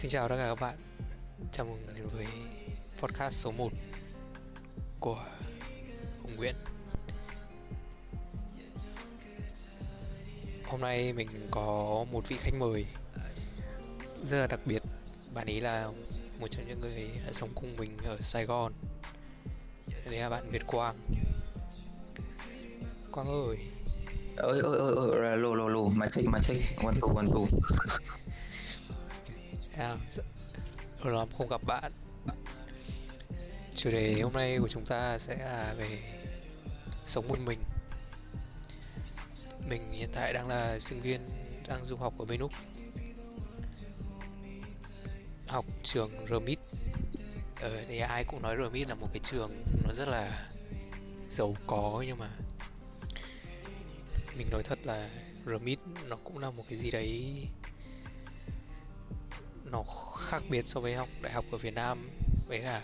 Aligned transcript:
Xin 0.00 0.10
chào 0.10 0.28
tất 0.28 0.36
cả 0.38 0.46
các 0.48 0.60
bạn. 0.60 0.74
Chào 1.52 1.66
mừng 1.66 1.94
đến 1.94 2.06
với 2.06 2.26
podcast 3.00 3.34
số 3.34 3.50
1 3.50 3.68
của 5.00 5.24
Hùng 6.22 6.36
Nguyễn. 6.36 6.54
Hôm 10.64 10.80
nay 10.80 11.12
mình 11.12 11.28
có 11.50 12.04
một 12.12 12.28
vị 12.28 12.36
khách 12.40 12.54
mời 12.58 12.86
rất 14.28 14.38
là 14.40 14.46
đặc 14.46 14.60
biệt. 14.64 14.82
Bạn 15.34 15.46
ấy 15.46 15.60
là 15.60 15.90
một 16.40 16.46
trong 16.50 16.64
những 16.68 16.80
người 16.80 17.10
đã 17.26 17.32
sống 17.32 17.50
cùng 17.54 17.76
mình 17.78 17.96
ở 18.04 18.18
Sài 18.20 18.44
Gòn. 18.44 18.72
Đây 20.10 20.18
là 20.18 20.28
bạn 20.28 20.50
Việt 20.50 20.62
Quang. 20.66 20.96
Quang 23.12 23.28
ơi. 23.28 23.56
Ơi 24.36 24.60
ơi 24.60 24.78
ơi 24.78 24.94
ơi 25.22 25.36
lô 25.36 25.54
lô 25.54 25.68
lô 25.68 25.88
mà 25.88 26.06
check 26.14 26.28
mà 26.28 26.38
check 26.42 26.78
one 26.84 26.96
two 27.00 27.14
one 27.16 27.26
two 27.26 27.46
à, 29.80 29.96
lâu 31.04 31.14
lắm 31.14 31.28
không 31.38 31.48
gặp 31.48 31.60
bạn. 31.66 31.92
Chủ 33.74 33.90
đề 33.90 34.20
hôm 34.22 34.32
nay 34.32 34.58
của 34.60 34.68
chúng 34.68 34.86
ta 34.86 35.18
sẽ 35.18 35.36
là 35.36 35.74
về 35.78 35.98
sống 37.06 37.28
một 37.28 37.38
mình. 37.44 37.58
Mình 39.68 39.82
hiện 39.92 40.10
tại 40.14 40.32
đang 40.32 40.48
là 40.48 40.78
sinh 40.78 41.00
viên 41.00 41.20
đang 41.68 41.84
du 41.84 41.96
học 41.96 42.14
ở 42.18 42.24
bên 42.24 42.40
úc 42.40 42.52
học 45.46 45.64
trường 45.82 46.10
RMIT 46.28 46.58
Ờ 47.60 47.84
đây 47.88 47.98
ai 47.98 48.24
cũng 48.24 48.42
nói 48.42 48.56
RMIT 48.56 48.88
là 48.88 48.94
một 48.94 49.08
cái 49.12 49.20
trường 49.24 49.50
nó 49.84 49.94
rất 49.94 50.08
là 50.08 50.46
giàu 51.30 51.56
có 51.66 52.04
nhưng 52.06 52.18
mà 52.18 52.30
mình 54.36 54.46
nói 54.50 54.62
thật 54.62 54.78
là 54.84 55.10
RMIT 55.44 55.78
nó 56.08 56.16
cũng 56.24 56.38
là 56.38 56.50
một 56.50 56.62
cái 56.68 56.78
gì 56.78 56.90
đấy 56.90 57.46
nó 59.70 59.84
khác 60.18 60.42
biệt 60.50 60.68
so 60.68 60.80
với 60.80 60.94
học 60.94 61.08
đại 61.22 61.32
học 61.32 61.44
ở 61.52 61.58
Việt 61.58 61.74
Nam 61.74 62.10
với 62.48 62.60
cả 62.60 62.82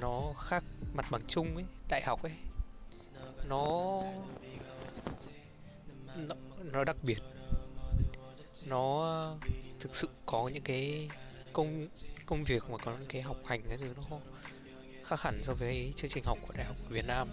nó 0.00 0.32
khác 0.36 0.64
mặt 0.94 1.06
bằng 1.10 1.22
chung 1.26 1.56
ấy 1.56 1.64
đại 1.88 2.02
học 2.02 2.22
ấy. 2.22 2.32
Nó 3.48 4.02
nó, 6.16 6.34
nó 6.72 6.84
đặc 6.84 6.96
biệt. 7.02 7.18
Nó 8.66 9.36
thực 9.80 9.94
sự 9.94 10.08
có 10.26 10.50
những 10.54 10.62
cái 10.62 11.08
công 11.52 11.88
công 12.26 12.44
việc 12.44 12.70
mà 12.70 12.78
có 12.78 12.96
những 13.00 13.08
cái 13.08 13.22
học 13.22 13.36
hành 13.44 13.62
cái 13.68 13.78
thứ 13.78 13.94
nó 14.10 14.18
khác 15.04 15.20
hẳn 15.20 15.40
so 15.42 15.54
với 15.54 15.92
chương 15.96 16.10
trình 16.10 16.24
học 16.24 16.38
của 16.42 16.54
đại 16.56 16.66
học 16.66 16.76
ở 16.84 16.90
Việt 16.90 17.06
Nam. 17.06 17.28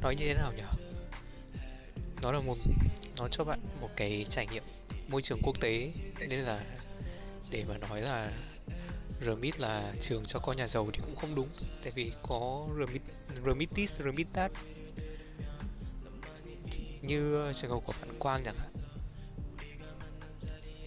Nói 0.00 0.16
như 0.16 0.26
thế 0.26 0.34
nào 0.34 0.52
nhỉ? 0.56 0.85
Nó 2.22 2.32
là 2.32 2.40
một 2.40 2.56
nó 3.18 3.28
cho 3.28 3.44
bạn 3.44 3.58
một 3.80 3.88
cái 3.96 4.26
trải 4.30 4.46
nghiệm 4.46 4.62
môi 5.08 5.22
trường 5.22 5.40
quốc 5.42 5.60
tế 5.60 5.90
nên 6.20 6.40
là 6.40 6.60
để 7.50 7.64
mà 7.68 7.78
nói 7.78 8.00
là 8.00 8.32
RMIT 9.20 9.60
là 9.60 9.92
trường 10.00 10.24
cho 10.26 10.38
con 10.38 10.56
nhà 10.56 10.68
giàu 10.68 10.90
thì 10.92 11.00
cũng 11.04 11.16
không 11.16 11.34
đúng. 11.34 11.48
Tại 11.82 11.92
vì 11.94 12.12
có 12.22 12.66
RMIT, 12.76 13.02
RMITIS, 13.44 14.00
Remitat. 14.00 14.52
Như 17.02 17.34
ờ, 17.34 17.52
trường 17.52 17.70
hợp 17.70 17.80
của 17.84 17.92
bạn 18.00 18.18
Quang 18.18 18.42
chẳng 18.44 18.56
hạn. 18.58 18.84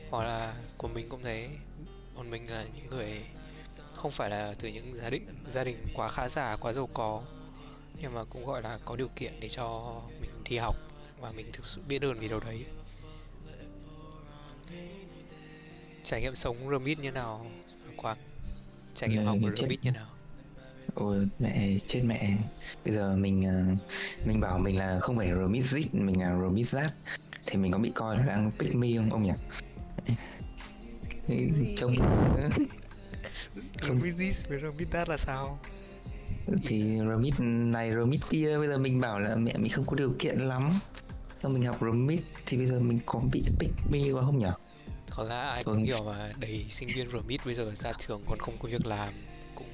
Hoặc 0.09 0.23
là 0.23 0.55
của 0.77 0.88
mình 0.88 1.09
cũng 1.09 1.19
thế. 1.23 1.50
Bọn 2.16 2.30
mình 2.30 2.52
là 2.52 2.66
những 2.75 2.89
người 2.89 3.22
không 3.95 4.11
phải 4.11 4.30
là 4.30 4.53
từ 4.59 4.67
những 4.67 4.97
gia 4.97 5.09
đình 5.09 5.25
gia 5.52 5.63
đình 5.63 5.77
quá 5.94 6.09
khá 6.09 6.30
giả 6.30 6.55
quá 6.55 6.73
giàu 6.73 6.89
có 6.94 7.23
nhưng 8.02 8.13
mà 8.13 8.23
cũng 8.23 8.45
gọi 8.45 8.61
là 8.61 8.77
có 8.85 8.95
điều 8.95 9.07
kiện 9.16 9.39
để 9.39 9.50
cho 9.50 9.95
mình 10.22 10.31
đi 10.50 10.57
học 10.57 10.75
và 11.22 11.31
mình 11.36 11.45
thực 11.53 11.66
sự 11.66 11.81
biết 11.88 12.02
ơn 12.02 12.20
vì 12.20 12.28
điều 12.28 12.39
đấy. 12.39 12.66
Trải 16.03 16.22
nghiệm 16.22 16.36
sống 16.36 16.58
remit 16.70 17.00
như 17.00 17.12
nào? 17.12 17.45
Quang 17.98 18.17
trải 18.95 19.09
nghiệm 19.09 19.25
học 19.25 19.38
remit 19.58 19.80
như 19.84 19.92
nào? 19.92 20.08
Ôi 20.94 21.28
mẹ 21.40 21.78
chết 21.88 22.02
mẹ. 22.06 22.38
Bây 22.85 22.94
giờ 22.94 23.16
mình 23.16 23.46
ờ, 23.46 23.85
mình 24.25 24.40
bảo 24.40 24.59
mình 24.59 24.78
là 24.78 25.00
không 25.00 25.18
phải 25.18 25.28
remit 25.28 25.66
zit 25.66 25.85
mình 25.91 26.22
là 26.22 26.38
remit 26.41 26.68
zat. 26.68 26.90
Thì 27.46 27.57
mình 27.57 27.72
có 27.72 27.78
bị 27.78 27.91
coi 27.96 28.18
là 28.18 28.24
đang 28.24 28.51
pick 28.51 28.75
me 28.75 28.88
không 28.97 29.12
ông 29.12 29.24
nhỉ? 29.24 29.31
Trông 31.78 31.96
remit 33.81 34.16
this 34.18 34.46
với 34.50 34.59
remit 34.59 34.91
that 34.91 35.09
là 35.09 35.18
sao? 35.18 35.59
Thì 36.68 37.00
remit 37.09 37.34
này 37.40 37.91
remit 37.96 38.22
kia 38.30 38.57
bây 38.57 38.68
giờ 38.68 38.78
mình 38.78 39.01
bảo 39.01 39.19
là 39.19 39.36
mẹ 39.36 39.57
mình 39.57 39.72
không 39.72 39.86
có 39.86 39.96
điều 39.96 40.13
kiện 40.19 40.38
lắm 40.38 40.80
Sao 41.41 41.51
mình 41.51 41.63
học 41.63 41.77
remit 41.81 42.22
thì 42.45 42.57
bây 42.57 42.67
giờ 42.67 42.79
mình 42.79 43.00
có 43.05 43.19
bị 43.31 43.44
pick 43.59 43.73
me 43.91 44.11
quá 44.11 44.22
không 44.22 44.38
nhỉ? 44.38 44.47
Có 45.16 45.23
lẽ 45.23 45.35
ai 45.35 45.63
cũng 45.63 45.83
hiểu 45.83 46.03
mà 46.03 46.31
đầy 46.39 46.66
sinh 46.69 46.89
viên 46.95 47.11
remit 47.11 47.45
bây 47.45 47.55
giờ 47.55 47.72
ra 47.75 47.94
trường 47.97 48.22
còn 48.27 48.39
không 48.39 48.53
có 48.59 48.69
việc 48.69 48.85
làm 48.85 49.09
cũng 49.55 49.67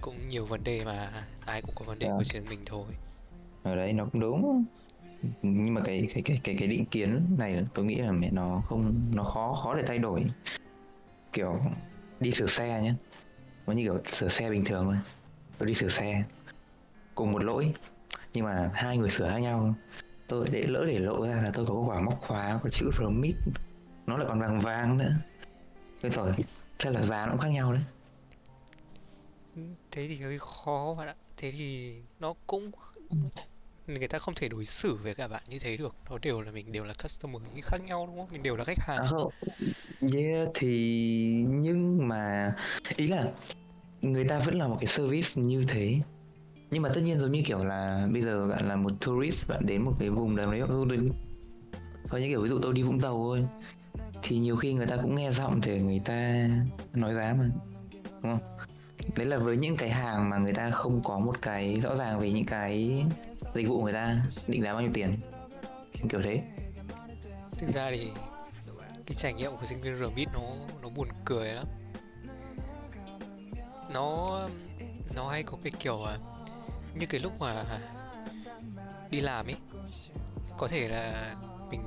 cũng 0.00 0.28
nhiều 0.28 0.46
vấn 0.46 0.64
đề 0.64 0.84
mà 0.84 1.12
ai 1.44 1.62
cũng 1.62 1.74
có 1.74 1.84
vấn 1.84 1.98
đề 1.98 2.06
à. 2.06 2.14
của 2.18 2.24
trường 2.24 2.44
mình 2.48 2.60
thôi. 2.66 2.84
Ở 3.62 3.76
đấy 3.76 3.92
nó 3.92 4.04
cũng 4.12 4.20
đúng. 4.20 4.64
Nhưng 5.42 5.74
mà 5.74 5.80
cái 5.84 6.08
cái 6.14 6.22
cái 6.22 6.40
cái 6.44 6.56
cái 6.58 6.68
định 6.68 6.84
kiến 6.84 7.36
này 7.38 7.64
tôi 7.74 7.84
nghĩ 7.84 7.94
là 7.94 8.12
mẹ 8.12 8.30
nó 8.30 8.62
không 8.64 8.94
nó 9.14 9.22
khó 9.22 9.60
khó 9.62 9.74
để 9.74 9.82
thay 9.86 9.98
đổi. 9.98 10.24
Kiểu 11.32 11.60
đi 12.20 12.32
sửa 12.32 12.46
xe 12.46 12.80
nhé 12.82 12.94
nó 13.66 13.72
như 13.72 13.82
kiểu 13.82 13.98
sửa 14.18 14.28
xe 14.28 14.50
bình 14.50 14.64
thường 14.64 14.84
thôi. 14.84 14.96
Tôi 15.58 15.68
đi 15.68 15.74
sửa 15.74 15.88
xe 15.88 16.22
cùng 17.14 17.32
một 17.32 17.42
lỗi 17.42 17.74
nhưng 18.34 18.44
mà 18.44 18.70
hai 18.74 18.98
người 18.98 19.10
sửa 19.10 19.28
khác 19.28 19.38
nhau. 19.38 19.74
Tôi 20.28 20.48
để 20.52 20.62
lỡ 20.62 20.84
để 20.86 20.98
lộ 20.98 21.26
ra 21.26 21.42
là 21.42 21.50
tôi 21.54 21.66
có 21.66 21.74
quả 21.74 22.00
móc 22.00 22.20
khóa 22.20 22.60
có 22.62 22.70
chữ 22.70 22.90
remit 22.98 23.34
nó 24.06 24.16
lại 24.16 24.26
còn 24.28 24.40
vàng 24.40 24.60
vàng 24.60 24.98
nữa. 24.98 25.12
Thế 26.02 26.08
rồi 26.08 26.32
thế 26.78 26.90
là 26.90 27.02
giá 27.02 27.26
nó 27.26 27.32
cũng 27.32 27.40
khác 27.40 27.48
nhau 27.48 27.72
đấy. 27.72 27.82
Thế 29.90 30.08
thì 30.08 30.20
hơi 30.20 30.38
khó 30.38 30.94
bạn 30.98 31.08
ạ. 31.08 31.14
Thế 31.36 31.52
thì 31.52 31.94
nó 32.20 32.34
cũng 32.46 32.70
người 33.86 34.08
ta 34.08 34.18
không 34.18 34.34
thể 34.34 34.48
đối 34.48 34.64
xử 34.64 34.94
với 35.02 35.14
cả 35.14 35.28
bạn 35.28 35.42
như 35.48 35.58
thế 35.58 35.76
được. 35.76 35.96
Nó 36.10 36.18
đều 36.18 36.40
là 36.40 36.50
mình 36.50 36.72
đều 36.72 36.84
là 36.84 36.94
customer 37.02 37.42
khác 37.62 37.80
nhau 37.86 38.06
đúng 38.06 38.16
không? 38.18 38.28
Mình 38.32 38.42
đều 38.42 38.56
là 38.56 38.64
khách 38.64 38.78
hàng. 38.78 38.98
À, 38.98 39.06
không. 39.10 39.32
yeah 40.14 40.48
thì 40.54 41.44
nhưng 41.48 42.08
mà 42.08 42.54
ý 42.96 43.08
là 43.08 43.32
người 44.02 44.24
ta 44.24 44.38
vẫn 44.38 44.58
là 44.58 44.68
một 44.68 44.76
cái 44.80 44.86
service 44.86 45.28
như 45.34 45.64
thế 45.68 46.00
nhưng 46.70 46.82
mà 46.82 46.88
tất 46.94 47.00
nhiên 47.00 47.18
giống 47.18 47.32
như 47.32 47.42
kiểu 47.46 47.64
là 47.64 48.08
bây 48.12 48.22
giờ 48.22 48.48
bạn 48.48 48.68
là 48.68 48.76
một 48.76 48.90
tourist 49.00 49.48
bạn 49.48 49.66
đến 49.66 49.82
một 49.82 49.92
cái 49.98 50.10
vùng 50.10 50.36
nào 50.36 50.52
đấy 50.52 50.62
có 52.10 52.18
những 52.18 52.30
kiểu 52.30 52.42
ví 52.42 52.48
dụ 52.48 52.58
tôi 52.62 52.72
đi 52.72 52.82
vũng 52.82 53.00
tàu 53.00 53.14
thôi 53.14 53.46
thì 54.22 54.38
nhiều 54.38 54.56
khi 54.56 54.74
người 54.74 54.86
ta 54.86 54.96
cũng 55.02 55.14
nghe 55.14 55.32
giọng 55.32 55.60
để 55.60 55.80
người 55.80 56.00
ta 56.04 56.48
nói 56.94 57.14
giá 57.14 57.34
mà 57.38 57.44
đúng 58.22 58.38
không? 58.38 58.56
Đấy 59.16 59.26
là 59.26 59.38
với 59.38 59.56
những 59.56 59.76
cái 59.76 59.90
hàng 59.90 60.30
mà 60.30 60.38
người 60.38 60.52
ta 60.52 60.70
không 60.70 61.02
có 61.04 61.18
một 61.18 61.42
cái 61.42 61.80
rõ 61.80 61.96
ràng 61.96 62.20
về 62.20 62.32
những 62.32 62.46
cái 62.46 63.04
dịch 63.54 63.68
vụ 63.68 63.82
người 63.82 63.92
ta 63.92 64.22
định 64.46 64.62
giá 64.62 64.72
bao 64.72 64.82
nhiêu 64.82 64.90
tiền 64.94 65.16
kiểu 66.08 66.20
thế. 66.24 66.42
Thực 67.58 67.68
ra 67.68 67.90
thì 67.90 68.10
cái 69.06 69.14
trải 69.16 69.32
nghiệm 69.32 69.50
của 69.50 69.64
sinh 69.64 69.80
viên 69.80 69.96
RMIT 69.96 70.28
nó 70.32 70.40
nó 70.82 70.88
buồn 70.88 71.08
cười 71.24 71.48
lắm. 71.48 71.66
Nó 73.94 74.40
nó 75.16 75.30
hay 75.30 75.42
có 75.42 75.58
cái 75.62 75.72
kiểu 75.78 76.04
à, 76.04 76.16
như 76.98 77.06
cái 77.06 77.20
lúc 77.20 77.32
mà 77.40 77.64
đi 79.10 79.20
làm 79.20 79.46
ấy 79.46 79.56
có 80.58 80.68
thể 80.68 80.88
là 80.88 81.34
mình, 81.70 81.82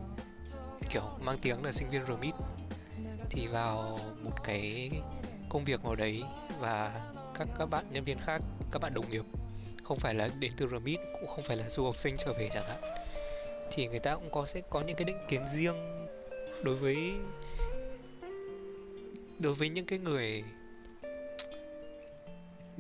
kiểu, 0.90 1.04
mang 1.22 1.38
tiếng 1.42 1.64
là 1.64 1.72
sinh 1.72 1.90
viên 1.90 2.06
remit 2.06 2.34
thì 3.30 3.48
vào 3.48 4.00
một 4.22 4.44
cái 4.44 4.92
công 5.50 5.66
việc 5.66 5.84
nào 5.84 5.96
đấy 5.96 6.24
và 6.60 7.02
các 7.40 7.48
các 7.60 7.66
bạn 7.66 7.86
nhân 7.92 8.04
viên 8.04 8.18
khác, 8.20 8.42
các 8.72 8.82
bạn 8.82 8.94
đồng 8.94 9.10
nghiệp, 9.10 9.24
không 9.84 10.00
phải 10.00 10.14
là 10.14 10.30
đến 10.40 10.52
từ 10.58 10.68
remit 10.72 11.00
cũng 11.14 11.28
không 11.28 11.44
phải 11.44 11.58
là 11.58 11.70
du 11.70 11.84
học 11.84 11.98
sinh 11.98 12.16
trở 12.18 12.34
về 12.34 12.50
chẳng 12.52 12.68
hạn, 12.68 12.82
thì 13.72 13.88
người 13.88 14.00
ta 14.00 14.16
cũng 14.16 14.30
có, 14.32 14.46
sẽ 14.46 14.62
có 14.70 14.82
những 14.82 14.96
cái 14.96 15.06
định 15.06 15.20
kiến 15.28 15.48
riêng 15.48 15.76
đối 16.64 16.76
với 16.76 17.14
đối 19.40 19.54
với 19.54 19.70
những 19.70 19.86
cái 19.86 20.00
người 20.00 20.44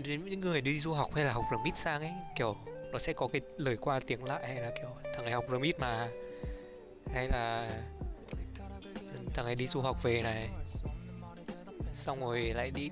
đến 0.03 0.25
những 0.25 0.39
người 0.39 0.61
đi 0.61 0.79
du 0.79 0.93
học 0.93 1.15
hay 1.15 1.25
là 1.25 1.33
học 1.33 1.45
remit 1.51 1.77
sang 1.77 2.01
ấy, 2.01 2.11
kiểu, 2.35 2.55
nó 2.91 2.99
sẽ 2.99 3.13
có 3.13 3.27
cái 3.27 3.41
lời 3.57 3.77
qua 3.77 3.99
tiếng 4.07 4.23
lại 4.23 4.47
hay 4.47 4.55
là 4.55 4.71
kiểu, 4.79 4.89
thằng 5.13 5.25
này 5.25 5.33
học 5.33 5.45
remit 5.51 5.79
mà. 5.79 6.09
Hay 7.13 7.27
là, 7.27 7.69
thằng 9.33 9.45
này 9.45 9.55
đi 9.55 9.67
du 9.67 9.81
học 9.81 10.03
về 10.03 10.21
này. 10.21 10.49
Xong 11.93 12.19
rồi 12.19 12.41
lại 12.41 12.71
đi, 12.71 12.89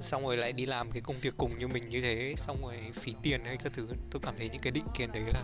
xong 0.00 0.22
rồi 0.22 0.36
lại 0.36 0.52
đi 0.52 0.66
làm 0.66 0.90
cái 0.90 1.02
công 1.02 1.16
việc 1.20 1.34
cùng 1.36 1.58
như 1.58 1.68
mình 1.68 1.88
như 1.88 2.02
thế, 2.02 2.34
xong 2.36 2.62
rồi 2.62 2.76
phí 2.94 3.14
tiền 3.22 3.44
hay 3.44 3.56
các 3.56 3.72
thứ. 3.72 3.88
Tôi 4.10 4.22
cảm 4.24 4.34
thấy 4.36 4.48
những 4.48 4.62
cái 4.62 4.70
định 4.70 4.86
kiến 4.94 5.12
đấy 5.12 5.22
là 5.34 5.42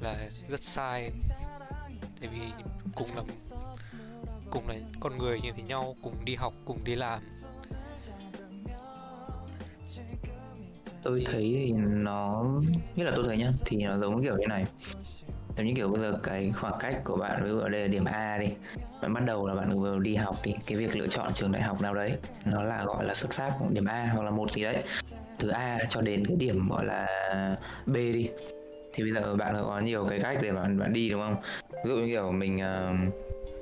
là 0.00 0.28
rất 0.48 0.62
sai. 0.62 1.10
Tại 2.20 2.28
vì 2.32 2.40
cùng 2.94 3.16
là 3.16 3.22
cùng 4.50 4.68
là 4.68 4.74
con 5.00 5.18
người 5.18 5.40
như 5.40 5.52
thế 5.56 5.62
nhau, 5.62 5.96
cùng 6.02 6.24
đi 6.24 6.34
học, 6.34 6.52
cùng 6.64 6.84
đi 6.84 6.94
làm 6.94 7.22
tôi 11.02 11.22
thấy 11.26 11.42
thì 11.42 11.72
nó 11.76 12.44
nhất 12.96 13.04
là 13.04 13.12
tôi 13.16 13.24
thấy 13.26 13.38
nhá 13.38 13.52
thì 13.64 13.76
nó 13.76 13.98
giống 13.98 14.22
kiểu 14.22 14.36
như 14.36 14.46
này. 14.46 14.64
Giống 15.56 15.66
như 15.66 15.72
kiểu 15.76 15.88
bây 15.88 16.00
giờ 16.00 16.18
cái 16.22 16.52
khoảng 16.60 16.74
cách 16.80 17.00
của 17.04 17.16
bạn 17.16 17.44
ví 17.44 17.50
dụ 17.50 17.58
ở 17.58 17.68
đây 17.68 17.80
là 17.80 17.88
điểm 17.88 18.04
A 18.04 18.38
đi. 18.38 18.48
Bạn 19.02 19.14
bắt 19.14 19.24
đầu 19.26 19.46
là 19.46 19.54
bạn 19.54 19.80
vừa 19.80 19.98
đi 19.98 20.14
học 20.14 20.36
thì 20.42 20.54
cái 20.66 20.78
việc 20.78 20.96
lựa 20.96 21.06
chọn 21.06 21.32
trường 21.34 21.52
đại 21.52 21.62
học 21.62 21.80
nào 21.80 21.94
đấy 21.94 22.12
nó 22.44 22.62
là 22.62 22.84
gọi 22.84 23.04
là 23.04 23.14
xuất 23.14 23.32
phát 23.32 23.52
điểm 23.70 23.84
A 23.84 24.10
hoặc 24.14 24.22
là 24.22 24.30
một 24.30 24.52
gì 24.52 24.62
đấy. 24.62 24.82
Từ 25.38 25.48
A 25.48 25.78
cho 25.90 26.00
đến 26.00 26.26
cái 26.26 26.36
điểm 26.36 26.68
gọi 26.68 26.84
là 26.84 27.06
B 27.86 27.94
đi. 27.94 28.30
Thì 28.92 29.02
bây 29.02 29.12
giờ 29.12 29.36
bạn 29.36 29.54
có 29.62 29.80
nhiều 29.80 30.06
cái 30.10 30.20
cách 30.22 30.38
để 30.42 30.52
bạn 30.52 30.78
bạn 30.78 30.92
đi 30.92 31.10
đúng 31.10 31.20
không? 31.20 31.36
Ví 31.84 31.90
dụ 31.90 31.96
như 31.96 32.06
kiểu 32.06 32.32
mình 32.32 32.56
uh, 32.56 33.14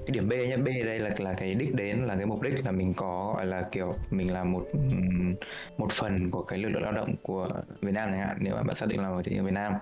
cái 0.06 0.12
điểm 0.12 0.28
B 0.28 0.32
nhá, 0.32 0.56
B 0.56 0.66
đây 0.66 0.98
là 0.98 1.10
là 1.18 1.34
cái 1.34 1.54
đích 1.54 1.74
đến, 1.74 1.98
là 1.98 2.16
cái 2.16 2.26
mục 2.26 2.42
đích 2.42 2.64
là 2.64 2.72
mình 2.72 2.94
có, 2.94 3.32
gọi 3.36 3.46
là, 3.46 3.68
kiểu, 3.72 3.94
mình 4.10 4.32
là 4.32 4.44
một 4.44 4.66
một 5.78 5.88
phần 5.92 6.30
của 6.30 6.42
cái 6.42 6.58
lực 6.58 6.68
lượng 6.68 6.82
lao 6.82 6.92
động 6.92 7.14
của 7.22 7.48
Việt 7.80 7.92
Nam 7.92 8.08
chẳng 8.10 8.18
hạn. 8.18 8.36
Nếu 8.40 8.54
mà 8.54 8.62
bạn 8.62 8.76
xác 8.76 8.86
định 8.88 9.00
là 9.00 9.10
một 9.10 9.22
thị 9.24 9.32
trường 9.34 9.44
Việt 9.44 9.54
Nam, 9.54 9.72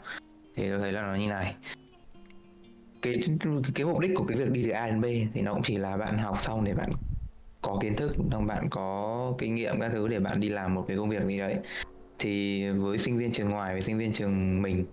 thì 0.57 0.71
tôi 0.71 0.79
thấy 0.79 0.93
là 0.93 1.03
nó 1.03 1.15
như 1.15 1.29
này. 1.29 1.55
Cái 3.03 3.15
cái 3.75 3.87
mục 3.87 3.99
đích 3.99 4.11
của 4.15 4.25
cái 4.25 4.39
việc 4.39 4.51
đi 4.51 4.63
từ 4.63 4.71
A 4.71 4.87
đến 4.87 5.01
B 5.01 5.05
thì 5.35 5.41
nó 5.41 5.53
cũng 5.53 5.63
chỉ 5.63 5.77
là 5.77 5.97
bạn 5.97 6.19
học 6.19 6.37
xong 6.43 6.65
để 6.65 6.75
bạn 6.75 6.91
có 7.63 7.79
kiến 7.83 7.97
thức, 7.97 8.13
xong 8.31 8.47
bạn 8.47 8.69
có 8.71 9.35
kinh 9.39 9.55
nghiệm 9.55 9.81
các 9.81 9.91
thứ 9.93 10.09
để 10.09 10.21
bạn 10.21 10.41
đi 10.41 10.49
làm 10.49 10.75
một 10.75 10.85
cái 10.89 10.97
công 10.97 11.09
việc 11.09 11.23
gì 11.27 11.39
đấy. 11.39 11.57
Thì 12.19 12.69
với 12.71 12.99
sinh 12.99 13.19
viên 13.19 13.33
trường 13.33 13.51
ngoài, 13.51 13.73
với 13.73 13.83
sinh 13.83 13.99
viên 13.99 14.13
trường 14.13 14.63
mình 14.63 14.85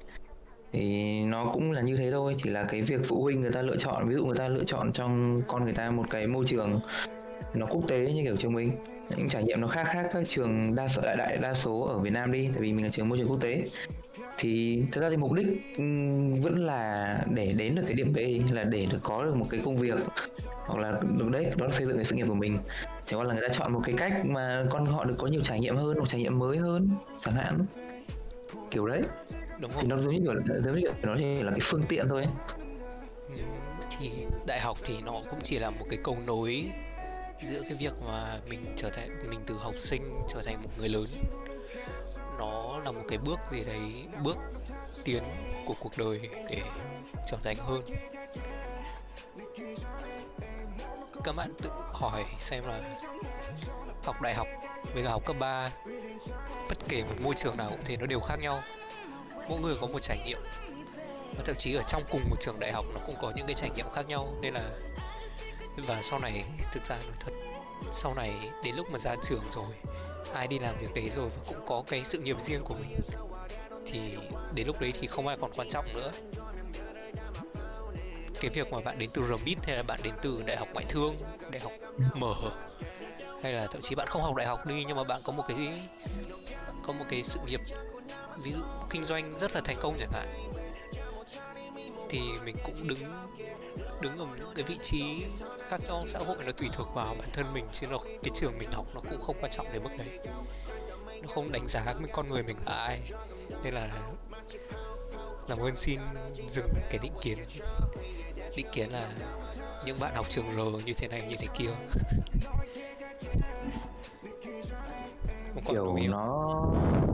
thì 0.71 1.19
nó 1.23 1.45
cũng 1.53 1.71
là 1.71 1.81
như 1.81 1.97
thế 1.97 2.11
thôi, 2.11 2.35
chỉ 2.43 2.49
là 2.49 2.63
cái 2.63 2.81
việc 2.81 3.01
phụ 3.09 3.21
huynh 3.23 3.41
người 3.41 3.51
ta 3.51 3.61
lựa 3.61 3.77
chọn. 3.77 4.09
Ví 4.09 4.15
dụ 4.15 4.25
người 4.25 4.37
ta 4.37 4.47
lựa 4.47 4.63
chọn 4.63 4.93
trong 4.93 5.41
con 5.47 5.63
người 5.63 5.73
ta 5.73 5.91
một 5.91 6.05
cái 6.09 6.27
môi 6.27 6.45
trường 6.47 6.79
nó 7.53 7.65
quốc 7.65 7.83
tế 7.87 8.13
như 8.13 8.23
kiểu 8.23 8.35
trường 8.37 8.53
mình, 8.53 8.71
những 9.17 9.29
trải 9.29 9.43
nghiệm 9.43 9.61
nó 9.61 9.67
khác 9.67 9.83
khác 9.87 10.09
các 10.13 10.23
trường 10.27 10.75
đa 10.75 10.87
số 10.87 11.01
đại 11.01 11.15
đại 11.17 11.37
đa 11.37 11.53
số 11.53 11.81
ở 11.81 11.99
Việt 11.99 12.13
Nam 12.13 12.31
đi, 12.31 12.49
tại 12.53 12.61
vì 12.61 12.73
mình 12.73 12.85
là 12.85 12.91
trường 12.91 13.09
môi 13.09 13.17
trường 13.17 13.29
quốc 13.29 13.41
tế. 13.41 13.63
Thì 14.37 14.83
thực 14.91 15.01
ra 15.01 15.09
thì 15.09 15.17
mục 15.17 15.33
đích 15.33 15.47
vẫn 16.41 16.65
là 16.65 17.23
để 17.33 17.53
đến 17.57 17.75
được 17.75 17.81
cái 17.85 17.93
điểm 17.93 18.13
B, 18.13 18.17
là 18.53 18.63
để 18.63 18.85
được 18.85 18.99
có 19.03 19.23
được 19.23 19.35
một 19.35 19.45
cái 19.49 19.61
công 19.65 19.77
việc, 19.77 19.99
hoặc 20.65 20.79
là 20.79 20.99
được 21.17 21.29
đấy, 21.31 21.51
đó 21.57 21.65
là 21.65 21.71
xây 21.71 21.87
dựng 21.87 21.95
cái 21.95 22.05
sự 22.05 22.15
nghiệp 22.15 22.25
của 22.27 22.33
mình. 22.33 22.57
Chỉ 23.03 23.15
có 23.15 23.23
là 23.23 23.33
người 23.33 23.49
ta 23.49 23.53
chọn 23.53 23.73
một 23.73 23.81
cái 23.85 23.95
cách 23.97 24.25
mà 24.25 24.65
con 24.69 24.85
họ 24.85 25.05
được 25.05 25.15
có 25.17 25.27
nhiều 25.27 25.41
trải 25.43 25.59
nghiệm 25.59 25.75
hơn, 25.75 25.99
một 25.99 26.09
trải 26.09 26.21
nghiệm 26.21 26.39
mới 26.39 26.57
hơn, 26.57 26.89
chẳng 27.21 27.35
hạn. 27.35 27.65
Kiểu 28.71 28.87
đấy 28.87 29.01
đúng 29.59 29.71
thì 29.71 29.77
không 29.79 29.89
nó 29.89 30.01
giống 30.01 30.13
như 30.13 30.19
kiểu 30.23 30.33
giống 30.65 30.75
như 30.75 30.81
kiểu 30.81 30.93
nó 31.03 31.15
chỉ 31.17 31.43
là 31.43 31.51
cái 31.51 31.59
phương 31.63 31.83
tiện 31.89 32.07
thôi 32.09 32.25
Ừ, 33.29 33.35
thì 33.99 34.11
đại 34.47 34.59
học 34.59 34.77
thì 34.85 35.01
nó 35.05 35.11
cũng 35.29 35.39
chỉ 35.43 35.59
là 35.59 35.69
một 35.69 35.85
cái 35.89 35.99
cầu 36.03 36.17
nối 36.25 36.65
giữa 37.41 37.61
cái 37.61 37.73
việc 37.73 37.93
mà 38.07 38.39
mình 38.49 38.65
trở 38.75 38.89
thành 38.89 39.09
mình 39.29 39.39
từ 39.45 39.55
học 39.55 39.73
sinh 39.77 40.21
trở 40.29 40.41
thành 40.45 40.61
một 40.63 40.69
người 40.77 40.89
lớn. 40.89 41.05
Nó 42.39 42.79
là 42.79 42.91
một 42.91 43.01
cái 43.07 43.17
bước 43.17 43.39
gì 43.51 43.63
đấy 43.63 43.79
bước 44.23 44.37
tiến 45.03 45.23
của 45.65 45.73
cuộc 45.79 45.97
đời 45.97 46.19
để 46.49 46.61
trưởng 47.27 47.39
thành 47.43 47.55
hơn. 47.57 47.81
Các 51.23 51.35
bạn 51.35 51.53
tự 51.61 51.69
hỏi 51.93 52.25
xem 52.39 52.63
là 52.67 52.81
học 54.03 54.21
đại 54.21 54.35
học 54.35 54.47
với 54.93 55.03
cả 55.03 55.09
học 55.09 55.25
cấp 55.25 55.35
3 55.39 55.71
bất 56.69 56.77
kể 56.89 57.03
một 57.03 57.15
môi 57.21 57.35
trường 57.35 57.57
nào 57.57 57.69
cũng 57.69 57.79
thế 57.85 57.97
nó 57.97 58.05
đều 58.05 58.19
khác 58.19 58.39
nhau 58.39 58.61
mỗi 59.49 59.59
người 59.59 59.75
có 59.81 59.87
một 59.87 59.99
trải 60.01 60.17
nghiệm. 60.25 60.37
Và 61.37 61.43
thậm 61.45 61.55
chí 61.59 61.75
ở 61.75 61.83
trong 61.87 62.03
cùng 62.11 62.21
một 62.29 62.35
trường 62.39 62.59
đại 62.59 62.71
học 62.71 62.85
nó 62.93 62.99
cũng 63.05 63.15
có 63.21 63.31
những 63.35 63.45
cái 63.45 63.55
trải 63.55 63.69
nghiệm 63.69 63.89
khác 63.93 64.07
nhau, 64.07 64.33
nên 64.41 64.53
là, 64.53 64.63
và 65.77 66.01
sau 66.01 66.19
này, 66.19 66.43
thực 66.71 66.85
ra 66.85 66.95
nói 66.95 67.15
thật, 67.19 67.31
sau 67.93 68.13
này 68.13 68.33
đến 68.63 68.75
lúc 68.75 68.91
mà 68.91 68.99
ra 68.99 69.15
trường 69.23 69.43
rồi, 69.51 69.75
ai 70.33 70.47
đi 70.47 70.59
làm 70.59 70.75
việc 70.79 70.87
đấy 70.95 71.09
rồi 71.09 71.29
và 71.29 71.43
cũng 71.47 71.65
có 71.67 71.83
cái 71.87 72.03
sự 72.03 72.19
nghiệp 72.19 72.37
riêng 72.41 72.63
của 72.63 72.73
mình, 72.73 72.95
thì 73.85 73.99
đến 74.55 74.67
lúc 74.67 74.79
đấy 74.81 74.93
thì 74.99 75.07
không 75.07 75.27
ai 75.27 75.37
còn 75.41 75.51
quan 75.55 75.69
trọng 75.69 75.85
nữa. 75.93 76.11
Cái 78.41 78.51
việc 78.53 78.71
mà 78.71 78.81
bạn 78.81 78.99
đến 78.99 79.09
từ 79.13 79.23
RMIT 79.27 79.57
hay 79.63 79.75
là 79.75 79.83
bạn 79.87 79.99
đến 80.03 80.13
từ 80.21 80.43
đại 80.45 80.57
học 80.57 80.67
ngoại 80.73 80.85
thương, 80.89 81.15
đại 81.51 81.61
học 81.61 81.71
mở 82.13 82.35
hay 83.43 83.53
là 83.53 83.67
thậm 83.67 83.81
chí 83.81 83.95
bạn 83.95 84.07
không 84.07 84.21
học 84.21 84.35
đại 84.35 84.47
học 84.47 84.65
đi 84.65 84.83
nhưng 84.87 84.97
mà 84.97 85.03
bạn 85.03 85.21
có 85.23 85.33
một 85.33 85.43
cái, 85.47 85.57
có 86.83 86.93
một 86.93 87.05
cái 87.09 87.23
sự 87.23 87.39
nghiệp 87.45 87.61
ví 88.43 88.51
dụ 88.51 88.59
kinh 88.89 89.05
doanh 89.05 89.33
rất 89.39 89.55
là 89.55 89.61
thành 89.61 89.77
công 89.81 89.95
chẳng 89.99 90.11
hạn 90.11 90.27
thì 92.09 92.19
mình 92.45 92.55
cũng 92.63 92.87
đứng 92.87 92.99
đứng 94.01 94.17
ở 94.17 94.25
những 94.39 94.53
cái 94.55 94.63
vị 94.63 94.77
trí 94.81 95.25
khác 95.69 95.77
nhau 95.87 96.03
xã 96.07 96.19
hội 96.19 96.37
nó 96.45 96.51
tùy 96.51 96.69
thuộc 96.73 96.87
vào 96.95 97.15
bản 97.19 97.29
thân 97.33 97.45
mình 97.53 97.65
chứ 97.71 97.87
nó 97.87 97.97
cái 98.23 98.31
trường 98.33 98.57
mình 98.57 98.71
học 98.71 98.85
nó 98.93 99.01
cũng 99.09 99.21
không 99.21 99.35
quan 99.41 99.51
trọng 99.51 99.67
đến 99.73 99.83
mức 99.83 99.89
đấy. 99.97 100.19
Nó 101.21 101.27
không 101.27 101.51
đánh 101.51 101.67
giá 101.67 101.83
cái 101.85 101.95
con 102.11 102.29
người 102.29 102.43
mình 102.43 102.57
là 102.65 102.73
ai. 102.73 103.01
Nên 103.63 103.73
là 103.73 103.89
làm 105.47 105.59
ơn 105.59 105.75
xin 105.75 105.99
dừng 106.49 106.73
cái 106.89 106.99
định 107.01 107.13
kiến. 107.21 107.37
Định 108.55 108.67
kiến 108.71 108.91
là 108.91 109.11
những 109.85 109.99
bạn 109.99 110.15
học 110.15 110.25
trường 110.29 110.45
R 110.55 110.85
như 110.85 110.93
thế 110.93 111.07
này 111.07 111.21
như 111.29 111.35
thế 111.39 111.47
kia. 111.57 111.69
Kiểu 115.65 115.97
nó 116.07 116.61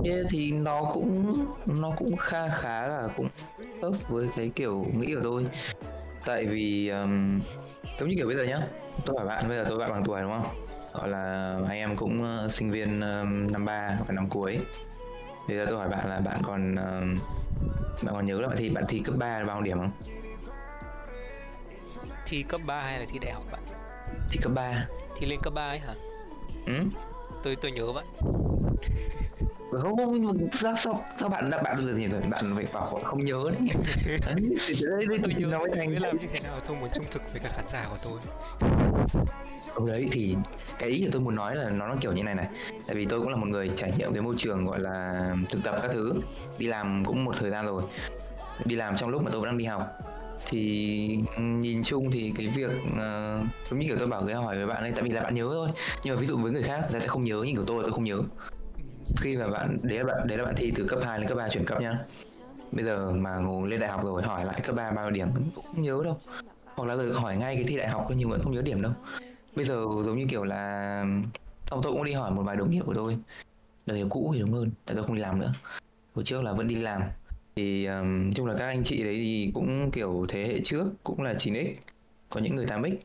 yeah, 0.06 0.25
thì 0.30 0.52
nó 0.52 0.92
cũng 0.94 1.46
nó 1.66 1.92
cũng 1.98 2.18
kha 2.18 2.50
khá 2.50 2.88
là 2.88 3.07
cũng 3.18 3.28
khớp 3.81 3.94
với 4.10 4.30
cái 4.36 4.52
kiểu 4.56 4.86
nghĩ 4.94 5.16
của 5.16 5.22
tôi. 5.24 5.46
Tại 6.25 6.46
vì 6.46 6.90
um, 6.90 7.40
giống 8.00 8.10
như 8.10 8.16
kiểu 8.18 8.28
bây 8.28 8.36
giờ 8.36 8.44
nhá 8.44 8.68
tôi 9.06 9.16
hỏi 9.18 9.28
bạn 9.28 9.48
bây 9.48 9.57
giờ 9.57 9.66
tôi 9.69 9.78
bạn 9.78 9.92
bằng 9.92 10.04
tuổi 10.06 10.22
đúng 10.22 10.31
không? 10.31 10.66
Gọi 10.94 11.10
là 11.10 11.54
anh 11.68 11.78
em 11.78 11.98
cũng 11.98 12.46
uh, 12.46 12.54
sinh 12.54 12.72
viên 12.72 13.02
um, 13.02 13.52
năm 13.52 13.66
ba 13.66 13.98
và 14.07 14.13
năm 14.13 14.30
cuối. 14.30 14.60
Bây 15.48 15.57
giờ 15.57 15.66
tôi 15.69 15.78
hỏi 15.78 15.90
bạn 15.90 16.10
là 16.10 16.19
bạn 16.19 16.38
còn 16.44 16.75
um, 16.75 17.18
bạn 18.02 18.16
còn 18.16 18.25
nhớ 18.25 18.42
là 18.42 18.48
bạn 18.48 18.57
thi 18.57 18.69
bạn 18.69 18.84
thi 18.88 19.00
cấp 19.00 19.16
3 19.18 19.40
là 19.40 19.46
bao 19.46 19.62
điểm 19.62 19.78
không? 19.78 19.92
Thi 22.25 22.44
cấp 22.44 22.62
3 22.66 22.81
hay 22.81 23.00
là 23.00 23.06
thi 23.10 23.19
đại 23.19 23.31
học 23.31 23.44
bạn? 23.52 23.62
Thi 24.30 24.40
cấp 24.42 24.52
3 24.56 24.88
thi 25.16 25.28
lên 25.28 25.40
cấp 25.44 25.54
3 25.54 25.68
ấy 25.68 25.80
hả? 25.80 25.94
Ừ? 26.66 26.84
tôi 27.46 27.56
tôi 27.56 27.72
nhớ 27.72 27.92
vậy 27.92 28.06
không 29.81 30.50
sao 30.62 30.75
sao 30.83 31.06
sao 31.19 31.30
bạn 31.30 31.50
bạn 31.63 31.86
được 31.86 31.98
gì 31.98 32.07
rồi 32.07 32.22
bạn 32.30 32.56
phải 32.56 32.66
bảo 32.74 33.00
không 33.04 33.25
nhớ 33.25 33.44
đấy. 33.54 33.62
Đấy, 34.25 34.56
thì 34.68 34.75
đấy, 35.07 35.19
tôi 35.24 35.33
nhớ 35.38 35.48
nó 35.48 35.60
mới 35.60 35.68
tôi 35.68 35.77
thành 35.77 35.89
mới 35.89 36.00
làm 36.00 36.18
như 36.18 36.27
thế 36.33 36.39
nào 36.39 36.60
tôi 36.68 36.77
muốn 36.80 36.89
trung 36.94 37.06
thực 37.12 37.22
với 37.31 37.42
cả 37.44 37.50
khán 37.56 37.68
giả 37.68 37.86
của 37.89 37.98
tôi. 38.04 38.19
Đúng 39.75 39.88
đấy 39.88 40.07
thì 40.12 40.36
cái 40.80 40.89
ý 40.89 41.01
của 41.06 41.10
tôi 41.12 41.22
muốn 41.22 41.36
nói 41.36 41.56
là 41.56 41.69
nó 41.69 41.88
nó 41.88 41.95
kiểu 42.01 42.13
như 42.13 42.24
này 42.24 42.36
này. 42.36 42.48
Tại 42.88 42.95
vì 42.95 43.06
tôi 43.06 43.19
cũng 43.19 43.30
là 43.30 43.36
một 43.36 43.48
người 43.48 43.72
trải 43.77 43.92
nghiệm 43.98 44.13
cái 44.13 44.22
môi 44.22 44.36
trường 44.38 44.66
gọi 44.66 44.80
là 44.80 45.30
thực 45.50 45.63
tập 45.63 45.75
các 45.81 45.92
thứ. 45.94 46.13
Đi 46.57 46.68
làm 46.68 47.04
cũng 47.06 47.25
một 47.25 47.36
thời 47.39 47.51
gian 47.51 47.66
rồi. 47.66 47.83
Đi 48.66 48.75
làm 48.75 48.98
trong 48.98 49.10
lúc 49.10 49.24
mà 49.24 49.31
tôi 49.31 49.42
vẫn 49.42 49.50
đang 49.50 49.57
đi 49.57 49.66
học. 49.66 49.83
Thì 50.50 51.19
nhìn 51.38 51.83
chung 51.83 52.11
thì 52.11 52.33
cái 52.38 52.47
việc 52.47 52.71
uh, 52.88 53.47
giống 53.69 53.80
như 53.80 53.88
kiểu 53.88 53.95
tôi 54.00 54.07
bảo 54.07 54.23
cái 54.28 54.35
hỏi 54.35 54.56
với 54.56 54.66
bạn 54.66 54.83
ấy 54.83 54.92
tại 54.92 55.04
vì 55.04 55.09
là 55.09 55.21
bạn 55.21 55.35
nhớ 55.35 55.50
thôi. 55.54 55.68
Nhưng 56.04 56.16
mà 56.16 56.21
ví 56.21 56.28
dụ 56.28 56.38
với 56.38 56.52
người 56.52 56.64
khác 56.64 56.80
người 56.80 56.94
ta 56.94 57.00
sẽ 57.00 57.07
không 57.07 57.23
nhớ 57.23 57.44
như 57.44 57.54
của 57.57 57.64
tôi 57.68 57.83
tôi 57.83 57.92
không 57.92 58.04
nhớ 58.04 58.21
khi 59.21 59.38
mà 59.38 59.47
bạn 59.47 59.78
đấy 59.83 59.97
là 59.97 60.04
bạn 60.04 60.28
đấy 60.28 60.38
là 60.38 60.45
bạn 60.45 60.56
thi 60.57 60.71
từ 60.76 60.85
cấp 60.90 61.00
2 61.04 61.19
lên 61.19 61.28
cấp 61.28 61.38
3 61.38 61.50
chuyển 61.50 61.66
cấp 61.66 61.81
nhá. 61.81 62.00
Bây 62.71 62.85
giờ 62.85 63.12
mà 63.12 63.35
ngồi 63.38 63.69
lên 63.69 63.80
đại 63.80 63.90
học 63.90 64.04
rồi 64.04 64.24
hỏi 64.24 64.45
lại 64.45 64.62
cấp 64.64 64.76
3 64.76 64.92
bao 64.92 65.06
nhiêu 65.06 65.12
điểm 65.12 65.28
cũng 65.33 65.64
không 65.64 65.81
nhớ 65.81 66.02
đâu. 66.04 66.18
Hoặc 66.76 66.85
là 66.85 66.95
rồi 66.95 67.14
hỏi 67.14 67.38
ngay 67.38 67.56
cái 67.56 67.64
thi 67.68 67.78
đại 67.78 67.88
học 67.88 68.06
có 68.09 68.16
nhiều 68.16 68.30
người 68.30 68.40
không 68.40 68.52
nhớ 68.52 68.62
điểm 68.62 68.81
đâu. 68.81 68.92
Bây 69.56 69.66
giờ 69.66 69.74
giống 70.06 70.18
như 70.18 70.26
kiểu 70.30 70.44
là 70.44 71.00
ông 71.69 71.81
tôi 71.83 71.92
cũng 71.92 72.04
đi 72.04 72.14
hỏi 72.14 72.31
một 72.31 72.44
vài 72.44 72.56
đồng 72.56 72.69
nghiệp 72.69 72.81
của 72.85 72.94
tôi. 72.94 73.18
Đồng 73.85 73.97
nghiệp 73.97 74.07
cũ 74.09 74.31
thì 74.33 74.40
đúng 74.40 74.54
hơn 74.54 74.71
tại 74.85 74.95
tôi 74.95 75.06
không 75.06 75.16
đi 75.16 75.21
làm 75.21 75.40
nữa. 75.40 75.54
Hồi 76.16 76.26
trước 76.26 76.42
là 76.42 76.54
vẫn 76.54 76.68
đi 76.68 76.76
làm. 76.76 77.02
Thì 77.56 77.85
um, 77.85 78.33
chung 78.33 78.45
là 78.45 78.56
các 78.57 78.66
anh 78.66 78.83
chị 78.85 79.04
đấy 79.04 79.16
thì 79.16 79.52
cũng 79.54 79.92
kiểu 79.92 80.26
thế 80.30 80.47
hệ 80.47 80.62
trước 80.64 80.85
cũng 81.04 81.21
là 81.21 81.33
9x 81.33 81.74
có 82.30 82.40
những 82.40 82.56
người 82.56 82.66
8x 82.66 82.95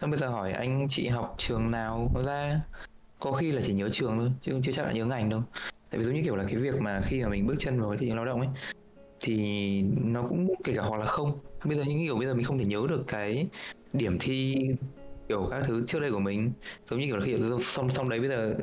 xong 0.00 0.10
bây 0.10 0.18
giờ 0.18 0.28
hỏi 0.28 0.52
anh 0.52 0.86
chị 0.90 1.08
học 1.08 1.34
trường 1.38 1.70
nào 1.70 2.10
ra? 2.26 2.60
Có 3.24 3.32
khi 3.32 3.52
là 3.52 3.62
chỉ 3.66 3.72
nhớ 3.72 3.88
trường 3.92 4.18
thôi, 4.18 4.30
chứ 4.42 4.60
chưa 4.64 4.72
chắc 4.72 4.86
là 4.86 4.92
nhớ 4.92 5.04
ngành 5.04 5.28
đâu. 5.28 5.42
Tại 5.90 5.98
vì 5.98 6.04
giống 6.04 6.14
như 6.14 6.22
kiểu 6.22 6.36
là 6.36 6.44
cái 6.44 6.56
việc 6.56 6.80
mà 6.80 7.00
khi 7.04 7.22
mà 7.22 7.28
mình 7.28 7.46
bước 7.46 7.54
chân 7.58 7.80
vào 7.80 7.90
cái 7.90 7.98
thị 7.98 8.06
trường 8.06 8.16
lao 8.16 8.24
động 8.24 8.40
ấy, 8.40 8.48
thì 9.20 9.36
nó 10.04 10.22
cũng, 10.22 10.54
kể 10.64 10.72
cả 10.76 10.82
hoặc 10.82 10.98
là 11.00 11.06
không. 11.06 11.38
Bây 11.64 11.76
giờ 11.76 11.84
những 11.86 11.98
kiểu 12.06 12.16
bây 12.16 12.26
giờ 12.26 12.34
mình 12.34 12.44
không 12.44 12.58
thể 12.58 12.64
nhớ 12.64 12.86
được 12.88 13.04
cái 13.06 13.46
điểm 13.92 14.18
thi, 14.20 14.54
kiểu 15.28 15.48
các 15.50 15.62
thứ 15.66 15.84
trước 15.86 16.00
đây 16.00 16.10
của 16.10 16.18
mình. 16.18 16.52
Giống 16.90 17.00
như 17.00 17.06
kiểu 17.06 17.16
là 17.16 17.24
khi 17.24 17.36
xong 17.62 17.94
xong 17.94 18.08
đấy 18.08 18.20
bây 18.20 18.28
giờ, 18.28 18.54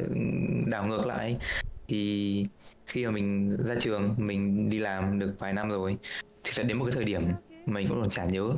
đảo 0.65 0.87
ngược 0.87 1.05
lại, 1.05 1.37
thì 1.87 2.45
khi 2.85 3.05
mà 3.05 3.11
mình 3.11 3.57
ra 3.65 3.75
trường, 3.79 4.15
mình 4.17 4.69
đi 4.69 4.79
làm 4.79 5.19
được 5.19 5.35
vài 5.39 5.53
năm 5.53 5.69
rồi, 5.69 5.97
thì 6.43 6.51
sẽ 6.53 6.63
đến 6.63 6.77
một 6.77 6.85
cái 6.85 6.95
thời 6.95 7.05
điểm 7.05 7.23
mình 7.65 7.87
cũng 7.87 8.01
còn 8.01 8.09
chả 8.09 8.25
nhớ. 8.25 8.53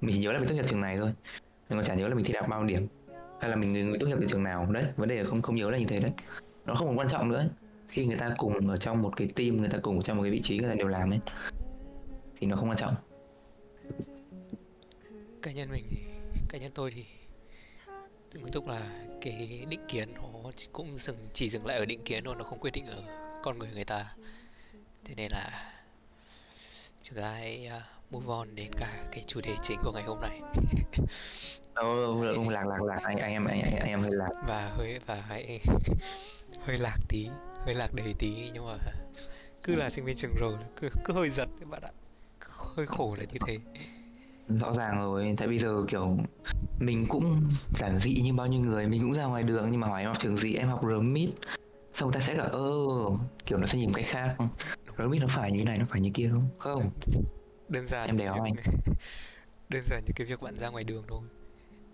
Mình 0.00 0.14
chỉ 0.14 0.22
nhớ 0.22 0.32
là 0.32 0.38
mình 0.38 0.48
tốt 0.48 0.54
nghiệp 0.54 0.64
trường 0.68 0.80
này 0.80 0.96
thôi. 0.98 1.12
Mình 1.68 1.78
còn 1.78 1.84
chả 1.84 1.94
nhớ 1.94 2.08
là 2.08 2.14
mình 2.14 2.24
thi 2.24 2.32
đạt 2.32 2.48
bao 2.48 2.64
điểm 2.64 2.86
hay 3.42 3.50
là 3.50 3.56
mình 3.56 3.72
người 3.72 3.98
tốt 3.98 4.06
nghiệp 4.06 4.16
từ 4.20 4.26
trường 4.30 4.42
nào. 4.42 4.66
Đấy, 4.70 4.84
vấn 4.96 5.08
đề 5.08 5.22
là 5.22 5.28
không 5.28 5.42
không 5.42 5.56
nhớ 5.56 5.70
là 5.70 5.78
như 5.78 5.86
thế 5.88 6.00
đấy. 6.00 6.10
Nó 6.66 6.74
không 6.74 6.86
còn 6.86 6.98
quan 6.98 7.08
trọng 7.08 7.28
nữa 7.28 7.48
khi 7.88 8.06
người 8.06 8.16
ta 8.16 8.34
cùng 8.38 8.68
ở 8.68 8.76
trong 8.76 9.02
một 9.02 9.12
cái 9.16 9.28
team, 9.36 9.56
người 9.56 9.68
ta 9.68 9.78
cùng 9.82 9.96
ở 9.96 10.02
trong 10.02 10.16
một 10.16 10.22
cái 10.22 10.32
vị 10.32 10.40
trí 10.42 10.58
người 10.58 10.68
ta 10.68 10.74
đều 10.74 10.86
làm 10.86 11.12
ấy, 11.12 11.20
thì 12.40 12.46
nó 12.46 12.56
không 12.56 12.68
quan 12.68 12.78
trọng. 12.78 12.94
Cá 15.42 15.52
nhân 15.52 15.70
mình 15.70 15.84
thì 15.90 15.96
cá 16.48 16.58
nhân 16.58 16.72
tôi 16.74 16.90
thì 16.94 17.04
tự 18.30 18.40
túc 18.52 18.68
là 18.68 18.82
cái 19.20 19.66
định 19.68 19.84
kiến 19.88 20.08
nó 20.14 20.50
cũng 20.72 20.98
dừng, 20.98 21.16
chỉ 21.32 21.48
dừng 21.48 21.66
lại 21.66 21.78
ở 21.78 21.84
định 21.84 22.04
kiến 22.04 22.24
thôi, 22.24 22.34
nó 22.38 22.44
không 22.44 22.58
quyết 22.58 22.70
định 22.70 22.86
ở 22.86 23.02
con 23.42 23.58
người 23.58 23.68
người 23.74 23.84
ta. 23.84 24.14
Thế 25.04 25.14
nên 25.14 25.28
là 25.32 25.72
chúng 27.02 27.16
ta 27.16 27.30
hãy 27.30 27.66
à, 27.66 27.86
move 28.10 28.26
on 28.28 28.54
đến 28.54 28.72
cả 28.76 29.04
cái 29.12 29.24
chủ 29.26 29.40
đề 29.40 29.54
chính 29.62 29.78
của 29.82 29.92
ngày 29.92 30.02
hôm 30.02 30.20
nay. 30.20 30.40
Ồ, 31.74 32.14
oh, 32.14 32.48
lạc 32.48 32.66
lạc 32.66 32.82
lạc. 32.82 33.00
Anh 33.02 33.16
anh 33.16 33.32
em 33.32 33.44
anh, 33.44 33.62
anh, 33.62 33.76
anh 33.76 33.88
em 33.88 34.00
hơi 34.00 34.10
lạc. 34.12 34.30
Và 34.48 34.72
hơi 34.76 34.98
và 35.06 35.22
hãy 35.28 35.60
hơi 36.66 36.78
lạc 36.78 36.96
tí 37.08 37.28
hơi 37.64 37.74
lạc 37.74 37.94
đầy 37.94 38.14
tí 38.18 38.50
nhưng 38.52 38.66
mà 38.66 38.78
cứ 39.62 39.74
là 39.74 39.90
sinh 39.90 40.04
viên 40.04 40.16
trường 40.16 40.34
rồi 40.40 40.56
cứ 40.76 40.88
cứ 41.04 41.12
hơi 41.12 41.30
giật 41.30 41.48
các 41.60 41.68
bạn 41.68 41.82
ạ. 41.82 41.92
Hơi 42.76 42.86
khổ 42.86 43.16
là 43.18 43.24
như 43.32 43.38
thế. 43.46 43.58
Rõ 44.48 44.72
ràng 44.72 44.98
rồi 44.98 45.34
tại 45.38 45.48
bây 45.48 45.58
giờ 45.58 45.84
kiểu 45.88 46.16
mình 46.80 47.06
cũng 47.08 47.50
giản 47.78 47.98
dị 48.00 48.20
như 48.22 48.32
bao 48.32 48.46
nhiêu 48.46 48.60
người 48.60 48.86
mình 48.86 49.02
cũng 49.02 49.12
ra 49.12 49.24
ngoài 49.24 49.42
đường 49.42 49.68
nhưng 49.70 49.80
mà 49.80 49.88
hỏi 49.88 50.02
em 50.02 50.08
học 50.08 50.16
trường 50.20 50.36
gì 50.36 50.54
em 50.54 50.68
học 50.68 50.82
RMIT 50.82 51.30
xong 51.94 52.10
người 52.10 52.20
ta 52.20 52.26
sẽ 52.26 52.36
cả 52.36 52.42
ơ 52.42 52.72
kiểu 53.46 53.58
nó 53.58 53.66
sẽ 53.66 53.78
nhìn 53.78 53.92
cách 53.94 54.04
khác. 54.08 54.36
RMIT 54.98 55.22
nó 55.22 55.28
phải 55.36 55.52
như 55.52 55.58
thế 55.58 55.64
này 55.64 55.78
nó 55.78 55.84
phải 55.88 56.00
như 56.00 56.10
kia 56.14 56.30
không 56.32 56.48
không? 56.58 56.90
Đơn 57.68 57.86
giản 57.86 58.06
em 58.06 58.16
đéo 58.16 58.42
anh. 58.42 58.54
đơn 59.68 59.82
giản 59.82 60.04
như 60.06 60.12
cái 60.16 60.26
việc 60.26 60.42
bạn 60.42 60.56
ra 60.56 60.68
ngoài 60.68 60.84
đường 60.84 61.04
thôi 61.08 61.20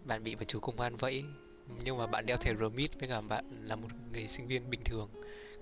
bạn 0.09 0.25
bị 0.25 0.37
một 0.37 0.45
chú 0.49 0.61
công 0.61 0.81
an 0.81 0.97
vẫy 0.97 1.25
nhưng 1.85 1.99
mà 1.99 2.07
bạn 2.07 2.27
đeo 2.27 2.37
thẻ 2.37 2.55
RMIT 2.55 3.01
với 3.01 3.09
cả 3.09 3.21
bạn 3.21 3.45
là 3.65 3.77
một 3.77 3.89
người 4.13 4.27
sinh 4.27 4.47
viên 4.47 4.71
bình 4.71 4.81
thường 4.85 5.09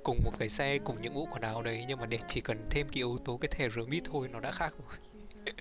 cùng 0.04 0.20
một 0.24 0.32
cái 0.38 0.48
xe 0.48 0.78
cùng 0.78 1.02
những 1.02 1.14
mũ 1.14 1.28
quần 1.30 1.42
áo 1.42 1.62
đấy. 1.62 1.84
Nhưng 1.88 1.98
mà 1.98 2.06
để 2.06 2.18
chỉ 2.28 2.40
cần 2.40 2.66
thêm 2.70 2.86
cái 2.86 2.96
yếu 2.96 3.18
tố 3.24 3.36
cái 3.36 3.48
thẻ 3.48 3.68
RMIT 3.68 4.04
thôi 4.04 4.28
nó 4.32 4.40
đã 4.40 4.50
khác 4.52 4.74
rồi. 4.78 4.98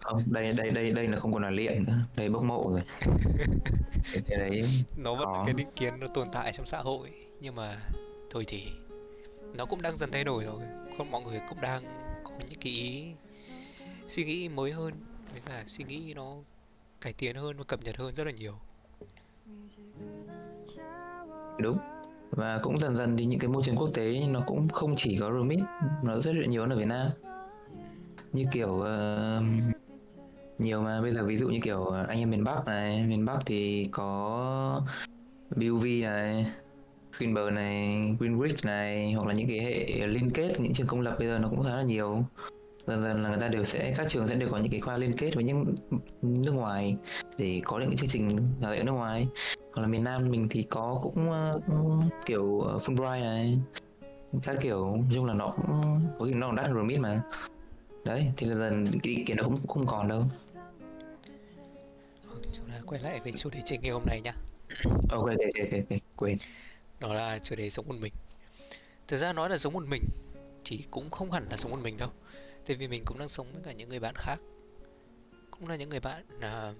Không 0.00 0.22
đây 0.26 0.52
đây 0.52 0.70
đây 0.70 0.90
đây 0.90 1.08
là 1.08 1.20
không 1.20 1.32
còn 1.32 1.42
là 1.42 1.50
luyện 1.50 1.84
nữa. 1.84 1.98
Đây 2.16 2.28
bốc 2.28 2.44
mộ 2.44 2.70
rồi. 2.70 2.82
Cái 4.12 4.38
đấy 4.38 4.64
nó 4.96 5.14
vẫn 5.14 5.32
là 5.32 5.42
cái 5.44 5.54
định 5.54 5.70
kiến 5.76 6.00
nó 6.00 6.06
tồn 6.06 6.28
tại 6.32 6.52
trong 6.52 6.66
xã 6.66 6.78
hội. 6.78 7.10
Nhưng 7.40 7.54
mà 7.54 7.80
thôi 8.30 8.44
thì 8.48 8.62
nó 9.54 9.66
cũng 9.66 9.82
đang 9.82 9.96
dần 9.96 10.10
thay 10.12 10.24
đổi 10.24 10.44
rồi. 10.44 10.62
Con 10.98 11.10
mọi 11.10 11.22
người 11.22 11.40
cũng 11.48 11.60
đang 11.60 11.82
có 12.24 12.30
những 12.48 12.60
cái 12.60 12.72
ý 12.72 13.06
suy 14.08 14.24
nghĩ 14.24 14.48
mới 14.48 14.72
hơn. 14.72 14.94
Với 15.32 15.40
cả 15.46 15.64
suy 15.66 15.84
nghĩ 15.84 16.14
nó 16.14 16.36
cải 17.00 17.12
tiến 17.12 17.36
hơn 17.36 17.56
và 17.56 17.64
cập 17.64 17.80
nhật 17.82 17.96
hơn 17.96 18.14
rất 18.14 18.24
là 18.24 18.32
nhiều. 18.32 18.52
Đúng. 21.58 21.78
Và 22.30 22.60
cũng 22.62 22.78
dần 22.78 22.96
dần 22.96 23.16
thì 23.16 23.24
những 23.24 23.40
cái 23.40 23.48
môi 23.48 23.62
trường 23.66 23.76
quốc 23.76 23.90
tế 23.94 24.26
nó 24.28 24.40
cũng 24.46 24.68
không 24.68 24.94
chỉ 24.96 25.16
có 25.20 25.32
remix 25.32 25.60
nó 26.02 26.18
rất 26.18 26.32
là 26.34 26.46
nhiều 26.46 26.62
ở 26.62 26.76
Việt 26.76 26.86
Nam. 26.86 27.10
Như 28.32 28.44
kiểu 28.52 28.68
uh, 28.68 29.44
nhiều 30.58 30.82
mà 30.82 31.02
bây 31.02 31.14
giờ 31.14 31.24
ví 31.24 31.38
dụ 31.38 31.48
như 31.48 31.58
kiểu 31.62 31.90
anh 31.90 32.18
em 32.18 32.30
miền 32.30 32.44
Bắc 32.44 32.66
này 32.66 33.06
miền 33.06 33.24
Bắc 33.24 33.38
thì 33.46 33.88
có 33.92 34.82
BUV 35.56 35.84
này 36.02 36.46
Greenberg 37.18 37.54
này 37.54 37.86
Greenwich 38.18 38.56
này 38.62 39.12
hoặc 39.12 39.26
là 39.26 39.34
những 39.34 39.48
cái 39.48 39.60
hệ 39.60 40.06
liên 40.06 40.30
kết 40.30 40.54
những 40.60 40.74
trường 40.74 40.86
công 40.86 41.00
lập 41.00 41.16
bây 41.18 41.28
giờ 41.28 41.38
nó 41.38 41.48
cũng 41.48 41.62
khá 41.62 41.70
là 41.70 41.82
nhiều 41.82 42.24
dần 42.90 43.02
dần 43.02 43.22
là 43.22 43.28
người 43.28 43.38
ta 43.40 43.48
đều 43.48 43.64
sẽ 43.64 43.94
các 43.96 44.06
trường 44.10 44.28
sẽ 44.28 44.34
đều 44.34 44.48
có 44.50 44.58
những 44.58 44.70
cái 44.70 44.80
khoa 44.80 44.96
liên 44.96 45.16
kết 45.16 45.30
với 45.34 45.44
những 45.44 45.74
nước 46.22 46.52
ngoài 46.52 46.96
để 47.36 47.60
có 47.64 47.78
những 47.78 47.96
chương 47.96 48.08
trình 48.12 48.52
đào 48.60 48.74
tạo 48.74 48.84
nước 48.84 48.92
ngoài. 48.92 49.28
Hoặc 49.72 49.82
là 49.82 49.88
miền 49.88 50.04
Nam 50.04 50.30
mình 50.30 50.48
thì 50.50 50.62
có 50.62 51.00
cũng 51.02 51.30
uh, 51.30 52.12
kiểu 52.26 52.62
Fulbright 52.84 53.20
này 53.20 53.58
các 54.42 54.56
kiểu 54.62 54.96
nói 54.96 55.12
chung 55.14 55.24
là 55.24 55.34
nó 55.34 55.54
cũng 55.56 56.00
có 56.18 56.24
khi 56.24 56.32
nó 56.32 56.46
còn 56.46 56.56
đắt 56.56 56.66
hơn 56.66 56.74
RMIT 56.74 57.00
mà. 57.00 57.22
Đấy 58.04 58.32
thì 58.36 58.46
là 58.46 58.54
dần 58.54 58.86
cái 59.02 59.14
ý 59.14 59.24
kiến 59.24 59.36
nó 59.36 59.44
cũng 59.44 59.66
không 59.66 59.86
còn 59.86 60.08
đâu. 60.08 60.24
Chúng 62.52 62.66
ta 62.68 62.74
quay 62.86 63.00
lại 63.00 63.20
với 63.24 63.32
chủ 63.32 63.50
đề 63.50 63.58
chính 63.64 63.80
ngày 63.80 63.90
hôm 63.90 64.02
nay 64.06 64.20
nhá. 64.20 64.32
Ok 65.10 65.26
ok 65.26 65.54
ok 65.60 65.80
ok 65.90 65.98
quên 66.16 66.38
đó 67.00 67.14
là 67.14 67.38
chủ 67.38 67.56
đề 67.56 67.70
sống 67.70 67.88
một 67.88 67.94
mình. 68.00 68.12
Thực 69.08 69.16
ra 69.16 69.32
nói 69.32 69.50
là 69.50 69.58
sống 69.58 69.72
một 69.72 69.84
mình 69.88 70.02
thì 70.64 70.84
cũng 70.90 71.10
không 71.10 71.30
hẳn 71.30 71.44
là 71.50 71.56
sống 71.56 71.70
một 71.70 71.78
mình 71.82 71.96
đâu 71.96 72.08
tại 72.70 72.76
vì 72.76 72.88
mình 72.88 73.02
cũng 73.04 73.18
đang 73.18 73.28
sống 73.28 73.46
với 73.52 73.62
cả 73.64 73.72
những 73.72 73.88
người 73.88 74.00
bạn 74.00 74.14
khác. 74.14 74.36
Cũng 75.50 75.68
là 75.68 75.76
những 75.76 75.88
người 75.88 76.00
bạn 76.00 76.24
là 76.40 76.74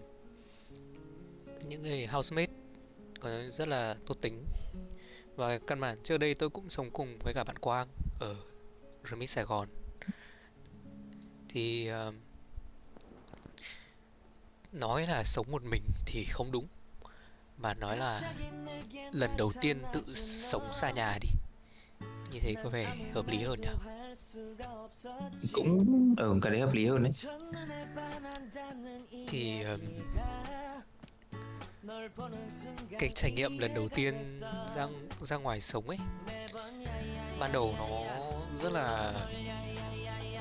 những 1.69 1.83
người 1.83 2.07
housemate 2.07 2.53
còn 3.21 3.51
rất 3.51 3.69
là 3.69 3.97
tốt 4.07 4.19
tính. 4.21 4.45
Và 5.37 5.59
căn 5.59 5.81
bản 5.81 5.99
trước 6.03 6.19
đây 6.19 6.35
tôi 6.35 6.51
cũng 6.51 6.71
sống 6.71 6.91
cùng 6.91 7.19
với 7.19 7.35
cả 7.35 7.45
bạn 7.45 7.59
Quang 7.59 7.89
ở 8.21 8.37
Remix 9.11 9.31
Sài 9.31 9.45
Gòn. 9.45 9.69
Thì 11.49 11.91
uh, 12.09 12.15
nói 14.73 15.07
là 15.07 15.25
sống 15.25 15.47
một 15.51 15.63
mình 15.65 15.83
thì 16.07 16.25
không 16.25 16.53
đúng 16.53 16.67
mà 17.59 17.75
nói 17.75 17.97
là 17.97 18.35
lần 19.13 19.37
đầu 19.37 19.53
tiên 19.61 19.83
tự 19.93 20.15
sống 20.15 20.73
xa 20.73 20.91
nhà 20.91 21.19
đi. 21.21 21.29
Như 22.33 22.41
thế 22.41 22.55
có 22.65 22.71
vẻ 22.71 22.97
hợp 23.15 23.27
lý 23.29 23.39
hơn 23.39 23.61
nhỉ? 23.61 24.00
Cũng 25.53 26.15
ở 26.19 26.27
ừ, 26.29 26.39
cái 26.43 26.53
đấy 26.53 26.61
hợp 26.61 26.73
lý 26.73 26.87
hơn 26.87 27.03
đấy. 27.03 27.13
Thì 29.29 29.63
um, 29.63 29.81
cái 32.99 33.11
trải 33.15 33.31
nghiệm 33.31 33.59
lần 33.59 33.75
đầu 33.75 33.89
tiên 33.89 34.15
ra 34.75 34.89
ra 35.21 35.37
ngoài 35.37 35.61
sống 35.61 35.89
ấy 35.89 35.99
ban 37.41 37.53
đầu 37.53 37.75
nó 37.79 37.89
rất 38.63 38.73
là 38.73 39.15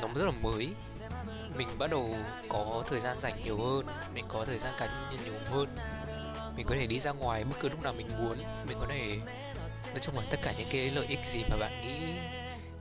nó 0.01 0.07
rất 0.15 0.25
là 0.25 0.31
mới. 0.31 0.69
Mình 1.57 1.67
bắt 1.79 1.87
đầu 1.91 2.15
có 2.49 2.83
thời 2.87 3.01
gian 3.01 3.19
dành 3.19 3.41
nhiều 3.43 3.57
hơn 3.57 3.85
mình 4.13 4.25
có 4.27 4.45
thời 4.45 4.59
gian 4.59 4.73
cá 4.79 4.85
nhân 4.85 5.19
nhiều 5.23 5.33
hơn. 5.45 5.67
Mình 6.55 6.65
có 6.69 6.75
thể 6.75 6.87
đi 6.87 6.99
ra 6.99 7.11
ngoài 7.11 7.43
bất 7.43 7.55
cứ 7.59 7.69
lúc 7.69 7.83
nào 7.83 7.93
mình 7.97 8.07
muốn. 8.19 8.37
Mình 8.67 8.77
có 8.79 8.85
thể 8.89 9.17
nói 9.89 9.99
chung 10.01 10.15
là 10.15 10.21
tất 10.29 10.39
cả 10.43 10.53
những 10.57 10.67
cái 10.71 10.89
lợi 10.89 11.05
ích 11.05 11.25
gì 11.25 11.43
mà 11.49 11.57
bạn 11.57 11.81
nghĩ 11.81 11.99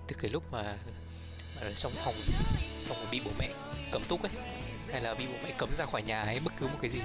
từ 0.09 0.17
cái 0.23 0.31
lúc 0.31 0.53
mà 0.53 0.77
ở 1.61 1.73
trong 1.73 1.93
phòng, 1.93 2.15
xong 2.81 2.97
rồi 2.97 3.07
bị 3.11 3.21
bố 3.25 3.31
mẹ 3.39 3.49
cấm 3.93 4.03
túc 4.09 4.23
ấy, 4.23 4.33
hay 4.93 5.01
là 5.01 5.15
bị 5.15 5.27
bố 5.27 5.35
mẹ 5.45 5.55
cấm 5.59 5.75
ra 5.79 5.85
khỏi 5.85 6.03
nhà 6.03 6.25
hay 6.25 6.41
bất 6.45 6.53
cứ 6.61 6.67
một 6.67 6.79
cái 6.81 6.91
gì, 6.91 7.01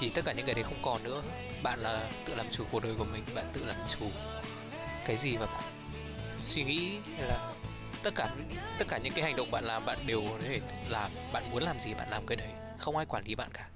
thì 0.00 0.10
tất 0.10 0.24
cả 0.24 0.32
những 0.32 0.46
cái 0.46 0.54
đấy 0.54 0.64
không 0.64 0.82
còn 0.82 1.04
nữa. 1.04 1.22
Bạn 1.62 1.78
là 1.78 2.10
tự 2.24 2.34
làm 2.34 2.46
chủ 2.50 2.64
cuộc 2.70 2.82
đời 2.82 2.94
của 2.98 3.04
mình, 3.04 3.24
bạn 3.34 3.46
tự 3.52 3.64
làm 3.64 3.76
chủ 3.88 4.06
cái 5.04 5.16
gì 5.16 5.36
mà 5.36 5.46
bạn 5.46 5.64
suy 6.42 6.64
nghĩ, 6.64 6.96
hay 7.18 7.28
là 7.28 7.52
tất 8.02 8.10
cả 8.14 8.28
tất 8.78 8.84
cả 8.88 8.98
những 8.98 9.12
cái 9.12 9.24
hành 9.24 9.36
động 9.36 9.50
bạn 9.50 9.64
làm, 9.64 9.84
bạn 9.84 9.98
đều 10.06 10.22
có 10.30 10.38
thể 10.42 10.60
làm. 10.88 11.10
Bạn 11.32 11.50
muốn 11.50 11.62
làm 11.62 11.80
gì 11.80 11.94
bạn 11.94 12.10
làm 12.10 12.26
cái 12.26 12.36
đấy, 12.36 12.48
không 12.78 12.96
ai 12.96 13.06
quản 13.06 13.24
lý 13.24 13.34
bạn 13.34 13.50
cả 13.52 13.68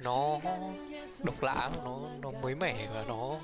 nó 0.00 0.38
độc 1.22 1.42
lạ 1.42 1.70
nó 1.84 2.00
nó 2.20 2.30
mới 2.30 2.54
mẻ 2.54 2.88
và 2.94 3.04
nó 3.08 3.40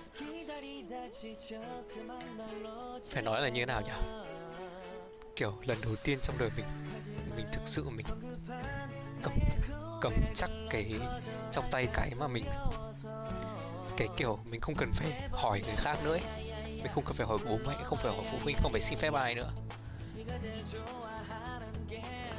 phải 3.10 3.22
nói 3.22 3.42
là 3.42 3.48
như 3.48 3.60
thế 3.60 3.66
nào 3.66 3.80
nhỉ 3.80 3.92
kiểu 5.36 5.54
lần 5.64 5.78
đầu 5.82 5.96
tiên 5.96 6.18
trong 6.22 6.38
đời 6.38 6.50
mình 6.56 6.66
mình 7.36 7.46
thực 7.52 7.62
sự 7.66 7.88
mình 7.88 8.06
cầm 9.22 9.32
cầm 10.02 10.12
chắc 10.34 10.50
cái, 10.70 10.94
trong 11.52 11.64
tay 11.70 11.88
cái 11.94 12.10
mà 12.18 12.28
mình, 12.28 12.44
cái 13.96 14.08
kiểu 14.16 14.38
mình 14.50 14.60
không 14.60 14.74
cần 14.74 14.92
phải 14.92 15.28
hỏi 15.32 15.62
người 15.66 15.76
khác 15.76 15.98
nữa 16.04 16.12
ấy. 16.12 16.20
mình 16.66 16.92
không 16.94 17.04
cần 17.04 17.14
phải 17.16 17.26
hỏi 17.26 17.38
bố 17.44 17.58
mẹ, 17.66 17.74
không 17.84 17.98
phải 18.02 18.12
hỏi 18.12 18.24
phụ 18.32 18.38
huynh, 18.42 18.56
không 18.62 18.72
phải 18.72 18.80
xin 18.80 18.98
phép 18.98 19.14
ai 19.14 19.34
nữa 19.34 19.52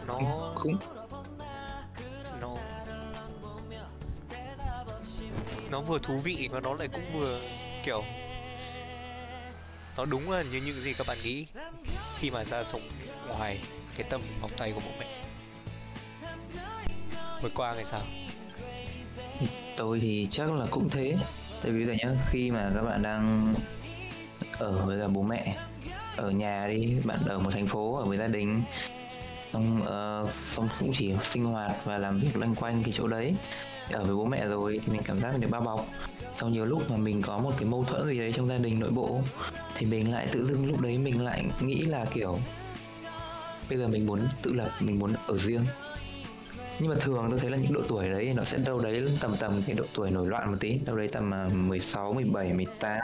nó 0.08 0.20
cũng 0.56 0.78
nó 5.72 5.82
vừa 5.82 5.98
thú 6.00 6.18
vị 6.18 6.50
và 6.52 6.60
nó 6.60 6.74
lại 6.74 6.88
cũng 6.88 7.04
vừa 7.14 7.40
kiểu 7.84 8.04
nó 9.98 10.06
đúng 10.06 10.32
là 10.32 10.42
như 10.42 10.62
những 10.66 10.82
gì 10.82 10.94
các 10.94 11.08
bạn 11.08 11.18
nghĩ 11.24 11.46
khi 12.20 12.30
mà 12.30 12.44
ra 12.44 12.64
sống 12.64 12.82
ngoài 13.28 13.60
cái 13.98 14.08
tầm 14.10 14.22
vòng 14.42 14.52
tay 14.58 14.72
của 14.72 14.82
bố 14.86 14.92
mẹ. 15.00 15.08
Vừa 17.42 17.50
qua 17.56 17.74
ngày 17.74 17.86
sao? 17.86 18.02
Tôi 19.78 20.00
thì 20.00 20.28
chắc 20.32 20.52
là 20.52 20.66
cũng 20.72 20.90
thế. 20.90 21.18
Tại 21.64 21.72
vì 21.72 21.84
là 21.84 21.96
nhá 21.96 22.10
khi 22.30 22.52
mà 22.52 22.72
các 22.76 22.82
bạn 22.82 23.02
đang 23.02 23.54
ở 24.58 24.86
với 24.86 25.02
cả 25.02 25.08
bố 25.08 25.22
mẹ 25.22 25.58
ở 26.18 26.32
nhà 26.32 26.68
đi 26.68 26.96
bạn 27.04 27.20
ở 27.26 27.40
một 27.40 27.52
thành 27.54 27.68
phố 27.68 27.98
ở 27.98 28.06
với 28.06 28.18
gia 28.18 28.28
đình 28.28 28.64
xong 29.54 29.82
uh, 29.82 30.30
xong 30.56 30.70
cũng 30.80 30.92
chỉ 30.98 31.14
sinh 31.32 31.46
hoạt 31.46 31.72
và 31.86 31.98
làm 31.98 32.20
việc 32.20 32.38
loanh 32.38 32.56
quanh 32.56 32.84
cái 32.84 32.94
chỗ 32.96 33.08
đấy 33.08 33.36
ở 33.92 34.04
với 34.04 34.16
bố 34.16 34.26
mẹ 34.26 34.48
rồi 34.48 34.82
thì 34.86 34.92
mình 34.92 35.02
cảm 35.06 35.18
giác 35.18 35.32
mình 35.32 35.42
được 35.42 35.48
bao 35.52 35.62
bọc. 35.62 35.88
Sau 36.40 36.50
nhiều 36.50 36.66
lúc 36.66 36.92
mà 36.92 36.98
mình 36.98 37.22
có 37.22 37.38
một 37.38 37.52
cái 37.58 37.66
mâu 37.66 37.84
thuẫn 37.84 38.08
gì 38.08 38.20
đấy 38.20 38.34
trong 38.36 38.48
gia 38.48 38.58
đình 38.58 38.80
nội 38.80 38.92
bộ 38.92 39.22
thì 39.76 39.86
mình 39.86 40.12
lại 40.12 40.28
tự 40.32 40.48
dưng 40.48 40.66
lúc 40.66 40.82
đấy 40.82 40.98
mình 40.98 41.24
lại 41.24 41.46
nghĩ 41.62 41.82
là 41.82 42.06
kiểu 42.14 42.40
bây 43.70 43.78
giờ 43.78 43.88
mình 43.88 44.06
muốn 44.06 44.28
tự 44.42 44.54
lập 44.54 44.70
mình 44.80 45.00
muốn 45.00 45.14
ở 45.28 45.38
riêng. 45.38 45.66
Nhưng 46.80 46.90
mà 46.90 46.96
thường 47.02 47.28
tôi 47.30 47.40
thấy 47.40 47.52
là 47.52 47.58
những 47.58 47.74
độ 47.74 47.82
tuổi 47.88 48.10
đấy 48.10 48.34
nó 48.36 48.44
sẽ 48.44 48.58
đâu 48.58 48.80
đấy 48.80 49.08
tầm 49.22 49.36
tầm 49.40 49.62
cái 49.68 49.76
độ 49.76 49.84
tuổi 49.94 50.12
nổi 50.12 50.28
loạn 50.28 50.52
một 50.52 50.58
tí 50.60 50.80
đâu 50.86 50.96
đấy 50.96 51.08
tầm 51.12 51.32
16, 51.68 52.14
17, 52.14 52.54
18 52.54 53.00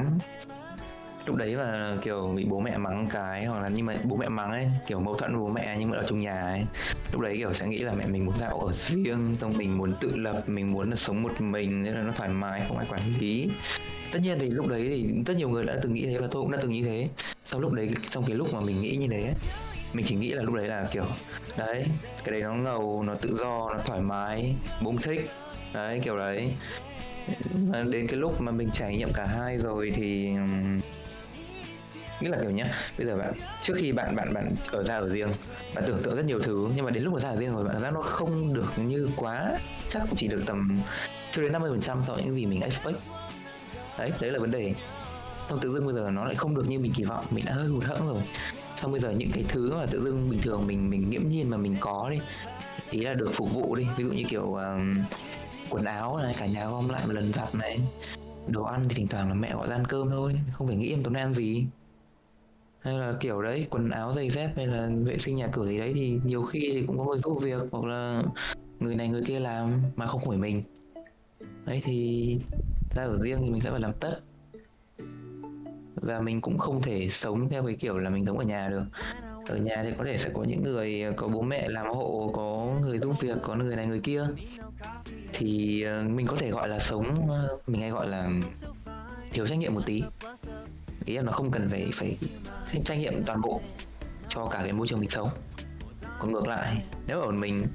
lúc 1.25 1.35
đấy 1.35 1.55
mà, 1.55 1.95
kiểu, 2.01 2.33
bị 2.35 2.45
bố 2.49 2.59
mẹ 2.59 2.77
mắng 2.77 3.07
cái, 3.11 3.45
hoặc 3.45 3.61
là 3.61 3.69
nhưng 3.69 3.85
mà 3.85 3.95
bố 4.03 4.15
mẹ 4.15 4.29
mắng 4.29 4.51
ấy, 4.51 4.67
kiểu, 4.87 4.99
mâu 4.99 5.15
thuẫn 5.15 5.31
với 5.31 5.39
bố 5.39 5.47
mẹ 5.47 5.75
nhưng 5.79 5.89
mà 5.89 5.97
ở 5.97 6.03
trong 6.09 6.21
nhà 6.21 6.41
ấy. 6.41 6.61
Lúc 7.11 7.21
đấy, 7.21 7.37
kiểu, 7.37 7.53
sẽ 7.53 7.67
nghĩ 7.67 7.77
là 7.77 7.93
mẹ 7.93 8.05
mình 8.05 8.25
muốn 8.25 8.35
dạo 8.35 8.59
ở 8.59 8.71
riêng, 8.71 9.35
xong 9.41 9.53
mình 9.57 9.77
muốn 9.77 9.93
tự 10.01 10.15
lập, 10.15 10.43
mình 10.47 10.71
muốn 10.71 10.89
là 10.89 10.95
sống 10.95 11.23
một 11.23 11.41
mình 11.41 11.83
nên 11.83 11.93
là 11.93 12.01
nó 12.01 12.11
thoải 12.11 12.29
mái, 12.29 12.61
không 12.67 12.77
ai 12.77 12.87
quản 12.89 13.01
lý. 13.19 13.49
Tất 14.11 14.19
nhiên 14.21 14.39
thì 14.39 14.49
lúc 14.49 14.67
đấy 14.67 14.85
thì 14.89 15.13
rất 15.25 15.37
nhiều 15.37 15.49
người 15.49 15.65
đã 15.65 15.77
từng 15.81 15.93
nghĩ 15.93 16.05
thế 16.05 16.17
và 16.17 16.27
tôi 16.31 16.41
cũng 16.41 16.51
đã 16.51 16.57
từng 16.61 16.71
như 16.71 16.83
thế. 16.83 17.07
Sau 17.45 17.59
lúc 17.59 17.71
đấy, 17.71 17.89
trong 18.11 18.25
cái 18.25 18.35
lúc 18.35 18.53
mà 18.53 18.59
mình 18.59 18.81
nghĩ 18.81 18.95
như 18.95 19.07
thế 19.11 19.33
mình 19.93 20.05
chỉ 20.09 20.15
nghĩ 20.15 20.29
là 20.29 20.43
lúc 20.43 20.53
đấy 20.53 20.67
là, 20.67 20.87
kiểu, 20.91 21.05
đấy, 21.57 21.85
cái 22.23 22.31
đấy 22.31 22.41
nó 22.41 22.53
ngầu, 22.53 23.03
nó 23.03 23.13
tự 23.13 23.37
do, 23.39 23.69
nó 23.73 23.79
thoải 23.85 24.01
mái 24.01 24.55
bụng 24.81 24.97
thích. 24.97 25.29
Đấy, 25.73 26.01
kiểu 26.03 26.17
đấy. 26.17 26.51
Đến 27.89 28.07
cái 28.07 28.15
lúc 28.15 28.41
mà 28.41 28.51
mình 28.51 28.69
trải 28.73 28.97
nghiệm 28.97 29.09
cả 29.13 29.25
hai 29.25 29.57
rồi 29.57 29.91
thì 29.95 30.29
nghĩa 32.19 32.29
là 32.29 32.37
kiểu 32.41 32.51
nhá. 32.51 32.73
Bây 32.97 33.07
giờ 33.07 33.17
bạn 33.17 33.33
trước 33.63 33.73
khi 33.77 33.91
bạn 33.91 34.15
bạn 34.15 34.33
bạn 34.33 34.55
ở 34.71 34.83
ra 34.83 34.97
ở 34.97 35.09
riêng 35.09 35.33
bạn 35.75 35.83
tưởng 35.87 35.99
tượng 36.03 36.15
rất 36.15 36.25
nhiều 36.25 36.39
thứ 36.39 36.69
nhưng 36.75 36.85
mà 36.85 36.91
đến 36.91 37.03
lúc 37.03 37.13
mà 37.13 37.19
ra 37.19 37.29
ở 37.29 37.35
riêng 37.35 37.55
rồi 37.55 37.63
bạn 37.63 37.73
cảm 37.73 37.83
giác 37.83 37.93
nó 37.93 38.01
không 38.01 38.53
được 38.53 38.71
như 38.77 39.09
quá 39.15 39.59
chắc 39.93 40.03
chỉ 40.17 40.27
được 40.27 40.43
tầm 40.45 40.79
chưa 41.31 41.41
đến 41.41 41.51
50% 41.51 41.79
so 41.81 42.13
với 42.13 42.23
những 42.23 42.35
gì 42.35 42.45
mình 42.45 42.61
expect. 42.61 42.97
Đấy 43.97 44.11
đấy 44.21 44.31
là 44.31 44.39
vấn 44.39 44.51
đề. 44.51 44.73
Xong 45.49 45.59
tự 45.59 45.73
dưng 45.73 45.85
bây 45.85 45.95
giờ 45.95 46.09
nó 46.11 46.25
lại 46.25 46.35
không 46.35 46.55
được 46.55 46.69
như 46.69 46.79
mình 46.79 46.93
kỳ 46.95 47.03
vọng 47.03 47.25
mình 47.29 47.45
đã 47.45 47.53
hơi 47.53 47.67
hụt 47.67 47.83
hẫng 47.83 48.07
rồi. 48.07 48.21
Xong 48.81 48.91
bây 48.91 49.01
giờ 49.01 49.09
những 49.09 49.31
cái 49.33 49.43
thứ 49.49 49.73
mà 49.75 49.85
tự 49.85 50.03
dưng 50.03 50.29
bình 50.29 50.41
thường 50.41 50.67
mình 50.67 50.89
mình 50.89 51.09
nghiễm 51.09 51.29
nhiên 51.29 51.49
mà 51.49 51.57
mình 51.57 51.75
có 51.79 52.09
đi 52.11 52.19
ý 52.89 52.99
là 53.01 53.13
được 53.13 53.31
phục 53.35 53.53
vụ 53.53 53.75
đi. 53.75 53.87
Ví 53.97 54.03
dụ 54.03 54.11
như 54.11 54.23
kiểu 54.29 54.53
um, 54.53 54.95
quần 55.69 55.85
áo 55.85 56.17
này 56.17 56.35
cả 56.39 56.45
nhà 56.45 56.65
gom 56.65 56.89
lại 56.89 57.01
một 57.07 57.13
lần 57.13 57.33
giặt 57.33 57.55
này. 57.55 57.79
Đồ 58.47 58.63
ăn 58.63 58.85
thì 58.89 58.95
thỉnh 58.95 59.07
thoảng 59.07 59.29
là 59.29 59.33
mẹ 59.33 59.53
gọi 59.53 59.67
ra 59.67 59.75
ăn 59.75 59.87
cơm 59.87 60.09
thôi 60.09 60.39
không 60.53 60.67
phải 60.67 60.75
nghĩ 60.75 60.89
em 60.89 61.03
tối 61.03 61.13
nay 61.13 61.21
ăn 61.21 61.33
gì 61.33 61.65
hay 62.79 62.93
là 62.93 63.13
kiểu 63.19 63.41
đấy, 63.41 63.67
quần 63.69 63.89
áo, 63.89 64.13
giày 64.15 64.29
dép 64.29 64.51
hay 64.55 64.67
là 64.67 64.89
vệ 65.03 65.17
sinh 65.17 65.35
nhà 65.35 65.47
cửa 65.53 65.67
gì 65.67 65.77
đấy 65.77 65.91
thì 65.95 66.19
nhiều 66.25 66.43
khi 66.43 66.69
thì 66.73 66.83
cũng 66.87 66.97
có 66.97 67.03
người 67.03 67.19
giúp 67.23 67.39
việc 67.41 67.61
hoặc 67.71 67.83
là 67.83 68.23
người 68.79 68.95
này 68.95 69.09
người 69.09 69.23
kia 69.27 69.39
làm 69.39 69.81
mà 69.95 70.07
không 70.07 70.21
phải 70.27 70.37
mình. 70.37 70.63
Đấy 71.65 71.81
thì 71.85 72.39
ra 72.95 73.03
ở 73.03 73.19
riêng 73.21 73.39
thì 73.41 73.49
mình 73.49 73.61
sẽ 73.61 73.71
phải 73.71 73.79
làm 73.79 73.93
tất. 73.99 74.19
Và 75.95 76.21
mình 76.21 76.41
cũng 76.41 76.57
không 76.57 76.81
thể 76.81 77.09
sống 77.11 77.49
theo 77.49 77.65
cái 77.65 77.75
kiểu 77.75 77.97
là 77.97 78.09
mình 78.09 78.25
sống 78.25 78.37
ở 78.37 78.43
nhà 78.43 78.69
được. 78.69 78.83
Ở 79.47 79.57
nhà 79.57 79.83
thì 79.83 79.89
có 79.97 80.03
thể 80.03 80.17
sẽ 80.17 80.29
có 80.33 80.43
những 80.43 80.63
người, 80.63 81.03
có 81.17 81.27
bố 81.27 81.41
mẹ 81.41 81.69
làm 81.69 81.87
hộ, 81.87 82.31
có 82.33 82.73
người 82.81 82.99
giúp 82.99 83.13
việc, 83.19 83.37
có 83.43 83.55
người 83.55 83.75
này 83.75 83.87
người 83.87 83.99
kia. 83.99 84.27
Thì 85.33 85.81
ờ, 85.81 86.03
mình 86.03 86.27
có 86.27 86.35
thể 86.39 86.51
gọi 86.51 86.69
là 86.69 86.79
sống 86.79 87.29
ờ, 87.29 87.57
mình 87.67 87.81
hay 87.81 87.89
gọi 87.89 88.07
là 88.07 88.29
thiếu 89.31 89.47
trách 89.47 89.57
nhiệm 89.57 89.73
một 89.73 89.81
tí 89.85 90.03
ý 91.05 91.15
là 91.15 91.21
nó 91.21 91.31
không 91.31 91.51
cần 91.51 91.67
phải 91.69 91.91
phải 91.93 92.17
trách 92.85 92.97
nhiệm 92.97 93.13
toàn 93.25 93.41
bộ 93.41 93.61
cho 94.29 94.45
cả 94.45 94.59
cái 94.63 94.73
môi 94.73 94.87
trường 94.87 94.99
mình 94.99 95.09
sống. 95.09 95.29
Còn 96.19 96.31
ngược 96.31 96.47
lại, 96.47 96.83
nếu 97.07 97.21
ở 97.21 97.31
mình, 97.31 97.65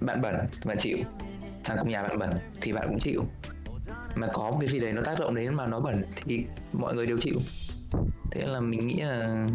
bạn 0.00 0.22
bẩn 0.22 0.34
bạn 0.66 0.76
chịu, 0.80 0.98
thằng 1.64 1.76
cùng 1.80 1.88
nhà 1.88 2.02
bạn 2.02 2.18
bẩn 2.18 2.30
thì 2.60 2.72
bạn 2.72 2.88
cũng 2.88 2.98
chịu. 2.98 3.22
Mà 4.16 4.26
có 4.32 4.50
một 4.50 4.56
cái 4.60 4.68
gì 4.68 4.80
đấy 4.80 4.92
nó 4.92 5.02
tác 5.02 5.20
động 5.20 5.34
đến 5.34 5.54
mà 5.54 5.66
nó 5.66 5.80
bẩn 5.80 6.04
thì 6.14 6.44
mọi 6.72 6.94
người 6.94 7.06
đều 7.06 7.18
chịu. 7.20 7.38
Thế 8.30 8.46
là 8.46 8.60
mình 8.60 8.86
nghĩ 8.86 9.00
là 9.00 9.46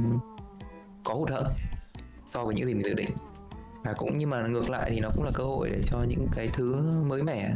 có 1.03 1.13
hụt 1.13 1.29
hẫng 1.29 1.53
so 2.33 2.45
với 2.45 2.55
những 2.55 2.67
gì 2.67 2.73
mình 2.73 2.83
dự 2.83 2.93
định. 2.93 3.09
Và 3.83 3.93
cũng 3.93 4.17
nhưng 4.17 4.29
mà 4.29 4.47
ngược 4.47 4.69
lại 4.69 4.89
thì 4.93 4.99
nó 4.99 5.09
cũng 5.15 5.23
là 5.23 5.31
cơ 5.33 5.43
hội 5.43 5.69
để 5.69 5.81
cho 5.91 6.05
những 6.07 6.27
cái 6.35 6.49
thứ 6.53 6.81
mới 7.07 7.23
mẻ 7.23 7.53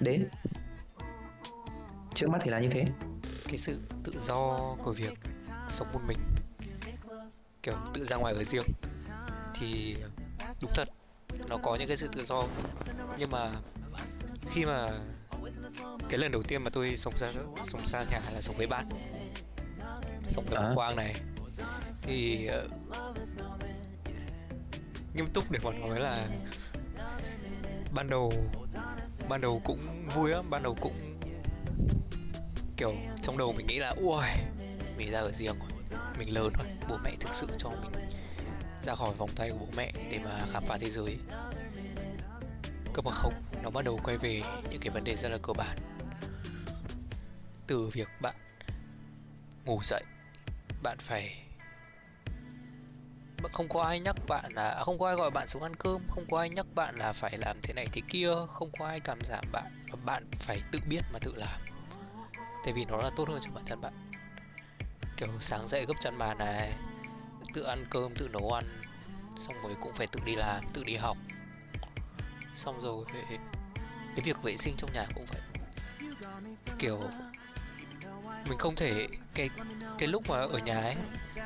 đến. 0.00 0.28
Trước 2.14 2.30
mắt 2.30 2.38
thì 2.44 2.50
là 2.50 2.60
như 2.60 2.68
thế 2.68 2.84
cái 3.48 3.58
sự 3.58 3.80
tự 4.04 4.12
do 4.20 4.58
của 4.84 4.92
việc 4.92 5.18
sống 5.68 5.88
một 5.92 6.00
mình 6.06 6.18
kiểu 7.62 7.74
tự 7.94 8.04
ra 8.04 8.16
ngoài 8.16 8.34
ở 8.34 8.44
riêng 8.44 8.66
thì 9.54 9.96
đúng 10.62 10.70
thật 10.74 10.88
nó 11.48 11.56
có 11.56 11.76
những 11.76 11.88
cái 11.88 11.96
sự 11.96 12.08
tự 12.12 12.24
do 12.24 12.42
nhưng 13.18 13.30
mà 13.30 13.52
khi 14.46 14.64
mà 14.64 14.88
cái 16.08 16.18
lần 16.18 16.32
đầu 16.32 16.42
tiên 16.42 16.62
mà 16.64 16.70
tôi 16.70 16.96
sống 16.96 17.16
ra 17.16 17.32
sống 17.62 17.80
xa 17.84 18.04
nhà 18.10 18.20
là 18.34 18.40
sống 18.40 18.56
với 18.56 18.66
bạn 18.66 18.88
sống 20.28 20.44
với 20.46 20.58
À. 20.58 20.72
Quang 20.74 20.96
này 20.96 21.14
thì 22.02 22.46
ờ, 22.46 22.68
nghiêm 25.14 25.26
túc 25.26 25.44
để 25.50 25.58
mà 25.64 25.70
nói 25.88 26.00
là 26.00 26.28
ban 27.94 28.10
đầu 28.10 28.32
ban 29.28 29.40
đầu 29.40 29.60
cũng 29.64 30.08
vui 30.14 30.30
lắm 30.30 30.44
ban 30.50 30.62
đầu 30.62 30.76
cũng 30.80 31.18
kiểu, 32.76 32.94
trong 33.22 33.38
đầu 33.38 33.52
mình 33.52 33.66
nghĩ 33.66 33.78
là 33.78 33.88
ui 33.88 34.24
mình 34.96 35.10
ra 35.10 35.20
ở 35.20 35.32
riêng 35.32 35.58
rồi, 35.58 35.98
mình 36.18 36.34
lớn 36.34 36.52
rồi, 36.58 36.66
bố 36.88 36.98
mẹ 37.04 37.10
thực 37.20 37.34
sự 37.34 37.46
cho 37.58 37.70
mình 37.70 38.10
ra 38.82 38.94
khỏi 38.94 39.14
vòng 39.14 39.30
tay 39.36 39.50
của 39.50 39.56
bố 39.58 39.66
mẹ 39.76 39.92
để 40.10 40.20
mà 40.24 40.46
khám 40.52 40.64
phá 40.66 40.78
thế 40.80 40.90
giới. 40.90 41.18
Cơ 42.92 43.02
mà 43.02 43.10
không, 43.10 43.32
nó 43.62 43.70
bắt 43.70 43.84
đầu 43.84 44.00
quay 44.04 44.16
về 44.16 44.42
những 44.70 44.80
cái 44.80 44.90
vấn 44.90 45.04
đề 45.04 45.16
rất 45.16 45.28
là 45.28 45.38
cơ 45.42 45.52
bản. 45.52 45.78
Từ 47.66 47.86
việc 47.86 48.08
bạn 48.20 48.34
ngủ 49.64 49.80
dậy, 49.82 50.04
bạn 50.82 50.98
phải, 51.00 51.36
bạn 53.42 53.52
không 53.52 53.68
có 53.68 53.82
ai 53.82 54.00
nhắc 54.00 54.16
bạn 54.28 54.52
là 54.52 54.68
à, 54.68 54.84
không 54.84 54.98
có 54.98 55.06
ai 55.06 55.16
gọi 55.16 55.30
bạn 55.30 55.46
xuống 55.46 55.62
ăn 55.62 55.76
cơm, 55.76 56.02
không 56.08 56.24
có 56.30 56.38
ai 56.38 56.50
nhắc 56.50 56.66
bạn 56.74 56.94
là 56.96 57.12
phải 57.12 57.38
làm 57.38 57.56
thế 57.62 57.74
này 57.74 57.86
thế 57.92 58.00
kia, 58.08 58.30
không 58.48 58.70
có 58.78 58.86
ai 58.86 59.00
cảm 59.00 59.18
giảm 59.24 59.44
bạn 59.52 59.84
và 59.90 59.98
bạn 60.04 60.26
phải 60.38 60.60
tự 60.72 60.78
biết 60.88 61.00
mà 61.12 61.18
tự 61.18 61.32
làm 61.36 61.75
tại 62.66 62.72
vì 62.72 62.84
nó 62.84 62.96
là 62.96 63.10
tốt 63.16 63.28
hơn 63.28 63.40
cho 63.42 63.50
bản 63.54 63.64
thân 63.66 63.80
bạn. 63.80 63.92
Kiểu 65.16 65.28
sáng 65.40 65.68
dậy 65.68 65.86
gấp 65.86 65.94
chăn 66.00 66.18
bàn 66.18 66.38
này 66.38 66.72
tự 67.54 67.62
ăn 67.62 67.86
cơm 67.90 68.14
tự 68.14 68.28
nấu 68.28 68.52
ăn 68.52 68.82
xong 69.38 69.54
rồi 69.62 69.76
cũng 69.80 69.94
phải 69.94 70.06
tự 70.06 70.20
đi 70.24 70.34
làm 70.34 70.64
tự 70.72 70.84
đi 70.84 70.96
học. 70.96 71.16
Xong 72.54 72.80
rồi 72.80 73.04
cái 74.16 74.22
việc 74.24 74.42
vệ 74.42 74.56
sinh 74.56 74.74
trong 74.76 74.92
nhà 74.92 75.06
cũng 75.14 75.26
phải 75.26 75.40
kiểu 76.78 77.00
mình 78.48 78.58
không 78.58 78.74
thể 78.74 79.08
cái 79.34 79.50
cái 79.98 80.08
lúc 80.08 80.22
mà 80.28 80.36
ở 80.36 80.58
nhà 80.58 80.80
ấy 80.80 80.94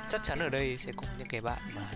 chắc 0.09 0.23
chắn 0.25 0.39
ở 0.39 0.49
đây 0.49 0.77
sẽ 0.77 0.93
có 0.97 1.03
những 1.19 1.29
cái 1.29 1.41
bạn 1.41 1.59
mà 1.75 1.91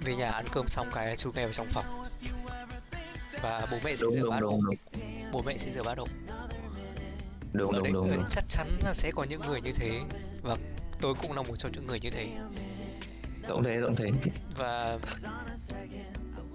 về 0.00 0.16
nhà 0.16 0.30
ăn 0.30 0.44
cơm 0.52 0.68
xong 0.68 0.88
cái 0.92 1.16
chú 1.16 1.32
nghe 1.34 1.44
vào 1.44 1.52
trong 1.52 1.68
phòng. 1.70 2.04
Và 3.42 3.66
bố 3.70 3.78
mẹ 3.84 3.96
sẽ 3.96 4.02
đúng 4.02 4.12
rửa 4.12 4.20
đúng 4.20 4.30
bát 4.30 4.40
đúng 4.40 4.60
đúng. 4.66 4.74
Bố 5.32 5.42
mẹ 5.42 5.58
sẽ 5.58 5.72
rửa 5.72 5.82
bát 5.82 5.94
đổ 5.94 6.06
đúng 7.52 7.72
ở 7.72 7.78
đúng 7.78 7.92
đúng, 7.92 8.10
đúng. 8.10 8.22
chắc 8.30 8.44
chắn 8.48 8.76
là 8.84 8.94
sẽ 8.94 9.10
có 9.10 9.24
những 9.24 9.40
người 9.40 9.60
như 9.60 9.72
thế. 9.72 10.00
Và 10.42 10.56
tôi 11.00 11.14
cũng 11.22 11.32
là 11.32 11.42
một 11.42 11.56
trong 11.58 11.72
những 11.72 11.86
người 11.86 12.00
như 12.00 12.10
thế. 12.10 12.28
Cũng 13.48 13.64
thế 13.64 13.80
cũng 13.82 13.96
thế. 13.96 14.10
Và 14.56 14.98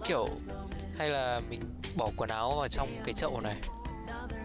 kiểu 0.07 0.27
hay 0.97 1.09
là 1.09 1.41
mình 1.49 1.61
bỏ 1.95 2.11
quần 2.17 2.29
áo 2.29 2.55
vào 2.59 2.67
trong 2.67 2.89
cái 3.05 3.13
chậu 3.13 3.41
này 3.41 3.61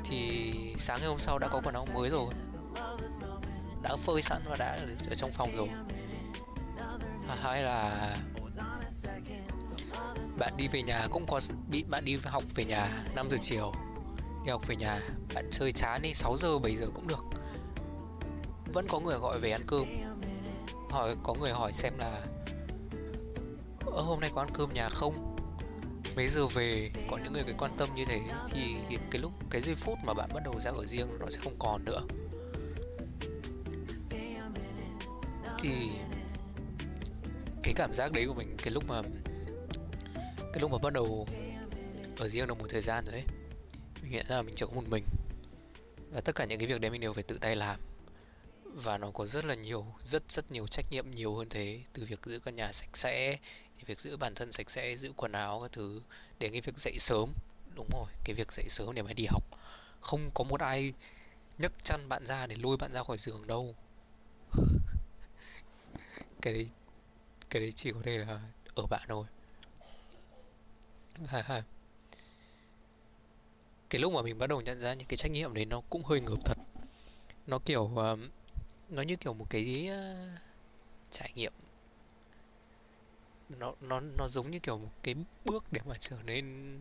thì 0.04 0.52
sáng 0.78 0.98
ngày 1.00 1.08
hôm 1.08 1.18
sau 1.18 1.38
đã 1.38 1.48
có 1.48 1.60
quần 1.64 1.74
áo 1.74 1.86
mới 1.94 2.10
rồi. 2.10 2.34
Đã 3.82 3.96
phơi 3.96 4.22
sẵn 4.22 4.42
và 4.48 4.56
đã 4.58 4.78
ở 5.08 5.14
trong 5.14 5.30
phòng 5.30 5.56
rồi. 5.56 5.68
À, 7.28 7.36
hay 7.42 7.62
là 7.62 8.14
bạn 10.38 10.56
đi 10.56 10.68
về 10.68 10.82
nhà 10.82 11.06
cũng 11.10 11.26
có 11.26 11.40
bị 11.70 11.82
bạn 11.82 12.04
đi 12.04 12.18
học 12.24 12.42
về 12.54 12.64
nhà 12.64 12.88
5 13.14 13.28
giờ 13.30 13.36
chiều 13.40 13.72
đi 14.44 14.50
học 14.50 14.66
về 14.66 14.76
nhà 14.76 15.00
bạn 15.34 15.48
chơi 15.50 15.72
chán 15.72 16.02
đi 16.02 16.14
6 16.14 16.36
giờ 16.36 16.58
7 16.58 16.76
giờ 16.76 16.86
cũng 16.94 17.08
được. 17.08 17.24
Vẫn 18.72 18.86
có 18.88 19.00
người 19.00 19.18
gọi 19.18 19.40
về 19.40 19.50
ăn 19.50 19.60
cơm. 19.66 19.84
Hỏi 20.90 21.16
có 21.22 21.34
người 21.34 21.52
hỏi 21.52 21.72
xem 21.72 21.98
là 21.98 22.24
ơ 23.86 24.02
hôm 24.02 24.20
nay 24.20 24.30
có 24.34 24.42
ăn 24.42 24.48
cơm 24.54 24.74
nhà 24.74 24.88
không? 24.88 25.36
Mấy 26.16 26.28
giờ 26.28 26.46
về 26.46 26.90
có 27.10 27.18
những 27.24 27.32
người 27.32 27.42
cái 27.44 27.54
quan 27.58 27.70
tâm 27.76 27.88
như 27.94 28.04
thế 28.04 28.20
thì 28.52 28.76
cái, 28.88 28.98
cái 29.10 29.22
lúc 29.22 29.32
cái 29.50 29.60
giây 29.60 29.74
phút 29.74 29.98
mà 30.04 30.14
bạn 30.14 30.30
bắt 30.34 30.42
đầu 30.44 30.60
ra 30.60 30.70
ở 30.70 30.86
riêng 30.86 31.08
nó 31.20 31.26
sẽ 31.30 31.40
không 31.44 31.56
còn 31.58 31.84
nữa. 31.84 32.02
Thì 35.62 35.90
cái 37.62 37.74
cảm 37.76 37.94
giác 37.94 38.12
đấy 38.12 38.26
của 38.26 38.34
mình 38.34 38.56
cái 38.58 38.70
lúc 38.70 38.84
mà 38.88 39.02
cái 40.38 40.60
lúc 40.60 40.70
mà 40.70 40.78
bắt 40.82 40.92
đầu 40.92 41.26
ở 42.18 42.28
riêng 42.28 42.46
được 42.46 42.58
một 42.58 42.66
thời 42.68 42.82
gian 42.82 43.04
rồi 43.04 43.14
ấy 43.14 43.24
nghĩa 44.10 44.22
ra 44.28 44.36
là 44.36 44.42
mình 44.42 44.54
chỉ 44.54 44.66
có 44.66 44.72
một 44.74 44.88
mình. 44.88 45.04
Và 46.10 46.20
tất 46.20 46.34
cả 46.34 46.44
những 46.44 46.58
cái 46.58 46.68
việc 46.68 46.80
đấy 46.80 46.90
mình 46.90 47.00
đều 47.00 47.12
phải 47.12 47.22
tự 47.22 47.38
tay 47.38 47.56
làm. 47.56 47.80
Và 48.64 48.98
nó 48.98 49.10
có 49.10 49.26
rất 49.26 49.44
là 49.44 49.54
nhiều, 49.54 49.86
rất 50.04 50.22
rất 50.28 50.52
nhiều 50.52 50.66
trách 50.66 50.86
nhiệm 50.90 51.10
nhiều 51.10 51.34
hơn 51.34 51.48
thế. 51.48 51.80
Từ 51.92 52.04
việc 52.04 52.20
giữ 52.26 52.40
căn 52.44 52.56
nhà 52.56 52.72
sạch 52.72 52.96
sẽ, 52.96 53.38
thì 53.76 53.84
việc 53.86 54.00
giữ 54.00 54.16
bản 54.16 54.34
thân 54.34 54.52
sạch 54.52 54.70
sẽ, 54.70 54.96
giữ 54.96 55.12
quần 55.16 55.32
áo 55.32 55.60
các 55.62 55.72
thứ, 55.72 56.00
đến 56.38 56.52
cái 56.52 56.60
việc 56.60 56.78
dậy 56.78 56.94
sớm. 56.98 57.32
Đúng 57.74 57.88
rồi, 57.92 58.06
cái 58.24 58.34
việc 58.34 58.52
dậy 58.52 58.66
sớm 58.68 58.94
để 58.94 59.02
mà 59.02 59.12
đi 59.12 59.26
học. 59.26 59.44
Không 60.00 60.30
có 60.34 60.44
một 60.44 60.60
ai 60.60 60.92
nhấc 61.58 61.72
chăn 61.84 62.08
bạn 62.08 62.26
ra 62.26 62.46
để 62.46 62.56
lôi 62.56 62.76
bạn 62.76 62.92
ra 62.92 63.02
khỏi 63.02 63.18
giường 63.18 63.46
đâu. 63.46 63.74
Cái 66.42 66.54
đấy 66.54 66.68
cái 67.50 67.62
đấy 67.62 67.72
chỉ 67.76 67.92
có 67.92 68.00
thể 68.02 68.18
là 68.18 68.40
ở 68.74 68.86
bạn 68.86 69.02
thôi. 69.08 69.26
Ha 71.26 71.42
ha 71.42 71.62
cái 73.90 74.00
lúc 74.00 74.12
mà 74.12 74.22
mình 74.22 74.38
bắt 74.38 74.46
đầu 74.46 74.60
nhận 74.60 74.80
ra 74.80 74.94
những 74.94 75.08
cái 75.08 75.16
trách 75.16 75.30
nhiệm 75.30 75.54
đấy 75.54 75.64
nó 75.64 75.80
cũng 75.90 76.04
hơi 76.04 76.20
ngợp 76.20 76.44
thật. 76.44 76.58
Nó 77.46 77.58
kiểu 77.58 77.82
uh, 77.82 78.18
nó 78.88 79.02
như 79.02 79.16
kiểu 79.16 79.34
một 79.34 79.46
cái 79.50 79.90
uh, 79.90 80.40
trải 81.10 81.32
nghiệm. 81.34 81.52
Nó 83.48 83.74
nó 83.80 84.00
nó 84.00 84.28
giống 84.28 84.50
như 84.50 84.58
kiểu 84.58 84.78
một 84.78 84.90
cái 85.02 85.14
bước 85.44 85.64
để 85.70 85.80
mà 85.84 85.94
trở 86.00 86.16
nên 86.24 86.76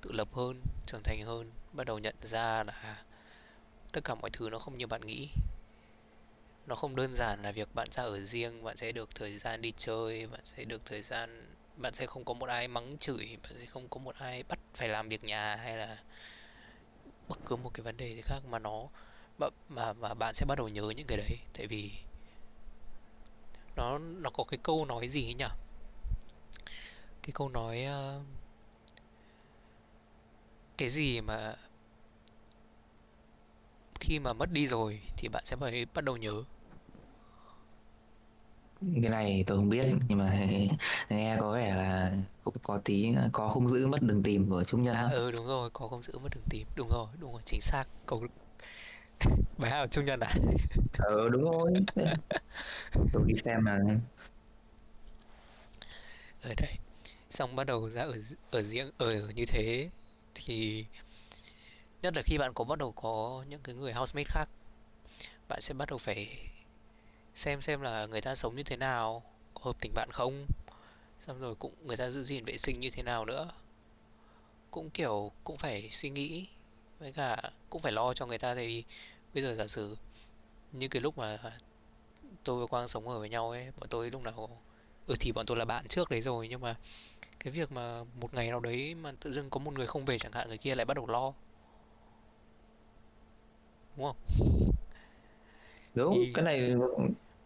tự 0.00 0.12
lập 0.12 0.28
hơn 0.32 0.60
trưởng 0.86 1.02
thành 1.04 1.22
hơn 1.22 1.50
bắt 1.72 1.86
đầu 1.86 1.98
nhận 1.98 2.14
ra 2.22 2.64
là 2.64 3.04
tất 3.92 4.00
cả 4.04 4.14
mọi 4.14 4.30
thứ 4.30 4.50
nó 4.50 4.58
không 4.58 4.78
như 4.78 4.86
bạn 4.86 5.00
nghĩ. 5.06 5.28
Nó 6.66 6.76
không 6.76 6.96
đơn 6.96 7.12
giản 7.12 7.42
là 7.42 7.52
việc 7.52 7.74
bạn 7.74 7.88
ra 7.90 8.02
ở 8.02 8.20
riêng 8.20 8.64
bạn 8.64 8.76
sẽ 8.76 8.92
được 8.92 9.14
thời 9.14 9.38
gian 9.38 9.62
đi 9.62 9.72
chơi 9.76 10.26
bạn 10.26 10.40
sẽ 10.44 10.64
được 10.64 10.82
thời 10.84 11.02
gian 11.02 11.54
bạn 11.76 11.94
sẽ 11.94 12.06
không 12.06 12.24
có 12.24 12.34
một 12.34 12.48
ai 12.48 12.68
mắng 12.68 12.98
chửi 12.98 13.36
bạn 13.42 13.52
sẽ 13.58 13.66
không 13.66 13.88
có 13.88 14.00
một 14.00 14.14
ai 14.18 14.42
bắt 14.42 14.58
phải 14.74 14.88
làm 14.88 15.08
việc 15.08 15.24
nhà 15.24 15.56
hay 15.56 15.76
là 15.76 15.98
bất 17.30 17.38
cứ 17.46 17.56
một 17.56 17.70
cái 17.74 17.82
vấn 17.82 17.96
đề 17.96 18.14
gì 18.14 18.20
khác 18.20 18.40
mà 18.50 18.58
nó 18.58 18.88
mà 19.38 19.46
mà, 19.68 19.92
mà 19.92 20.14
bạn 20.14 20.34
sẽ 20.34 20.46
bắt 20.46 20.58
đầu 20.58 20.68
nhớ 20.68 20.92
những 20.96 21.06
cái 21.06 21.18
đấy. 21.18 21.38
Tại 21.54 21.66
vì 21.66 21.92
nó 23.76 23.98
nó 23.98 24.30
có 24.30 24.44
cái 24.44 24.58
câu 24.62 24.84
nói 24.84 25.08
gì 25.08 25.28
ấy 25.28 25.34
nhỉ? 25.34 25.44
Cái 27.22 27.30
câu 27.34 27.48
nói 27.48 27.86
uh, 27.86 28.22
cái 30.78 30.88
gì 30.88 31.20
mà 31.20 31.54
khi 34.00 34.18
mà 34.18 34.32
mất 34.32 34.52
đi 34.52 34.66
rồi 34.66 35.00
thì 35.16 35.28
bạn 35.28 35.44
sẽ 35.46 35.56
phải 35.56 35.86
bắt 35.94 36.04
đầu 36.04 36.16
nhớ 36.16 36.44
cái 38.80 39.10
này 39.10 39.44
tôi 39.46 39.56
không 39.58 39.68
biết 39.68 39.84
nhưng 40.08 40.18
mà 40.18 40.46
nghe 41.10 41.36
có 41.40 41.52
vẻ 41.52 41.74
là 41.74 42.12
cũng 42.44 42.54
có 42.62 42.80
tí 42.84 43.14
có 43.32 43.48
hung 43.48 43.68
dữ 43.68 43.86
mất 43.86 43.98
đường 44.02 44.22
tìm 44.22 44.50
của 44.50 44.64
Trung 44.64 44.82
Nhân 44.82 44.94
á 44.94 45.10
ừ 45.12 45.30
đúng 45.30 45.46
rồi 45.46 45.70
có 45.72 45.88
công 45.88 46.02
giữ 46.02 46.18
mất 46.18 46.28
đường 46.34 46.44
tìm. 46.50 46.66
Đúng 46.76 46.88
rồi 46.88 47.06
đúng 47.18 47.32
rồi 47.32 47.42
chính 47.46 47.60
xác. 47.60 47.84
Câu 48.06 48.22
bài 49.58 49.70
hát 49.70 49.82
của 49.82 49.88
Trung 49.90 50.04
Nhân 50.04 50.20
à? 50.20 50.34
Ờ 50.98 51.28
đúng 51.28 51.42
rồi. 51.42 51.72
Tôi 53.12 53.24
đi 53.26 53.34
xem 53.44 53.64
mà 53.64 53.78
ở 56.40 56.54
đây. 56.56 56.78
Xong 57.30 57.56
bắt 57.56 57.64
đầu 57.64 57.90
ra 57.90 58.02
ở 58.02 58.14
ở 58.50 58.62
riêng 58.62 58.90
ở 58.98 59.28
như 59.36 59.46
thế 59.46 59.90
thì 60.34 60.84
nhất 62.02 62.16
là 62.16 62.22
khi 62.22 62.38
bạn 62.38 62.54
có 62.54 62.64
bắt 62.64 62.78
đầu 62.78 62.92
có 62.92 63.44
những 63.48 63.60
cái 63.62 63.74
người 63.74 63.92
housemate 63.92 64.24
khác 64.28 64.48
bạn 65.48 65.60
sẽ 65.62 65.74
bắt 65.74 65.88
đầu 65.90 65.98
phải 65.98 66.28
xem 67.34 67.60
xem 67.62 67.80
là 67.80 68.06
người 68.06 68.20
ta 68.20 68.34
sống 68.34 68.56
như 68.56 68.62
thế 68.62 68.76
nào, 68.76 69.22
có 69.54 69.60
hợp 69.64 69.76
tình 69.80 69.92
bạn 69.94 70.08
không? 70.12 70.46
Xong 71.20 71.40
rồi 71.40 71.54
cũng 71.56 71.74
người 71.86 71.98
ta 71.98 72.10
giữ 72.10 72.24
gìn 72.24 72.44
vệ 72.44 72.56
sinh 72.56 72.80
như 72.80 72.90
thế 72.90 73.04
nào 73.04 73.24
nữa. 73.26 73.50
Cũng 74.70 74.90
kiểu, 74.90 75.32
cũng 75.44 75.56
phải 75.58 75.88
suy 75.92 76.10
nghĩ, 76.10 76.46
với 76.98 77.12
cả 77.12 77.36
cũng 77.70 77.82
phải 77.82 77.92
lo 77.92 78.14
cho 78.14 78.26
người 78.26 78.38
ta 78.38 78.54
tại 78.54 78.66
vì 78.66 78.84
bây 79.34 79.42
giờ 79.42 79.54
giả 79.54 79.66
sử 79.66 79.96
như 80.72 80.88
cái 80.88 81.02
lúc 81.02 81.18
mà 81.18 81.38
tôi 82.44 82.60
và 82.60 82.66
Quang 82.66 82.88
sống 82.88 83.08
ở 83.08 83.18
với 83.18 83.28
nhau 83.28 83.50
ấy, 83.50 83.66
bọn 83.80 83.88
tôi 83.90 84.10
lúc 84.10 84.22
nào 84.22 84.62
ừ 85.06 85.14
thì 85.20 85.32
bọn 85.32 85.46
tôi 85.46 85.56
là 85.56 85.64
bạn 85.64 85.88
trước 85.88 86.10
đấy 86.10 86.20
rồi, 86.22 86.48
nhưng 86.48 86.60
mà 86.60 86.76
cái 87.40 87.52
việc 87.52 87.72
mà 87.72 88.04
một 88.20 88.34
ngày 88.34 88.48
nào 88.50 88.60
đấy 88.60 88.94
mà 88.94 89.12
tự 89.20 89.32
dưng 89.32 89.50
có 89.50 89.60
một 89.60 89.74
người 89.74 89.86
không 89.86 90.04
về 90.04 90.18
chẳng 90.18 90.32
hạn, 90.32 90.48
người 90.48 90.58
kia 90.58 90.74
lại 90.74 90.84
bắt 90.86 90.94
đầu 90.94 91.06
lo. 91.06 91.34
Đúng 93.96 94.06
không? 94.06 94.16
Đúng 95.94 96.14
thì 96.14 96.32
cái 96.34 96.44
này 96.44 96.74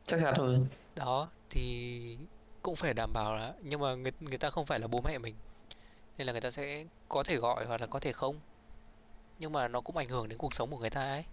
chắc 0.06 0.20
chắn 0.22 0.34
thôi. 0.36 0.58
đó 0.96 1.30
thì 1.50 2.18
cũng 2.62 2.76
phải 2.76 2.94
đảm 2.94 3.12
bảo 3.12 3.36
là 3.36 3.54
nhưng 3.62 3.80
mà 3.80 3.94
người 3.94 4.12
người 4.20 4.38
ta 4.38 4.50
không 4.50 4.66
phải 4.66 4.80
là 4.80 4.86
bố 4.86 5.00
mẹ 5.04 5.18
mình. 5.18 5.34
Nên 6.18 6.26
là 6.26 6.32
người 6.32 6.40
ta 6.40 6.50
sẽ 6.50 6.84
có 7.08 7.22
thể 7.22 7.36
gọi 7.36 7.64
hoặc 7.66 7.80
là 7.80 7.86
có 7.86 8.00
thể 8.00 8.12
không. 8.12 8.40
Nhưng 9.38 9.52
mà 9.52 9.68
nó 9.68 9.80
cũng 9.80 9.96
ảnh 9.96 10.08
hưởng 10.08 10.28
đến 10.28 10.38
cuộc 10.38 10.54
sống 10.54 10.70
của 10.70 10.78
người 10.78 10.90
ta 10.90 11.00
ấy. 11.10 11.24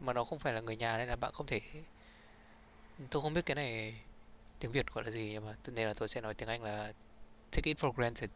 Mà 0.00 0.12
nó 0.12 0.24
không 0.24 0.38
phải 0.38 0.52
là 0.52 0.60
người 0.60 0.76
nhà 0.76 0.98
nên 0.98 1.08
là 1.08 1.16
bạn 1.16 1.32
không 1.32 1.46
thể 1.46 1.60
tôi 3.10 3.22
không 3.22 3.34
biết 3.34 3.46
cái 3.46 3.54
này 3.54 3.94
tiếng 4.60 4.72
Việt 4.72 4.86
gọi 4.94 5.04
là 5.04 5.10
gì 5.10 5.30
nhưng 5.32 5.46
mà 5.46 5.56
nên 5.68 5.86
là 5.88 5.94
tôi 5.94 6.08
sẽ 6.08 6.20
nói 6.20 6.34
tiếng 6.34 6.48
Anh 6.48 6.62
là 6.62 6.92
take 7.52 7.70
it 7.70 7.78
for 7.78 7.92
granted. 7.92 8.30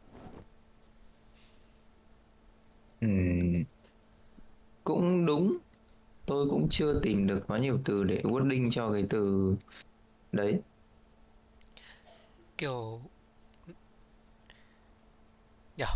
Ừm, 3.00 3.64
cũng 4.84 5.26
đúng 5.26 5.58
tôi 6.28 6.46
cũng 6.50 6.68
chưa 6.70 7.00
tìm 7.02 7.26
được 7.26 7.40
quá 7.46 7.58
nhiều 7.58 7.78
từ 7.84 8.04
để 8.04 8.20
wording 8.22 8.70
cho 8.72 8.92
cái 8.92 9.04
từ 9.10 9.54
đấy. 10.32 10.60
Kiểu 12.58 13.00
nhở 15.76 15.86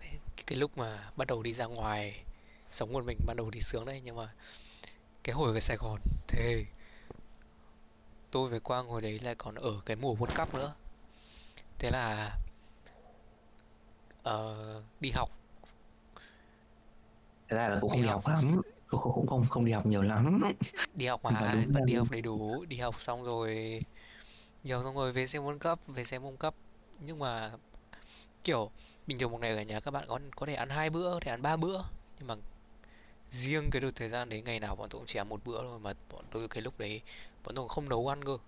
cái, 0.00 0.18
cái 0.46 0.58
lúc 0.58 0.78
mà 0.78 1.10
bắt 1.16 1.26
đầu 1.26 1.42
đi 1.42 1.52
ra 1.52 1.66
ngoài 1.66 2.24
sống 2.70 2.92
một 2.92 3.04
mình 3.04 3.18
ban 3.26 3.36
đầu 3.36 3.50
thì 3.50 3.60
sướng 3.60 3.84
đấy 3.84 4.02
nhưng 4.04 4.16
mà 4.16 4.34
cái 5.24 5.34
hồi 5.34 5.54
ở 5.54 5.60
Sài 5.60 5.76
Gòn 5.76 6.00
thì 6.28 6.66
tôi 8.30 8.50
với 8.50 8.60
Quang 8.60 8.88
hồi 8.88 9.00
đấy 9.00 9.18
lại 9.22 9.34
còn 9.34 9.54
ở 9.54 9.80
cái 9.86 9.96
mùa 9.96 10.14
World 10.14 10.44
Cup 10.44 10.54
nữa. 10.54 10.74
Thế 11.78 11.90
là 11.90 12.36
ờ, 14.22 14.82
đi 15.00 15.10
học. 15.10 15.28
Thật 17.48 17.56
ra 17.56 17.68
là 17.68 17.78
cũng 17.80 17.92
đi 17.92 17.96
không 17.96 18.02
đi 18.02 18.08
học. 18.08 18.24
học 18.24 18.34
lắm 18.34 18.73
cũng 19.02 19.12
không 19.12 19.12
cũng 19.14 19.26
không 19.26 19.46
không 19.50 19.64
đi 19.64 19.72
học 19.72 19.86
nhiều 19.86 20.02
lắm. 20.02 20.40
Đi 20.94 21.06
học 21.06 21.20
mà 21.24 21.30
là 21.30 21.64
vẫn 21.72 21.86
đi 21.86 21.94
học 21.94 22.10
đầy 22.10 22.22
đủ. 22.22 22.64
Đi 22.68 22.76
học 22.78 23.00
xong 23.00 23.24
rồi 23.24 23.80
đi 24.64 24.70
học 24.70 24.82
xong 24.84 24.94
rồi 24.94 25.12
về 25.12 25.26
xem 25.26 25.42
World 25.42 25.58
Cup 25.58 25.86
về 25.96 26.04
xem 26.04 26.22
World 26.22 26.36
Cup. 26.36 26.54
Nhưng 27.00 27.18
mà 27.18 27.52
kiểu 28.44 28.70
bình 29.06 29.18
thường 29.18 29.32
một 29.32 29.38
ngày 29.40 29.56
ở 29.56 29.62
nhà 29.62 29.80
các 29.80 29.90
bạn 29.90 30.04
có 30.08 30.20
có 30.36 30.46
thể 30.46 30.54
ăn 30.54 30.68
hai 30.70 30.90
bữa 30.90 31.14
có 31.14 31.20
thể 31.20 31.30
ăn 31.30 31.42
ba 31.42 31.56
bữa. 31.56 31.82
Nhưng 32.18 32.28
mà 32.28 32.34
riêng 33.30 33.70
cái 33.70 33.80
đợt 33.80 33.90
thời 33.94 34.08
gian 34.08 34.28
đấy 34.28 34.42
ngày 34.42 34.60
nào 34.60 34.76
bọn 34.76 34.88
tôi 34.90 35.00
cũng 35.00 35.06
chỉ 35.06 35.18
ăn 35.20 35.28
một 35.28 35.44
bữa 35.44 35.62
thôi 35.62 35.78
mà 35.80 35.92
bọn 36.10 36.24
tôi 36.30 36.48
cái 36.48 36.62
lúc 36.62 36.78
đấy 36.78 37.02
bọn 37.44 37.54
tôi 37.54 37.68
không 37.68 37.88
nấu 37.88 38.08
ăn 38.08 38.24
cơ. 38.24 38.38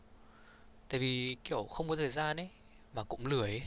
Tại 0.88 1.00
vì 1.00 1.37
kiểu 1.44 1.64
không 1.64 1.88
có 1.88 1.96
thời 1.96 2.11
gian 2.11 2.37
ấy 2.37 2.50
mà 2.92 3.04
cũng 3.04 3.26
lười 3.26 3.50
ấy. 3.50 3.62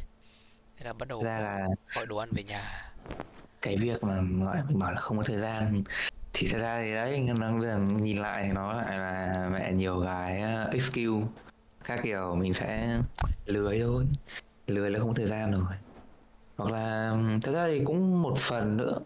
Thế 0.77 0.85
là 0.85 0.93
bắt 0.93 1.07
đầu 1.09 1.29
ra 1.35 1.39
là 1.39 1.67
gọi 1.93 2.05
đồ 2.05 2.17
ăn 2.17 2.31
về 2.33 2.43
nhà. 2.43 2.91
cái 3.61 3.77
việc 3.77 4.03
mà 4.03 4.21
gọi 4.45 4.63
mình 4.67 4.79
bảo 4.79 4.91
là 4.91 4.99
không 5.01 5.17
có 5.17 5.23
thời 5.27 5.39
gian 5.39 5.83
thì 6.33 6.47
thật 6.47 6.59
ra 6.59 6.81
thì 6.81 6.93
đấy 6.93 7.29
nó 7.39 7.49
nhìn 7.99 8.17
lại 8.17 8.43
thì 8.47 8.53
nó 8.53 8.73
lại 8.73 8.97
là 8.97 9.49
mẹ 9.53 9.73
nhiều 9.73 9.99
gái 9.99 10.43
uh, 10.43 10.73
excuse 10.73 11.27
các 11.83 11.99
kiểu 12.03 12.35
mình 12.35 12.53
sẽ 12.53 12.99
lười 13.45 13.79
thôi. 13.79 14.05
Lười 14.67 14.91
là 14.91 14.99
không 14.99 15.07
có 15.07 15.13
thời 15.17 15.27
gian 15.27 15.51
rồi. 15.51 15.75
Hoặc 16.57 16.71
là 16.71 17.17
thật 17.41 17.51
ra 17.51 17.67
thì 17.67 17.83
cũng 17.85 18.21
một 18.21 18.37
phần 18.49 18.77
nữa. 18.77 18.99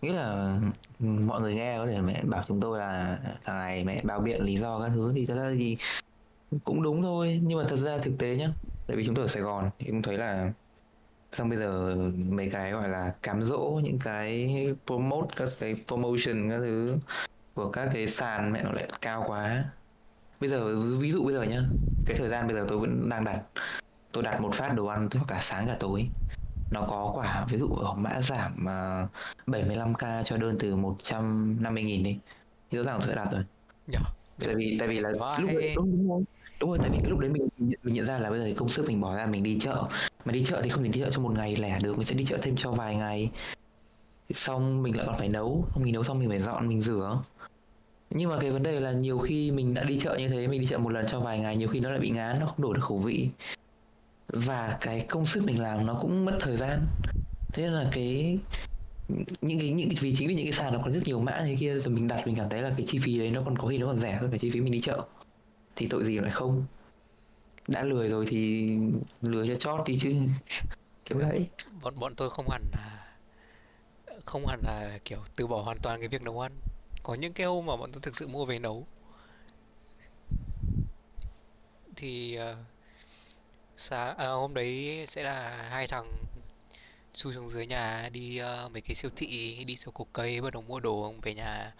Nghĩa 0.00 0.12
là 0.12 0.58
mọi 0.98 1.40
người 1.40 1.54
nghe 1.54 1.78
có 1.78 1.86
thể 1.86 2.00
mẹ 2.00 2.22
bảo 2.24 2.44
chúng 2.48 2.60
tôi 2.60 2.78
là 2.78 3.18
thằng 3.44 3.58
này 3.58 3.84
mẹ 3.84 4.00
bao 4.04 4.20
biện 4.20 4.42
lý 4.42 4.58
do 4.58 4.80
các 4.80 4.90
thứ. 4.94 5.12
Thì 5.14 5.26
thật 5.26 5.34
ra 5.36 5.50
thì 5.58 5.76
cũng 6.64 6.82
đúng 6.82 7.02
thôi. 7.02 7.40
Nhưng 7.42 7.58
mà 7.58 7.64
thật 7.68 7.76
ra 7.76 7.98
thực 7.98 8.18
tế 8.18 8.36
nhá 8.36 8.50
tại 8.86 8.96
vì 8.96 9.06
chúng 9.06 9.14
tôi 9.14 9.24
ở 9.24 9.28
Sài 9.28 9.42
Gòn 9.42 9.70
thì 9.78 9.86
cũng 9.86 10.02
thấy 10.02 10.18
là 10.18 10.52
xong 11.36 11.48
bây 11.48 11.58
giờ 11.58 11.96
mấy 12.16 12.50
cái 12.52 12.72
gọi 12.72 12.88
là 12.88 13.14
cám 13.22 13.42
dỗ 13.42 13.80
những 13.84 13.98
cái 13.98 14.54
promote 14.86 15.28
các 15.36 15.48
cái 15.60 15.76
promotion 15.86 16.50
các 16.50 16.58
thứ 16.58 16.96
của 17.54 17.70
các 17.70 17.90
cái 17.92 18.08
sàn 18.08 18.52
mẹ 18.52 18.62
nó 18.62 18.72
lại 18.72 18.88
cao 19.00 19.24
quá. 19.26 19.64
Bây 20.40 20.50
giờ 20.50 20.80
ví 20.98 21.12
dụ 21.12 21.24
bây 21.24 21.34
giờ 21.34 21.42
nhá 21.42 21.62
cái 22.06 22.18
thời 22.18 22.28
gian 22.28 22.46
bây 22.46 22.56
giờ 22.56 22.66
tôi 22.68 22.78
vẫn 22.78 23.08
đang 23.08 23.24
đặt 23.24 23.42
tôi 24.12 24.22
đặt 24.22 24.40
một 24.40 24.50
phát 24.54 24.72
đồ 24.76 24.86
ăn 24.86 25.08
cho 25.10 25.20
cả 25.28 25.40
sáng 25.42 25.66
cả 25.66 25.76
tối. 25.80 26.08
Nó 26.70 26.86
có 26.88 27.12
quả 27.14 27.46
ví 27.50 27.58
dụ 27.58 27.68
ở 27.68 27.94
mã 27.94 28.20
giảm 28.22 28.52
mà 28.56 29.08
75k 29.46 30.22
cho 30.22 30.36
đơn 30.36 30.56
từ 30.58 30.76
150 30.76 31.82
nghìn 31.82 32.02
đi 32.02 32.18
thì 32.70 32.78
rõ 32.78 32.84
ràng 32.84 32.98
tôi 32.98 33.08
sẽ 33.08 33.14
đặt 33.14 33.28
rồi. 33.32 33.44
Nhở 33.86 34.00
tại 34.38 34.54
vì 34.54 34.76
tại 34.78 34.88
vì 34.88 35.00
là 35.00 35.10
Vãi. 35.20 35.40
lúc 35.40 35.50
đấy 35.54 35.72
đúng 35.76 35.90
đúng 35.90 36.08
rồi 36.08 36.24
đúng 36.60 36.70
rồi 36.70 36.78
tại 36.78 36.90
vì 36.90 36.98
cái 36.98 37.10
lúc 37.10 37.18
đấy 37.18 37.30
mình 37.30 37.48
mình 37.58 37.94
nhận 37.94 38.06
ra 38.06 38.18
là 38.18 38.30
bây 38.30 38.40
giờ 38.40 38.54
công 38.56 38.68
sức 38.68 38.86
mình 38.86 39.00
bỏ 39.00 39.16
ra 39.16 39.26
mình 39.26 39.42
đi 39.42 39.58
chợ 39.60 39.88
mà 40.24 40.32
đi 40.32 40.44
chợ 40.44 40.60
thì 40.62 40.68
không 40.68 40.82
thể 40.82 40.88
đi 40.88 41.00
chợ 41.00 41.10
trong 41.10 41.22
một 41.22 41.32
ngày 41.36 41.56
lẻ 41.56 41.78
được, 41.82 41.98
mình 41.98 42.06
sẽ 42.06 42.14
đi 42.14 42.24
chợ 42.24 42.38
thêm 42.42 42.54
cho 42.56 42.72
vài 42.72 42.96
ngày. 42.96 43.30
Xong 44.34 44.82
mình 44.82 44.96
lại 44.96 45.06
còn 45.06 45.18
phải 45.18 45.28
nấu. 45.28 45.64
Xong 45.74 45.82
mình 45.84 45.92
nấu 45.92 46.04
xong 46.04 46.18
mình 46.18 46.28
phải 46.28 46.42
dọn, 46.42 46.68
mình 46.68 46.80
rửa. 46.80 47.22
Nhưng 48.10 48.30
mà 48.30 48.38
cái 48.40 48.50
vấn 48.50 48.62
đề 48.62 48.80
là 48.80 48.92
nhiều 48.92 49.18
khi 49.18 49.50
mình 49.50 49.74
đã 49.74 49.84
đi 49.84 49.98
chợ 50.00 50.16
như 50.18 50.28
thế, 50.28 50.46
mình 50.46 50.60
đi 50.60 50.66
chợ 50.66 50.78
một 50.78 50.90
lần 50.90 51.06
cho 51.10 51.20
vài 51.20 51.38
ngày, 51.38 51.56
nhiều 51.56 51.68
khi 51.68 51.80
nó 51.80 51.90
lại 51.90 52.00
bị 52.00 52.10
ngán, 52.10 52.40
nó 52.40 52.46
không 52.46 52.62
đổi 52.62 52.74
được 52.74 52.84
khẩu 52.84 52.98
vị. 52.98 53.28
Và 54.28 54.78
cái 54.80 55.06
công 55.08 55.26
sức 55.26 55.44
mình 55.44 55.60
làm 55.60 55.86
nó 55.86 55.98
cũng 56.00 56.24
mất 56.24 56.38
thời 56.40 56.56
gian. 56.56 56.86
Thế 57.52 57.62
nên 57.62 57.72
là 57.72 57.88
cái, 57.92 58.38
những 59.40 59.58
cái 59.58 59.72
những 59.72 59.88
cái, 59.88 59.96
vì 60.00 60.14
chính 60.16 60.28
vì 60.28 60.34
những 60.34 60.46
cái 60.46 60.52
sàn 60.52 60.72
nó 60.72 60.80
còn 60.84 60.92
rất 60.92 61.00
nhiều 61.04 61.20
mã 61.20 61.42
như 61.46 61.56
kia, 61.60 61.74
rồi 61.74 61.94
mình 61.94 62.08
đặt 62.08 62.26
mình 62.26 62.36
cảm 62.36 62.48
thấy 62.48 62.62
là 62.62 62.72
cái 62.76 62.86
chi 62.88 62.98
phí 63.02 63.18
đấy 63.18 63.30
nó 63.30 63.42
còn 63.44 63.58
có 63.58 63.68
khi 63.68 63.78
nó 63.78 63.86
còn 63.86 64.00
rẻ 64.00 64.12
hơn 64.12 64.30
cái 64.30 64.38
chi 64.38 64.50
phí 64.50 64.60
mình 64.60 64.72
đi 64.72 64.80
chợ. 64.80 65.04
Thì 65.76 65.86
tội 65.86 66.04
gì 66.04 66.18
lại 66.18 66.30
không? 66.30 66.64
Đã 67.68 67.82
lười 67.82 68.08
rồi 68.08 68.26
thì 68.30 68.70
lười 69.22 69.48
cho 69.48 69.54
chót 69.54 69.86
đi 69.86 69.98
chứ. 70.02 70.14
Kiểu 71.04 71.18
đấy. 71.18 71.48
Bọn 71.82 71.94
bọn 71.98 72.14
tôi 72.14 72.30
không 72.30 72.50
hẳn 72.50 72.62
là 72.72 73.16
không 74.24 74.46
hẳn 74.46 74.60
là 74.64 74.98
kiểu 75.04 75.18
từ 75.36 75.46
bỏ 75.46 75.62
hoàn 75.62 75.78
toàn 75.82 76.00
cái 76.00 76.08
việc 76.08 76.22
nấu 76.22 76.40
ăn. 76.40 76.52
Có 77.02 77.14
những 77.14 77.32
cái 77.32 77.46
hôm 77.46 77.66
mà 77.66 77.76
bọn 77.76 77.92
tôi 77.92 78.00
thực 78.02 78.16
sự 78.16 78.26
mua 78.28 78.44
về 78.44 78.58
nấu. 78.58 78.86
Thì 81.96 82.34
ờ, 82.34 82.52
uh, 82.52 82.58
sáng 83.76 84.16
à, 84.16 84.26
hôm 84.26 84.54
đấy 84.54 85.04
sẽ 85.08 85.22
là 85.22 85.68
hai 85.70 85.86
thằng 85.86 86.12
chui 87.12 87.32
xuống 87.32 87.50
dưới 87.50 87.66
nhà 87.66 88.08
đi 88.12 88.40
uh, 88.42 88.72
mấy 88.72 88.80
cái 88.80 88.94
siêu 88.94 89.10
thị 89.16 89.64
đi 89.64 89.76
siêu 89.76 89.92
cục 89.92 90.08
cây 90.12 90.40
bắt 90.40 90.52
đầu 90.52 90.62
mua 90.62 90.80
đồ 90.80 91.14
về 91.22 91.34
nhà 91.34 91.74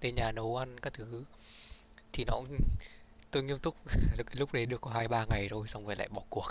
lên 0.00 0.14
nhà 0.14 0.32
nấu 0.32 0.56
ăn 0.56 0.80
các 0.80 0.92
thứ. 0.92 1.24
Thì 2.12 2.24
nó 2.26 2.32
cũng 2.32 2.58
tôi 3.30 3.42
nghiêm 3.42 3.58
túc 3.58 3.76
cái 4.16 4.36
lúc 4.36 4.52
đấy 4.52 4.66
được 4.66 4.80
có 4.80 4.90
hai 4.90 5.08
ba 5.08 5.24
ngày 5.30 5.48
rồi 5.48 5.68
xong 5.68 5.86
rồi 5.86 5.96
lại 5.96 6.08
bỏ 6.14 6.22
cuộc. 6.30 6.46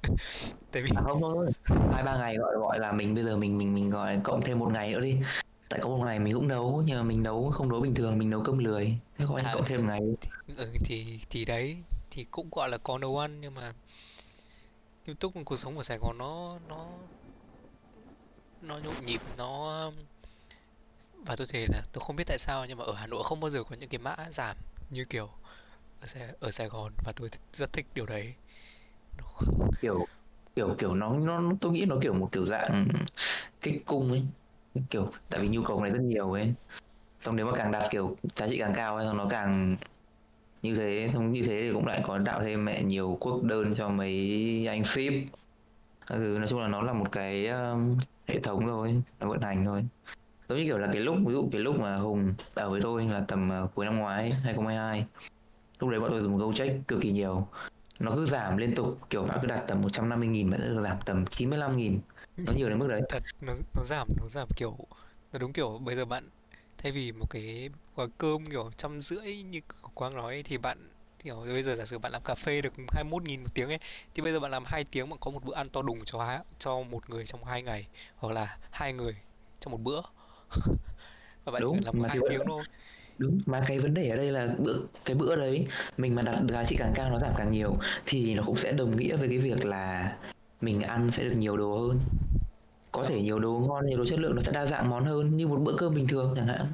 Tại 0.70 0.82
vì 0.82 0.90
à 0.96 1.02
không 1.04 1.20
thôi 1.20 1.50
hai 1.92 2.02
ba 2.02 2.16
ngày 2.18 2.36
gọi 2.36 2.56
gọi 2.56 2.78
là 2.78 2.92
mình 2.92 3.14
bây 3.14 3.24
giờ 3.24 3.36
mình 3.36 3.58
mình 3.58 3.74
mình 3.74 3.90
gọi 3.90 4.20
cộng 4.24 4.42
thêm 4.44 4.58
một 4.58 4.70
ngày 4.72 4.92
nữa 4.92 5.00
đi. 5.00 5.16
Tại 5.68 5.80
có 5.82 5.88
một 5.88 6.04
ngày 6.04 6.18
mình 6.18 6.34
cũng 6.34 6.48
nấu 6.48 6.82
nhưng 6.86 6.96
mà 6.96 7.02
mình 7.02 7.22
nấu 7.22 7.50
không 7.50 7.68
nấu 7.68 7.80
bình 7.80 7.94
thường 7.94 8.18
mình 8.18 8.30
nấu 8.30 8.42
cơm 8.44 8.58
lười. 8.58 8.98
Thế 9.18 9.24
anh 9.36 9.44
à 9.44 9.54
cộng 9.54 9.64
thêm 9.66 9.86
ngày 9.86 10.00
ừ, 10.56 10.72
thì 10.84 11.20
thì 11.30 11.44
đấy 11.44 11.76
thì 12.10 12.24
cũng 12.30 12.48
gọi 12.52 12.68
là 12.68 12.78
có 12.78 12.98
nấu 12.98 13.18
ăn 13.18 13.40
nhưng 13.40 13.54
mà 13.54 13.72
nghiêm 15.06 15.16
túc 15.16 15.32
cuộc 15.44 15.56
sống 15.56 15.76
ở 15.76 15.82
Sài 15.82 15.98
Gòn 15.98 16.18
nó 16.18 16.58
nó 16.68 17.08
nó 18.60 18.78
nhộn 18.78 19.06
nhịp 19.06 19.20
nó 19.36 19.90
và 21.26 21.36
tôi 21.36 21.46
thấy 21.46 21.66
là 21.66 21.82
tôi 21.92 22.04
không 22.04 22.16
biết 22.16 22.24
tại 22.26 22.38
sao 22.38 22.66
nhưng 22.66 22.78
mà 22.78 22.84
ở 22.84 22.94
Hà 22.94 23.06
Nội 23.06 23.22
không 23.24 23.40
bao 23.40 23.50
giờ 23.50 23.64
có 23.64 23.76
những 23.76 23.88
cái 23.88 23.98
mã 23.98 24.16
giảm 24.30 24.56
như 24.90 25.04
kiểu 25.04 25.30
ở 26.02 26.06
Sài, 26.06 26.22
ở 26.40 26.50
Sài 26.50 26.68
Gòn 26.68 26.92
và 27.04 27.12
tôi 27.16 27.28
rất 27.52 27.72
thích 27.72 27.86
điều 27.94 28.06
đấy. 28.06 28.34
Kiểu 29.80 30.06
kiểu 30.56 30.74
kiểu 30.78 30.94
nó 30.94 31.18
nó 31.18 31.52
tôi 31.60 31.72
nghĩ 31.72 31.84
nó 31.84 31.96
kiểu 32.02 32.14
một 32.14 32.28
kiểu 32.32 32.46
dạng 32.46 32.88
kích 33.60 33.86
cung 33.86 34.10
ấy. 34.10 34.22
Kiểu 34.90 35.12
tại 35.28 35.40
vì 35.40 35.48
nhu 35.48 35.62
cầu 35.62 35.82
này 35.82 35.90
rất 35.90 36.00
nhiều 36.02 36.32
ấy. 36.32 36.54
Xong 37.20 37.36
nếu 37.36 37.46
mà 37.46 37.52
càng 37.56 37.72
đạt 37.72 37.90
kiểu 37.90 38.16
giá 38.36 38.46
trị 38.46 38.58
càng 38.58 38.72
cao 38.76 38.96
ấy 38.96 39.06
xong 39.06 39.16
nó 39.16 39.26
càng 39.30 39.76
như 40.62 40.74
thế 40.76 41.10
xong 41.12 41.32
như 41.32 41.42
thế 41.46 41.60
thì 41.62 41.72
cũng 41.72 41.86
lại 41.86 42.02
có 42.06 42.18
tạo 42.26 42.40
thêm 42.40 42.64
mẹ 42.64 42.82
nhiều 42.82 43.18
quốc 43.20 43.42
đơn 43.42 43.74
cho 43.74 43.88
mấy 43.88 44.66
anh 44.68 44.84
ship. 44.84 45.12
Ừ, 46.06 46.36
nói 46.38 46.46
chung 46.48 46.60
là 46.60 46.68
nó 46.68 46.82
là 46.82 46.92
một 46.92 47.12
cái 47.12 47.46
um, 47.46 47.98
hệ 48.26 48.40
thống 48.40 48.66
thôi 48.66 49.02
nó 49.20 49.28
vận 49.28 49.40
hành 49.40 49.64
thôi. 49.64 49.84
Giống 50.48 50.58
như 50.58 50.64
kiểu 50.64 50.78
là 50.78 50.86
cái 50.92 51.00
lúc 51.00 51.16
ví 51.26 51.32
dụ 51.32 51.48
cái 51.52 51.60
lúc 51.60 51.80
mà 51.80 51.96
Hùng 51.96 52.34
ở 52.54 52.70
với 52.70 52.80
tôi 52.82 53.04
là 53.04 53.24
tầm 53.28 53.50
uh, 53.64 53.74
cuối 53.74 53.84
năm 53.84 53.98
ngoái 53.98 54.30
2022 54.30 55.06
lúc 55.82 55.90
đấy 55.90 56.00
bọn 56.00 56.10
tôi 56.10 56.22
dùng 56.22 56.36
GoCheck 56.36 56.88
cực 56.88 57.00
kỳ 57.02 57.12
nhiều. 57.12 57.46
Nó 58.00 58.12
cứ 58.14 58.26
giảm 58.26 58.56
liên 58.56 58.74
tục 58.74 58.98
kiểu 59.10 59.22
bạn 59.22 59.38
cứ 59.42 59.46
đặt 59.46 59.64
tầm 59.68 59.82
150 59.82 60.28
nghìn 60.28 60.50
bạn 60.50 60.60
sẽ 60.60 60.66
được 60.66 60.82
giảm 60.82 60.96
tầm 61.06 61.24
95 61.26 61.76
nghìn. 61.76 62.00
Nó 62.36 62.52
nhiều 62.52 62.68
đến 62.68 62.78
mức 62.78 62.86
đấy. 62.88 63.02
Thật 63.08 63.22
nó 63.40 63.52
nó 63.74 63.82
giảm 63.82 64.08
nó 64.20 64.28
giảm 64.28 64.48
kiểu 64.56 64.76
nó 65.32 65.38
đúng 65.38 65.52
kiểu 65.52 65.80
bây 65.84 65.96
giờ 65.96 66.04
bạn 66.04 66.28
thay 66.78 66.92
vì 66.92 67.12
một 67.12 67.26
cái 67.30 67.70
gói 67.94 68.08
cơm 68.18 68.46
kiểu 68.46 68.70
trăm 68.76 69.00
rưỡi 69.00 69.42
như 69.42 69.60
Quang 69.94 70.14
nói 70.14 70.42
thì 70.44 70.58
bạn 70.58 70.78
kiểu 71.24 71.36
bây 71.46 71.62
giờ 71.62 71.74
giả 71.74 71.84
sử 71.84 71.98
bạn 71.98 72.12
làm 72.12 72.22
cà 72.24 72.34
phê 72.34 72.60
được 72.60 72.72
21 72.88 73.22
nghìn 73.22 73.42
một 73.42 73.50
tiếng 73.54 73.68
ấy 73.68 73.78
thì 74.14 74.22
bây 74.22 74.32
giờ 74.32 74.40
bạn 74.40 74.50
làm 74.50 74.64
hai 74.66 74.84
tiếng 74.84 75.10
bạn 75.10 75.18
có 75.20 75.30
một 75.30 75.44
bữa 75.44 75.54
ăn 75.54 75.68
to 75.68 75.82
đùng 75.82 76.04
cho 76.04 76.38
cho 76.58 76.82
một 76.82 77.10
người 77.10 77.26
trong 77.26 77.44
hai 77.44 77.62
ngày 77.62 77.88
hoặc 78.16 78.34
là 78.34 78.58
hai 78.70 78.92
người 78.92 79.16
trong 79.60 79.72
một 79.72 79.80
bữa. 79.82 80.00
Và 81.44 81.52
bạn 81.52 81.62
đúng 81.62 81.78
chỉ 81.78 81.84
làm 81.84 81.94
mà 82.02 82.08
hai 82.08 82.18
tiếng 82.28 82.40
thôi 82.46 82.64
đúng, 83.22 83.38
mà 83.46 83.60
cái 83.66 83.78
vấn 83.78 83.94
đề 83.94 84.08
ở 84.08 84.16
đây 84.16 84.30
là 84.30 84.54
bữa, 84.58 84.76
cái 85.04 85.16
bữa 85.16 85.36
đấy 85.36 85.66
mình 85.96 86.14
mà 86.14 86.22
đặt 86.22 86.38
giá 86.48 86.64
trị 86.64 86.76
càng 86.78 86.92
cao 86.94 87.10
nó 87.10 87.18
giảm 87.18 87.32
càng 87.36 87.50
nhiều 87.50 87.76
thì 88.06 88.34
nó 88.34 88.42
cũng 88.46 88.56
sẽ 88.56 88.72
đồng 88.72 88.96
nghĩa 88.96 89.16
với 89.16 89.28
cái 89.28 89.38
việc 89.38 89.64
là 89.64 90.16
mình 90.60 90.82
ăn 90.82 91.10
sẽ 91.16 91.24
được 91.24 91.36
nhiều 91.36 91.56
đồ 91.56 91.78
hơn. 91.78 92.00
Có 92.92 93.04
thể 93.08 93.22
nhiều 93.22 93.38
đồ 93.38 93.52
ngon, 93.68 93.86
nhiều 93.86 93.98
đồ 93.98 94.04
chất 94.04 94.18
lượng 94.18 94.34
nó 94.36 94.42
sẽ 94.42 94.52
đa 94.52 94.66
dạng 94.66 94.90
món 94.90 95.04
hơn 95.04 95.36
như 95.36 95.46
một 95.46 95.60
bữa 95.64 95.76
cơm 95.78 95.94
bình 95.94 96.06
thường 96.08 96.32
chẳng 96.36 96.46
hạn. 96.46 96.66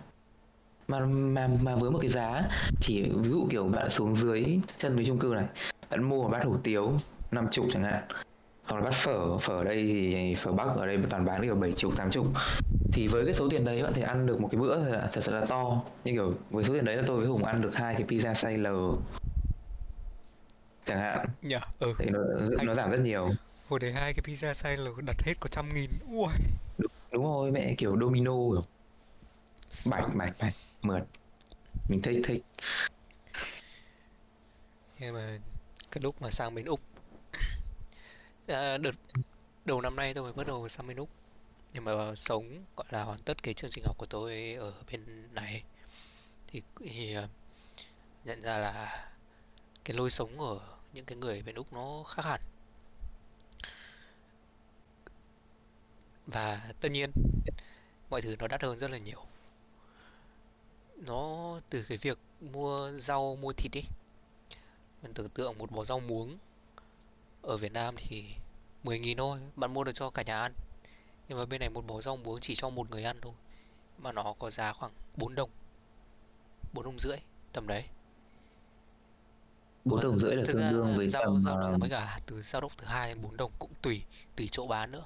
Mà 0.89 1.01
mà 1.07 1.49
mà 1.63 1.77
với 1.77 1.91
một 1.91 1.99
cái 2.03 2.11
giá, 2.11 2.43
chỉ 2.81 3.03
ví 3.03 3.29
dụ 3.29 3.47
kiểu 3.51 3.65
bạn 3.65 3.91
xuống 3.91 4.17
dưới 4.17 4.59
chân 4.81 4.97
với 4.97 5.05
chung 5.05 5.19
cư 5.19 5.29
này, 5.37 5.47
bạn 5.91 6.03
mua 6.03 6.23
một 6.23 6.29
bát 6.33 6.45
hủ 6.45 6.57
tiếu 6.63 6.93
năm 7.31 7.47
chục 7.51 7.67
chẳng 7.73 7.85
hạn 7.85 8.03
hoặc 8.69 8.77
là 8.77 8.91
bát 8.91 8.97
phở 9.05 9.39
phở 9.39 9.53
ở 9.53 9.65
đây 9.65 9.83
thì 9.85 10.37
phở 10.45 10.53
bắc 10.53 10.69
ở 10.77 10.87
đây 10.87 10.99
toàn 11.11 11.25
bán 11.25 11.43
kiểu 11.43 11.55
bảy 11.55 11.73
chục 11.73 11.93
tám 11.97 12.11
chục. 12.11 12.27
Thì 12.93 13.09
với 13.09 13.25
cái 13.25 13.35
số 13.39 13.49
tiền 13.51 13.65
đấy 13.65 13.83
bạn 13.83 13.95
thể 13.95 14.03
ăn 14.03 14.27
được 14.27 14.41
một 14.41 14.49
cái 14.53 14.61
bữa 14.61 14.85
thật 15.13 15.21
sự 15.25 15.33
là 15.33 15.47
to. 15.49 15.83
Như 16.05 16.13
kiểu 16.13 16.35
với 16.51 16.65
số 16.65 16.73
tiền 16.75 16.85
đấy 16.85 16.97
là 16.97 17.03
tôi 17.07 17.17
với 17.17 17.27
hùng 17.27 17.45
ăn 17.45 17.63
được 17.63 17.75
hai 17.75 17.95
cái 17.95 18.05
pizza 18.05 18.33
size 18.33 18.63
L. 18.63 18.99
Chẳng 20.87 20.99
hạn. 20.99 21.27
Nhỉ 21.43 21.57
ừ. 21.79 21.93
Thì 21.99 22.11
nó 22.11 22.21
nó 22.63 22.75
giảm 22.75 22.91
rất 22.91 23.01
nhiều. 23.01 23.31
Hồi 23.69 23.81
đấy 23.81 23.93
hai 23.93 24.15
cái 24.15 24.23
pizza 24.25 24.53
size 24.53 24.85
L 24.85 25.01
đặt 25.07 25.23
hết 25.23 25.35
có 25.41 25.49
trăm 25.49 25.75
nghìn. 25.75 25.91
Ui. 26.11 26.29
Đúng, 26.79 26.93
đúng 27.13 27.25
rồi 27.25 27.51
mẹ 27.51 27.75
kiểu 27.79 27.97
domino 28.01 28.33
kiểu. 28.33 28.63
Bạch 29.91 30.15
bạch 30.15 30.33
bạch 30.39 30.55
mượt. 30.83 31.03
Mình 31.89 32.03
thích 32.03 32.23
thích. 32.25 32.43
Nhưng 35.01 35.15
mà 35.15 35.39
cái 35.91 36.03
lúc 36.03 36.23
mà 36.23 36.31
sang 36.31 36.55
bên 36.55 36.65
Úc 36.65 36.81
à, 38.49 38.79
đợt 38.79 38.95
đầu 39.65 39.81
năm 39.81 39.97
nay 39.97 40.15
tôi 40.15 40.25
mới 40.25 40.33
bắt 40.33 40.47
đầu 40.47 40.69
sang 40.69 40.87
bên 40.87 40.97
Úc. 40.97 41.09
Nhưng 41.73 41.85
mà 41.85 42.15
sống 42.17 42.65
gọi 42.77 42.87
là 42.91 43.03
hoàn 43.05 43.19
tất 43.19 43.43
cái 43.43 43.55
chương 43.55 43.71
trình 43.71 43.85
học 43.85 43.99
của 43.99 44.07
tôi 44.07 44.57
ở 44.61 44.73
bên 44.93 45.29
này. 45.35 45.63
Thì, 46.47 46.63
thì 46.81 47.15
ờ, 47.15 47.29
nhận 48.25 48.43
ra 48.43 48.59
là 48.59 49.09
cái 49.85 49.97
lối 49.97 50.11
sống 50.11 50.41
ở 50.41 50.61
những 50.93 51.05
cái 51.05 51.17
người 51.17 51.43
bên 51.43 51.55
Úc 51.55 51.73
nó 51.73 52.03
khác 52.03 52.25
hẳn. 52.25 52.41
Và 56.27 56.73
tất 56.81 56.89
nhiên 56.89 57.11
mọi 58.11 58.23
thứ 58.23 58.37
nó 58.39 58.49
đắt 58.49 58.63
hơn 58.63 58.79
rất 58.79 58.91
là 58.91 58.99
nhiều. 58.99 59.25
Nó 60.97 61.61
từ 61.71 61.85
cái 61.89 61.99
việc 61.99 62.19
mua 62.41 62.93
rau 62.99 63.37
mua 63.37 63.53
thịt 63.53 63.77
ấy 63.77 63.85
mình 65.03 65.15
tưởng 65.15 65.29
tượng 65.29 65.59
một 65.59 65.71
bó 65.71 65.85
rau 65.85 66.01
muống 66.01 66.39
ở 67.43 67.57
Việt 67.57 67.73
Nam 67.73 67.95
thì 67.97 68.25
10.000 68.85 69.17
thôi 69.17 69.39
bạn 69.57 69.73
mua 69.73 69.85
được 69.85 69.93
cho 69.95 70.11
cả 70.11 70.23
nhà 70.23 70.41
ăn. 70.41 70.53
Nhưng 71.29 71.39
mà 71.39 71.45
bên 71.47 71.61
này 71.61 71.71
một 71.71 71.87
bó 71.87 72.01
rau 72.01 72.17
muống 72.17 72.41
chỉ 72.41 72.55
cho 72.55 72.71
một 72.71 72.91
người 72.91 73.05
ăn 73.05 73.19
thôi 73.23 73.33
mà 73.99 74.13
nó 74.13 74.35
có 74.39 74.51
giá 74.51 74.73
khoảng 74.73 74.93
4 75.17 75.35
đồng 75.35 75.51
4 76.73 76.85
đồng 76.85 76.99
rưỡi 76.99 77.17
tầm 77.53 77.67
đấy. 77.67 77.85
Bốn 79.85 80.01
Ủa, 80.01 80.05
đồng 80.05 80.19
rưỡi 80.19 80.37
là 80.37 80.43
tương 80.47 80.71
đương 80.71 80.97
với 80.97 81.09
rau 81.09 81.23
tầm 81.23 81.41
rau 81.41 81.57
ờ, 81.57 81.73
đỏ 81.73 81.79
với 81.81 81.91
cả 81.91 82.19
từ 82.27 82.43
dao 82.43 82.61
động 82.61 82.73
từ 82.77 82.87
2 82.87 83.09
đến 83.09 83.23
4 83.23 83.37
đồng 83.37 83.53
cũng 83.59 83.71
tùy 83.83 84.03
tùy 84.37 84.49
chỗ 84.53 84.67
bán 84.67 84.91
nữa. 84.91 85.05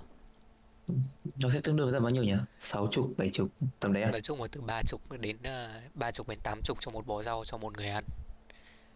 Nó 1.36 1.50
sẽ 1.52 1.60
tương 1.60 1.76
đương 1.76 1.86
với 1.86 1.92
tầm 1.92 2.02
bao 2.02 2.10
nhiêu 2.10 2.22
nhỉ? 2.22 2.34
Sáu 2.70 2.88
chục 2.90 3.10
bảy 3.16 3.30
chục 3.32 3.48
tầm 3.80 3.92
đấy 3.92 4.02
à? 4.02 4.10
Nói 4.10 4.20
chung 4.20 4.42
là 4.42 4.48
từ 4.52 4.60
30 4.60 5.18
đến 5.18 5.36
uh, 5.36 5.94
30 5.94 6.24
đến 6.28 6.38
80 6.42 6.76
cho 6.80 6.90
một 6.90 7.06
bó 7.06 7.22
rau 7.22 7.44
cho 7.44 7.58
một 7.58 7.76
người 7.76 7.88
ăn. 7.88 8.04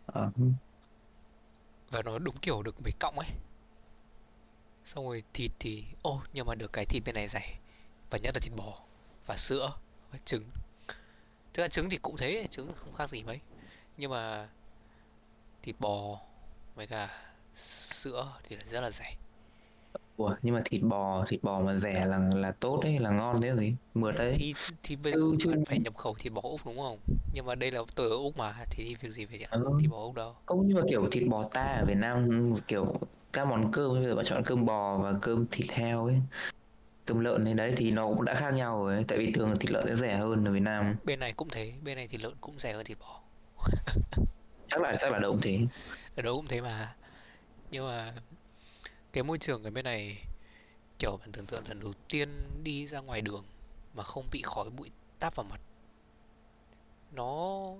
Ờ, 0.07 0.31
và 1.91 2.03
nó 2.03 2.19
đúng 2.19 2.37
kiểu 2.37 2.63
được 2.63 2.83
mấy 2.83 2.93
cọng 2.93 3.19
ấy. 3.19 3.29
Xong 4.85 5.05
rồi 5.05 5.23
thịt 5.33 5.51
thì, 5.59 5.85
ô, 6.03 6.23
nhưng 6.33 6.47
mà 6.47 6.55
được 6.55 6.73
cái 6.73 6.85
thịt 6.85 7.03
bên 7.05 7.15
này 7.15 7.29
rẻ 7.29 7.59
và 8.11 8.19
nhất 8.19 8.35
là 8.35 8.41
thịt 8.41 8.53
bò, 8.57 8.81
và 9.27 9.37
sữa, 9.37 9.73
và 10.13 10.19
trứng. 10.25 10.45
Thực 11.53 11.63
ra 11.63 11.69
trứng 11.69 11.91
thì 11.91 11.97
cũng 11.97 12.17
thế, 12.17 12.49
trứng 12.51 12.73
không 12.77 12.95
khác 12.95 13.11
gì 13.11 13.23
mấy. 13.23 13.41
Nhưng 13.97 14.11
mà 14.11 14.49
thịt 15.63 15.77
bò, 15.79 16.21
với 16.75 16.87
cả 16.87 17.23
sữa 17.55 18.33
thì 18.45 18.57
là 18.57 18.63
rất 18.65 18.81
là 18.81 18.91
rẻ 18.91 19.17
Ủa, 20.17 20.35
nhưng 20.43 20.55
mà 20.55 20.63
thịt 20.65 20.83
bò 20.83 21.25
thịt 21.29 21.43
bò 21.43 21.61
mà 21.61 21.75
rẻ 21.75 22.07
là 22.07 22.19
là 22.35 22.53
tốt 22.61 22.81
đấy 22.83 22.99
là 22.99 23.11
ngon 23.11 23.41
đấy 23.41 23.53
gì? 23.59 23.77
Mượt 23.95 24.15
đấy. 24.19 24.33
Thì 24.39 24.55
thì 24.83 24.97
bây 24.97 25.13
giờ 25.13 25.19
chứ 25.39 25.51
phải 25.67 25.79
nhập 25.79 25.95
khẩu 25.97 26.15
thịt 26.15 26.33
bò 26.33 26.41
Úc 26.45 26.61
đúng 26.65 26.79
không? 26.79 26.99
Nhưng 27.35 27.47
mà 27.47 27.55
đây 27.55 27.71
là 27.71 27.81
tôi 27.95 28.09
ở 28.11 28.17
Úc 28.17 28.37
mà 28.37 28.65
thì 28.71 28.95
việc 29.01 29.11
gì 29.11 29.27
phải 29.27 29.41
ờ, 29.51 29.59
thịt 29.79 29.91
bò 29.91 30.03
Úc 30.03 30.15
đâu? 30.15 30.37
Không 30.47 30.67
nhưng 30.67 30.77
mà 30.77 30.83
kiểu 30.89 31.09
thịt 31.13 31.23
bò 31.29 31.49
ta 31.53 31.75
ở 31.75 31.85
Việt 31.85 31.95
Nam 31.95 32.53
kiểu 32.69 32.95
các 33.33 33.45
món 33.49 33.73
cơm 33.73 33.93
bây 33.95 34.05
giờ 34.05 34.15
bạn 34.15 34.25
chọn 34.25 34.43
cơm 34.47 34.67
bò 34.67 34.99
và 34.99 35.15
cơm 35.23 35.47
thịt 35.51 35.71
heo 35.71 36.07
ấy 36.07 36.17
cơm 37.07 37.21
lợn 37.21 37.45
này 37.45 37.55
đấy 37.55 37.75
thì 37.77 37.91
nó 37.91 38.07
cũng 38.09 38.25
đã 38.25 38.35
khác 38.35 38.51
nhau 38.55 38.85
rồi 38.85 38.95
ấy. 38.95 39.05
tại 39.09 39.19
vì 39.19 39.33
thường 39.33 39.55
thịt 39.61 39.71
lợn 39.71 39.87
sẽ 39.87 39.97
rẻ 39.97 40.17
hơn 40.17 40.45
ở 40.45 40.53
Việt 40.53 40.61
Nam. 40.61 40.97
Bên 41.05 41.21
này 41.21 41.33
cũng 41.33 41.49
thế 41.53 41.73
bên 41.83 41.97
này 41.97 42.09
thịt 42.09 42.21
lợn 42.23 42.35
cũng 42.41 42.59
rẻ 42.59 42.73
hơn 42.73 42.85
thịt 42.85 42.99
bò. 42.99 43.23
Chắc 44.69 44.83
là 44.83 44.97
chắc 45.01 45.13
là 45.13 45.19
đâu 45.19 45.33
cũng 45.33 45.41
thế. 45.43 45.59
Ở 46.17 46.23
đâu 46.23 46.37
cũng 46.37 46.47
thế 46.49 46.61
mà. 46.61 46.97
Nhưng 47.71 47.87
mà 47.87 48.15
cái 49.17 49.23
môi 49.23 49.39
trường 49.39 49.65
ở 49.65 49.71
bên 49.71 49.85
này 49.85 50.25
kiểu 50.99 51.17
bạn 51.17 51.33
tưởng 51.33 51.47
tượng 51.47 51.69
lần 51.69 51.81
đầu 51.81 51.93
tiên 52.09 52.29
đi 52.63 52.87
ra 52.87 53.01
ngoài 53.01 53.21
đường 53.21 53.45
mà 53.95 54.03
không 54.03 54.27
bị 54.33 54.43
khói 54.43 54.71
bụi 54.71 54.91
táp 55.19 55.37
vào 55.37 55.47
mặt. 55.51 55.61
Nó 57.13 57.73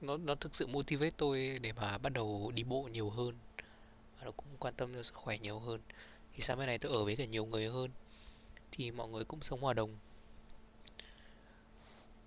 nó 0.00 0.16
nó 0.16 0.34
thực 0.34 0.54
sự 0.54 0.66
motivate 0.66 1.10
tôi 1.16 1.58
để 1.62 1.72
mà 1.72 1.98
bắt 1.98 2.12
đầu 2.12 2.52
đi 2.54 2.64
bộ 2.64 2.82
nhiều 2.82 3.10
hơn 3.10 3.34
và 4.18 4.24
nó 4.24 4.30
cũng 4.30 4.46
quan 4.58 4.74
tâm 4.74 4.94
cho 4.94 5.02
sức 5.02 5.14
khỏe 5.14 5.38
nhiều 5.38 5.58
hơn. 5.58 5.80
Thì 6.34 6.40
sáng 6.40 6.58
bên 6.58 6.66
này 6.66 6.78
tôi 6.78 6.92
ở 6.92 7.04
với 7.04 7.16
cả 7.16 7.24
nhiều 7.24 7.46
người 7.46 7.68
hơn 7.68 7.90
thì 8.72 8.90
mọi 8.90 9.08
người 9.08 9.24
cũng 9.24 9.42
sống 9.42 9.60
hòa 9.60 9.74
đồng. 9.74 9.98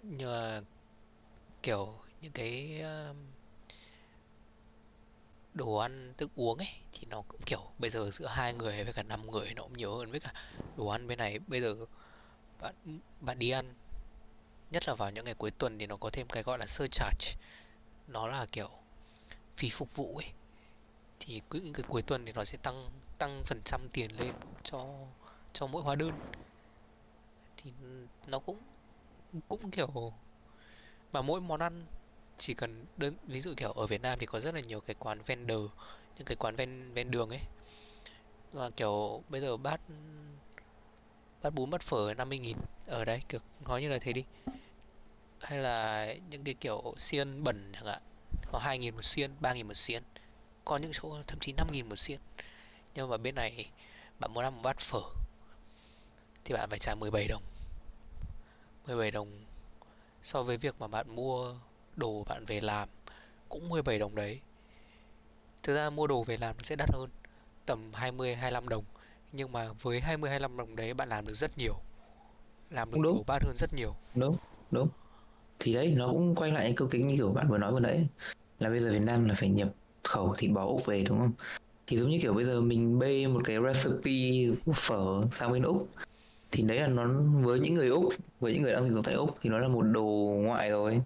Nhưng 0.03 0.29
mà 0.31 0.61
kiểu 1.63 1.93
những 2.21 2.31
cái 2.31 2.83
uh, 3.09 3.15
đồ 5.53 5.75
ăn, 5.75 6.13
thức 6.17 6.31
uống 6.35 6.57
ấy, 6.57 6.69
thì 6.93 7.07
nó 7.09 7.21
cũng 7.27 7.41
kiểu 7.45 7.71
bây 7.79 7.89
giờ 7.89 8.11
giữa 8.11 8.27
hai 8.27 8.53
người 8.53 8.83
với 8.83 8.93
cả 8.93 9.03
năm 9.03 9.31
người 9.31 9.53
nó 9.53 9.63
cũng 9.63 9.77
nhiều 9.77 9.95
hơn 9.97 10.11
với 10.11 10.19
cả 10.19 10.33
đồ 10.77 10.87
ăn 10.87 11.07
bên 11.07 11.17
này. 11.17 11.39
Bây 11.39 11.61
giờ 11.61 11.75
bạn 12.61 12.75
bạn 13.21 13.39
đi 13.39 13.49
ăn, 13.51 13.75
nhất 14.71 14.87
là 14.87 14.95
vào 14.95 15.11
những 15.11 15.25
ngày 15.25 15.33
cuối 15.35 15.51
tuần 15.51 15.79
thì 15.79 15.87
nó 15.87 15.97
có 15.97 16.09
thêm 16.13 16.27
cái 16.27 16.43
gọi 16.43 16.57
là 16.57 16.65
surcharge. 16.67 17.35
Nó 18.07 18.27
là 18.27 18.47
kiểu 18.51 18.69
phí 19.57 19.69
phục 19.69 19.95
vụ 19.95 20.17
ấy. 20.17 20.33
Thì 21.19 21.41
cứ 21.49 21.59
những 21.59 21.73
cái 21.73 21.83
cuối 21.89 22.01
tuần 22.01 22.25
thì 22.25 22.31
nó 22.33 22.45
sẽ 22.45 22.57
tăng 22.63 22.91
tăng 23.19 23.43
phần 23.45 23.61
trăm 23.65 23.89
tiền 23.93 24.11
lên 24.17 24.35
cho 24.63 24.85
cho 25.53 25.67
mỗi 25.67 25.83
hóa 25.83 25.95
đơn. 25.95 26.19
Thì 27.57 27.71
nó 28.27 28.39
cũng 28.39 28.59
cũng 29.49 29.71
kiểu 29.71 30.13
mà 31.11 31.21
mỗi 31.21 31.41
món 31.41 31.59
ăn 31.59 31.85
chỉ 32.37 32.53
cần 32.53 32.85
đơn, 32.97 33.15
ví 33.27 33.41
dụ 33.41 33.53
kiểu 33.57 33.71
ở 33.71 33.87
Việt 33.87 34.01
Nam 34.01 34.19
thì 34.19 34.25
có 34.25 34.39
rất 34.39 34.55
là 34.55 34.61
nhiều 34.61 34.81
cái 34.81 34.95
quán 34.99 35.21
vendor, 35.21 35.71
những 36.17 36.25
cái 36.25 36.35
quán 36.35 36.55
ven 36.55 36.93
ven 36.93 37.11
đường 37.11 37.29
ấy. 37.29 37.41
Và 38.51 38.69
kiểu 38.69 39.23
bây 39.29 39.41
giờ 39.41 39.57
bát 39.57 39.81
bát 41.41 41.49
bún, 41.53 41.69
bát 41.69 41.81
phở 41.81 42.13
50 42.13 42.39
nghìn, 42.39 42.57
ở 42.85 43.05
đấy 43.05 43.21
kiểu, 43.29 43.39
nói 43.59 43.81
như 43.81 43.89
là 43.89 43.97
thế 44.01 44.13
đi. 44.13 44.23
Hay 45.39 45.59
là 45.59 46.07
những 46.29 46.43
cái 46.43 46.53
kiểu 46.53 46.93
xiên 46.97 47.43
bẩn 47.43 47.71
chẳng 47.73 47.85
hạn, 47.85 48.01
có 48.51 48.59
2 48.59 48.77
nghìn 48.77 48.95
một 48.95 49.01
xiên 49.01 49.31
3 49.39 49.53
nghìn 49.53 49.67
một 49.67 49.73
xiên, 49.73 50.03
có 50.65 50.77
những 50.77 50.91
chỗ 50.93 51.17
thậm 51.27 51.39
chí 51.39 51.53
5 51.53 51.67
nghìn 51.71 51.89
một 51.89 51.95
xiên. 51.95 52.19
Nhưng 52.95 53.09
mà 53.09 53.17
bên 53.17 53.35
này, 53.35 53.71
bạn 54.19 54.33
muốn 54.33 54.43
ăn 54.43 54.55
một 54.55 54.61
bát 54.63 54.79
phở, 54.79 55.01
thì 56.43 56.53
bạn 56.53 56.69
phải 56.69 56.79
trả 56.79 56.95
17 56.95 57.27
đồng. 57.27 57.43
17 58.87 59.11
đồng 59.11 59.45
so 60.23 60.43
với 60.43 60.57
việc 60.57 60.75
mà 60.79 60.87
bạn 60.87 61.15
mua 61.15 61.55
đồ 62.01 62.23
bạn 62.29 62.45
về 62.45 62.61
làm 62.61 62.89
cũng 63.49 63.69
17 63.69 63.99
đồng 63.99 64.15
đấy. 64.15 64.39
Thực 65.63 65.75
ra 65.75 65.89
mua 65.89 66.07
đồ 66.07 66.23
về 66.23 66.37
làm 66.37 66.55
nó 66.57 66.63
sẽ 66.63 66.75
đắt 66.75 66.89
hơn 66.91 67.09
tầm 67.65 67.91
20 67.93 68.35
25 68.35 68.69
đồng. 68.69 68.83
Nhưng 69.31 69.51
mà 69.51 69.69
với 69.81 69.99
20 69.99 70.29
25 70.29 70.57
đồng 70.57 70.75
đấy 70.75 70.93
bạn 70.93 71.09
làm 71.09 71.27
được 71.27 71.33
rất 71.33 71.57
nhiều. 71.57 71.73
Làm 72.69 72.91
được 72.91 72.97
đúng. 73.03 73.13
nhiều 73.13 73.23
bát 73.27 73.43
hơn 73.43 73.55
rất 73.57 73.73
nhiều. 73.73 73.95
Đúng 74.15 74.37
đúng. 74.71 74.87
Thì 75.59 75.73
đấy 75.73 75.93
nó 75.97 76.07
cũng 76.07 76.35
quay 76.35 76.51
lại 76.51 76.73
câu 76.75 76.87
kính 76.87 77.07
như 77.07 77.15
kiểu 77.15 77.29
bạn 77.29 77.49
vừa 77.49 77.57
nói 77.57 77.71
vừa 77.71 77.79
nãy. 77.79 78.07
Là 78.59 78.69
bây 78.69 78.79
giờ 78.79 78.91
Việt 78.91 79.01
Nam 79.01 79.25
là 79.25 79.35
phải 79.39 79.49
nhập 79.49 79.69
khẩu 80.03 80.35
thịt 80.37 80.51
bò 80.51 80.65
Úc 80.65 80.85
về 80.85 81.03
đúng 81.03 81.19
không? 81.19 81.31
Thì 81.87 81.97
giống 81.97 82.09
như 82.09 82.19
kiểu 82.21 82.33
bây 82.33 82.45
giờ 82.45 82.61
mình 82.61 82.99
bê 82.99 83.27
một 83.27 83.41
cái 83.45 83.57
recipe 83.73 84.11
phở 84.87 85.21
sang 85.39 85.51
bên 85.51 85.63
Úc. 85.63 85.89
Thì 86.51 86.63
đấy 86.63 86.79
là 86.79 86.87
nó 86.87 87.07
với 87.41 87.59
những 87.59 87.73
người 87.73 87.89
Úc 87.89 88.13
với 88.39 88.53
những 88.53 88.61
người 88.63 88.73
đang 88.73 88.83
sinh 88.83 88.93
sống 88.93 89.03
tại 89.03 89.13
Úc 89.13 89.37
thì 89.41 89.49
nó 89.49 89.59
là 89.59 89.67
một 89.67 89.81
đồ 89.81 90.33
ngoại 90.37 90.69
rồi 90.69 91.01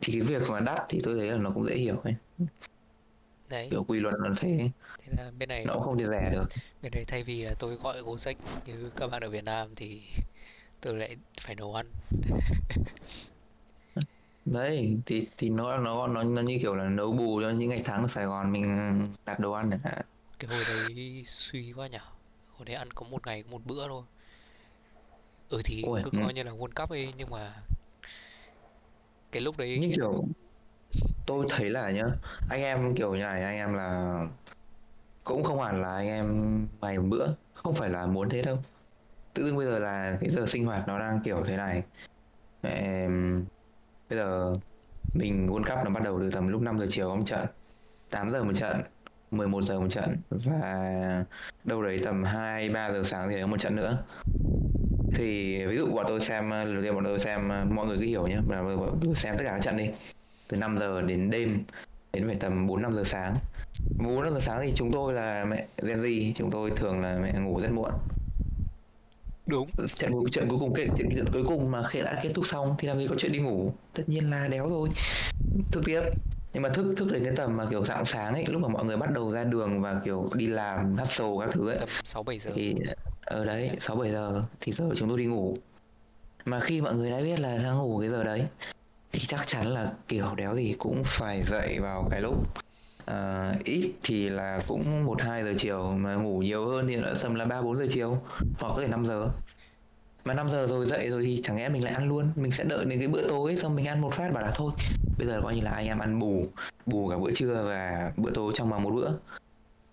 thì 0.00 0.12
cái 0.12 0.22
việc 0.22 0.48
mà 0.48 0.60
đắt 0.60 0.78
thì 0.88 1.00
tôi 1.04 1.18
thấy 1.18 1.26
là 1.26 1.38
nó 1.38 1.50
cũng 1.54 1.64
dễ 1.64 1.76
hiểu 1.76 1.96
ấy. 1.96 2.14
Đấy. 3.48 3.68
Kiểu 3.70 3.84
quy 3.84 4.00
luật 4.00 4.14
là 4.18 4.30
thế. 4.40 4.70
Thế 4.98 5.12
là 5.16 5.30
bên 5.38 5.48
này 5.48 5.64
nó 5.64 5.74
cũng 5.74 5.82
không 5.82 5.98
thể 5.98 6.04
rẻ 6.10 6.30
được. 6.32 6.44
Bên 6.82 6.92
đấy 6.92 7.04
thay 7.08 7.22
vì 7.22 7.42
là 7.42 7.54
tôi 7.58 7.74
gọi 7.74 8.02
Gojek 8.02 8.34
như 8.66 8.90
các 8.96 9.06
bạn 9.06 9.22
ở 9.22 9.30
Việt 9.30 9.44
Nam 9.44 9.74
thì 9.76 10.02
tôi 10.80 10.94
lại 10.94 11.16
phải 11.40 11.54
nấu 11.54 11.74
ăn. 11.74 11.86
Đấy 14.44 14.98
thì 15.06 15.26
thì 15.38 15.48
nó 15.48 15.78
nó 15.78 16.06
nó 16.06 16.22
nó 16.22 16.42
như 16.42 16.58
kiểu 16.62 16.74
là 16.74 16.88
nấu 16.88 17.12
bù 17.12 17.40
cho 17.42 17.50
những 17.50 17.68
ngày 17.68 17.82
tháng 17.84 18.02
ở 18.02 18.08
Sài 18.14 18.26
Gòn 18.26 18.52
mình 18.52 18.66
đặt 19.26 19.40
đồ 19.40 19.52
ăn 19.52 19.70
chẳng 19.70 19.80
hạn. 19.84 20.04
Cái 20.38 20.48
hồi 20.48 20.64
đấy 20.64 21.22
suy 21.26 21.72
quá 21.72 21.86
nhở. 21.86 21.98
Hồi 22.48 22.64
đấy 22.64 22.74
ăn 22.74 22.90
có 22.90 23.06
một 23.10 23.26
ngày 23.26 23.42
có 23.42 23.50
một 23.50 23.60
bữa 23.64 23.88
thôi. 23.88 24.02
Ừ 25.48 25.60
thì 25.64 25.82
Ôi, 25.86 26.00
cứ 26.04 26.10
ừ. 26.12 26.18
coi 26.22 26.34
như 26.34 26.42
là 26.42 26.52
World 26.52 26.82
Cup 26.82 26.90
ấy 26.90 27.08
nhưng 27.18 27.30
mà 27.30 27.52
cái 29.34 29.42
lúc 29.42 29.58
đấy 29.58 29.78
như 29.78 29.92
kiểu 29.96 30.24
tôi 31.26 31.46
thấy 31.48 31.70
là 31.70 31.90
nhá 31.90 32.04
anh 32.50 32.62
em 32.62 32.94
kiểu 32.94 33.14
như 33.14 33.22
này 33.22 33.42
anh 33.42 33.56
em 33.56 33.74
là 33.74 34.18
cũng 35.24 35.44
không 35.44 35.62
hẳn 35.62 35.82
là 35.82 35.94
anh 35.94 36.06
em 36.06 36.26
ngày 36.80 36.98
một 36.98 37.04
bữa 37.08 37.26
không 37.54 37.74
phải 37.74 37.90
là 37.90 38.06
muốn 38.06 38.28
thế 38.28 38.42
đâu. 38.42 38.58
Tự 39.34 39.44
dưng 39.44 39.56
bây 39.56 39.66
giờ 39.66 39.78
là 39.78 40.18
cái 40.20 40.30
giờ 40.30 40.46
sinh 40.48 40.66
hoạt 40.66 40.88
nó 40.88 40.98
đang 40.98 41.20
kiểu 41.24 41.44
thế 41.46 41.56
này. 41.56 41.82
Mẹ 42.62 43.08
bây 44.10 44.18
giờ 44.18 44.54
mình 45.14 45.46
World 45.46 45.64
Cup 45.64 45.84
nó 45.84 45.90
bắt 45.90 46.02
đầu 46.02 46.18
từ 46.20 46.30
tầm 46.30 46.48
lúc 46.48 46.62
5 46.62 46.78
giờ 46.78 46.86
chiều 46.90 47.08
có 47.08 47.14
một 47.14 47.24
trận 47.26 47.46
8 48.10 48.30
giờ 48.30 48.44
một 48.44 48.52
trận 48.56 48.82
11 49.30 49.62
giờ 49.62 49.80
một 49.80 49.88
trận 49.90 50.16
và 50.30 51.24
đâu 51.64 51.82
đấy 51.82 52.00
tầm 52.04 52.24
2 52.24 52.68
3 52.68 52.92
giờ 52.92 53.02
sáng 53.10 53.28
thì 53.28 53.40
có 53.40 53.46
một 53.46 53.60
trận 53.60 53.76
nữa 53.76 54.04
thì 55.16 55.64
ví 55.66 55.76
dụ 55.76 55.86
bọn 55.86 56.04
tôi 56.08 56.20
xem 56.20 56.50
lần 56.50 56.74
đầu 56.74 56.82
tiên 56.82 56.94
bọn 56.94 57.04
tôi 57.04 57.18
xem 57.18 57.48
mọi 57.74 57.86
người 57.86 57.96
cứ 57.96 58.04
hiểu 58.04 58.26
nhé 58.26 58.36
là 58.48 58.62
bọn 58.62 58.98
tôi 59.02 59.14
xem 59.14 59.34
tất 59.38 59.44
cả 59.46 59.50
các 59.50 59.60
trận 59.62 59.76
đi. 59.76 59.88
Từ 60.48 60.56
5 60.56 60.78
giờ 60.78 61.02
đến 61.02 61.30
đêm 61.30 61.64
đến 62.12 62.26
phải 62.26 62.36
tầm 62.40 62.66
4 62.66 62.82
5 62.82 62.94
giờ 62.94 63.02
sáng. 63.06 63.34
4 63.98 64.22
5 64.22 64.32
giờ 64.32 64.40
sáng 64.40 64.60
thì 64.62 64.72
chúng 64.76 64.92
tôi 64.92 65.12
là 65.12 65.44
mẹ 65.44 65.66
Gen 65.82 66.00
Z 66.02 66.32
chúng 66.36 66.50
tôi 66.50 66.70
thường 66.70 67.00
là 67.00 67.18
mẹ 67.22 67.32
ngủ 67.40 67.60
rất 67.60 67.72
muộn. 67.72 67.90
Đúng. 69.46 69.68
Trận 69.96 70.12
cuối 70.12 70.30
trận 70.32 70.48
cuối 70.48 70.58
cùng 70.58 70.74
kết 70.74 70.86
trận, 70.96 71.08
trận 71.16 71.26
cuối 71.32 71.44
cùng 71.48 71.70
mà 71.70 71.82
khi 71.88 72.00
đã 72.00 72.20
kết 72.22 72.30
thúc 72.34 72.46
xong 72.46 72.74
thì 72.78 72.88
làm 72.88 72.98
gì 72.98 73.06
có 73.08 73.14
chuyện 73.18 73.32
đi 73.32 73.38
ngủ. 73.38 73.72
Tất 73.94 74.02
nhiên 74.06 74.30
là 74.30 74.48
đéo 74.48 74.68
rồi. 74.68 74.88
Thức 75.72 75.82
tiếp 75.86 76.00
nhưng 76.54 76.62
mà 76.62 76.68
thức 76.68 76.94
thức 76.96 77.12
đến 77.12 77.24
cái 77.24 77.32
tầm 77.36 77.56
mà 77.56 77.66
kiểu 77.70 77.84
dạng 77.84 78.04
sáng 78.04 78.34
ấy 78.34 78.44
lúc 78.46 78.62
mà 78.62 78.68
mọi 78.68 78.84
người 78.84 78.96
bắt 78.96 79.10
đầu 79.10 79.32
ra 79.32 79.44
đường 79.44 79.82
và 79.82 80.00
kiểu 80.04 80.30
đi 80.34 80.46
làm 80.46 80.96
hustle 80.96 81.30
các 81.40 81.50
thứ 81.52 81.68
ấy 81.68 81.78
tầm 81.78 81.88
6 82.04 82.22
7 82.22 82.38
giờ. 82.38 82.50
thì 82.54 82.74
ở 83.20 83.44
đấy 83.44 83.70
6 83.80 83.96
7 83.96 84.12
giờ 84.12 84.42
thì 84.60 84.72
giờ 84.72 84.84
chúng 84.96 85.08
tôi 85.08 85.18
đi 85.18 85.26
ngủ. 85.26 85.56
Mà 86.44 86.60
khi 86.60 86.80
mọi 86.80 86.94
người 86.94 87.10
đã 87.10 87.20
biết 87.20 87.40
là 87.40 87.58
đang 87.58 87.78
ngủ 87.78 87.98
cái 88.00 88.10
giờ 88.10 88.24
đấy 88.24 88.44
thì 89.12 89.20
chắc 89.28 89.46
chắn 89.46 89.66
là 89.66 89.92
kiểu 90.08 90.34
đéo 90.36 90.56
gì 90.56 90.74
cũng 90.78 91.02
phải 91.06 91.44
dậy 91.50 91.78
vào 91.80 92.08
cái 92.10 92.20
lúc 92.20 92.46
Ờ, 93.04 93.52
ít 93.64 93.92
thì 94.02 94.28
là 94.28 94.62
cũng 94.66 95.04
một 95.04 95.22
hai 95.22 95.44
giờ 95.44 95.52
chiều 95.58 95.92
mà 95.92 96.14
ngủ 96.14 96.38
nhiều 96.38 96.66
hơn 96.66 96.86
thì 96.88 96.96
đã 96.96 97.14
tầm 97.22 97.34
là 97.34 97.44
ba 97.44 97.62
bốn 97.62 97.76
giờ 97.76 97.86
chiều 97.90 98.18
hoặc 98.58 98.74
có 98.76 98.80
thể 98.80 98.88
5 98.88 99.06
giờ 99.06 99.28
mà 100.24 100.34
5 100.34 100.50
giờ 100.50 100.66
rồi 100.66 100.86
dậy 100.86 101.10
rồi 101.10 101.22
thì 101.24 101.40
chẳng 101.44 101.56
lẽ 101.56 101.68
mình 101.68 101.84
lại 101.84 101.94
ăn 101.94 102.08
luôn? 102.08 102.32
Mình 102.36 102.52
sẽ 102.52 102.64
đợi 102.64 102.84
đến 102.84 102.98
cái 102.98 103.08
bữa 103.08 103.28
tối 103.28 103.58
xong 103.62 103.76
mình 103.76 103.86
ăn 103.86 104.00
một 104.00 104.14
phát 104.16 104.32
bảo 104.32 104.42
là 104.42 104.52
thôi, 104.54 104.72
bây 105.18 105.26
giờ 105.26 105.40
coi 105.42 105.54
như 105.54 105.60
là 105.60 105.70
anh 105.70 105.86
em 105.86 105.98
ăn 105.98 106.18
bù 106.18 106.46
bù 106.86 107.08
cả 107.08 107.16
bữa 107.16 107.30
trưa 107.34 107.64
và 107.68 108.12
bữa 108.16 108.30
tối 108.34 108.52
trong 108.56 108.70
vòng 108.70 108.82
một 108.82 108.90
bữa. 108.90 109.10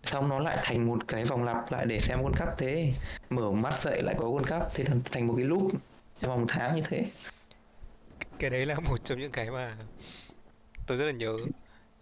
Xong 0.04 0.30
nó 0.30 0.40
lại 0.40 0.58
thành 0.64 0.86
một 0.88 1.08
cái 1.08 1.26
vòng 1.26 1.44
lặp 1.44 1.72
lại 1.72 1.86
để 1.86 2.00
xem 2.02 2.20
World 2.22 2.46
Cup 2.46 2.58
thế. 2.58 2.94
Mở 3.30 3.52
mắt 3.52 3.80
dậy 3.84 4.02
lại 4.02 4.16
có 4.18 4.26
World 4.26 4.60
Cup, 4.60 4.72
thế 4.74 4.84
là 4.84 4.96
thành 5.12 5.28
một 5.28 5.34
cái 5.38 5.46
loop 5.46 5.72
trong 6.22 6.32
vòng 6.32 6.40
một 6.40 6.48
tháng 6.50 6.76
như 6.76 6.84
thế. 6.90 7.06
Cái 8.40 8.50
đấy 8.50 8.66
là 8.66 8.80
một 8.80 8.98
trong 9.04 9.20
những 9.20 9.32
cái 9.32 9.52
mà 9.52 9.76
tôi 10.88 10.98
rất 10.98 11.06
là 11.06 11.12
nhớ. 11.12 11.38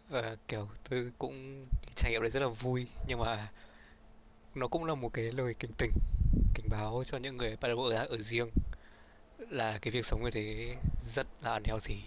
Và 0.09 0.35
kiểu 0.47 0.67
tôi 0.89 1.11
cũng 1.17 1.65
trải 1.95 2.11
nghiệm 2.11 2.21
đấy 2.21 2.31
rất 2.31 2.39
là 2.39 2.47
vui. 2.47 2.87
Nhưng 3.07 3.19
mà 3.19 3.47
nó 4.55 4.67
cũng 4.67 4.85
là 4.85 4.95
một 4.95 5.13
cái 5.13 5.31
lời 5.31 5.53
cảnh 5.53 5.71
tỉnh 5.77 5.91
cảnh 6.53 6.65
báo 6.69 7.03
cho 7.05 7.17
những 7.17 7.37
người 7.37 7.57
bắt 7.61 7.67
đầu 7.67 7.83
ở 7.83 8.05
ở 8.05 8.17
riêng 8.17 8.49
là 9.49 9.77
cái 9.81 9.91
việc 9.91 10.05
sống 10.05 10.23
như 10.23 10.31
thế 10.31 10.75
rất 11.01 11.27
là 11.41 11.53
unhealthy 11.53 11.97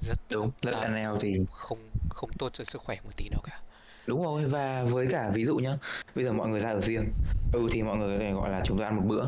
rất 0.00 0.18
đúng 0.30 0.50
rất 0.62 0.70
là 0.70 0.80
ăn 0.80 1.18
thì 1.20 1.40
không 1.50 1.78
không 2.10 2.30
tốt 2.38 2.52
cho 2.52 2.64
sức 2.64 2.82
khỏe 2.82 2.96
một 3.04 3.10
tí 3.16 3.28
nào 3.28 3.40
cả. 3.44 3.60
Đúng 4.06 4.22
rồi 4.22 4.44
và 4.44 4.84
với 4.84 5.06
cả 5.10 5.30
ví 5.34 5.44
dụ 5.44 5.56
nhá 5.56 5.78
bây 6.14 6.24
giờ 6.24 6.32
mọi 6.32 6.48
người 6.48 6.60
ra 6.60 6.70
ở 6.70 6.80
riêng 6.80 7.12
ừ 7.52 7.68
thì 7.72 7.82
mọi 7.82 7.96
người 7.96 8.18
có 8.18 8.24
thể 8.24 8.32
gọi 8.32 8.50
là 8.50 8.62
chúng 8.64 8.76
tôi 8.76 8.86
ăn 8.86 8.96
một 8.96 9.02
bữa 9.06 9.24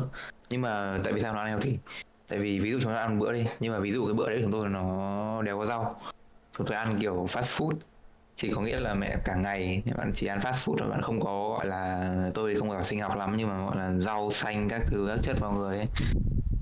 nhưng 0.49 0.61
mà 0.61 0.99
tại 1.03 1.13
vì 1.13 1.21
sao 1.21 1.33
nó 1.33 1.41
ăn 1.41 1.59
thì? 1.63 1.77
Tại 2.27 2.39
vì 2.39 2.59
ví 2.59 2.71
dụ 2.71 2.77
chúng 2.79 2.91
tôi 2.91 3.01
ăn 3.01 3.19
một 3.19 3.25
bữa 3.25 3.33
đi 3.33 3.45
nhưng 3.59 3.73
mà 3.73 3.79
ví 3.79 3.91
dụ 3.91 4.05
cái 4.05 4.13
bữa 4.13 4.29
đấy 4.29 4.39
chúng 4.41 4.51
tôi 4.51 4.69
nó 4.69 5.41
đéo 5.41 5.59
có 5.59 5.65
rau 5.65 6.01
chúng 6.57 6.67
tôi 6.67 6.77
ăn 6.77 6.97
kiểu 7.01 7.27
fast 7.31 7.43
food 7.43 7.73
chỉ 8.37 8.51
có 8.55 8.61
nghĩa 8.61 8.79
là 8.79 8.93
mẹ 8.93 9.17
cả 9.25 9.35
ngày 9.35 9.83
bạn 9.97 10.13
chỉ 10.15 10.27
ăn 10.27 10.39
fast 10.39 10.53
food 10.53 10.77
và 10.79 10.87
bạn 10.87 11.01
không 11.01 11.19
có, 11.21 11.49
gọi 11.49 11.65
là, 11.65 12.31
tôi 12.33 12.55
không 12.59 12.69
phải 12.69 12.85
sinh 12.85 12.99
học 12.99 13.15
lắm 13.15 13.35
nhưng 13.37 13.47
mà, 13.47 13.65
gọi 13.65 13.77
là, 13.77 13.93
rau 13.99 14.31
xanh 14.31 14.69
các 14.69 14.81
thứ, 14.91 15.05
các 15.07 15.19
chất 15.23 15.39
vào 15.39 15.51
người 15.51 15.77
ấy. 15.77 15.87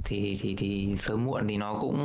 Thì 0.03 0.39
thì 0.41 0.55
thì 0.57 0.97
sớm 1.03 1.25
muộn 1.25 1.47
thì 1.47 1.57
nó 1.57 1.77
cũng 1.81 1.97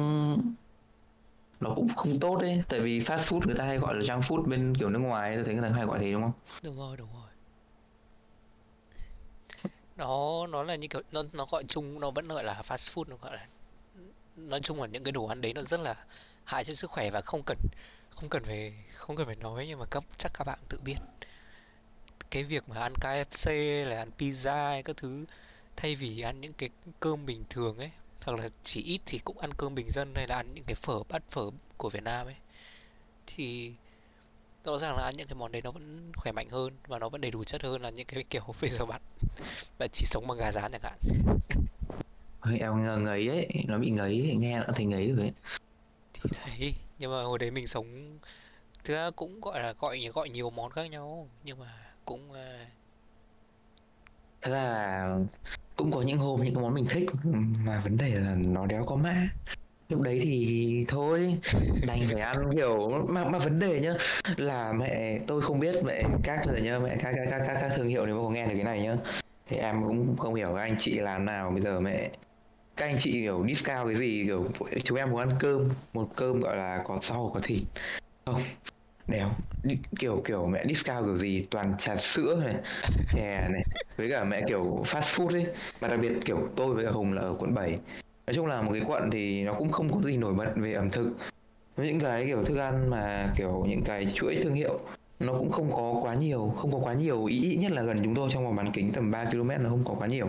nó 1.61 1.73
cũng 1.75 1.89
không 1.97 2.21
tốt 2.21 2.37
đấy 2.43 2.63
tại 2.69 2.81
vì 2.81 3.01
fast 3.01 3.19
food 3.19 3.47
người 3.47 3.57
ta 3.59 3.65
hay 3.65 3.79
gọi 3.79 3.95
là 3.95 4.01
junk 4.01 4.21
food 4.21 4.49
bên 4.49 4.75
kiểu 4.79 4.91
nước 4.91 4.99
ngoài 4.99 5.33
tôi 5.35 5.45
thấy 5.45 5.55
người 5.55 5.69
ta 5.71 5.77
hay 5.77 5.87
gọi 5.87 5.99
thế, 5.99 6.13
đúng 6.13 6.23
không? 6.23 6.33
Đúng 6.65 6.77
rồi 6.77 6.97
đúng 6.97 7.09
rồi. 7.13 7.31
Nó 9.97 10.47
nó 10.47 10.63
là 10.63 10.75
như 10.75 10.89
kiểu, 10.89 11.03
nó 11.13 11.23
nó 11.33 11.47
gọi 11.51 11.65
chung, 11.69 12.01
nó 12.01 12.11
vẫn 12.11 12.29
gọi 12.29 12.45
là 12.45 12.63
fast 12.69 12.95
food, 12.95 13.05
nó 13.09 13.17
gọi 13.23 13.33
là, 13.37 13.47
nói 14.37 14.61
chung 14.61 14.81
là 14.81 14.87
những 14.87 15.05
cái 15.05 15.13
đồ 15.13 15.27
ăn 15.27 15.41
đấy 15.41 15.53
nó 15.55 15.63
rất 15.63 15.81
là 15.81 15.95
hại 16.45 16.65
cho 16.65 16.75
sức 16.75 16.91
khỏe 16.91 17.11
và 17.11 17.21
không 17.21 17.43
cần 17.47 17.59
không 18.21 18.29
cần 18.29 18.45
phải 18.45 18.73
không 18.95 19.17
cần 19.17 19.27
phải 19.27 19.37
nói 19.37 19.67
nhưng 19.69 19.79
mà 19.79 19.87
các 19.87 20.05
chắc 20.17 20.33
các 20.35 20.45
bạn 20.45 20.59
tự 20.69 20.79
biết. 20.85 20.97
Cái 22.31 22.45
việc 22.45 22.69
mà 22.69 22.81
ăn 22.81 22.93
KFC 23.01 23.51
là 23.87 23.97
ăn 23.99 24.11
pizza 24.19 24.69
hay 24.69 24.83
các 24.83 24.97
thứ 24.97 25.25
thay 25.77 25.95
vì 25.95 26.21
ăn 26.21 26.41
những 26.41 26.53
cái 26.53 26.71
cơm 27.01 27.27
bình 27.27 27.45
thường 27.51 27.79
ấy 27.79 27.91
hoặc 28.23 28.39
là 28.39 28.49
chỉ 28.63 28.83
ít 28.83 29.01
thì 29.07 29.19
cũng 29.19 29.39
ăn 29.39 29.55
cơm 29.55 29.75
bình 29.75 29.91
dân 29.91 30.15
hay 30.15 30.27
là 30.29 30.37
ăn 30.37 30.55
những 30.55 30.65
cái 30.65 30.75
phở 30.75 31.03
bát 31.09 31.23
phở 31.31 31.51
của 31.77 31.91
Việt 31.91 32.03
Nam 32.03 32.27
ấy 32.27 32.35
thì 33.27 33.73
rõ 34.65 34.79
ràng 34.79 34.97
là 34.97 35.05
ăn 35.05 35.17
những 35.17 35.29
cái 35.29 35.35
món 35.35 35.53
đấy 35.53 35.63
nó 35.63 35.71
vẫn 35.71 36.13
khỏe 36.17 36.33
mạnh 36.33 36.49
hơn 36.49 36.73
và 36.87 36.99
nó 36.99 37.09
vẫn 37.09 37.21
đầy 37.21 37.31
đủ 37.31 37.45
chất 37.45 37.63
hơn 37.63 37.83
là 37.83 37.91
những 37.91 38.07
cái 38.07 38.25
kiểu 38.31 38.43
bây 38.61 38.71
giờ 38.71 38.87
bạn 38.87 39.01
bạn 39.79 39.89
chỉ 39.93 40.07
sống 40.07 40.27
bằng 40.27 40.39
gà 40.39 40.53
rán 40.53 40.73
chẳng 40.73 40.83
hạn. 40.83 40.99
Em 42.61 43.05
ngấy 43.05 43.29
ấy 43.29 43.49
nó 43.69 43.79
bị 43.79 43.91
ngấy 43.91 44.21
ấy, 44.21 44.35
nghe 44.35 44.59
nó 44.59 44.73
thấy 44.75 44.87
ngấy 44.87 45.13
rồi 45.13 45.21
ấy. 45.21 45.33
thì 46.13 46.31
đấy 46.33 46.75
nhưng 47.01 47.11
mà 47.11 47.23
hồi 47.23 47.39
đấy 47.39 47.51
mình 47.51 47.67
sống 47.67 48.19
thứ 48.85 48.95
ra 48.95 49.11
cũng 49.17 49.41
gọi 49.41 49.61
là 49.61 49.73
gọi 49.79 50.11
gọi 50.15 50.29
nhiều 50.29 50.51
món 50.51 50.71
khác 50.71 50.91
nhau. 50.91 51.29
Nhưng 51.45 51.59
mà 51.59 51.75
cũng 52.05 52.31
uh... 52.31 52.37
thật 54.41 54.51
ra 54.51 54.63
là 54.63 55.19
cũng 55.77 55.93
có 55.93 56.03
những 56.03 56.19
hôm 56.19 56.43
những 56.43 56.55
cái 56.55 56.63
món 56.63 56.75
mình 56.75 56.87
thích 56.91 57.09
mà 57.65 57.81
vấn 57.81 57.97
đề 57.97 58.09
là 58.09 58.35
nó 58.35 58.67
đéo 58.67 58.85
có 58.87 58.97
mã. 58.97 59.29
Lúc 59.89 60.01
đấy 60.01 60.21
thì 60.23 60.85
thôi 60.89 61.39
đành 61.87 62.09
phải 62.13 62.21
ăn 62.21 62.51
kiểu 62.57 62.89
mà 63.09 63.25
mà 63.25 63.39
vấn 63.39 63.59
đề 63.59 63.81
nhá 63.81 63.95
là 64.37 64.73
mẹ 64.73 65.21
tôi 65.27 65.43
không 65.43 65.61
biết 65.61 65.75
mẹ 65.85 66.03
các 66.23 66.41
rồi 66.47 66.61
nhá 66.61 66.79
mẹ 66.79 66.97
các 67.03 67.15
các 67.17 67.27
các 67.31 67.43
các, 67.47 67.59
các 67.61 67.73
thương 67.77 67.89
hiệu 67.89 68.07
nếu 68.07 68.17
mà 68.17 68.23
có 68.23 68.31
nghe 68.31 68.47
được 68.47 68.55
cái 68.55 68.65
này 68.65 68.83
nhá. 68.83 68.97
Thì 69.49 69.57
em 69.57 69.83
cũng 69.83 70.17
không 70.17 70.35
hiểu 70.35 70.53
các 70.57 70.63
anh 70.63 70.77
chị 70.79 70.95
làm 70.95 71.25
nào 71.25 71.51
bây 71.51 71.63
giờ 71.63 71.81
mẹ 71.81 72.11
các 72.81 72.87
anh 72.87 72.97
chị 72.99 73.13
kiểu 73.13 73.45
discount 73.49 73.87
cái 73.87 73.97
gì 73.99 74.25
kiểu 74.27 74.49
chúng 74.85 74.99
em 74.99 75.11
muốn 75.11 75.21
ăn 75.21 75.31
cơm 75.39 75.69
một 75.93 76.09
cơm 76.17 76.41
gọi 76.41 76.57
là 76.57 76.83
có 76.85 76.99
rau 77.09 77.31
có 77.35 77.41
thịt. 77.43 77.63
Không 78.27 78.43
đéo. 79.09 79.31
Kiểu 79.99 80.23
kiểu 80.25 80.47
mẹ 80.47 80.65
discount 80.69 81.05
kiểu 81.05 81.19
gì 81.19 81.47
toàn 81.51 81.75
trà 81.79 81.97
sữa 81.97 82.43
này 82.45 82.55
chè 83.13 83.49
này 83.51 83.65
với 83.97 84.11
cả 84.11 84.25
mẹ 84.25 84.43
kiểu 84.49 84.85
fast 84.87 85.01
food 85.01 85.35
ấy. 85.35 85.47
Mà 85.81 85.89
đặc 85.89 86.01
biệt 86.03 86.13
kiểu 86.25 86.49
tôi 86.57 86.75
với 86.75 86.85
cả 86.85 86.91
Hùng 86.91 87.13
là 87.13 87.23
ở 87.23 87.35
quận 87.39 87.55
7 87.55 87.71
nói 88.27 88.35
chung 88.35 88.47
là 88.47 88.63
một 88.63 88.71
cái 88.73 88.83
quận 88.87 89.11
thì 89.13 89.43
nó 89.43 89.55
cũng 89.55 89.73
không 89.73 89.93
có 89.93 90.01
gì 90.11 90.17
nổi 90.17 90.35
bật 90.35 90.53
về 90.57 90.73
ẩm 90.73 90.91
thực. 90.91 91.11
Với 91.77 91.87
những 91.87 92.01
cái 92.01 92.27
kiểu 92.27 92.45
thức 92.45 92.57
ăn 92.57 92.91
mà 92.91 93.33
kiểu 93.37 93.65
những 93.69 93.83
cái 93.85 94.07
chuỗi 94.15 94.41
thương 94.43 94.55
hiệu 94.55 94.81
nó 95.21 95.33
cũng 95.33 95.53
không 95.53 95.71
có 95.73 96.01
quá 96.03 96.15
nhiều 96.15 96.55
không 96.57 96.73
có 96.73 96.79
quá 96.79 96.95
nhiều 96.95 97.25
ý, 97.25 97.43
ý 97.43 97.57
nhất 97.57 97.73
là 97.73 97.83
gần 97.83 98.01
chúng 98.05 98.15
tôi 98.15 98.31
trong 98.33 98.45
vòng 98.45 98.57
bán 98.57 98.73
kính 98.73 98.93
tầm 98.93 99.11
3 99.11 99.25
km 99.25 99.49
nó 99.49 99.71
không 99.71 99.85
có 99.85 99.95
quá 99.99 100.07
nhiều 100.07 100.27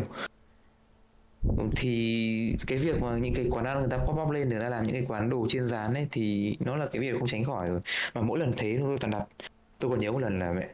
thì 1.76 2.56
cái 2.68 2.78
việc 2.78 3.02
mà 3.02 3.18
những 3.18 3.34
cái 3.34 3.48
quán 3.52 3.66
ăn 3.66 3.80
người 3.80 3.90
ta 3.90 3.98
pop 3.98 4.16
up 4.24 4.30
lên 4.30 4.50
để 4.50 4.58
ra 4.58 4.70
làm 4.70 4.84
những 4.84 4.94
cái 4.94 5.06
quán 5.08 5.30
đồ 5.30 5.48
chiên 5.50 5.68
rán 5.70 5.94
ấy, 5.94 6.08
thì 6.12 6.58
nó 6.60 6.76
là 6.76 6.88
cái 6.92 7.02
việc 7.02 7.20
không 7.20 7.28
tránh 7.28 7.44
khỏi 7.44 7.70
rồi. 7.70 7.82
Mà 8.14 8.22
mỗi 8.22 8.40
lần 8.40 8.54
thế 8.58 8.78
tôi 8.80 8.98
toàn 9.00 9.12
đặt. 9.12 9.26
Tôi 9.80 9.92
còn 9.92 10.00
nhớ 10.00 10.12
một 10.12 10.20
lần 10.20 10.40
là 10.40 10.52
mẹ 10.52 10.68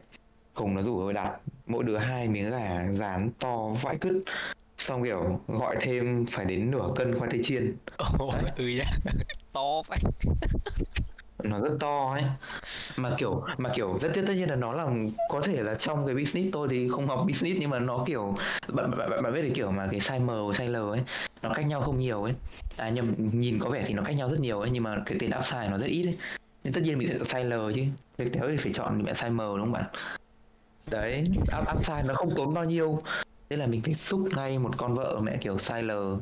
cùng 0.54 0.74
nó 0.74 0.82
rủ 0.82 1.00
tôi 1.00 1.12
đặt 1.12 1.40
mỗi 1.66 1.84
đứa 1.84 1.96
hai 1.96 2.28
miếng 2.28 2.50
gà 2.50 2.86
rán 2.92 3.30
to 3.40 3.68
vãi 3.82 3.98
cứt. 4.00 4.22
Xong 4.78 5.04
kiểu 5.04 5.40
gọi 5.46 5.76
thêm 5.80 6.26
phải 6.30 6.44
đến 6.44 6.70
nửa 6.70 6.92
cân 6.96 7.18
khoai 7.18 7.30
tây 7.30 7.40
chiên. 7.44 7.76
Ừ 8.56 8.68
nhá. 8.68 8.84
To 9.52 9.82
vậy 9.88 9.98
nó 11.44 11.60
rất 11.60 11.76
to 11.80 12.12
ấy. 12.12 12.22
Mà 12.96 13.10
kiểu 13.18 13.42
mà 13.58 13.70
kiểu 13.74 13.98
rất 14.02 14.12
tất 14.14 14.34
nhiên 14.34 14.48
là 14.48 14.56
nó 14.56 14.72
là 14.72 14.86
có 15.28 15.40
thể 15.44 15.62
là 15.62 15.74
trong 15.74 16.06
cái 16.06 16.14
business 16.14 16.52
tôi 16.52 16.68
thì 16.70 16.88
không 16.88 17.08
học 17.08 17.24
business 17.28 17.60
nhưng 17.60 17.70
mà 17.70 17.78
nó 17.78 18.04
kiểu 18.06 18.36
bạn 18.68 18.90
bạn, 18.98 19.22
bạn, 19.22 19.32
biết 19.34 19.42
cái 19.42 19.52
kiểu 19.54 19.70
mà 19.70 19.88
cái 19.90 20.00
size 20.00 20.24
M 20.24 20.28
size 20.28 20.70
L 20.70 20.90
ấy 20.90 21.00
nó 21.42 21.52
cách 21.54 21.66
nhau 21.66 21.80
không 21.80 21.98
nhiều 21.98 22.22
ấy. 22.22 22.34
À 22.76 22.88
nhầm 22.88 23.14
nhìn 23.32 23.58
có 23.58 23.68
vẻ 23.68 23.84
thì 23.86 23.94
nó 23.94 24.02
cách 24.02 24.16
nhau 24.16 24.30
rất 24.30 24.40
nhiều 24.40 24.60
ấy 24.60 24.70
nhưng 24.70 24.82
mà 24.82 25.02
cái 25.06 25.16
tiền 25.20 25.30
upside 25.38 25.68
nó 25.68 25.78
rất 25.78 25.86
ít 25.86 26.06
ấy. 26.06 26.18
Nên 26.64 26.72
tất 26.72 26.80
nhiên 26.84 26.98
mình 26.98 27.08
sẽ 27.08 27.18
chọn 27.18 27.28
size 27.28 27.70
L 27.70 27.74
chứ. 27.74 27.82
Việc 28.16 28.30
nếu 28.32 28.48
thì 28.50 28.56
phải 28.56 28.72
chọn 28.72 29.02
mẹ 29.04 29.12
size 29.12 29.32
M 29.32 29.38
đúng 29.38 29.60
không 29.60 29.72
bạn? 29.72 29.84
Đấy 30.86 31.30
up, 31.60 31.76
upside 31.76 32.02
nó 32.02 32.14
không 32.14 32.34
tốn 32.36 32.54
bao 32.54 32.64
nhiêu. 32.64 33.02
Thế 33.50 33.56
là 33.56 33.66
mình 33.66 33.82
phải 33.84 33.94
xúc 33.94 34.20
ngay 34.36 34.58
một 34.58 34.70
con 34.76 34.94
vợ 34.94 35.20
mẹ 35.22 35.36
kiểu 35.40 35.56
size 35.56 35.82
L 35.82 36.20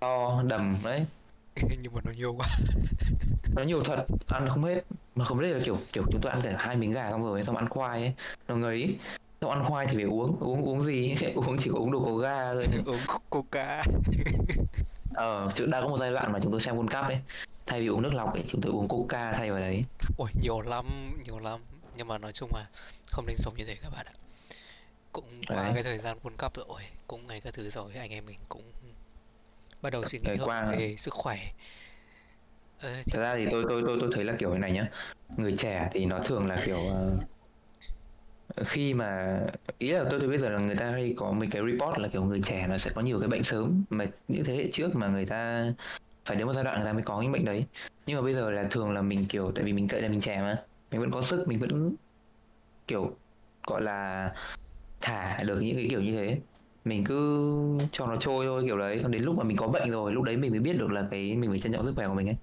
to 0.00 0.42
đầm 0.46 0.76
đấy 0.84 1.06
nhưng 1.82 1.94
mà 1.94 2.00
nó 2.04 2.12
nhiều 2.12 2.34
quá. 2.34 2.48
Nó 3.54 3.62
nhiều 3.62 3.82
thật 3.84 4.06
ăn 4.26 4.48
không 4.48 4.64
hết. 4.64 4.84
Mà 5.14 5.24
không 5.24 5.38
biết 5.38 5.48
là 5.48 5.60
kiểu 5.64 5.78
kiểu 5.92 6.04
chúng 6.12 6.20
tôi 6.20 6.32
ăn 6.32 6.40
cả 6.44 6.54
hai 6.58 6.76
miếng 6.76 6.92
gà 6.92 7.10
xong 7.10 7.22
rồi 7.22 7.44
xong 7.44 7.56
ăn 7.56 7.68
khoai 7.68 8.00
ấy. 8.00 8.14
Nó 8.48 8.56
ngấy. 8.56 8.98
Xong 9.40 9.50
ăn 9.50 9.64
khoai 9.68 9.86
thì 9.86 9.94
phải 9.94 10.04
uống 10.04 10.36
uống 10.40 10.62
uống 10.62 10.84
gì? 10.84 11.16
Uống 11.34 11.56
chỉ 11.60 11.70
có 11.72 11.78
uống 11.78 11.92
đồ 11.92 12.04
có 12.04 12.16
ga 12.16 12.54
thôi. 12.54 12.66
Uống 12.86 13.00
coca. 13.30 13.84
Ờ 15.14 15.52
chứ 15.56 15.66
đã 15.66 15.80
có 15.80 15.88
một 15.88 15.98
giai 16.00 16.10
đoạn 16.10 16.32
mà 16.32 16.38
chúng 16.42 16.52
tôi 16.52 16.60
xem 16.60 16.76
World 16.76 17.02
Cup 17.02 17.10
ấy. 17.10 17.18
Thay 17.66 17.80
vì 17.80 17.86
uống 17.86 18.02
nước 18.02 18.14
lọc 18.14 18.32
ấy 18.32 18.44
chúng 18.48 18.60
tôi 18.60 18.72
uống 18.72 18.88
coca 18.88 19.32
thay 19.32 19.50
vào 19.50 19.60
đấy. 19.60 19.84
Ôi 20.16 20.30
nhiều 20.42 20.60
lắm 20.60 21.18
nhiều 21.24 21.38
lắm. 21.38 21.60
Nhưng 21.96 22.08
mà 22.08 22.18
nói 22.18 22.32
chung 22.32 22.50
là 22.54 22.66
không 23.06 23.26
nên 23.26 23.36
sống 23.36 23.54
như 23.56 23.64
thế 23.64 23.76
các 23.82 23.92
bạn 23.96 24.06
ạ. 24.06 24.12
Cũng 25.12 25.40
qua 25.48 25.56
đấy. 25.56 25.70
cái 25.74 25.82
thời 25.82 25.98
gian 25.98 26.18
World 26.22 26.36
Cup 26.36 26.68
rồi 26.68 26.82
cũng 27.06 27.26
ngày 27.26 27.40
các 27.40 27.54
thứ 27.54 27.70
rồi. 27.70 27.92
Anh 27.94 28.10
em 28.10 28.26
mình 28.26 28.38
cũng 28.48 28.72
bắt 29.82 29.90
đầu 29.90 30.04
suy 30.04 30.18
nghĩ 30.18 30.36
hơn 30.36 30.48
qua. 30.48 30.72
về 30.72 30.96
sức 30.98 31.14
khỏe. 31.14 31.38
Ờ, 32.80 32.94
thì 33.06 33.12
thật 33.12 33.20
ra 33.20 33.36
thì 33.36 33.46
tôi 33.50 33.64
tôi 33.68 33.82
tôi 33.86 33.96
tôi 34.00 34.10
thấy 34.12 34.24
là 34.24 34.36
kiểu 34.38 34.54
này 34.54 34.72
nhá 34.72 34.90
người 35.36 35.54
trẻ 35.58 35.90
thì 35.92 36.04
nó 36.04 36.18
thường 36.18 36.46
là 36.46 36.62
kiểu 36.66 36.76
ờ, 36.76 38.64
khi 38.64 38.94
mà 38.94 39.40
ý 39.78 39.90
là 39.90 40.04
tôi 40.10 40.20
thấy 40.20 40.28
bây 40.28 40.38
giờ 40.38 40.48
là 40.48 40.58
người 40.58 40.76
ta 40.76 40.90
hay 40.90 41.14
có 41.16 41.32
mấy 41.32 41.48
cái 41.50 41.62
report 41.70 41.98
là 41.98 42.08
kiểu 42.08 42.24
người 42.24 42.40
trẻ 42.44 42.66
nó 42.68 42.78
sẽ 42.78 42.90
có 42.94 43.00
nhiều 43.00 43.20
cái 43.20 43.28
bệnh 43.28 43.42
sớm 43.42 43.84
mà 43.90 44.06
những 44.28 44.44
thế 44.44 44.56
hệ 44.56 44.70
trước 44.72 44.96
mà 44.96 45.08
người 45.08 45.26
ta 45.26 45.72
phải 46.24 46.36
đến 46.36 46.46
một 46.46 46.52
giai 46.52 46.64
đoạn 46.64 46.78
người 46.78 46.86
ta 46.86 46.92
mới 46.92 47.02
có 47.02 47.22
những 47.22 47.32
bệnh 47.32 47.44
đấy. 47.44 47.64
Nhưng 48.06 48.16
mà 48.16 48.22
bây 48.22 48.34
giờ 48.34 48.50
là 48.50 48.68
thường 48.70 48.92
là 48.92 49.02
mình 49.02 49.26
kiểu 49.28 49.52
tại 49.54 49.64
vì 49.64 49.72
mình 49.72 49.88
cậy 49.88 50.02
là 50.02 50.08
mình 50.08 50.20
trẻ 50.20 50.40
mà 50.40 50.64
mình 50.90 51.00
vẫn 51.00 51.10
có 51.10 51.22
sức 51.22 51.48
mình 51.48 51.58
vẫn 51.58 51.96
kiểu 52.86 53.16
gọi 53.66 53.82
là 53.82 54.32
thả 55.00 55.42
được 55.42 55.60
những 55.60 55.76
cái 55.76 55.86
kiểu 55.90 56.02
như 56.02 56.12
thế 56.12 56.38
mình 56.84 57.04
cứ 57.04 57.88
cho 57.92 58.06
nó 58.06 58.16
trôi 58.16 58.46
thôi 58.46 58.62
kiểu 58.66 58.78
đấy. 58.78 58.98
Xong 59.02 59.10
đến 59.10 59.22
lúc 59.22 59.36
mà 59.36 59.44
mình 59.44 59.56
có 59.56 59.66
bệnh 59.68 59.90
rồi 59.90 60.12
lúc 60.12 60.24
đấy 60.24 60.36
mình 60.36 60.50
mới 60.50 60.60
biết 60.60 60.72
được 60.78 60.90
là 60.90 61.08
cái 61.10 61.36
mình 61.36 61.50
phải 61.50 61.60
trân 61.60 61.72
trọng 61.72 61.86
sức 61.86 61.92
khỏe 61.96 62.08
của 62.08 62.14
mình 62.14 62.28
ấy. 62.28 62.36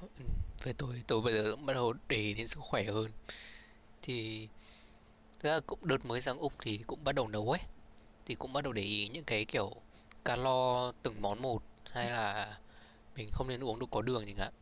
Ừ, 0.00 0.24
về 0.62 0.72
tôi 0.72 1.02
tôi 1.06 1.22
bây 1.22 1.34
giờ 1.34 1.50
cũng 1.50 1.66
bắt 1.66 1.74
đầu 1.74 1.94
để 2.08 2.16
ý 2.16 2.34
đến 2.34 2.46
sức 2.46 2.60
khỏe 2.60 2.84
hơn. 2.84 3.10
Thì 4.02 4.48
thực 5.38 5.48
ra 5.50 5.60
cũng 5.66 5.78
đợt 5.82 6.04
mới 6.06 6.20
sang 6.20 6.38
Úc 6.38 6.52
thì 6.62 6.78
cũng 6.86 7.04
bắt 7.04 7.14
đầu 7.14 7.28
nấu 7.28 7.50
ấy. 7.50 7.60
Thì 8.26 8.34
cũng 8.34 8.52
bắt 8.52 8.64
đầu 8.64 8.72
để 8.72 8.82
ý 8.82 9.08
những 9.08 9.24
cái 9.24 9.44
kiểu 9.44 9.72
calo 10.24 10.92
từng 11.02 11.22
món 11.22 11.42
một 11.42 11.62
hay 11.90 12.10
là 12.10 12.58
mình 13.16 13.28
không 13.32 13.48
nên 13.48 13.64
uống 13.64 13.78
đồ 13.78 13.86
có 13.86 14.02
đường 14.02 14.24
chẳng 14.26 14.36
hạn. 14.36 14.52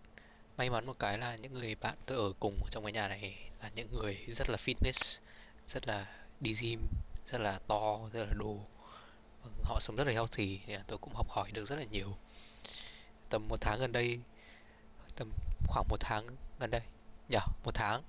May 0.56 0.70
mắn 0.70 0.86
một 0.86 0.98
cái 0.98 1.18
là 1.18 1.36
những 1.36 1.52
người 1.52 1.74
bạn 1.74 1.94
tôi 2.06 2.18
ở 2.18 2.32
cùng 2.40 2.54
trong 2.70 2.84
cái 2.84 2.92
nhà 2.92 3.08
này 3.08 3.50
là 3.62 3.70
những 3.74 3.88
người 3.92 4.18
rất 4.28 4.50
là 4.50 4.56
fitness 4.56 5.20
rất 5.68 5.88
là 5.88 6.06
đi 6.40 6.54
gym 6.60 6.80
rất 7.26 7.40
là 7.40 7.58
to 7.66 7.98
rất 8.12 8.24
là 8.24 8.32
đồ 8.38 8.56
họ 9.62 9.80
sống 9.80 9.96
rất 9.96 10.06
là 10.06 10.12
healthy 10.12 10.58
nên 10.66 10.76
là 10.76 10.84
tôi 10.86 10.98
cũng 10.98 11.14
học 11.14 11.30
hỏi 11.30 11.50
được 11.52 11.64
rất 11.64 11.76
là 11.76 11.84
nhiều. 11.84 12.16
Tầm 13.28 13.48
một 13.48 13.60
tháng 13.60 13.80
gần 13.80 13.92
đây 13.92 14.18
tầm 15.16 15.30
khoảng 15.66 15.88
một 15.88 15.96
tháng 16.00 16.26
gần 16.58 16.70
đây 16.70 16.82
nhở 17.28 17.40
một 17.64 17.74
tháng 17.74 18.02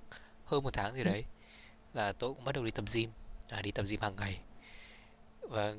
hơn 0.45 0.63
một 0.63 0.73
tháng 0.73 0.93
gì 0.93 1.03
đấy 1.03 1.23
là 1.93 2.13
tôi 2.13 2.34
cũng 2.34 2.45
bắt 2.45 2.51
đầu 2.51 2.63
đi 2.65 2.71
tập 2.71 2.86
gym 2.93 3.11
à, 3.49 3.61
đi 3.61 3.71
tập 3.71 3.86
gym 3.89 4.01
hàng 4.01 4.15
ngày. 4.15 4.39
Và 5.41 5.75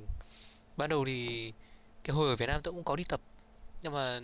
ban 0.77 0.91
đầu 0.91 1.05
thì 1.05 1.53
cái 2.05 2.15
hồi 2.17 2.29
ở 2.29 2.37
Việt 2.37 2.47
Nam 2.47 2.61
tôi 2.63 2.75
cũng 2.75 2.85
có 2.85 2.97
đi 2.97 3.05
tập 3.05 3.21
nhưng 3.83 3.93
mà 3.93 4.21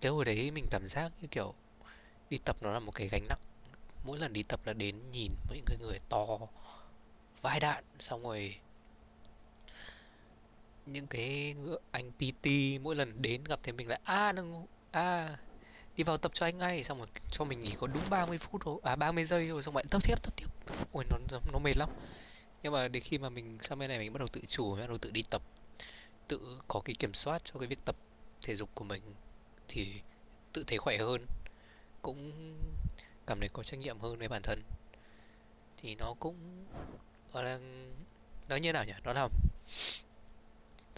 cái 0.00 0.12
hồi 0.12 0.24
đấy 0.24 0.50
mình 0.50 0.66
cảm 0.70 0.86
giác 0.86 1.12
như 1.20 1.28
kiểu 1.30 1.54
đi 2.30 2.38
tập 2.38 2.56
nó 2.60 2.72
là 2.72 2.80
một 2.80 2.92
cái 2.94 3.08
gánh 3.08 3.28
nặng. 3.28 3.38
Mỗi 4.04 4.18
lần 4.18 4.32
đi 4.32 4.42
tập 4.42 4.60
là 4.64 4.72
đến 4.72 5.10
nhìn 5.12 5.32
những 5.50 5.64
cái 5.66 5.76
người 5.80 5.98
to 6.08 6.38
vãi 7.42 7.60
đạn 7.60 7.84
xong 7.98 8.22
rồi 8.22 8.56
những 10.92 11.06
cái 11.06 11.54
anh 11.90 12.12
PT 12.12 12.48
mỗi 12.82 12.96
lần 12.96 13.22
đến 13.22 13.44
gặp 13.44 13.60
thì 13.62 13.72
mình 13.72 13.88
lại, 13.88 14.00
a, 14.04 14.32
đừng 14.32 14.66
a, 14.90 15.38
đi 15.96 16.04
vào 16.04 16.16
tập 16.16 16.32
cho 16.34 16.46
anh 16.46 16.58
ngay. 16.58 16.84
Xong 16.84 16.98
rồi 16.98 17.06
cho 17.30 17.44
mình 17.44 17.60
nghỉ 17.60 17.74
có 17.78 17.86
đúng 17.86 18.10
30 18.10 18.38
phút 18.38 18.62
thôi 18.64 18.80
à 18.84 18.96
30 18.96 19.24
giây 19.24 19.48
rồi 19.48 19.62
xong 19.62 19.76
lại 19.76 19.84
tập 19.90 20.02
tiếp 20.04 20.22
tập 20.22 20.34
tiếp. 20.36 20.46
Ôi, 20.92 21.04
nó 21.10 21.38
nó 21.52 21.58
mệt 21.58 21.76
lắm. 21.76 21.88
Nhưng 22.62 22.72
mà 22.72 22.88
đến 22.88 23.02
khi 23.02 23.18
mà 23.18 23.28
mình 23.28 23.58
sang 23.60 23.78
bên 23.78 23.88
này 23.88 23.98
mình 23.98 24.12
bắt 24.12 24.18
đầu 24.18 24.28
tự 24.28 24.40
chủ, 24.48 24.76
bắt 24.76 24.88
đầu 24.88 24.98
tự 24.98 25.10
đi 25.10 25.22
tập, 25.30 25.42
tự 26.28 26.58
có 26.68 26.80
cái 26.84 26.94
kiểm 26.98 27.14
soát 27.14 27.44
cho 27.44 27.60
cái 27.60 27.68
việc 27.68 27.78
tập 27.84 27.96
thể 28.42 28.56
dục 28.56 28.70
của 28.74 28.84
mình 28.84 29.02
thì 29.68 30.00
tự 30.52 30.64
thấy 30.66 30.78
khỏe 30.78 30.98
hơn, 30.98 31.26
cũng 32.02 32.32
cảm 33.26 33.40
thấy 33.40 33.48
có 33.48 33.62
trách 33.62 33.80
nhiệm 33.80 34.00
hơn 34.00 34.18
với 34.18 34.28
bản 34.28 34.42
thân. 34.42 34.62
Thì 35.76 35.94
nó 35.94 36.14
cũng 36.20 36.66
nó 37.34 37.42
là 38.48 38.58
như 38.58 38.72
nào 38.72 38.84
nhỉ? 38.84 38.92
Nó 39.04 39.12
làm 39.12 39.30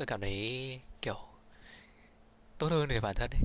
tôi 0.00 0.06
cảm 0.06 0.20
thấy, 0.20 0.80
kiểu, 1.02 1.16
tốt 2.58 2.68
hơn 2.70 2.88
về 2.88 3.00
bản 3.00 3.14
thân 3.14 3.30
ấy. 3.30 3.40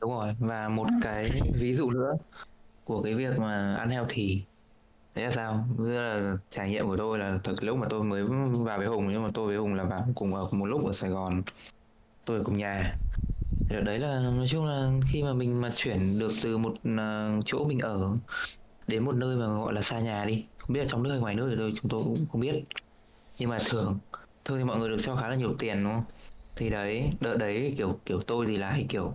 Đúng 0.00 0.10
rồi, 0.10 0.34
và 0.38 0.68
một 0.68 0.86
cái 1.02 1.42
ví 1.54 1.74
dụ 1.74 1.90
nữa 1.90 2.12
của 2.84 3.02
cái 3.02 3.14
việc 3.14 3.38
mà 3.38 3.76
ăn 3.76 3.90
healthy. 3.90 4.44
Đấy 5.14 5.24
là 5.24 5.32
sao? 5.32 5.68
Tức 5.78 5.94
là 5.94 6.36
trải 6.50 6.70
nghiệm 6.70 6.86
của 6.86 6.96
tôi 6.96 7.18
là 7.18 7.38
từ 7.44 7.54
lúc 7.60 7.78
mà 7.78 7.86
tôi 7.90 8.04
mới 8.04 8.24
vào 8.64 8.78
với 8.78 8.86
Hùng, 8.86 9.08
nhưng 9.12 9.22
mà 9.22 9.30
tôi 9.34 9.46
với 9.46 9.56
Hùng 9.56 9.74
là 9.74 9.84
vào 9.84 10.08
cùng 10.14 10.34
ở 10.34 10.48
một 10.50 10.66
lúc 10.66 10.86
ở 10.86 10.92
Sài 10.92 11.10
Gòn. 11.10 11.42
Tôi 12.24 12.38
ở 12.38 12.44
cùng 12.44 12.58
nhà. 12.58 12.98
Thì 13.68 13.76
đấy 13.84 13.98
là, 13.98 14.20
nói 14.20 14.46
chung 14.50 14.66
là 14.66 14.90
khi 15.12 15.22
mà 15.22 15.32
mình 15.32 15.60
mà 15.60 15.72
chuyển 15.76 16.18
được 16.18 16.30
từ 16.42 16.58
một 16.58 16.74
ờ, 16.98 17.40
chỗ 17.44 17.64
mình 17.64 17.78
ở 17.78 18.16
đến 18.86 19.04
một 19.04 19.14
nơi 19.14 19.36
mà 19.36 19.46
gọi 19.46 19.72
là 19.72 19.82
xa 19.82 20.00
nhà 20.00 20.24
đi. 20.24 20.46
Không 20.58 20.74
biết 20.74 20.80
là 20.80 20.86
trong 20.88 21.02
nước 21.02 21.10
hay 21.10 21.20
ngoài 21.20 21.34
nước 21.34 21.46
thì 21.50 21.56
tôi, 21.58 21.72
chúng 21.76 21.90
tôi 21.90 22.02
cũng 22.04 22.26
không 22.32 22.40
biết. 22.40 22.64
Nhưng 23.38 23.50
mà 23.50 23.58
thường 23.70 23.98
thường 24.44 24.58
thì 24.58 24.64
mọi 24.64 24.78
người 24.78 24.88
được 24.88 24.98
cho 25.04 25.16
khá 25.16 25.28
là 25.28 25.36
nhiều 25.36 25.54
tiền, 25.58 25.84
đúng 25.84 25.92
không? 25.92 26.04
Thì 26.56 26.70
đấy, 26.70 27.10
đợt 27.20 27.36
đấy 27.36 27.74
kiểu 27.78 27.98
kiểu 28.06 28.20
tôi 28.20 28.46
thì 28.46 28.56
lại 28.56 28.86
kiểu 28.88 29.12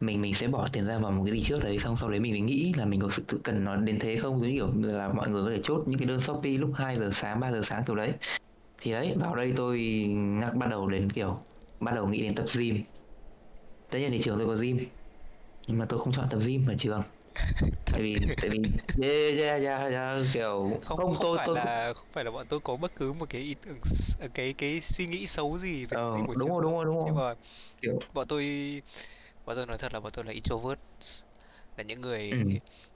mình 0.00 0.20
mình 0.20 0.34
sẽ 0.34 0.48
bỏ 0.48 0.68
tiền 0.72 0.86
ra 0.86 0.98
vào 0.98 1.12
một 1.12 1.22
cái 1.26 1.34
gì 1.34 1.42
trước 1.44 1.64
đấy, 1.64 1.78
xong 1.84 1.96
sau 2.00 2.10
đấy 2.10 2.20
mình 2.20 2.32
mới 2.32 2.40
nghĩ 2.40 2.72
là 2.76 2.84
mình 2.84 3.00
có 3.00 3.08
sự 3.10 3.24
tự 3.28 3.40
cần 3.44 3.64
nó 3.64 3.76
đến 3.76 3.98
thế 3.98 4.16
không? 4.16 4.40
Giống 4.40 4.50
như 4.50 4.54
kiểu 4.56 4.92
là 4.92 5.12
mọi 5.12 5.30
người 5.30 5.44
có 5.44 5.50
thể 5.50 5.60
chốt 5.62 5.82
những 5.86 5.98
cái 5.98 6.08
đơn 6.08 6.20
Shopee 6.20 6.52
lúc 6.52 6.70
2 6.74 6.98
giờ 6.98 7.10
sáng 7.14 7.40
3 7.40 7.52
giờ 7.52 7.62
sáng 7.66 7.82
kiểu 7.86 7.96
đấy. 7.96 8.12
Thì 8.80 8.92
đấy, 8.92 9.14
vào 9.20 9.34
đây 9.36 9.52
tôi 9.56 9.80
ngắc 10.16 10.54
bắt 10.54 10.66
đầu 10.70 10.88
đến 10.88 11.12
kiểu, 11.12 11.38
bắt 11.80 11.94
đầu 11.94 12.08
nghĩ 12.08 12.22
đến 12.22 12.34
tập 12.34 12.46
gym. 12.58 12.82
Tất 13.90 13.98
nhiên 13.98 14.10
thì 14.10 14.20
trường 14.22 14.38
tôi 14.38 14.46
có 14.46 14.54
gym, 14.54 14.78
nhưng 15.68 15.78
mà 15.78 15.84
tôi 15.88 15.98
không 15.98 16.12
chọn 16.12 16.26
tập 16.30 16.38
gym 16.46 16.66
ở 16.68 16.74
trường. 16.78 17.02
tại 17.84 18.02
vì 18.02 18.20
tại 18.36 18.50
vì 18.50 18.58
yeah, 18.96 19.34
yeah, 19.38 19.60
yeah, 19.62 19.90
yeah, 19.92 20.26
kiểu 20.32 20.80
không 20.82 21.00
không 21.00 21.14
không 21.14 21.16
tôi 21.20 21.38
phải 21.38 21.48
tôi 21.48 21.54
là 21.54 21.92
không 21.94 22.08
phải 22.12 22.24
là 22.24 22.30
bọn 22.30 22.46
tôi 22.48 22.60
có 22.64 22.76
bất 22.76 22.94
cứ 22.96 23.12
một 23.12 23.26
cái 23.30 23.40
ý 23.42 23.54
tưởng 23.54 23.80
s- 23.80 24.28
cái 24.34 24.54
cái 24.58 24.80
suy 24.80 25.06
nghĩ 25.06 25.26
xấu 25.26 25.58
gì 25.58 25.86
về 25.86 25.96
ờ 25.96 26.00
gym 26.14 26.26
của 26.26 26.34
đúng 26.38 26.50
rồi 26.50 26.62
đúng 26.62 26.72
rồi 26.72 26.84
đúng 26.84 26.96
nhưng 27.04 27.14
rồi. 27.14 27.16
mà 27.16 27.34
kiểu 27.80 28.06
bọn 28.12 28.26
tôi 28.28 28.44
bọn 29.46 29.56
tôi 29.56 29.66
nói 29.66 29.78
thật 29.78 29.92
là 29.94 30.00
bọn 30.00 30.12
tôi 30.12 30.24
là 30.24 30.32
introvert 30.32 30.80
là 31.76 31.84
những 31.84 32.00
người 32.00 32.30
ừ. 32.30 32.36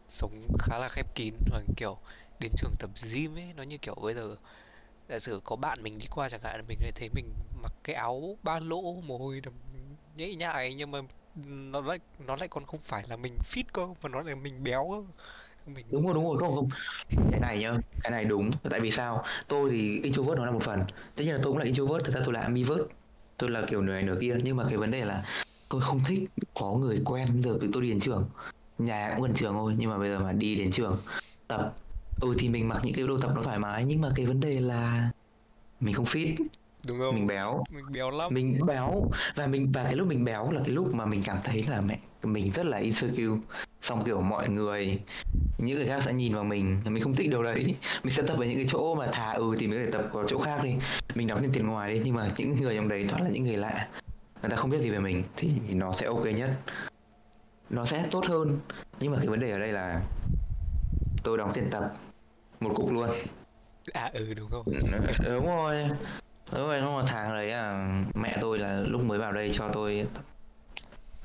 sống 0.09 0.49
khá 0.61 0.78
là 0.78 0.89
khép 0.89 1.07
kín 1.14 1.34
và 1.51 1.62
kiểu 1.76 2.01
đến 2.39 2.53
trường 2.57 2.72
tập 2.78 2.91
gym 3.14 3.39
ấy 3.39 3.53
nó 3.55 3.62
như 3.62 3.78
kiểu 3.82 3.95
bây 4.03 4.14
giờ 4.14 4.36
giả 5.09 5.18
sử 5.18 5.41
có 5.45 5.57
bạn 5.57 5.82
mình 5.82 5.99
đi 5.99 6.07
qua 6.11 6.28
chẳng 6.28 6.43
hạn 6.43 6.66
mình 6.68 6.78
lại 6.82 6.93
thấy 6.93 7.11
mình 7.11 7.34
mặc 7.53 7.74
cái 7.84 7.97
áo 7.97 8.39
ba 8.43 8.61
lỗ 8.61 9.01
mồ 9.03 9.18
hôi 9.18 9.43
nhễ 10.14 10.34
nhại 10.34 10.74
nhưng 10.74 10.91
mà 10.91 10.99
nó 11.47 11.80
lại 11.80 11.99
nó 12.26 12.36
lại 12.36 12.49
còn 12.49 12.64
không 12.66 12.80
phải 12.82 13.05
là 13.09 13.16
mình 13.16 13.32
fit 13.53 13.64
cơ, 13.72 13.86
mà 14.03 14.09
nó 14.09 14.22
là 14.22 14.34
mình 14.34 14.64
béo 14.64 14.89
cơ. 14.91 15.22
Mình 15.74 15.86
đúng 15.91 16.05
rồi 16.05 16.14
đúng 16.14 16.24
rồi. 16.24 16.39
Không 16.39 16.55
không. 16.55 16.68
Cái 17.30 17.41
này 17.41 17.59
nhá, 17.59 17.72
cái 18.03 18.11
này 18.11 18.24
đúng. 18.24 18.51
Tại 18.70 18.80
vì 18.80 18.91
sao? 18.91 19.24
Tôi 19.49 19.70
thì 19.70 20.01
introvert 20.03 20.39
nó 20.39 20.45
là 20.45 20.51
một 20.51 20.62
phần. 20.62 20.80
Tất 21.16 21.24
nhiên 21.24 21.32
là 21.32 21.41
tôi 21.43 21.53
cũng 21.53 21.59
là 21.59 21.64
introvert 21.64 22.05
thực 22.05 22.14
ra 22.14 22.20
tôi 22.24 22.34
là 22.34 22.41
ambivert. 22.41 22.80
Tôi 23.36 23.51
là 23.51 23.62
kiểu 23.68 23.82
nửa 23.82 23.93
này 23.93 24.03
nửa 24.03 24.18
kia. 24.20 24.36
Nhưng 24.43 24.57
mà 24.57 24.64
cái 24.68 24.76
vấn 24.76 24.91
đề 24.91 25.05
là 25.05 25.26
tôi 25.68 25.80
không 25.80 26.01
thích 26.09 26.30
có 26.55 26.72
người 26.72 27.03
quen. 27.05 27.43
Giờ 27.43 27.59
tôi 27.72 27.82
đi 27.82 27.91
đến 27.91 28.01
trường. 28.01 28.28
Nhà 28.78 29.12
cũng 29.12 29.22
gần 29.22 29.34
trường 29.34 29.55
thôi, 29.55 29.74
nhưng 29.78 29.91
mà 29.91 29.99
bây 29.99 30.09
giờ 30.09 30.18
mà 30.18 30.32
đi 30.32 30.57
đến 30.57 30.70
trường 30.70 30.99
tập 31.49 31.74
ừ 32.20 32.34
thì 32.39 32.49
mình 32.49 32.68
mặc 32.68 32.80
những 32.84 32.95
cái 32.95 33.07
đồ 33.07 33.18
tập 33.18 33.32
nó 33.34 33.43
thoải 33.43 33.59
mái. 33.59 33.84
Nhưng 33.84 34.01
mà 34.01 34.12
cái 34.16 34.26
vấn 34.26 34.41
đề 34.41 34.61
là 34.61 35.11
mình 35.80 35.95
không 35.95 36.05
fit 36.05 36.34
đúng 36.87 36.99
không? 36.99 37.14
Mình 37.14 37.26
béo. 37.26 37.64
Mình 37.70 37.85
béo 37.93 38.11
lắm. 38.11 38.35
Mình 38.35 38.66
béo. 38.66 39.11
Và 39.35 39.47
mình 39.47 39.72
và 39.72 39.85
cái 39.85 39.95
lúc 39.95 40.09
mình 40.09 40.24
béo 40.24 40.51
là 40.51 40.61
cái 40.64 40.70
lúc 40.70 40.95
mà 40.95 41.07
mình 41.07 41.22
cảm 41.26 41.39
thấy 41.45 41.64
là 41.68 41.81
mẹ 41.81 41.99
mình 42.22 42.53
rất 42.55 42.66
là 42.66 42.79
insecure. 42.79 43.41
Xong 43.83 44.05
kiểu 44.05 44.20
mọi 44.20 44.49
người 44.49 45.01
những 45.59 45.76
người 45.76 45.87
khác 45.87 46.03
sẽ 46.05 46.12
nhìn 46.12 46.35
vào 46.35 46.45
mình 46.45 46.81
mình 46.85 47.03
không 47.03 47.14
thích 47.14 47.31
điều 47.31 47.43
đấy. 47.43 47.74
Mình 48.03 48.14
sẽ 48.14 48.22
tập 48.22 48.37
ở 48.39 48.45
những 48.45 48.57
cái 48.57 48.66
chỗ 48.68 48.95
mà 48.95 49.07
thà 49.12 49.33
ừ 49.33 49.57
thì 49.59 49.66
mình 49.66 49.79
có 49.79 49.85
thể 49.85 49.93
tập 49.93 50.11
ở 50.12 50.24
chỗ 50.26 50.39
khác 50.39 50.61
đi. 50.62 50.74
Mình 51.14 51.26
đóng 51.26 51.43
tiền 51.43 51.53
tiền 51.53 51.66
ngoài 51.66 51.95
đi 51.95 52.01
nhưng 52.05 52.14
mà 52.14 52.31
những 52.37 52.61
người 52.61 52.76
trong 52.76 52.89
đấy 52.89 53.07
toàn 53.11 53.22
là 53.22 53.29
những 53.29 53.45
người 53.45 53.57
lạ. 53.57 53.89
Người 54.43 54.51
ta 54.51 54.57
không 54.57 54.70
biết 54.70 54.81
gì 54.81 54.91
về 54.91 54.99
mình 54.99 55.24
thì 55.37 55.49
nó 55.70 55.93
sẽ 55.93 56.07
ok 56.07 56.24
nhất. 56.24 56.51
Nó 57.70 57.85
sẽ 57.85 58.05
tốt 58.11 58.24
hơn. 58.29 58.61
Nhưng 59.01 59.12
mà 59.12 59.18
cái 59.18 59.26
vấn 59.26 59.41
đề 59.41 59.51
ở 59.51 59.59
đây 59.59 59.72
là 59.72 60.03
tôi 61.22 61.39
đóng 61.39 61.51
tiền 61.55 61.68
tập 61.70 61.95
một 62.61 62.72
cục 62.74 62.93
luôn. 62.93 63.11
À 63.93 64.11
ừ 64.12 64.35
đúng 64.35 64.51
không? 64.51 64.64
Đúng 65.24 65.47
rồi 65.47 65.89
đúng 66.53 66.66
rồi 66.66 66.80
nó 66.80 66.90
một 66.90 67.03
tháng 67.07 67.32
đấy 67.32 67.51
à 67.51 67.94
mẹ 68.14 68.38
tôi 68.40 68.59
là 68.59 68.80
lúc 68.80 69.01
mới 69.01 69.18
vào 69.18 69.32
đây 69.32 69.51
cho 69.55 69.68
tôi 69.72 70.07
tập- 70.14 70.24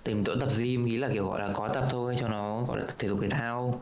tìm 0.03 0.23
chỗ 0.25 0.35
tập 0.39 0.49
gym 0.57 0.85
nghĩ 0.85 0.97
là 0.97 1.09
kiểu 1.13 1.27
gọi 1.27 1.39
là 1.39 1.53
có 1.53 1.67
tập 1.67 1.87
thôi 1.91 2.15
cho 2.19 2.27
nó 2.27 2.63
gọi 2.63 2.79
là 2.79 2.85
tập 2.85 2.95
thể 2.99 3.07
dục 3.07 3.19
thể 3.21 3.29
thao. 3.29 3.81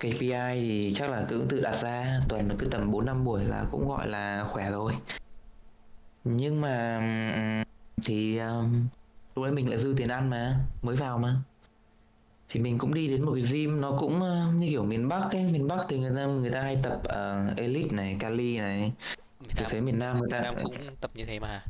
KPI 0.00 0.60
thì 0.60 0.92
chắc 0.96 1.10
là 1.10 1.26
cứ 1.28 1.46
tự 1.48 1.60
đặt 1.60 1.82
ra 1.82 2.20
tuần 2.28 2.48
cứ 2.58 2.66
tầm 2.66 2.90
4 2.90 3.06
năm 3.06 3.24
buổi 3.24 3.44
là 3.44 3.66
cũng 3.70 3.88
gọi 3.88 4.08
là 4.08 4.44
khỏe 4.52 4.70
rồi. 4.70 4.92
Nhưng 6.24 6.60
mà 6.60 7.00
thì 8.04 8.38
um, 8.38 8.86
lúc 9.36 9.44
đấy 9.44 9.52
mình 9.52 9.68
lại 9.70 9.78
dư 9.78 9.94
tiền 9.96 10.08
ăn 10.08 10.30
mà 10.30 10.56
mới 10.82 10.96
vào 10.96 11.18
mà. 11.18 11.36
Thì 12.48 12.60
mình 12.60 12.78
cũng 12.78 12.94
đi 12.94 13.08
đến 13.08 13.22
một 13.22 13.32
cái 13.34 13.44
gym 13.52 13.80
nó 13.80 13.96
cũng 14.00 14.22
ờ, 14.22 14.52
như 14.52 14.68
kiểu 14.70 14.84
miền 14.84 15.08
Bắc 15.08 15.28
ấy. 15.30 15.42
Miền 15.42 15.68
Bắc 15.68 15.86
thì 15.88 15.98
người 15.98 16.12
ta 16.16 16.26
người 16.26 16.50
ta 16.50 16.62
hay 16.62 16.78
tập 16.82 17.00
ờ, 17.04 17.46
Elite 17.56 17.96
này 17.96 18.16
Cali 18.20 18.58
này 18.58 18.92
miền 19.40 19.50
tôi 19.56 19.62
Nam 19.62 19.70
thấy 19.70 19.80
miền 19.80 19.98
Nam 19.98 20.18
người 20.18 20.28
miền 20.28 20.30
ta 20.30 20.40
Nam 20.40 20.54
cũng 20.62 20.74
tập 21.00 21.10
như 21.14 21.24
thế 21.26 21.38
mà. 21.38 21.62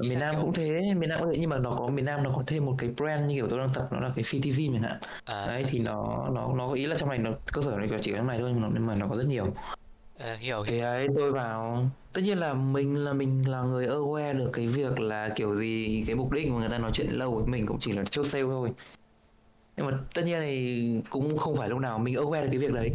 Ý 0.00 0.08
miền 0.08 0.18
là 0.18 0.26
Nam 0.26 0.34
kiểu- 0.34 0.44
cũng 0.44 0.52
thế 0.52 0.94
miền 0.94 1.08
Nam 1.08 1.20
cũng 1.20 1.30
thế 1.32 1.36
nhưng 1.40 1.50
mà 1.50 1.58
nó 1.58 1.76
có 1.78 1.88
miền 1.88 2.04
Nam 2.04 2.22
nó 2.22 2.32
có 2.36 2.42
thêm 2.46 2.66
một 2.66 2.74
cái 2.78 2.90
brand 2.96 3.26
như 3.30 3.34
kiểu 3.34 3.46
tôi 3.50 3.58
đang 3.58 3.70
tập 3.74 3.88
nó 3.92 4.00
là 4.00 4.12
cái 4.16 4.24
Gym 4.56 4.72
chẳng 4.72 4.82
hạn. 4.82 4.98
À, 5.24 5.46
đấy 5.46 5.64
thì 5.70 5.78
nó 5.78 6.28
nó 6.34 6.54
nó 6.54 6.68
có 6.68 6.72
ý 6.72 6.86
là 6.86 6.96
trong 6.98 7.08
này 7.08 7.18
nó 7.18 7.30
cơ 7.52 7.62
sở 7.62 7.76
này 7.76 7.88
chỉ 8.02 8.10
có 8.10 8.16
trong 8.16 8.26
này 8.26 8.38
thôi 8.38 8.50
nhưng 8.52 8.62
mà, 8.62 8.68
nhưng 8.74 8.86
mà 8.86 8.94
nó 8.94 9.06
có 9.08 9.16
rất 9.16 9.26
nhiều. 9.26 9.46
À, 10.18 10.36
hiểu 10.40 10.62
hiểu. 10.62 10.84
Ấy 10.84 11.08
tôi 11.16 11.32
vào 11.32 11.86
tất 12.12 12.20
nhiên 12.24 12.38
là 12.38 12.54
mình 12.54 13.04
là 13.04 13.12
mình 13.12 13.50
là 13.50 13.62
người 13.62 13.86
aware 13.86 14.38
được 14.38 14.50
cái 14.52 14.66
việc 14.66 15.00
là 15.00 15.28
kiểu 15.36 15.56
gì 15.56 16.04
cái 16.06 16.16
mục 16.16 16.32
đích 16.32 16.48
mà 16.50 16.58
người 16.58 16.68
ta 16.68 16.78
nói 16.78 16.90
chuyện 16.94 17.10
lâu 17.10 17.34
với 17.34 17.46
mình 17.46 17.66
cũng 17.66 17.78
chỉ 17.80 17.92
là 17.92 18.04
chốt 18.10 18.26
sale 18.32 18.44
thôi. 18.44 18.70
Nhưng 19.76 19.86
mà 19.86 19.98
tất 20.14 20.22
nhiên 20.24 20.38
thì 20.40 21.02
cũng 21.10 21.38
không 21.38 21.56
phải 21.56 21.68
lúc 21.68 21.78
nào 21.78 21.98
mình 21.98 22.14
aware 22.14 22.42
được 22.42 22.48
cái 22.50 22.58
việc 22.58 22.72
đấy 22.72 22.90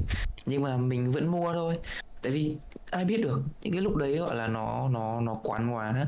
nhưng 0.45 0.63
mà 0.63 0.78
mình 0.78 1.11
vẫn 1.11 1.28
mua 1.28 1.53
thôi 1.53 1.78
tại 2.26 2.32
vì 2.32 2.55
ai 2.91 3.05
biết 3.05 3.17
được, 3.17 3.41
những 3.61 3.73
cái 3.73 3.82
lúc 3.82 3.95
đấy 3.95 4.17
gọi 4.17 4.36
là 4.36 4.47
nó 4.47 4.89
nó 4.89 5.21
nó 5.21 5.39
quán 5.43 5.73
quá. 5.73 5.86
Á. 5.86 6.07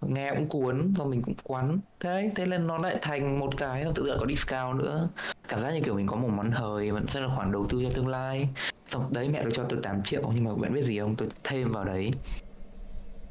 nghe 0.00 0.30
cũng 0.30 0.48
cuốn 0.48 0.94
rồi 0.94 1.08
mình 1.08 1.22
cũng 1.22 1.34
quán. 1.44 1.78
Thế 2.00 2.30
thế 2.36 2.46
nên 2.46 2.66
nó 2.66 2.78
lại 2.78 2.98
thành 3.02 3.38
một 3.38 3.50
cái 3.56 3.86
tự 3.94 4.04
dưng 4.04 4.16
có 4.20 4.26
discount 4.26 4.78
nữa. 4.78 5.08
Cảm 5.48 5.62
giác 5.62 5.70
như 5.70 5.80
kiểu 5.84 5.94
mình 5.94 6.06
có 6.06 6.16
một 6.16 6.28
món 6.28 6.50
hời 6.50 6.90
vẫn 6.90 7.06
sẽ 7.14 7.20
là 7.20 7.28
khoản 7.36 7.52
đầu 7.52 7.66
tư 7.70 7.82
cho 7.84 7.90
tương 7.94 8.08
lai. 8.08 8.48
Xong 8.90 9.12
đấy, 9.12 9.28
mẹ 9.28 9.40
tôi 9.42 9.52
cho 9.54 9.64
tôi 9.68 9.78
8 9.82 10.02
triệu, 10.02 10.22
nhưng 10.34 10.44
mà 10.44 10.54
bạn 10.54 10.74
biết 10.74 10.84
gì 10.84 10.98
không? 10.98 11.16
Tôi 11.16 11.28
thêm 11.44 11.72
vào 11.72 11.84
đấy 11.84 12.10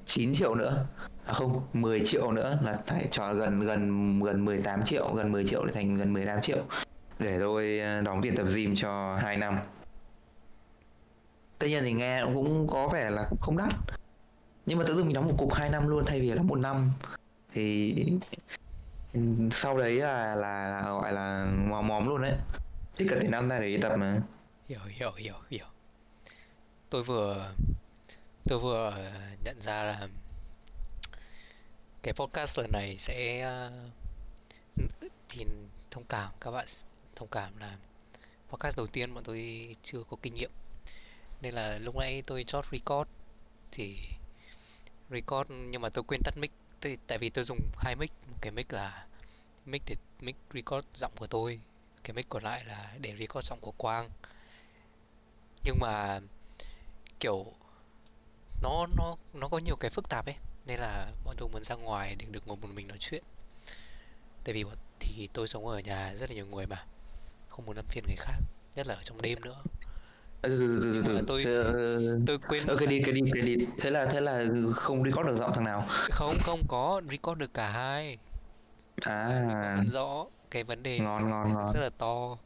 9 0.05 0.35
triệu 0.35 0.55
nữa. 0.55 0.85
À 1.25 1.33
không 1.33 1.61
10 1.73 2.01
triệu 2.05 2.31
nữa 2.31 2.59
là 2.63 2.79
phải 2.87 3.07
cho 3.11 3.33
gần 3.33 3.59
gần 3.59 4.19
gần 4.23 4.45
18 4.45 4.85
triệu, 4.85 5.13
gần 5.13 5.31
10 5.31 5.45
triệu 5.45 5.65
để 5.65 5.73
thành 5.73 5.95
gần 5.95 6.13
18 6.13 6.41
triệu. 6.41 6.63
Để 7.19 7.39
tôi 7.39 7.79
ờ, 7.79 8.01
đóng 8.01 8.21
tiền 8.21 8.35
tập 8.37 8.45
gym 8.55 8.75
cho 8.75 9.17
2 9.21 9.37
năm 9.37 9.57
tất 11.63 11.69
nhiên 11.69 11.83
thì 11.83 11.93
nghe 11.93 12.21
cũng 12.33 12.67
có 12.67 12.87
vẻ 12.87 13.09
là 13.09 13.29
không 13.41 13.57
đắt. 13.57 13.73
Nhưng 14.65 14.77
mà 14.77 14.83
tự 14.87 14.95
dưng 14.95 15.05
mình 15.05 15.13
đóng 15.13 15.27
một 15.27 15.35
cục 15.37 15.53
2 15.53 15.69
năm 15.69 15.87
luôn 15.87 16.05
thay 16.05 16.19
vì 16.19 16.31
là 16.31 16.41
một 16.41 16.59
năm. 16.59 16.91
Thì 17.53 17.95
sau 19.51 19.77
đấy 19.77 19.93
là 19.93 20.35
là, 20.35 20.67
là 20.67 20.81
gọi 20.81 21.13
là 21.13 21.45
mò 21.45 21.81
móm 21.81 22.07
luôn 22.07 22.21
đấy. 22.21 22.37
Thích 22.95 23.07
cả 23.09 23.17
tiền 23.21 23.31
ăn 23.31 23.49
ra 23.49 23.59
để 23.59 23.67
đi 23.67 23.77
tập 23.81 23.95
mà. 23.97 24.21
Hiểu 24.69 24.79
hiểu 24.87 25.11
hiểu 25.11 25.35
hiểu. 25.49 25.65
Tôi 26.89 27.03
vừa 27.03 27.51
tôi 28.45 28.59
vừa 28.59 28.93
nhận 29.45 29.61
ra 29.61 29.83
là 29.83 30.07
cái 32.03 32.13
podcast 32.13 32.59
lần 32.59 32.71
này 32.71 32.97
sẽ 32.97 33.41
ờ, 33.41 33.71
thì 35.29 35.45
thông 35.91 36.03
cảm 36.03 36.31
các 36.41 36.51
bạn 36.51 36.65
thông 37.15 37.29
cảm 37.31 37.57
là 37.59 37.77
podcast 38.49 38.77
đầu 38.77 38.87
tiên 38.87 39.13
bọn 39.13 39.23
tôi 39.23 39.75
chưa 39.83 40.03
có 40.09 40.17
kinh 40.21 40.33
nghiệm 40.33 40.51
nên 41.43 41.53
là 41.53 41.77
lúc 41.77 41.95
nãy 41.95 42.23
tôi 42.27 42.43
chót 42.43 42.65
record 42.71 43.09
thì 43.71 43.97
record, 45.09 45.49
nhưng 45.51 45.81
mà 45.81 45.89
tôi 45.89 46.03
quên 46.03 46.21
tắt 46.23 46.37
mic. 46.37 46.51
Tôi- 46.81 46.97
tại 47.07 47.17
vì 47.17 47.29
tôi 47.29 47.43
dùng 47.43 47.59
hai 47.77 47.95
mic 47.95 48.11
một 48.27 48.37
cái 48.41 48.51
mic 48.51 48.73
là 48.73 49.05
mic 49.65 49.81
để, 49.85 49.95
mic 50.21 50.35
record 50.53 50.87
giọng 50.95 51.11
của 51.15 51.27
tôi, 51.27 51.59
cái 52.03 52.13
mic 52.13 52.29
còn 52.29 52.43
lại 52.43 52.65
là 52.65 52.93
để 52.99 53.15
record 53.19 53.47
giọng 53.47 53.59
của 53.61 53.71
Quang. 53.77 54.09
Nhưng 55.63 55.79
mà 55.79 56.19
kiểu 57.19 57.45
nó 58.61 58.87
nó 58.97 59.15
nó 59.33 59.47
có 59.47 59.57
nhiều 59.57 59.75
cái 59.75 59.91
phức 59.91 60.09
tạp 60.09 60.25
ấy, 60.25 60.35
nên 60.65 60.79
là 60.79 61.11
bọn 61.25 61.35
tôi 61.37 61.49
muốn 61.49 61.63
ra 61.63 61.75
ngoài 61.75 62.15
để 62.15 62.25
được 62.31 62.47
ngồi 62.47 62.57
một 62.57 62.67
mình 62.73 62.87
nói 62.87 62.97
chuyện. 63.01 63.23
Tại 64.43 64.53
vì 64.53 64.63
thì 64.99 65.29
tôi 65.33 65.47
sống 65.47 65.67
ở 65.67 65.79
nhà 65.79 66.15
rất 66.15 66.29
là 66.29 66.35
nhiều 66.35 66.47
người 66.47 66.67
mà, 66.67 66.85
không 67.49 67.65
muốn 67.65 67.75
làm 67.75 67.85
phiền 67.85 68.03
người 68.07 68.15
khác, 68.15 68.37
nhất 68.75 68.87
là 68.87 68.95
ở 68.95 69.03
trong 69.03 69.21
đêm 69.21 69.41
nữa 69.41 69.63
từ 70.43 70.57
từ 70.57 70.79
từ 70.81 70.93
Nhưng 70.93 71.03
từ 71.05 71.13
mà 71.13 71.19
từ 71.19 71.25
tôi- 71.27 71.43
ờ, 71.43 71.73
tôi 72.27 72.37
quên 72.49 72.67
ờ, 72.67 72.75
cái 72.77 72.87
đi 72.87 72.99
cái 73.03 73.11
đi 73.11 73.21
cái 73.33 73.43
đi. 73.43 73.65
Thế 73.77 73.89
là 73.89 74.05
thế 74.05 74.21
là 74.21 74.45
không 74.75 75.03
record 75.03 75.27
được 75.27 75.37
giọng 75.39 75.51
thằng 75.53 75.63
nào? 75.63 75.85
Không 76.11 76.35
không 76.43 76.59
có 76.67 77.01
record 77.11 77.39
được 77.39 77.53
cả 77.53 77.69
hai. 77.69 78.17
À. 79.01 79.77
Rõ 79.93 80.25
cái 80.51 80.63
vấn 80.63 80.83
đề 80.83 80.99
ngon 80.99 81.29
ngon 81.29 81.53
ngon. 81.53 81.73
rất 81.73 81.79
là 81.79 81.89
to. 81.97 82.37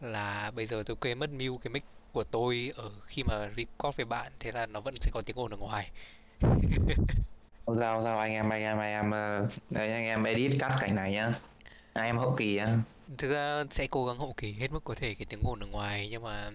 Là 0.00 0.50
bây 0.50 0.66
giờ 0.66 0.82
tôi 0.86 0.96
quên 1.00 1.18
mất 1.18 1.30
mute 1.30 1.62
cái 1.64 1.70
mic 1.70 1.84
của 2.12 2.24
tôi 2.24 2.72
ở 2.76 2.90
khi 3.06 3.22
mà 3.22 3.50
record 3.56 3.96
với 3.96 4.06
bạn 4.06 4.32
thế 4.40 4.52
là 4.52 4.66
nó 4.66 4.80
vẫn 4.80 4.94
sẽ 5.00 5.10
có 5.14 5.22
tiếng 5.26 5.38
ồn 5.38 5.50
ở 5.50 5.56
ngoài. 5.56 5.90
Giao 7.66 8.02
giao 8.02 8.18
anh 8.18 8.32
em 8.32 8.48
anh 8.52 8.62
em 8.62 8.78
anh 8.78 8.90
em 8.90 9.10
ờ, 9.10 9.48
anh 9.74 9.90
em 10.04 10.24
edit 10.24 10.52
cắt 10.60 10.78
cảnh 10.80 10.94
này 10.94 11.12
nhá. 11.12 11.32
Anh 11.92 12.06
em 12.06 12.18
hậu 12.18 12.34
kỳ 12.38 12.56
á 12.56 12.78
thực 13.18 13.30
ra 13.32 13.64
sẽ 13.70 13.86
cố 13.90 14.06
gắng 14.06 14.18
hậu 14.18 14.34
kỳ 14.36 14.52
hết 14.52 14.72
mức 14.72 14.84
có 14.84 14.94
thể 14.94 15.14
cái 15.14 15.26
tiếng 15.28 15.40
ồn 15.42 15.60
ở 15.60 15.66
ngoài 15.66 16.08
nhưng 16.10 16.22
mà 16.22 16.50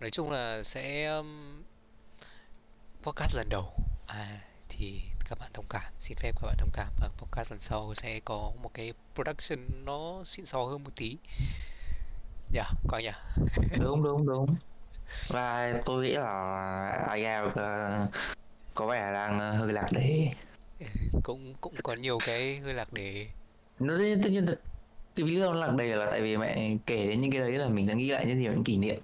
nói 0.00 0.10
chung 0.10 0.30
là 0.30 0.62
sẽ 0.62 1.06
um, 1.06 1.62
podcast 3.02 3.36
lần 3.36 3.48
đầu. 3.48 3.72
À 4.06 4.40
thì 4.68 5.00
các 5.28 5.38
bạn 5.38 5.50
thông 5.54 5.64
cảm. 5.70 5.92
Xin 6.00 6.16
phép 6.16 6.32
các 6.40 6.46
bạn 6.46 6.56
thông 6.58 6.70
cảm. 6.72 6.88
Và 7.00 7.08
podcast 7.18 7.50
lần 7.50 7.60
sau 7.60 7.94
sẽ 7.94 8.20
có 8.24 8.52
một 8.62 8.74
cái 8.74 8.92
production 9.14 9.84
nó 9.84 10.24
xịn 10.24 10.44
sò 10.44 10.64
hơn 10.64 10.84
một 10.84 10.90
tí. 10.96 11.16
Dạ 12.50 12.64
coi 12.88 13.02
nhỉ 13.02 13.10
đúng 13.80 14.02
đúng 14.02 14.26
đúng. 14.26 14.56
Và 15.28 15.80
tôi 15.86 16.02
nghĩ 16.02 16.12
là 16.12 17.14
em 17.14 17.50
ờ, 17.54 18.06
có 18.74 18.86
vẻ 18.86 19.12
đang 19.12 19.40
ờ, 19.40 19.52
hơi 19.52 19.72
lạc 19.72 19.92
đề 19.92 20.28
cũng 21.22 21.54
cũng 21.60 21.74
có 21.82 21.94
nhiều 21.94 22.18
cái 22.26 22.58
hơi 22.58 22.74
lạc 22.74 22.92
để 22.92 23.26
nó 23.78 23.94
tất 24.22 24.28
nhiên 24.30 24.46
cái 25.16 25.26
lý 25.26 25.36
do 25.36 25.52
lạc 25.52 25.72
đề 25.74 25.96
là 25.96 26.06
tại 26.10 26.20
vì 26.20 26.36
mẹ 26.36 26.76
kể 26.86 27.06
đến 27.06 27.20
những 27.20 27.30
cái 27.30 27.40
đấy 27.40 27.52
là 27.52 27.68
mình 27.68 27.86
đã 27.86 27.94
nghĩ 27.94 28.10
lại 28.10 28.26
rất 28.26 28.34
nhiều 28.34 28.52
những 28.52 28.64
kỷ 28.64 28.76
niệm 28.76 29.02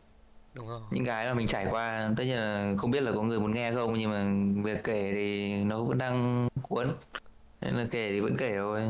đúng 0.54 0.66
không 0.66 0.82
những 0.90 1.04
cái 1.04 1.26
mà 1.26 1.34
mình 1.34 1.46
trải 1.48 1.66
qua 1.70 2.10
tất 2.16 2.24
nhiên 2.24 2.36
là 2.36 2.74
không 2.78 2.90
biết 2.90 3.00
là 3.00 3.12
có 3.12 3.22
người 3.22 3.40
muốn 3.40 3.54
nghe 3.54 3.72
không 3.72 3.94
nhưng 3.98 4.10
mà 4.10 4.24
việc 4.62 4.84
kể 4.84 5.12
thì 5.14 5.54
nó 5.64 5.82
vẫn 5.82 5.98
đang 5.98 6.48
cuốn. 6.62 6.88
Nên 7.60 7.74
là 7.74 7.86
kể 7.90 8.10
thì 8.12 8.20
vẫn 8.20 8.36
kể 8.36 8.54
thôi. 8.56 8.80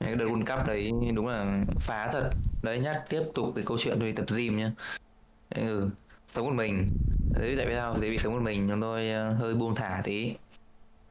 Cái 0.00 0.14
đợt 0.14 0.24
World 0.24 0.56
Cup 0.56 0.66
đấy 0.66 0.90
đúng 1.14 1.28
là 1.28 1.64
phá 1.80 2.10
thật. 2.12 2.30
Đấy 2.62 2.80
nhắc 2.80 3.04
tiếp 3.08 3.22
tục 3.34 3.52
cái 3.54 3.64
câu 3.66 3.78
chuyện 3.80 3.98
về 3.98 4.12
tập 4.12 4.24
gym 4.36 4.56
nhá. 4.56 4.72
Ừ, 5.54 5.90
sống 6.34 6.46
một 6.46 6.54
mình. 6.54 6.88
Đấy 7.38 7.54
tại 7.56 7.66
vì 7.66 7.74
sao? 7.74 7.96
Tại 8.00 8.10
vì 8.10 8.18
sống 8.18 8.34
một 8.34 8.42
mình 8.42 8.68
chúng 8.68 8.80
tôi 8.80 9.10
ờ, 9.10 9.32
hơi 9.32 9.54
buông 9.54 9.74
thả 9.74 10.00
tí. 10.04 10.34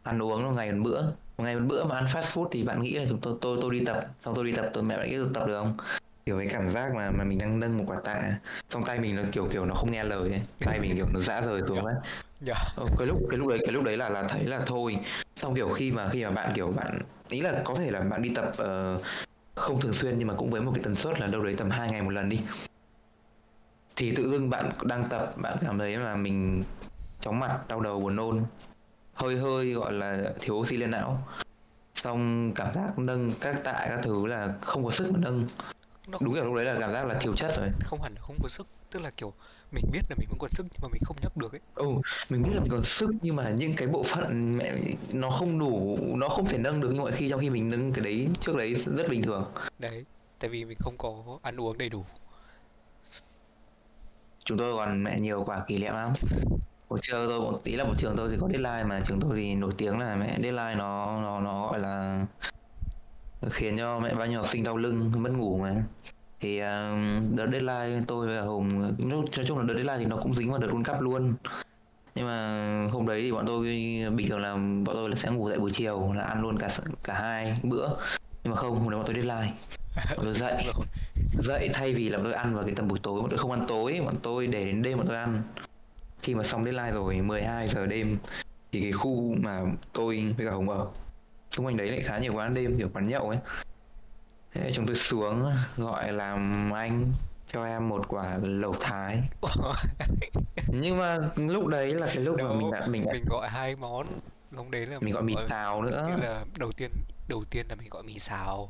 Ăn 0.03 0.21
uống 0.21 0.43
nó 0.43 0.51
ngày 0.51 0.71
một 0.71 0.83
bữa. 0.83 1.01
Một 1.37 1.43
ngày 1.43 1.55
một 1.55 1.65
bữa 1.67 1.83
mà 1.83 1.95
ăn 1.95 2.05
fast 2.05 2.21
food 2.21 2.47
thì 2.51 2.63
bạn 2.63 2.81
nghĩ 2.81 2.93
là 2.93 3.05
chúng 3.09 3.19
tôi 3.21 3.37
tôi 3.41 3.57
tôi 3.61 3.73
đi 3.73 3.85
tập. 3.85 4.05
Xong 4.25 4.35
tôi 4.35 4.45
đi 4.45 4.51
tập 4.55 4.69
tôi 4.73 4.83
mẹ 4.83 4.97
bạn 4.97 5.09
nghĩ 5.09 5.17
tôi 5.17 5.29
tập 5.33 5.47
được 5.47 5.61
không? 5.61 5.77
Kiểu 6.29 6.37
cái 6.37 6.47
cảm 6.47 6.69
giác 6.69 6.93
mà 6.95 7.11
mà 7.11 7.23
mình 7.23 7.37
đang 7.37 7.59
nâng 7.59 7.77
một 7.77 7.83
quả 7.87 7.97
tạ. 8.03 8.21
Trong 8.69 8.83
tay 8.83 8.99
mình 8.99 9.15
nó 9.15 9.23
kiểu 9.31 9.47
kiểu 9.51 9.65
nó 9.65 9.75
không 9.75 9.91
nghe 9.91 10.03
lời 10.03 10.29
ấy. 10.29 10.41
tay 10.59 10.79
mình 10.79 10.95
kiểu 10.95 11.07
nó 11.13 11.19
rã 11.19 11.41
rời 11.41 11.61
xuống 11.67 11.85
ấy. 11.85 11.95
Dạ. 12.39 12.53
Ờ, 12.75 12.85
cái 12.97 13.07
lúc 13.07 13.19
cái 13.29 13.37
lúc 13.39 13.47
đấy 13.47 13.59
cái 13.63 13.71
lúc 13.71 13.83
đấy 13.83 13.97
là 13.97 14.09
là 14.09 14.23
thấy 14.23 14.43
là 14.43 14.59
thôi. 14.67 14.97
Xong 15.41 15.55
kiểu 15.55 15.69
khi 15.69 15.91
mà 15.91 16.09
khi 16.09 16.23
mà 16.23 16.31
bạn 16.31 16.51
kiểu 16.55 16.67
bạn 16.67 17.01
ý 17.29 17.41
là 17.41 17.61
có 17.63 17.75
thể 17.75 17.91
là 17.91 18.01
bạn 18.01 18.21
đi 18.21 18.31
tập 18.35 18.53
ờ, 18.57 19.01
không 19.55 19.81
thường 19.81 19.93
xuyên 19.93 20.19
nhưng 20.19 20.27
mà 20.27 20.33
cũng 20.37 20.49
với 20.49 20.61
một 20.61 20.71
cái 20.75 20.83
tần 20.83 20.95
suất 20.95 21.19
là 21.19 21.27
đâu 21.27 21.43
đấy 21.43 21.55
tầm 21.57 21.69
hai 21.69 21.91
ngày 21.91 22.01
một 22.01 22.11
lần 22.11 22.29
đi. 22.29 22.39
Thì 23.95 24.15
tự 24.15 24.31
dưng 24.31 24.49
bạn 24.49 24.71
đang 24.83 25.09
tập 25.09 25.33
bạn 25.37 25.57
cảm 25.61 25.77
thấy 25.77 25.97
là 25.97 26.15
mình 26.15 26.63
chóng 27.21 27.39
mặt 27.39 27.67
đau 27.67 27.81
đầu 27.81 27.99
buồn 27.99 28.15
nôn. 28.15 28.43
Hơi 29.13 29.37
hơi 29.37 29.73
gọi 29.73 29.93
là 29.93 30.33
thiếu 30.41 30.55
oxy 30.55 30.77
lên 30.77 30.91
não. 30.91 31.27
Xong 31.95 32.51
cảm 32.55 32.73
giác 32.75 32.99
nâng 32.99 33.33
các 33.41 33.61
tạ 33.63 33.85
các 33.89 33.99
thứ 34.03 34.25
là 34.25 34.53
không 34.61 34.85
có 34.85 34.91
sức 34.91 35.11
mà 35.11 35.19
nâng 35.21 35.47
nó 36.11 36.17
đúng 36.21 36.33
kiểu 36.33 36.45
lúc 36.45 36.55
đấy 36.55 36.65
là 36.65 36.77
cảm 36.79 36.93
giác 36.93 37.05
là 37.05 37.19
thiếu 37.21 37.35
chất 37.35 37.53
rồi. 37.57 37.69
không 37.83 38.01
hẳn 38.01 38.15
là 38.15 38.21
không 38.21 38.35
có 38.41 38.47
sức. 38.47 38.67
Tức 38.91 38.99
là 38.99 39.11
kiểu 39.17 39.33
mình 39.71 39.85
biết 39.91 40.01
là 40.09 40.15
mình 40.19 40.27
vẫn 40.29 40.39
còn 40.39 40.49
sức 40.49 40.65
nhưng 40.71 40.81
mà 40.81 40.87
mình 40.91 41.01
không 41.05 41.17
nhấc 41.21 41.37
được 41.37 41.53
ấy. 41.53 41.61
Ừ 41.75 41.87
mình 42.29 42.43
biết 42.43 42.51
là 42.53 42.61
mình 42.61 42.71
còn 42.71 42.83
sức 42.83 43.09
nhưng 43.21 43.35
mà 43.35 43.49
những 43.49 43.75
cái 43.75 43.87
bộ 43.87 44.03
phận 44.03 44.57
mẹ 44.57 44.73
nó 45.11 45.29
không 45.29 45.59
đủ 45.59 45.97
nó 46.15 46.29
không 46.29 46.45
thể 46.45 46.57
nâng 46.57 46.81
được 46.81 46.89
như 46.89 46.99
mọi 46.99 47.11
khi 47.11 47.29
trong 47.29 47.39
khi 47.39 47.49
mình 47.49 47.69
nâng 47.69 47.93
cái 47.93 48.03
đấy 48.03 48.27
trước 48.39 48.55
đấy 48.55 48.75
rất 48.97 49.09
bình 49.09 49.23
thường. 49.23 49.51
Đấy 49.79 50.05
tại 50.39 50.49
vì 50.49 50.65
mình 50.65 50.77
không 50.79 50.97
có 50.97 51.39
ăn 51.41 51.61
uống 51.61 51.77
đầy 51.77 51.89
đủ. 51.89 52.05
Chúng 54.45 54.57
tôi 54.57 54.75
còn 54.77 55.03
mẹ 55.03 55.19
nhiều 55.19 55.43
quả 55.45 55.63
kỷ 55.67 55.77
niệm 55.77 55.93
lắm. 55.93 56.13
Hồi 56.89 56.99
xưa 57.03 57.27
tôi 57.29 57.39
một 57.39 57.61
tí 57.63 57.75
là 57.75 57.83
một 57.83 57.93
trường 57.97 58.13
tôi 58.17 58.29
thì 58.31 58.37
có 58.41 58.47
deadline 58.47 58.83
mà 58.83 59.01
trường 59.07 59.19
tôi 59.21 59.31
thì 59.35 59.55
nổi 59.55 59.71
tiếng 59.77 59.99
là 59.99 60.15
mẹ 60.15 60.39
deadline 60.41 60.75
nó 60.75 61.21
nó 61.21 61.39
nó 61.39 61.67
gọi 61.67 61.79
là 61.79 62.25
khiến 63.49 63.77
cho 63.77 63.99
mẹ 63.99 64.13
bao 64.13 64.27
nhiêu 64.27 64.39
học 64.39 64.49
sinh 64.51 64.63
đau 64.63 64.77
lưng 64.77 65.11
mất 65.17 65.31
ngủ 65.31 65.57
mà. 65.57 65.83
Thì 66.39 66.57
uh, 66.57 66.65
đợt 67.35 67.47
deadline 67.51 68.03
tôi 68.07 68.27
và 68.27 68.41
hùng 68.41 68.95
nói 68.97 69.25
chung 69.47 69.57
là 69.57 69.63
đợt 69.63 69.73
deadline 69.73 69.97
thì 69.97 70.05
nó 70.05 70.17
cũng 70.17 70.35
dính 70.35 70.51
vào 70.51 70.59
đợt 70.59 70.67
world 70.67 70.83
cup 70.83 71.01
luôn. 71.01 71.33
Nhưng 72.15 72.27
mà 72.27 72.87
hôm 72.91 73.07
đấy 73.07 73.21
thì 73.21 73.31
bọn 73.31 73.45
tôi 73.47 73.65
bình 74.15 74.29
thường 74.29 74.39
là 74.39 74.53
bọn 74.55 74.95
tôi 74.95 75.09
là 75.09 75.15
sẽ 75.15 75.29
ngủ 75.29 75.49
dậy 75.49 75.59
buổi 75.59 75.71
chiều 75.71 76.13
là 76.13 76.23
ăn 76.23 76.41
luôn 76.41 76.57
cả 76.59 76.69
cả 77.03 77.13
hai 77.13 77.59
bữa. 77.63 77.89
Nhưng 78.43 78.53
mà 78.53 78.55
không 78.55 78.79
hôm 78.79 78.89
đấy 78.89 78.99
bọn 78.99 79.05
tôi 79.05 79.15
deadline. 79.15 79.53
Bọn 80.17 80.25
tôi 80.25 80.33
dậy. 80.33 80.65
Dậy 81.39 81.69
thay 81.73 81.93
vì 81.93 82.09
là 82.09 82.17
bọn 82.17 82.23
tôi 82.23 82.33
ăn 82.33 82.55
vào 82.55 82.63
cái 82.63 82.75
tầm 82.75 82.87
buổi 82.87 82.99
tối 83.03 83.21
bọn 83.21 83.29
tôi 83.29 83.39
không 83.39 83.51
ăn 83.51 83.65
tối 83.67 84.01
bọn 84.05 84.15
tôi 84.23 84.47
để 84.47 84.65
đến 84.65 84.81
đêm 84.81 84.97
bọn 84.97 85.07
tôi 85.07 85.17
ăn. 85.17 85.41
Khi 86.21 86.35
mà 86.35 86.43
xong 86.43 86.65
deadline 86.65 86.91
rồi 86.91 87.21
12 87.21 87.67
giờ 87.67 87.85
đêm 87.85 88.17
thì 88.71 88.81
cái 88.81 88.91
khu 88.91 89.35
mà 89.43 89.61
tôi 89.93 90.33
với 90.37 90.45
cả 90.45 90.51
hùng 90.51 90.69
ở 90.69 90.87
xung 91.51 91.65
quanh 91.65 91.77
đấy 91.77 91.87
lại 91.87 92.01
khá 92.01 92.19
nhiều 92.19 92.33
quán 92.33 92.53
đêm 92.53 92.77
kiểu 92.77 92.89
quán 92.93 93.07
nhậu 93.07 93.29
ấy. 93.29 93.39
Thế 94.53 94.71
chúng 94.75 94.85
tôi 94.87 94.95
xuống 94.95 95.51
gọi 95.77 96.13
làm 96.13 96.71
anh 96.73 97.13
cho 97.53 97.65
em 97.65 97.89
một 97.89 98.05
quả 98.07 98.37
lẩu 98.41 98.75
thái. 98.79 99.23
Nhưng 100.67 100.97
mà 100.97 101.17
lúc 101.35 101.67
đấy 101.67 101.93
là 101.93 102.07
cái 102.07 102.23
lúc 102.23 102.37
mà 102.37 102.43
Đâu, 102.43 102.53
mình 102.53 102.71
đã 102.71 102.87
mình 102.87 103.05
đã 103.05 103.13
mình 103.13 103.25
gọi 103.25 103.49
hai 103.49 103.75
món 103.75 104.07
lúc 104.51 104.69
đấy 104.69 104.85
là 104.85 104.99
mình 104.99 105.13
gọi 105.13 105.23
mì 105.23 105.35
xào 105.49 105.81
nữa. 105.81 106.05
tức 106.07 106.23
là 106.23 106.45
đầu 106.57 106.71
tiên 106.71 106.91
đầu 107.27 107.43
tiên 107.49 107.65
là 107.69 107.75
mình 107.75 107.87
gọi 107.89 108.03
mì 108.03 108.19
xào. 108.19 108.69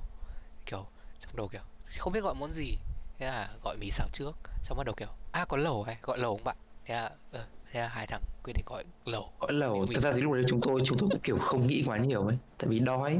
Kiểu 0.65 0.85
xong 1.19 1.35
đầu 1.35 1.47
kiểu 1.47 1.61
không 1.99 2.13
biết 2.13 2.19
gọi 2.23 2.35
món 2.35 2.51
gì. 2.51 2.77
Thế 3.19 3.25
là 3.25 3.49
gọi 3.63 3.77
mì 3.77 3.91
xào 3.91 4.07
trước 4.11 4.31
xong 4.63 4.77
bắt 4.77 4.85
đầu 4.85 4.95
kiểu 4.97 5.07
à 5.31 5.45
có 5.45 5.57
lẩu 5.57 5.85
này 5.85 5.97
gọi 6.01 6.17
lẩu 6.17 6.35
không 6.37 6.43
bạn? 6.43 6.57
Thế 6.85 6.93
là 6.95 7.11
ờ, 7.31 7.45
thế 7.71 7.79
là 7.79 7.87
hai 7.87 8.07
thằng 8.07 8.21
quyết 8.43 8.53
định 8.53 8.65
gọi 8.65 8.83
lẩu 9.05 9.29
gọi 9.39 9.53
lẩu 9.53 9.85
thật 9.93 9.99
ra 9.99 10.11
thì 10.13 10.21
lúc 10.21 10.33
đấy 10.33 10.43
chúng 10.47 10.61
tôi 10.61 10.81
chúng 10.85 10.97
tôi 10.97 11.09
cũng 11.11 11.19
kiểu 11.23 11.37
không 11.39 11.67
nghĩ 11.67 11.83
quá 11.87 11.97
nhiều 11.97 12.27
ấy. 12.27 12.37
Tại 12.57 12.67
vì 12.69 12.79
đói. 12.79 13.19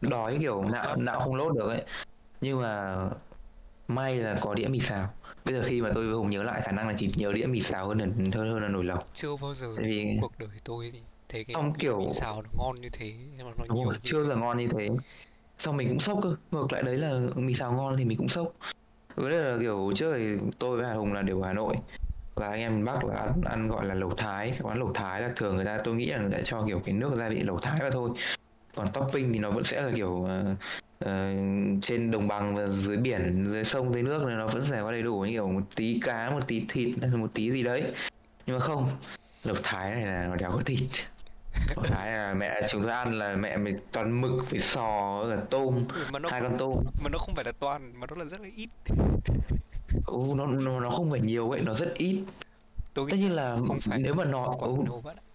Đói 0.00 0.36
kiểu 0.40 0.62
não 0.62 0.96
não 0.96 1.20
không 1.20 1.34
lốt 1.34 1.54
được 1.56 1.68
ấy. 1.68 1.84
Nhưng 2.40 2.60
mà 2.60 2.96
may 3.88 4.16
là 4.16 4.38
có 4.40 4.54
đĩa 4.54 4.66
mì 4.66 4.80
xào. 4.80 5.10
Bây 5.44 5.54
giờ 5.54 5.64
khi 5.68 5.80
mà 5.82 5.90
tôi 5.94 6.06
với 6.06 6.14
hùng 6.16 6.30
nhớ 6.30 6.42
lại 6.42 6.60
khả 6.64 6.72
năng 6.72 6.88
là 6.88 6.94
chỉ 6.98 7.10
nhớ 7.16 7.32
đĩa 7.32 7.46
mì 7.46 7.60
xào 7.62 7.88
hơn 7.88 7.98
là 7.98 8.06
hơn 8.34 8.50
hơn 8.50 8.62
là 8.62 8.68
nồi 8.68 8.84
lẩu. 8.84 8.98
Chưa 9.12 9.36
bao 9.42 9.54
giờ 9.54 9.72
Tại 9.76 9.84
vì- 9.84 10.18
cuộc 10.20 10.32
đời 10.38 10.48
tôi 10.64 10.90
thì 10.92 11.00
thấy 11.28 11.44
cái 11.44 11.62
mì- 11.62 11.70
kiểu- 11.78 12.00
mì 12.00 12.10
xào 12.10 12.42
nó 12.42 12.48
ngon 12.58 12.80
như 12.80 12.88
thế 12.92 13.12
nhưng 13.36 13.46
mà 13.46 13.52
nó 13.58 13.64
đúng 13.68 13.76
nhiều 13.78 13.84
rồi 13.86 13.98
chưa 14.02 14.18
là 14.24 14.34
ngon 14.34 14.58
như 14.58 14.68
thế. 14.78 14.90
Xong 15.58 15.76
mình 15.76 15.88
cũng 15.88 16.00
sốc 16.00 16.18
cơ. 16.22 16.36
Ngược 16.50 16.72
lại 16.72 16.82
đấy 16.82 16.96
là 16.96 17.18
mì 17.34 17.54
xào 17.54 17.72
ngon 17.72 17.96
thì 17.96 18.04
mình 18.04 18.18
cũng 18.18 18.28
sốc. 18.28 18.52
Với 19.14 19.32
lại 19.32 19.42
là 19.52 19.58
kiểu 19.60 19.92
trước 19.96 20.14
thì 20.16 20.36
tôi 20.58 20.76
với 20.76 20.86
Hà 20.86 20.94
Hùng 20.94 21.12
là 21.12 21.22
đều 21.22 21.40
ở 21.42 21.46
Hà 21.46 21.52
Nội 21.52 21.76
và 22.34 22.48
anh 22.48 22.60
em 22.60 22.74
miền 22.74 22.84
Bắc 22.84 23.04
là 23.04 23.14
ăn, 23.14 23.40
ăn 23.44 23.68
gọi 23.68 23.86
là 23.86 23.94
lẩu 23.94 24.14
Thái. 24.14 24.50
Cái 24.50 24.60
quán 24.62 24.78
lẩu 24.78 24.92
Thái 24.92 25.20
là 25.20 25.30
thường 25.36 25.56
người 25.56 25.64
ta 25.64 25.78
tôi 25.84 25.94
nghĩ 25.94 26.06
là 26.06 26.18
người 26.18 26.30
ta 26.32 26.38
cho 26.44 26.64
kiểu 26.66 26.80
cái 26.84 26.94
nước 26.94 27.14
gia 27.18 27.28
vị 27.28 27.40
lẩu 27.40 27.58
Thái 27.58 27.80
vào 27.80 27.90
thôi. 27.90 28.10
Còn 28.74 28.92
topping 28.92 29.32
thì 29.32 29.38
nó 29.38 29.50
vẫn 29.50 29.64
sẽ 29.64 29.82
là 29.82 29.90
kiểu 29.94 30.24
ờ, 30.24 30.44
ờ, 30.98 31.30
trên 31.82 32.10
đồng 32.10 32.28
bằng 32.28 32.54
và 32.54 32.66
dưới 32.68 32.96
biển 32.96 33.46
dưới 33.50 33.64
sông 33.64 33.92
dưới 33.92 34.02
nước 34.02 34.22
này 34.22 34.36
nó 34.36 34.46
vẫn 34.46 34.66
sẽ 34.70 34.82
có 34.82 34.92
đầy 34.92 35.02
đủ 35.02 35.20
như 35.20 35.30
kiểu 35.30 35.48
một 35.48 35.62
tí 35.74 36.00
cá 36.02 36.30
một 36.30 36.48
tí 36.48 36.66
thịt 36.68 36.98
là 36.98 37.08
một 37.16 37.30
tí 37.34 37.50
gì 37.50 37.62
đấy. 37.62 37.92
Nhưng 38.46 38.58
mà 38.58 38.64
không 38.64 38.96
lẩu 39.44 39.56
Thái 39.62 39.90
này 39.90 40.06
là 40.06 40.26
nó 40.26 40.36
đéo 40.36 40.50
có 40.50 40.62
thịt. 40.66 40.90
Lẩu 41.68 41.84
Thái 41.84 42.12
là 42.12 42.34
mẹ 42.34 42.66
chúng 42.70 42.82
tôi 42.82 42.92
ăn 42.92 43.18
là 43.18 43.36
mẹ 43.36 43.56
mình 43.56 43.78
toàn 43.92 44.20
mực 44.20 44.50
với 44.50 44.60
sò 44.60 45.20
với 45.24 45.36
cả 45.36 45.42
tôm 45.50 45.84
mà 46.12 46.18
nó 46.18 46.28
hai 46.30 46.40
con 46.40 46.58
tôm. 46.58 46.84
mà 47.04 47.08
nó 47.10 47.18
không 47.18 47.34
phải 47.34 47.44
là 47.44 47.52
toàn 47.60 47.92
mà 48.00 48.06
nó 48.10 48.16
là 48.16 48.24
rất 48.24 48.40
là 48.40 48.48
ít 48.56 48.68
ừ, 50.06 50.18
nó, 50.36 50.46
nó 50.46 50.80
nó 50.80 50.90
không 50.90 51.10
phải 51.10 51.20
nhiều 51.20 51.50
ấy 51.50 51.60
nó 51.60 51.74
rất 51.74 51.94
ít. 51.94 52.24
Tôi 52.94 53.10
tất 53.10 53.16
nhiên 53.16 53.32
là 53.32 53.56
không 53.68 53.78
phải 53.80 53.98
nếu 53.98 54.14
mà 54.14 54.24
nó 54.24 54.56
ừ, 54.60 54.76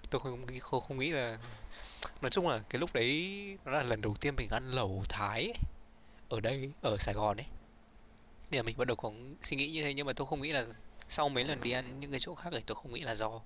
tôi 0.09 0.21
không 0.21 0.45
nghĩ 0.45 0.59
không, 0.59 0.81
không 0.81 0.97
nghĩ 0.97 1.11
là 1.11 1.37
nói 2.21 2.31
chung 2.31 2.47
là 2.47 2.59
cái 2.69 2.79
lúc 2.79 2.93
đấy 2.93 3.29
nó 3.65 3.71
là 3.71 3.83
lần 3.83 4.01
đầu 4.01 4.15
tiên 4.21 4.33
mình 4.37 4.49
ăn 4.49 4.71
lẩu 4.71 5.03
thái 5.09 5.43
ấy. 5.43 5.53
ở 6.29 6.39
đây 6.39 6.71
ở 6.81 6.97
Sài 6.99 7.15
Gòn 7.15 7.37
ấy. 7.37 7.45
Nên 8.51 8.59
là 8.59 8.63
mình 8.63 8.77
bắt 8.77 8.87
đầu 8.87 8.95
có 8.95 9.11
suy 9.41 9.57
nghĩ 9.57 9.71
như 9.71 9.83
thế 9.83 9.93
nhưng 9.93 10.05
mà 10.05 10.13
tôi 10.13 10.27
không 10.27 10.41
nghĩ 10.41 10.51
là 10.51 10.65
sau 11.07 11.29
mấy 11.29 11.43
lần 11.43 11.63
đi 11.63 11.71
ăn 11.71 11.99
những 11.99 12.11
cái 12.11 12.19
chỗ 12.19 12.35
khác 12.35 12.49
thì 12.51 12.59
tôi 12.65 12.75
không 12.75 12.93
nghĩ 12.93 13.01
là 13.01 13.15
do 13.15 13.41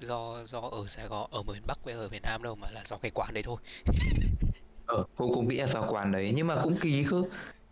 do 0.00 0.44
do 0.46 0.60
ở 0.60 0.88
Sài 0.88 1.06
Gòn 1.06 1.28
ở 1.30 1.42
miền 1.42 1.62
Bắc 1.66 1.84
với 1.84 1.94
ở 1.94 2.08
miền 2.08 2.22
Nam 2.22 2.42
đâu 2.42 2.54
mà 2.54 2.70
là 2.70 2.82
do 2.86 2.96
cái 2.96 3.10
quán 3.14 3.34
đấy 3.34 3.42
thôi. 3.42 3.56
Ờ, 4.86 5.04
cũng 5.16 5.34
cũng 5.34 5.48
nghĩ 5.48 5.56
là 5.56 5.66
do 5.66 5.86
quán 5.90 6.12
đấy 6.12 6.32
nhưng 6.36 6.46
mà 6.46 6.62
cũng 6.64 6.78
kỳ 6.80 7.04
cơ 7.10 7.22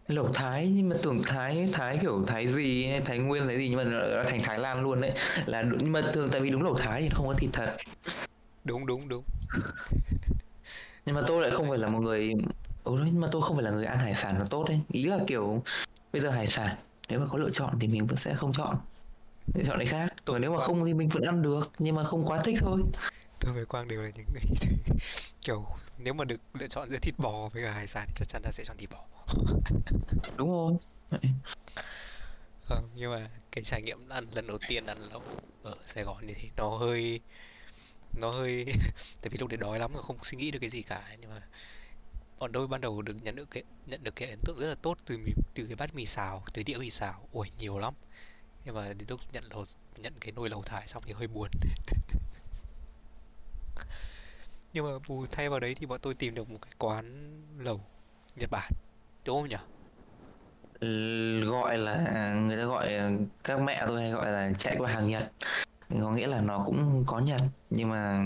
lẩu 0.09 0.29
Thái 0.35 0.67
nhưng 0.75 0.89
mà 0.89 0.97
tưởng 1.03 1.23
Thái 1.27 1.69
Thái 1.73 1.99
kiểu 2.03 2.25
Thái 2.27 2.49
gì 2.53 2.87
Thái 3.05 3.19
Nguyên 3.19 3.47
Thái 3.47 3.57
gì 3.59 3.69
nhưng 3.69 3.77
mà 3.79 3.85
nó 3.85 4.23
thành 4.25 4.41
Thái 4.43 4.59
Lan 4.59 4.83
luôn 4.83 5.01
đấy 5.01 5.13
là 5.47 5.63
đúng- 5.63 5.79
nhưng 5.83 5.93
mà 5.93 6.03
thường 6.15 6.29
tại 6.33 6.41
vì 6.41 6.51
đúng 6.51 6.63
lẩu 6.63 6.75
Thái 6.75 7.03
thì 7.03 7.09
không 7.09 7.27
có 7.29 7.35
thịt 7.39 7.51
thật. 7.53 7.77
Đúng 8.65 8.87
đúng 8.87 9.09
đúng. 9.09 9.23
Nhưng 11.07 11.15
mà 11.15 11.23
tôi 11.27 11.43
lại 11.43 11.51
không 11.57 11.69
phải 11.69 11.79
là 11.79 11.89
một 11.89 12.01
người 12.01 12.33
ừ 12.85 12.97
đấy, 12.99 13.09
nhưng 13.13 13.21
mà 13.21 13.29
tôi 13.33 13.43
không 13.43 13.57
phải 13.57 13.65
là 13.65 13.71
người 13.71 13.85
ăn 13.85 13.99
hải 13.99 14.15
sản 14.23 14.37
nó 14.39 14.45
tốt 14.51 14.65
đấy 14.69 14.81
ý 14.93 15.05
là 15.05 15.19
kiểu 15.27 15.63
bây 16.13 16.23
giờ 16.23 16.31
hải 16.31 16.47
sản 16.47 16.77
nếu 17.09 17.21
mà 17.21 17.27
có 17.33 17.39
lựa 17.39 17.51
chọn 17.51 17.79
thì 17.81 17.87
mình 17.87 18.07
vẫn 18.07 18.17
sẽ 18.25 18.35
không 18.35 18.53
chọn. 18.53 18.77
Lựa 19.55 19.65
chọn 19.67 19.79
cái 19.79 19.87
khác. 19.87 20.15
Còn 20.25 20.41
nếu 20.43 20.53
mà 20.53 20.59
không 20.67 20.85
thì 20.87 20.95
mình 20.95 21.09
vẫn 21.09 21.23
ăn 21.23 21.43
được 21.43 21.71
nhưng 21.79 21.95
mà 21.97 22.05
không 22.05 22.25
quá 22.27 22.43
thích 22.45 22.57
thôi 22.61 22.81
tôi 23.45 23.55
với 23.55 23.67
Quang 23.67 23.89
đều 23.89 24.03
là 24.03 24.11
những 24.15 24.27
người 24.33 24.43
như 24.49 24.57
thế 24.61 24.71
kiểu 25.41 25.67
nếu 25.99 26.15
mà 26.15 26.25
được 26.25 26.41
lựa 26.55 26.67
chọn 26.67 26.91
giữa 26.91 26.99
thịt 26.99 27.15
bò 27.19 27.49
với 27.49 27.63
cả 27.63 27.73
hải 27.73 27.87
sản 27.87 28.07
thì 28.09 28.15
chắc 28.17 28.29
chắn 28.29 28.43
là 28.45 28.53
sẽ 28.53 28.65
chọn 28.65 28.77
thịt 28.77 28.91
bò. 28.91 29.07
Đúng 30.37 30.51
rồi. 30.51 30.73
Vậy. 31.11 31.21
Không, 32.65 32.89
nhưng 32.95 33.11
mà 33.11 33.31
cái 33.53 33.65
trải 33.65 33.83
nghiệm 33.83 34.09
ăn 34.09 34.27
lần 34.35 34.47
đầu 34.47 34.59
tiên 34.69 34.87
ăn 34.87 34.99
lẩu 34.99 35.23
ở 35.63 35.75
Sài 35.87 36.05
Gòn 36.05 36.25
thì 36.27 36.51
nó 36.57 36.69
hơi 36.69 37.21
nó 38.19 38.31
hơi 38.31 38.65
tại 39.21 39.31
vì 39.31 39.39
lúc 39.39 39.49
đấy 39.49 39.57
đói 39.57 39.79
lắm 39.79 39.93
rồi 39.93 40.03
không 40.03 40.17
suy 40.23 40.39
nghĩ 40.39 40.51
được 40.51 40.59
cái 40.59 40.71
gì 40.71 40.83
cả 40.83 41.17
nhưng 41.21 41.31
mà 41.31 41.41
bọn 42.39 42.53
tôi 42.53 42.67
ban 42.67 42.81
đầu 42.81 43.03
được 43.03 43.17
nhận 43.23 43.37
được 43.37 43.51
cái 43.51 43.63
nhận 43.87 44.05
được 44.05 44.17
cái 44.17 44.31
ấn 44.31 44.39
tượng 44.45 44.59
rất 44.59 44.69
là 44.69 44.75
tốt 44.75 44.99
từ 45.05 45.19
từ 45.55 45.67
cái 45.67 45.77
bát 45.77 45.95
mì 45.95 46.07
xào 46.07 46.45
từ 46.53 46.63
đĩa 46.63 46.77
mì 46.77 46.91
xào. 46.91 47.29
Ui 47.33 47.51
nhiều 47.59 47.79
lắm. 47.79 47.95
Nhưng 48.65 48.75
mà 48.75 48.89
đến 48.89 49.09
lúc 49.09 49.21
nhận 49.33 49.45
lẩu 49.45 49.65
nhận 49.97 50.15
cái 50.21 50.33
nồi 50.33 50.49
lẩu 50.49 50.63
thải 50.63 50.89
xong 50.89 51.03
thì 51.07 51.13
hơi 51.13 51.27
buồn 51.27 51.49
nhưng 54.75 54.85
mà 54.85 54.91
bù 55.09 55.27
thay 55.31 55.49
vào 55.49 55.61
đấy 55.61 55.75
thì 55.75 55.87
bọn 55.87 55.99
tôi 56.03 56.15
tìm 56.15 56.35
được 56.35 56.51
một 56.51 56.59
cái 56.63 56.73
quán 56.79 57.35
lẩu 57.59 57.81
Nhật 58.37 58.51
Bản 58.51 58.73
đúng 59.25 59.41
không 59.41 59.49
nhỉ? 59.49 59.57
Ừ, 60.81 60.89
gọi 61.51 61.79
là 61.79 62.35
người 62.35 62.57
ta 62.57 62.65
gọi 62.65 62.93
các 63.45 63.61
mẹ 63.61 63.85
tôi 63.89 64.01
hay 64.01 64.11
gọi 64.11 64.33
là 64.33 64.53
chạy 64.59 64.77
qua 64.79 64.93
hàng 64.93 65.09
Nhật. 65.09 65.33
Có 66.01 66.11
nghĩa 66.11 66.27
là 66.27 66.41
nó 66.41 66.63
cũng 66.67 67.05
có 67.07 67.19
Nhật 67.19 67.41
nhưng 67.71 67.91
mà 67.91 68.23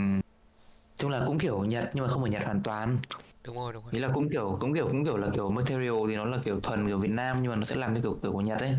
chung 0.96 1.11
là 1.11 1.24
cũng 1.26 1.38
kiểu 1.38 1.64
Nhật 1.64 1.90
nhưng 1.94 2.05
mà 2.05 2.11
không 2.11 2.22
phải 2.22 2.30
Nhật 2.30 2.42
hoàn 2.44 2.62
toàn. 2.62 2.99
Đúng 3.44 3.57
rồi 3.57 3.72
đúng 3.72 3.84
rồi. 3.84 3.92
Nghĩa 3.92 4.01
là 4.01 4.09
cũng 4.14 4.28
kiểu 4.30 4.57
cũng 4.61 4.74
kiểu 4.74 4.86
cũng 4.86 5.05
kiểu 5.05 5.16
là 5.16 5.28
kiểu 5.34 5.51
material 5.51 5.94
thì 6.09 6.16
nó 6.16 6.24
là 6.24 6.38
kiểu 6.44 6.61
thuần 6.61 6.86
kiểu 6.86 6.99
Việt 6.99 7.11
Nam 7.11 7.42
nhưng 7.42 7.51
mà 7.51 7.57
nó 7.57 7.66
sẽ 7.66 7.74
làm 7.74 7.94
theo 7.94 8.03
kiểu 8.03 8.18
kiểu 8.22 8.32
của 8.32 8.40
Nhật 8.40 8.59
ấy. 8.59 8.74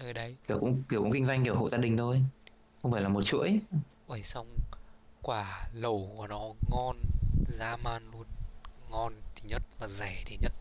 Ở 0.00 0.12
đấy. 0.12 0.36
Kiểu 0.48 0.58
cũng 0.60 0.82
kiểu 0.88 1.02
cũng 1.02 1.12
kinh 1.12 1.26
doanh 1.26 1.44
kiểu 1.44 1.54
hộ 1.54 1.68
gia 1.68 1.78
đình 1.78 1.96
thôi 1.96 2.22
không 2.82 2.92
phải 2.92 3.02
là 3.02 3.08
một 3.08 3.22
chuỗi. 3.22 3.60
Ui 4.06 4.22
xong 4.22 4.46
quả 5.22 5.68
lẩu 5.74 6.10
của 6.16 6.26
nó 6.26 6.40
ngon 6.70 6.96
dã 7.58 7.76
man 7.84 8.02
luôn. 8.12 8.24
Ngon 8.90 9.12
thì 9.34 9.48
nhất 9.48 9.62
và 9.78 9.88
rẻ 9.88 10.22
thì 10.26 10.38
nhất. 10.42 10.52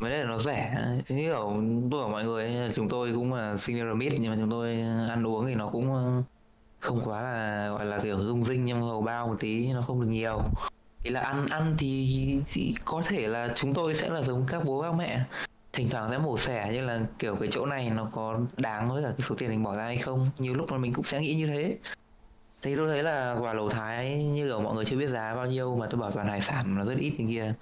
Mấy 0.00 0.10
đề 0.10 0.18
là 0.18 0.24
nó 0.24 0.38
rẻ. 0.38 0.74
Như 1.08 1.18
kiểu 1.18 1.62
tôi 1.90 2.00
bảo 2.00 2.08
mọi 2.08 2.24
người 2.24 2.72
chúng 2.74 2.88
tôi 2.88 3.12
cũng 3.14 3.34
là 3.34 3.56
senior 3.56 3.96
mid 3.96 4.12
nhưng 4.20 4.30
mà 4.30 4.36
chúng 4.40 4.50
tôi 4.50 4.80
ăn 5.08 5.26
uống 5.26 5.46
thì 5.46 5.54
nó 5.54 5.68
cũng 5.68 5.94
ờ, 5.94 6.22
không 6.80 7.00
quá 7.04 7.22
là 7.22 7.68
gọi 7.68 7.84
là 7.84 7.98
kiểu 8.02 8.24
rung 8.24 8.44
rinh 8.44 8.64
nhưng 8.64 8.82
hầu 8.82 9.02
bao 9.02 9.28
một 9.28 9.36
tí 9.40 9.72
nó 9.72 9.82
không 9.82 10.00
được 10.00 10.08
nhiều. 10.08 10.42
Thì 11.02 11.10
là 11.10 11.20
ăn 11.20 11.46
ăn 11.46 11.74
thì, 11.78 12.42
thì 12.52 12.74
có 12.84 13.02
thể 13.06 13.26
là 13.26 13.52
chúng 13.54 13.74
tôi 13.74 13.94
sẽ 13.94 14.08
là 14.08 14.22
giống 14.22 14.44
các 14.48 14.64
bố 14.64 14.82
các 14.82 14.92
mẹ. 14.92 15.24
Thỉnh 15.72 15.88
thoảng 15.90 16.10
sẽ 16.10 16.18
mổ 16.18 16.38
xẻ 16.38 16.70
như 16.72 16.80
là 16.80 17.00
kiểu 17.18 17.36
cái 17.36 17.48
chỗ 17.52 17.66
này 17.66 17.90
nó 17.90 18.08
có 18.12 18.40
đáng 18.56 18.90
với 18.90 19.02
cả 19.02 19.08
cái 19.18 19.26
số 19.28 19.34
tiền 19.38 19.50
mình 19.50 19.62
bỏ 19.62 19.76
ra 19.76 19.84
hay 19.84 19.98
không. 19.98 20.30
Nhiều 20.38 20.54
lúc 20.54 20.70
mà 20.70 20.78
mình 20.78 20.92
cũng 20.92 21.04
sẽ 21.04 21.20
nghĩ 21.20 21.34
như 21.34 21.46
thế 21.46 21.76
thì 22.62 22.76
tôi 22.76 22.88
thấy 22.88 23.02
là 23.02 23.36
quả 23.40 23.54
lẩu 23.54 23.70
thái 23.70 24.24
như 24.24 24.46
kiểu 24.46 24.60
mọi 24.60 24.74
người 24.74 24.84
chưa 24.84 24.96
biết 24.96 25.08
giá 25.08 25.34
bao 25.34 25.46
nhiêu 25.46 25.76
mà 25.76 25.86
tôi 25.90 26.00
bảo 26.00 26.10
toàn 26.10 26.28
hải 26.28 26.40
sản 26.42 26.74
nó 26.78 26.84
rất 26.84 26.98
ít 26.98 27.14
như 27.18 27.26
kia. 27.28 27.54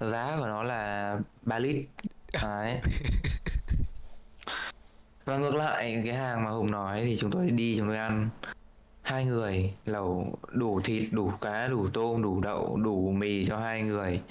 Giá 0.00 0.36
của 0.38 0.46
nó 0.46 0.62
là 0.62 1.18
3 1.42 1.58
lít. 1.58 1.86
Đấy. 2.42 2.80
Và 5.24 5.36
ngược 5.36 5.54
lại 5.54 6.02
cái 6.04 6.14
hàng 6.14 6.44
mà 6.44 6.50
hùng 6.50 6.70
nói 6.70 7.02
thì 7.04 7.16
chúng 7.20 7.30
tôi 7.30 7.50
đi 7.50 7.76
chúng 7.78 7.86
tôi 7.86 7.96
ăn. 7.96 8.28
Hai 9.02 9.24
người 9.24 9.74
lẩu 9.84 10.38
đủ 10.52 10.80
thịt 10.84 11.12
đủ 11.12 11.32
cá 11.40 11.68
đủ 11.68 11.88
tôm 11.92 12.22
đủ 12.22 12.40
đậu 12.40 12.76
đủ 12.76 13.10
mì 13.10 13.46
cho 13.46 13.58
hai 13.58 13.82
người. 13.82 14.22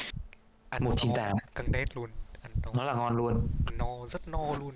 Ăn 0.70 0.84
một 0.84 0.94
chín 0.98 1.12
no 1.12 1.18
tám. 1.18 1.38
căng 1.56 1.72
đét 1.72 1.98
luôn 1.98 2.10
ăn 2.42 2.52
no. 2.64 2.72
Nó 2.74 2.84
là 2.84 2.94
ngon 2.94 3.18
luôn. 3.18 3.48
No 3.80 4.08
rất 4.08 4.28
no 4.28 4.56
luôn. 4.60 4.74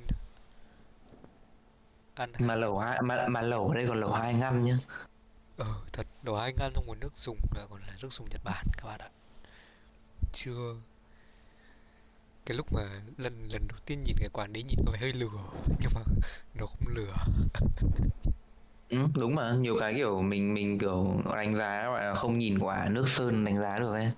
Ăn 2.16 2.30
mà 2.40 2.56
lẩu 2.56 2.80
hai 2.80 3.02
mà, 3.02 3.28
mà 3.28 3.42
lẩu 3.42 3.68
ở 3.68 3.76
đây 3.76 3.88
còn 3.88 4.00
lẩu 4.00 4.12
hai 4.12 4.34
ngăn 4.34 4.64
nhá 4.64 4.78
ờ 5.58 5.74
thật 5.94 6.08
đồ 6.24 6.34
anh 6.36 6.56
ăn 6.60 6.72
trong 6.76 6.86
nguồn 6.86 7.00
nước 7.00 7.18
dùng 7.18 7.38
là 7.56 7.66
còn 7.70 7.82
là 7.82 7.94
nước 8.02 8.14
dùng 8.14 8.28
Nhật 8.30 8.42
Bản 8.44 8.66
các 8.78 8.86
bạn 8.86 9.00
ạ. 9.00 9.10
Chưa. 10.34 10.76
Cái 12.46 12.58
lúc 12.58 12.74
mà 12.74 12.82
lần 13.18 13.48
lần 13.52 13.68
đầu 13.68 13.80
tiên 13.86 14.04
nhìn 14.04 14.16
cái 14.20 14.30
quán 14.34 14.54
đấy 14.54 14.64
nhìn 14.64 14.80
có 14.86 14.92
vẻ 14.92 15.00
hơi 15.00 15.14
lừa 15.14 15.50
nhưng 15.80 15.92
mà 15.96 16.02
nó 16.54 16.66
không 16.66 16.88
lừa. 16.88 17.14
Ừ, 18.90 18.98
đúng 19.16 19.36
mà 19.36 19.54
nhiều 19.54 19.78
cái 19.80 19.94
kiểu 19.94 20.22
mình 20.22 20.54
mình 20.54 20.80
kiểu 20.80 21.22
đánh 21.36 21.56
giá 21.56 21.84
là 21.84 22.14
không 22.14 22.38
nhìn 22.38 22.60
quả 22.60 22.90
nước 22.90 23.10
sơn 23.10 23.46
đánh 23.46 23.60
giá 23.60 23.80
được 23.80 23.94
ấy. 23.94 24.12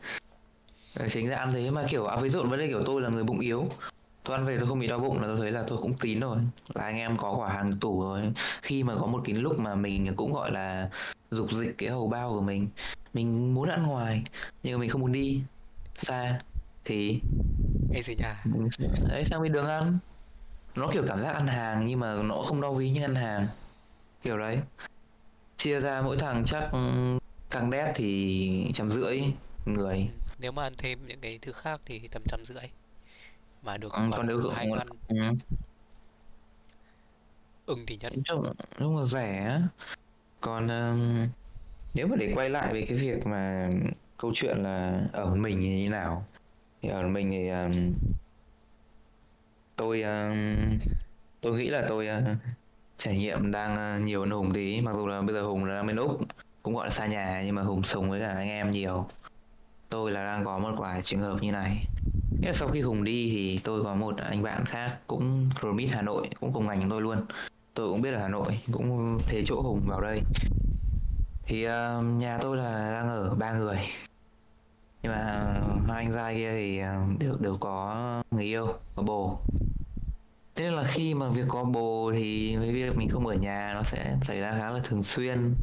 Ờ, 0.95 1.07
chính 1.13 1.29
ra 1.29 1.37
ăn 1.37 1.53
thế 1.53 1.69
mà 1.69 1.85
kiểu 1.89 2.05
à, 2.05 2.17
ví 2.21 2.29
dụ 2.29 2.43
vấn 2.43 2.59
đề 2.59 2.67
kiểu 2.67 2.81
tôi 2.85 3.01
là 3.01 3.09
người 3.09 3.23
bụng 3.23 3.39
yếu 3.39 3.69
tôi 4.29 4.37
ăn 4.37 4.45
về 4.45 4.57
tôi 4.57 4.67
không 4.67 4.79
bị 4.79 4.87
đau 4.87 4.99
bụng 4.99 5.21
là 5.21 5.27
tôi 5.27 5.37
thấy 5.37 5.51
là 5.51 5.63
tôi 5.67 5.77
cũng 5.77 5.93
tín 5.97 6.19
rồi. 6.19 6.37
Là 6.73 6.83
anh 6.83 6.97
em 6.97 7.17
có 7.17 7.35
quả 7.35 7.53
hàng 7.53 7.73
tủ 7.79 8.01
rồi. 8.01 8.33
Khi 8.61 8.83
mà 8.83 8.95
có 8.99 9.05
một 9.05 9.21
cái 9.25 9.35
lúc 9.35 9.59
mà 9.59 9.75
mình 9.75 10.13
cũng 10.15 10.33
gọi 10.33 10.51
là 10.51 10.89
dục 11.31 11.47
dịch 11.51 11.75
cái 11.77 11.89
hầu 11.89 12.07
bao 12.07 12.29
của 12.29 12.41
mình 12.41 12.69
mình 13.13 13.53
muốn 13.53 13.69
ăn 13.69 13.83
ngoài 13.83 14.23
nhưng 14.63 14.73
mà 14.73 14.81
mình 14.81 14.89
không 14.89 15.01
muốn 15.01 15.11
đi 15.11 15.41
xa 16.01 16.39
thì 16.85 17.21
ngay 17.89 18.01
dưới 18.01 18.15
nhà. 18.15 18.43
ấy 19.09 19.25
sang 19.25 19.41
bên 19.41 19.51
đường 19.51 19.67
ăn. 19.67 19.99
Nó 20.75 20.89
kiểu 20.93 21.03
cảm 21.07 21.21
giác 21.21 21.31
ăn 21.31 21.47
hàng 21.47 21.85
nhưng 21.85 21.99
mà 21.99 22.15
nó 22.23 22.43
không 22.47 22.61
đau 22.61 22.73
ví 22.73 22.89
như 22.89 23.01
ăn 23.01 23.15
hàng. 23.15 23.47
Kiểu 24.21 24.37
đấy. 24.37 24.59
Chia 25.57 25.79
ra 25.79 26.01
mỗi 26.01 26.17
thằng 26.17 26.45
chắc 26.47 26.69
ừ, 26.71 27.17
càng 27.49 27.69
đét 27.69 27.91
thì 27.95 28.71
trăm 28.75 28.89
rưỡi 28.89 29.21
người. 29.65 30.09
Nếu 30.39 30.51
mà 30.51 30.63
ăn 30.63 30.73
thêm 30.77 30.99
những 31.07 31.19
cái 31.21 31.39
thứ 31.41 31.51
khác 31.51 31.81
thì 31.85 32.07
tầm 32.11 32.21
trăm 32.27 32.45
rưỡi 32.45 32.63
mà 33.69 33.77
được 33.77 33.93
Ừ, 33.93 34.09
còn 34.11 34.27
nếu 34.27 34.49
hai 34.49 34.69
ừ. 35.07 35.15
ưng 37.65 37.85
thì 37.87 37.97
nhất. 38.01 38.13
Chung 38.79 38.97
là 38.97 39.05
rẻ 39.05 39.61
còn 40.41 40.67
um, 40.67 41.27
nếu 41.93 42.07
mà 42.07 42.15
để 42.15 42.31
quay 42.35 42.49
lại 42.49 42.73
về 42.73 42.85
cái 42.89 42.97
việc 42.97 43.27
mà 43.27 43.69
câu 44.17 44.31
chuyện 44.35 44.57
là 44.57 45.01
ở 45.13 45.35
mình 45.35 45.57
thì 45.57 45.69
như 45.69 45.83
thế 45.83 45.89
nào? 45.89 46.25
Thì 46.81 46.89
ở 46.89 47.07
mình 47.07 47.31
thì 47.31 47.49
um, 47.49 47.93
tôi 49.75 50.01
um, 50.01 50.79
tôi 51.41 51.57
nghĩ 51.57 51.67
là 51.67 51.85
tôi 51.89 52.07
uh, 52.07 52.37
trải 52.97 53.17
nghiệm 53.17 53.51
đang 53.51 53.97
uh, 53.97 54.05
nhiều 54.05 54.19
hơn 54.19 54.31
Hùng 54.31 54.53
tí. 54.53 54.81
Mặc 54.81 54.93
dù 54.95 55.07
là 55.07 55.21
bây 55.21 55.33
giờ 55.35 55.41
Hùng 55.41 55.65
là 55.65 55.75
đang 55.75 55.87
bên 55.87 55.95
Úc 55.95 56.21
cũng 56.63 56.75
gọi 56.75 56.89
là 56.89 56.95
xa 56.95 57.05
nhà 57.05 57.41
nhưng 57.45 57.55
mà 57.55 57.61
Hùng 57.61 57.83
sống 57.83 58.09
với 58.09 58.19
cả 58.19 58.33
anh 58.37 58.47
em 58.47 58.71
nhiều. 58.71 59.07
Tôi 59.89 60.11
là 60.11 60.25
đang 60.25 60.45
có 60.45 60.59
một 60.59 60.75
vài 60.77 61.01
trường 61.01 61.21
hợp 61.21 61.37
như 61.41 61.51
này 61.51 61.85
sau 62.53 62.67
khi 62.67 62.81
Hùng 62.81 63.03
đi 63.03 63.29
thì 63.31 63.59
tôi 63.63 63.83
có 63.83 63.95
một 63.95 64.17
anh 64.17 64.43
bạn 64.43 64.65
khác 64.65 64.97
cũng 65.07 65.49
Remit 65.63 65.89
Hà 65.89 66.01
Nội 66.01 66.29
cũng 66.39 66.53
cùng 66.53 66.67
ngành 66.67 66.89
tôi 66.89 67.01
luôn. 67.01 67.17
Tôi 67.73 67.89
cũng 67.89 68.01
biết 68.01 68.13
ở 68.13 68.19
Hà 68.19 68.27
Nội 68.27 68.59
cũng 68.71 69.19
thế 69.27 69.43
chỗ 69.45 69.61
Hùng 69.61 69.81
vào 69.87 70.01
đây. 70.01 70.21
Thì 71.43 71.65
uh, 71.67 71.71
nhà 72.03 72.37
tôi 72.41 72.57
là 72.57 72.91
đang 72.91 73.09
ở 73.09 73.35
ba 73.35 73.53
người. 73.53 73.77
Nhưng 75.03 75.11
mà 75.11 75.53
hai 75.87 76.03
anh 76.05 76.13
trai 76.13 76.35
kia 76.35 76.51
thì 76.51 76.79
ờ, 76.79 76.95
đều 77.19 77.33
đều 77.39 77.57
có 77.57 78.23
người 78.31 78.45
yêu 78.45 78.67
có 78.95 79.03
bồ. 79.03 79.39
Thế 80.55 80.63
nên 80.63 80.73
là 80.73 80.83
khi 80.93 81.13
mà 81.13 81.29
việc 81.29 81.45
có 81.47 81.63
bồ 81.63 82.11
thì 82.13 82.55
với 82.55 82.73
việc 82.73 82.97
mình 82.97 83.09
không 83.09 83.27
ở 83.27 83.35
nhà 83.35 83.71
nó 83.73 83.83
sẽ 83.91 84.17
xảy 84.27 84.39
ra 84.39 84.51
khá 84.51 84.69
là 84.71 84.79
thường 84.83 85.03
xuyên. 85.03 85.55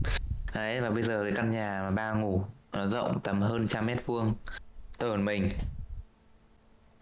Đấy 0.54 0.80
và 0.80 0.90
bây 0.90 1.02
giờ 1.02 1.22
cái 1.22 1.32
căn 1.36 1.50
nhà 1.50 1.80
mà 1.82 1.90
ba 1.90 2.12
ngủ 2.12 2.42
nó 2.72 2.86
rộng 2.86 3.20
tầm 3.20 3.40
hơn 3.40 3.68
trăm 3.68 3.86
mét 3.86 4.06
vuông 4.06 4.34
tôi 4.98 5.10
ở 5.10 5.16
mình 5.16 5.48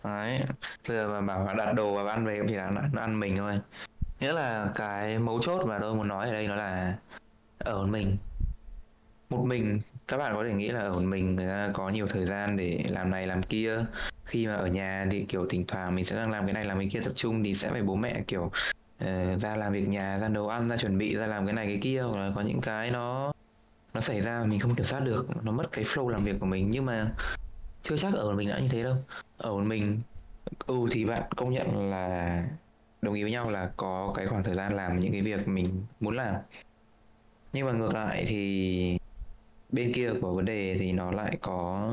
đấy. 0.05 0.41
Bây 0.89 0.97
giờ 0.97 1.09
mà 1.09 1.21
bảo 1.21 1.45
là 1.45 1.55
đặt 1.55 1.73
đồ 1.73 1.95
và 1.95 2.13
ăn 2.13 2.25
về 2.25 2.39
cũng 2.39 2.49
chỉ 2.49 2.55
là 2.55 2.71
nó 2.93 3.03
ăn 3.03 3.21
mình 3.21 3.37
thôi. 3.37 3.61
Nghĩa 4.21 4.33
là 4.33 4.69
cái 4.75 5.19
mấu 5.19 5.41
chốt 5.43 5.67
mà 5.67 5.79
tôi 5.79 5.95
muốn 5.95 6.09
nói 6.09 6.29
ở 6.29 6.33
đây 6.33 6.49
nó 6.49 6.55
là 6.55 6.97
ở 7.59 7.79
một 7.79 7.87
mình. 7.91 8.17
Một 9.31 9.45
mình 9.45 9.81
các 10.09 10.17
bạn 10.17 10.35
có 10.35 10.45
thể 10.45 10.53
nghĩ 10.53 10.69
là 10.69 10.81
ở 10.81 10.93
một 10.93 11.01
mình 11.01 11.37
người 11.37 11.49
ta 11.49 11.71
có 11.73 11.89
nhiều 11.89 12.07
thời 12.07 12.27
gian 12.27 12.57
để 12.57 12.85
làm 12.89 13.11
này 13.11 13.27
làm 13.27 13.43
kia. 13.43 13.79
Khi 14.25 14.47
mà 14.47 14.55
ở 14.55 14.67
nhà 14.67 15.07
thì 15.11 15.27
kiểu 15.29 15.47
thỉnh 15.51 15.65
thoảng 15.69 15.95
mình 15.95 16.05
sẽ 16.05 16.17
đang 16.17 16.31
làm 16.31 16.47
cái 16.47 16.55
này 16.55 16.65
làm 16.65 16.79
cái 16.79 16.89
kia 16.93 17.01
tập 17.05 17.13
trung 17.17 17.45
thì 17.45 17.55
sẽ 17.55 17.71
phải 17.71 17.83
bố 17.83 17.95
mẹ 17.95 18.23
kiểu 18.27 18.43
uh, 19.05 19.41
ra 19.41 19.57
làm 19.57 19.73
việc 19.73 19.89
nhà 19.89 20.19
ra 20.19 20.29
nấu 20.29 20.49
ăn 20.49 20.69
ra 20.69 20.77
chuẩn 20.77 20.99
bị 20.99 21.17
ra 21.17 21.27
làm 21.27 21.47
cái 21.47 21.55
này 21.55 21.67
cái 21.67 21.79
kia. 21.83 22.03
Hoặc 22.03 22.19
là 22.19 22.33
có 22.35 22.41
những 22.41 22.61
cái 22.61 22.91
nó 22.91 23.33
nó 23.95 24.01
xảy 24.01 24.21
ra 24.21 24.39
mà 24.39 24.47
mình 24.47 24.61
không 24.61 24.75
kiểm 24.75 24.87
soát 24.87 25.01
được 25.01 25.27
nó 25.43 25.53
mất 25.53 25.73
cái 25.73 25.85
flow 25.85 26.09
làm 26.09 26.25
việc 26.25 26.37
của 26.41 26.47
mình. 26.47 26.71
Nhưng 26.71 26.87
mà 26.87 27.07
chưa 27.85 27.97
chắc 27.99 28.15
ở 28.15 28.25
một 28.25 28.37
mình 28.37 28.49
đã 28.49 28.59
như 28.59 28.69
thế 28.69 28.83
đâu. 28.83 28.97
Ở 29.37 29.51
một 29.51 29.63
mình 29.65 30.01
ừ 30.67 30.75
thì 30.91 31.05
bạn 31.05 31.23
công 31.37 31.53
nhận 31.53 31.91
là 31.91 32.49
đồng 33.03 33.15
ý 33.15 33.23
với 33.23 33.33
nhau 33.33 33.51
là 33.51 33.73
có 33.77 34.13
cái 34.17 34.27
khoảng 34.27 34.45
thời 34.45 34.55
gian 34.55 34.77
làm 34.77 35.01
những 35.01 35.13
cái 35.13 35.23
việc 35.23 35.49
mình 35.49 35.87
muốn 36.01 36.17
làm. 36.17 36.35
Nhưng 37.53 37.67
mà 37.67 37.73
ngược 37.73 37.95
lại 37.95 38.25
thì 38.29 38.99
bên 39.73 39.93
kia 39.95 40.11
của 40.23 40.35
vấn 40.35 40.45
đề 40.45 40.77
thì 40.79 40.93
nó 40.93 41.11
lại 41.11 41.39
có 41.41 41.91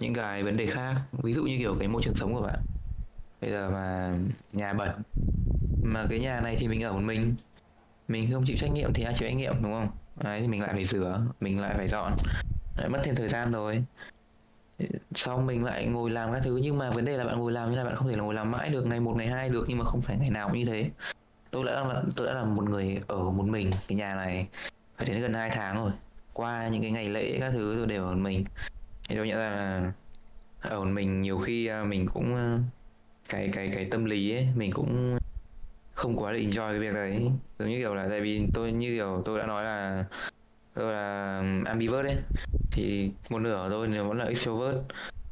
những 0.00 0.14
cái 0.14 0.42
vấn 0.42 0.56
đề 0.56 0.66
khác. 0.66 0.94
Ví 1.12 1.32
dụ 1.32 1.44
như 1.44 1.58
kiểu 1.58 1.76
cái 1.78 1.88
môi 1.88 2.02
trường 2.04 2.14
sống 2.14 2.34
của 2.34 2.42
bạn. 2.42 2.58
Bây 3.40 3.50
giờ 3.50 3.70
mà 3.70 4.14
nhà 4.52 4.72
bẩn, 4.72 5.02
mà 5.82 6.06
cái 6.10 6.20
nhà 6.20 6.40
này 6.40 6.56
thì 6.58 6.68
mình 6.68 6.82
ở 6.82 6.92
một 6.92 7.00
mình 7.00 7.34
mình 8.08 8.32
không 8.32 8.44
chịu 8.46 8.56
trách 8.60 8.72
nhiệm 8.72 8.92
thì 8.92 9.04
ai 9.04 9.14
chịu 9.18 9.28
trách 9.28 9.36
nhiệm, 9.36 9.62
đúng 9.62 9.72
không? 9.72 9.88
Đấy, 10.24 10.40
thì 10.40 10.48
mình 10.48 10.62
lại 10.62 10.72
phải 10.72 10.86
rửa 10.86 11.26
mình 11.40 11.60
lại 11.60 11.74
phải 11.76 11.88
dọn. 11.88 12.16
Lại 12.76 12.88
mất 12.88 13.00
thêm 13.04 13.14
thời 13.14 13.28
gian 13.28 13.52
rồi 13.52 13.84
xong 15.14 15.46
mình 15.46 15.64
lại 15.64 15.86
ngồi 15.86 16.10
làm 16.10 16.32
các 16.32 16.40
thứ? 16.44 16.60
Nhưng 16.62 16.78
mà 16.78 16.90
vấn 16.90 17.04
đề 17.04 17.16
là 17.16 17.24
bạn 17.24 17.38
ngồi 17.38 17.52
làm 17.52 17.70
như 17.70 17.76
là 17.76 17.84
bạn 17.84 17.96
không 17.96 18.08
thể 18.08 18.16
là 18.16 18.22
ngồi 18.22 18.34
làm 18.34 18.50
mãi 18.50 18.70
được, 18.70 18.86
ngày 18.86 19.00
một, 19.00 19.16
ngày 19.16 19.26
hai 19.26 19.48
được, 19.48 19.64
nhưng 19.68 19.78
mà 19.78 19.84
không 19.84 20.02
phải 20.02 20.16
ngày 20.16 20.30
nào 20.30 20.48
cũng 20.48 20.58
như 20.58 20.64
thế. 20.64 20.90
Tôi 21.50 21.64
đã 21.64 21.72
là, 21.72 22.02
tôi 22.16 22.26
đã 22.26 22.34
là 22.34 22.44
một 22.44 22.64
người 22.64 23.00
ở 23.06 23.30
một 23.30 23.46
mình. 23.46 23.70
Cái 23.88 23.98
nhà 23.98 24.14
này 24.14 24.48
phải 24.96 25.06
đến 25.06 25.20
gần 25.20 25.34
hai 25.34 25.50
tháng 25.50 25.76
rồi. 25.76 25.90
Qua 26.32 26.68
những 26.68 26.82
cái 26.82 26.90
ngày 26.90 27.08
lễ 27.08 27.36
các 27.40 27.50
thứ 27.52 27.74
tôi 27.78 27.86
đều 27.86 28.04
ở 28.04 28.14
một 28.14 28.20
mình. 28.20 28.44
Thì 29.08 29.16
tôi 29.16 29.28
nhận 29.28 29.38
ra 29.38 29.50
là 29.50 29.92
ở 30.60 30.78
một 30.78 30.90
mình 30.90 31.22
nhiều 31.22 31.38
khi 31.38 31.66
à, 31.66 31.84
mình 31.84 32.06
cũng 32.14 32.34
à, 32.34 32.58
cái 33.28 33.50
cái 33.52 33.70
cái 33.74 33.88
tâm 33.90 34.04
lý 34.04 34.34
ấy, 34.34 34.48
mình 34.56 34.70
cũng 34.72 35.18
không 35.94 36.16
quá 36.16 36.32
là 36.32 36.38
enjoy 36.38 36.70
cái 36.70 36.78
việc 36.78 36.94
đấy. 36.94 37.30
Giống 37.58 37.68
như 37.68 37.78
kiểu 37.78 37.94
là 37.94 38.06
tại 38.10 38.20
vì 38.20 38.46
tôi, 38.54 38.72
như 38.72 38.88
kiểu 38.88 39.22
tôi 39.24 39.38
đã 39.38 39.46
nói 39.46 39.64
là 39.64 40.04
tôi 40.74 40.92
là 40.92 41.42
ambivert 41.64 42.06
ấy 42.06 42.16
thì 42.70 43.10
một 43.30 43.38
nửa 43.38 43.62
của 43.64 43.70
tôi 43.70 43.88
nếu 43.88 44.08
vẫn 44.08 44.18
là 44.18 44.24
extrovert. 44.24 44.76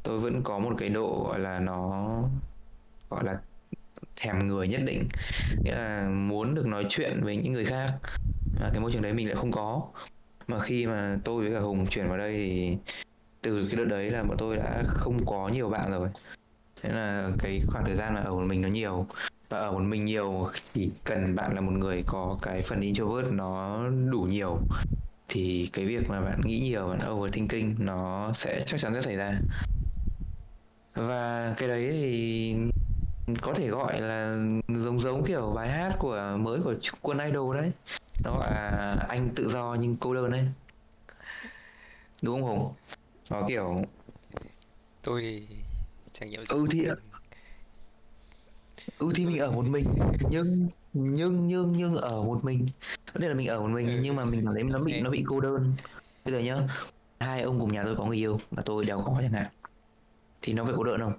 Tôi 0.03 0.19
vẫn 0.19 0.41
có 0.43 0.59
một 0.59 0.75
cái 0.77 0.89
độ 0.89 1.25
gọi 1.27 1.39
là 1.39 1.59
nó 1.59 2.07
gọi 3.09 3.23
là 3.23 3.39
thèm 4.15 4.47
người 4.47 4.67
nhất 4.67 4.81
định. 4.85 5.07
Nghĩa 5.63 5.75
là 5.75 6.09
muốn 6.09 6.55
được 6.55 6.65
nói 6.65 6.85
chuyện 6.89 7.23
với 7.23 7.35
những 7.35 7.53
người 7.53 7.65
khác. 7.65 7.93
Mà 8.59 8.69
cái 8.71 8.79
môi 8.79 8.91
trường 8.91 9.01
đấy 9.01 9.13
mình 9.13 9.27
lại 9.27 9.35
không 9.35 9.51
có. 9.51 9.81
Mà 10.47 10.59
khi 10.59 10.85
mà 10.85 11.17
tôi 11.23 11.43
với 11.43 11.53
cả 11.53 11.59
hùng 11.59 11.87
chuyển 11.89 12.07
vào 12.07 12.17
đây 12.17 12.33
thì 12.33 12.77
từ 13.41 13.67
cái 13.67 13.75
đợt 13.75 13.85
đấy 13.85 14.11
là 14.11 14.23
bọn 14.23 14.37
tôi 14.37 14.57
đã 14.57 14.83
không 14.87 15.25
có 15.25 15.49
nhiều 15.53 15.69
bạn 15.69 15.91
rồi. 15.91 16.09
Thế 16.81 16.89
là 16.91 17.31
cái 17.39 17.61
khoảng 17.67 17.85
thời 17.85 17.95
gian 17.95 18.13
mà 18.13 18.21
ở 18.21 18.31
một 18.31 18.45
mình 18.45 18.61
nó 18.61 18.67
nhiều. 18.67 19.07
Và 19.49 19.59
ở 19.59 19.71
một 19.71 19.79
mình 19.79 20.05
nhiều 20.05 20.47
thì 20.73 20.91
cần 21.03 21.35
bạn 21.35 21.55
là 21.55 21.61
một 21.61 21.71
người 21.71 22.03
có 22.07 22.37
cái 22.41 22.63
phần 22.69 22.81
introvert 22.81 23.27
nó 23.31 23.81
đủ 24.11 24.21
nhiều 24.21 24.59
thì 25.31 25.69
cái 25.73 25.85
việc 25.85 26.09
mà 26.09 26.21
bạn 26.21 26.41
nghĩ 26.41 26.59
nhiều 26.59 26.87
bạn 26.87 27.11
overthinking 27.11 27.85
nó 27.85 28.31
sẽ 28.35 28.63
chắc 28.67 28.79
chắn 28.81 28.93
sẽ 28.93 29.01
xảy 29.01 29.15
ra. 29.15 29.41
Và 30.93 31.53
cái 31.57 31.67
đấy 31.67 31.87
thì 31.91 32.55
có 33.41 33.53
thể 33.53 33.67
gọi 33.67 34.01
là 34.01 34.35
giống 34.67 35.01
giống 35.01 35.25
kiểu 35.27 35.51
bài 35.55 35.69
hát 35.69 35.95
của 35.99 36.37
mới 36.39 36.59
của 36.63 36.75
quân 37.01 37.17
idol 37.19 37.57
đấy. 37.57 37.71
Nó 38.23 38.37
gọi 38.37 38.51
là 38.51 38.95
anh 39.09 39.29
tự 39.35 39.51
do 39.51 39.75
nhưng 39.79 39.97
cô 39.99 40.13
đơn 40.13 40.31
đấy 40.31 40.45
đúng 42.21 42.41
không 42.41 42.57
hùng? 42.57 42.73
Nó 43.29 43.45
kiểu 43.47 43.81
tôi 45.01 45.21
thì 45.21 45.47
trải 46.11 46.29
nghiệm 46.29 46.41
Ừ 46.49 46.65
thì- 46.71 46.81
riêng. 46.83 46.95
ừ 48.99 49.11
thì 49.15 49.25
mình 49.25 49.37
ở 49.37 49.51
một 49.51 49.65
mình 49.69 49.85
nhưng 50.29 50.67
nhưng 50.93 51.47
nhưng 51.47 51.73
nhưng 51.77 51.95
ở 51.95 52.23
một 52.23 52.39
mình 52.43 52.67
vấn 53.13 53.21
đề 53.21 53.27
là 53.27 53.33
mình 53.33 53.47
ở 53.47 53.61
một 53.61 53.67
mình 53.67 53.87
Ừ, 53.87 53.99
nhưng 54.03 54.15
mà 54.15 54.25
mình 54.25 54.45
cảm 54.45 54.53
thấy 54.53 54.63
nó 54.63 54.79
bị 54.85 55.01
nó 55.01 55.09
bị 55.09 55.23
cô 55.27 55.39
đơn. 55.39 55.73
Bây 56.25 56.33
giờ 56.33 56.39
nhá 56.39 56.67
hai 57.19 57.41
ông 57.41 57.59
cùng 57.59 57.71
nhà 57.71 57.83
tôi 57.83 57.95
có 57.95 58.05
người 58.05 58.17
yêu 58.17 58.39
và 58.51 58.63
tôi 58.65 58.85
đều 58.85 59.01
có 59.05 59.17
chẳng 59.21 59.33
hạn 59.33 59.47
thì 60.41 60.53
nó 60.53 60.63
phải 60.63 60.73
cô 60.77 60.83
đơn 60.83 61.01
không? 61.01 61.13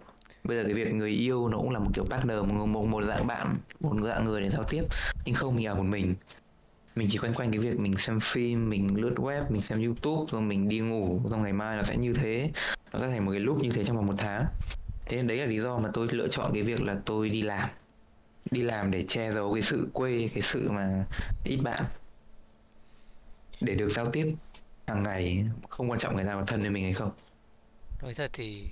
Bây 0.44 0.56
giờ 0.56 0.64
cái 0.64 0.74
việc 0.74 0.92
người 0.92 1.10
yêu 1.10 1.48
nó 1.48 1.58
cũng 1.58 1.70
là 1.70 1.78
một 1.78 1.90
kiểu 1.94 2.04
partner 2.10 2.38
một, 2.38 2.66
một, 2.66 2.86
một 2.86 3.04
dạng 3.04 3.26
bạn 3.26 3.56
một 3.80 3.96
dạng 4.02 4.24
người 4.24 4.40
để 4.40 4.50
giao 4.50 4.64
tiếp. 4.64 4.84
Nhưng 5.24 5.34
không 5.34 5.56
mình 5.56 5.66
ở 5.66 5.74
một 5.74 5.82
mình. 5.82 6.14
Mình 6.96 7.08
chỉ 7.10 7.18
quanh 7.18 7.34
quanh 7.34 7.50
cái 7.50 7.58
việc 7.58 7.80
mình 7.80 7.94
xem 7.98 8.18
phim 8.32 8.70
mình 8.70 9.00
lướt 9.00 9.14
web 9.16 9.44
mình 9.48 9.62
xem 9.62 9.82
youtube 9.84 10.32
rồi 10.32 10.40
mình 10.40 10.68
đi 10.68 10.78
ngủ 10.78 11.20
rồi 11.30 11.38
ngày 11.38 11.52
mai 11.52 11.76
nó 11.76 11.82
sẽ 11.82 11.96
như 11.96 12.14
thế. 12.14 12.50
Nó 12.92 12.98
sẽ 13.00 13.08
thành 13.08 13.24
một 13.24 13.30
cái 13.30 13.40
loop 13.40 13.58
như 13.58 13.70
thế 13.70 13.84
trong 13.84 13.96
vòng 13.96 14.06
một 14.06 14.14
tháng. 14.18 14.44
Thế 15.06 15.16
nên 15.16 15.26
đấy 15.26 15.36
là 15.38 15.46
lý 15.46 15.60
do 15.60 15.78
mà 15.78 15.90
tôi 15.92 16.08
lựa 16.10 16.28
chọn 16.28 16.50
cái 16.54 16.62
việc 16.62 16.82
là 16.82 16.96
tôi 17.04 17.30
đi 17.30 17.42
làm 17.42 17.68
đi 18.50 18.62
làm 18.62 18.90
để 18.90 19.04
che 19.08 19.32
giấu 19.32 19.54
cái 19.54 19.62
sự 19.62 19.88
quê 19.92 20.30
cái 20.34 20.42
sự 20.52 20.70
mà 20.70 21.04
ít 21.44 21.56
bạn. 21.56 21.84
Để 23.60 23.74
được 23.74 23.92
giao 23.96 24.10
tiếp 24.10 24.34
hàng 24.86 25.02
ngày 25.02 25.44
không 25.68 25.90
quan 25.90 26.00
trọng 26.00 26.16
người 26.16 26.24
ta 26.24 26.34
có 26.34 26.44
thân 26.46 26.60
với 26.60 26.70
mình 26.70 26.84
hay 26.84 26.94
không. 26.94 27.10
Nói 28.02 28.14
thật 28.14 28.30
thì 28.32 28.64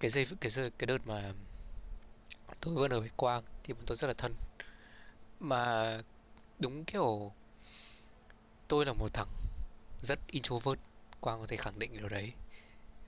cái 0.00 0.10
giây 0.10 0.26
cái 0.40 0.50
giây, 0.50 0.70
cái 0.78 0.86
đợt 0.86 1.06
mà 1.06 1.32
tôi 2.60 2.74
vẫn 2.74 2.90
ở 2.90 3.00
với 3.00 3.10
Quang 3.16 3.42
thì 3.64 3.74
bọn 3.74 3.82
tôi 3.86 3.96
rất 3.96 4.08
là 4.08 4.14
thân. 4.14 4.34
Mà 5.40 5.98
đúng 6.58 6.84
kiểu 6.84 7.32
tôi 8.68 8.86
là 8.86 8.92
một 8.92 9.08
thằng 9.12 9.28
rất 10.02 10.18
introvert 10.26 10.80
Quang 11.20 11.40
có 11.40 11.46
thể 11.46 11.56
khẳng 11.56 11.78
định 11.78 11.90
điều 11.98 12.08
đấy 12.08 12.32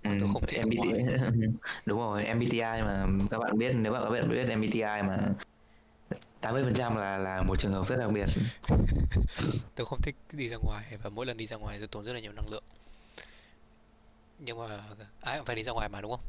ừ, 0.05 0.11
tôi 0.21 0.29
không 0.33 0.47
thích 0.47 0.57
ở 0.57 0.63
MBTI 0.63 1.05
đúng 1.87 1.99
rồi 1.99 2.25
MBTI 2.25 2.83
mà 2.83 3.07
các 3.31 3.39
bạn 3.39 3.59
biết 3.59 3.73
nếu 3.75 3.93
bạn 3.93 4.03
các 4.05 4.11
bạn 4.11 4.29
biết 4.29 4.49
MBTI 4.49 5.03
mà 5.03 5.35
80% 6.45 6.97
là 6.97 7.19
là 7.19 7.43
một 7.43 7.57
trường 7.59 7.73
hợp 7.73 7.89
rất 7.89 7.97
đặc 7.97 8.11
biệt. 8.15 8.27
Tôi 9.75 9.87
không 9.87 10.01
thích 10.03 10.17
đi 10.33 10.49
ra 10.49 10.57
ngoài 10.57 10.85
và 11.03 11.11
mỗi 11.11 11.27
lần 11.27 11.37
đi 11.37 11.47
ra 11.47 11.57
ngoài 11.57 11.79
tôi 11.79 11.89
tốn 11.89 12.05
rất 12.05 12.13
là 12.13 12.21
nhiều 12.21 12.33
năng 12.33 12.49
lượng. 12.49 12.65
Nhưng 14.39 14.59
mà 14.59 14.81
ai 15.21 15.39
cũng 15.39 15.47
phải 15.47 15.57
đi 15.57 15.63
ra 15.63 15.73
ngoài 15.73 15.89
mà 15.89 16.01
đúng 16.01 16.11
không? 16.11 16.21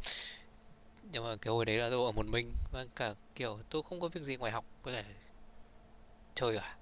Nhưng 1.11 1.23
mà 1.23 1.35
cái 1.41 1.51
hồi 1.51 1.65
đấy 1.65 1.77
là 1.77 1.89
tôi 1.89 2.05
ở 2.05 2.11
một 2.11 2.25
mình 2.25 2.51
và 2.71 2.85
cả 2.95 3.13
kiểu 3.35 3.59
tôi 3.69 3.83
không 3.89 3.99
có 3.99 4.07
việc 4.07 4.23
gì 4.23 4.37
ngoài 4.37 4.51
học 4.51 4.65
với 4.83 4.95
cả 4.95 5.03
chơi 6.35 6.57
cả. 6.57 6.75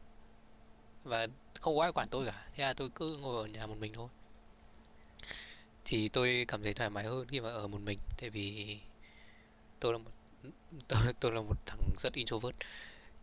Và 1.04 1.28
không 1.62 1.76
có 1.76 1.82
ai 1.82 1.92
quản 1.92 2.08
tôi 2.12 2.26
cả 2.26 2.48
thế 2.56 2.64
là 2.64 2.74
tôi 2.74 2.90
cứ 2.96 3.18
ngồi 3.18 3.44
ở 3.44 3.46
nhà 3.46 3.68
một 3.68 3.76
mình 3.80 3.94
thôi 3.94 4.10
thì 5.86 6.10
tôi 6.10 6.46
cảm 6.48 6.64
thấy 6.64 6.74
thoải 6.74 6.90
mái 6.90 7.04
hơn 7.04 7.28
khi 7.28 7.40
mà 7.40 7.50
ở 7.50 7.68
một 7.68 7.82
mình 7.82 8.00
tại 8.18 8.30
vì 8.30 8.78
tôi 9.80 9.94
là 9.94 9.98
một 9.98 10.12
tôi, 10.88 11.14
tôi 11.20 11.32
là 11.32 11.42
một 11.42 11.58
thằng 11.66 11.80
rất 12.00 12.14
introvert. 12.14 12.56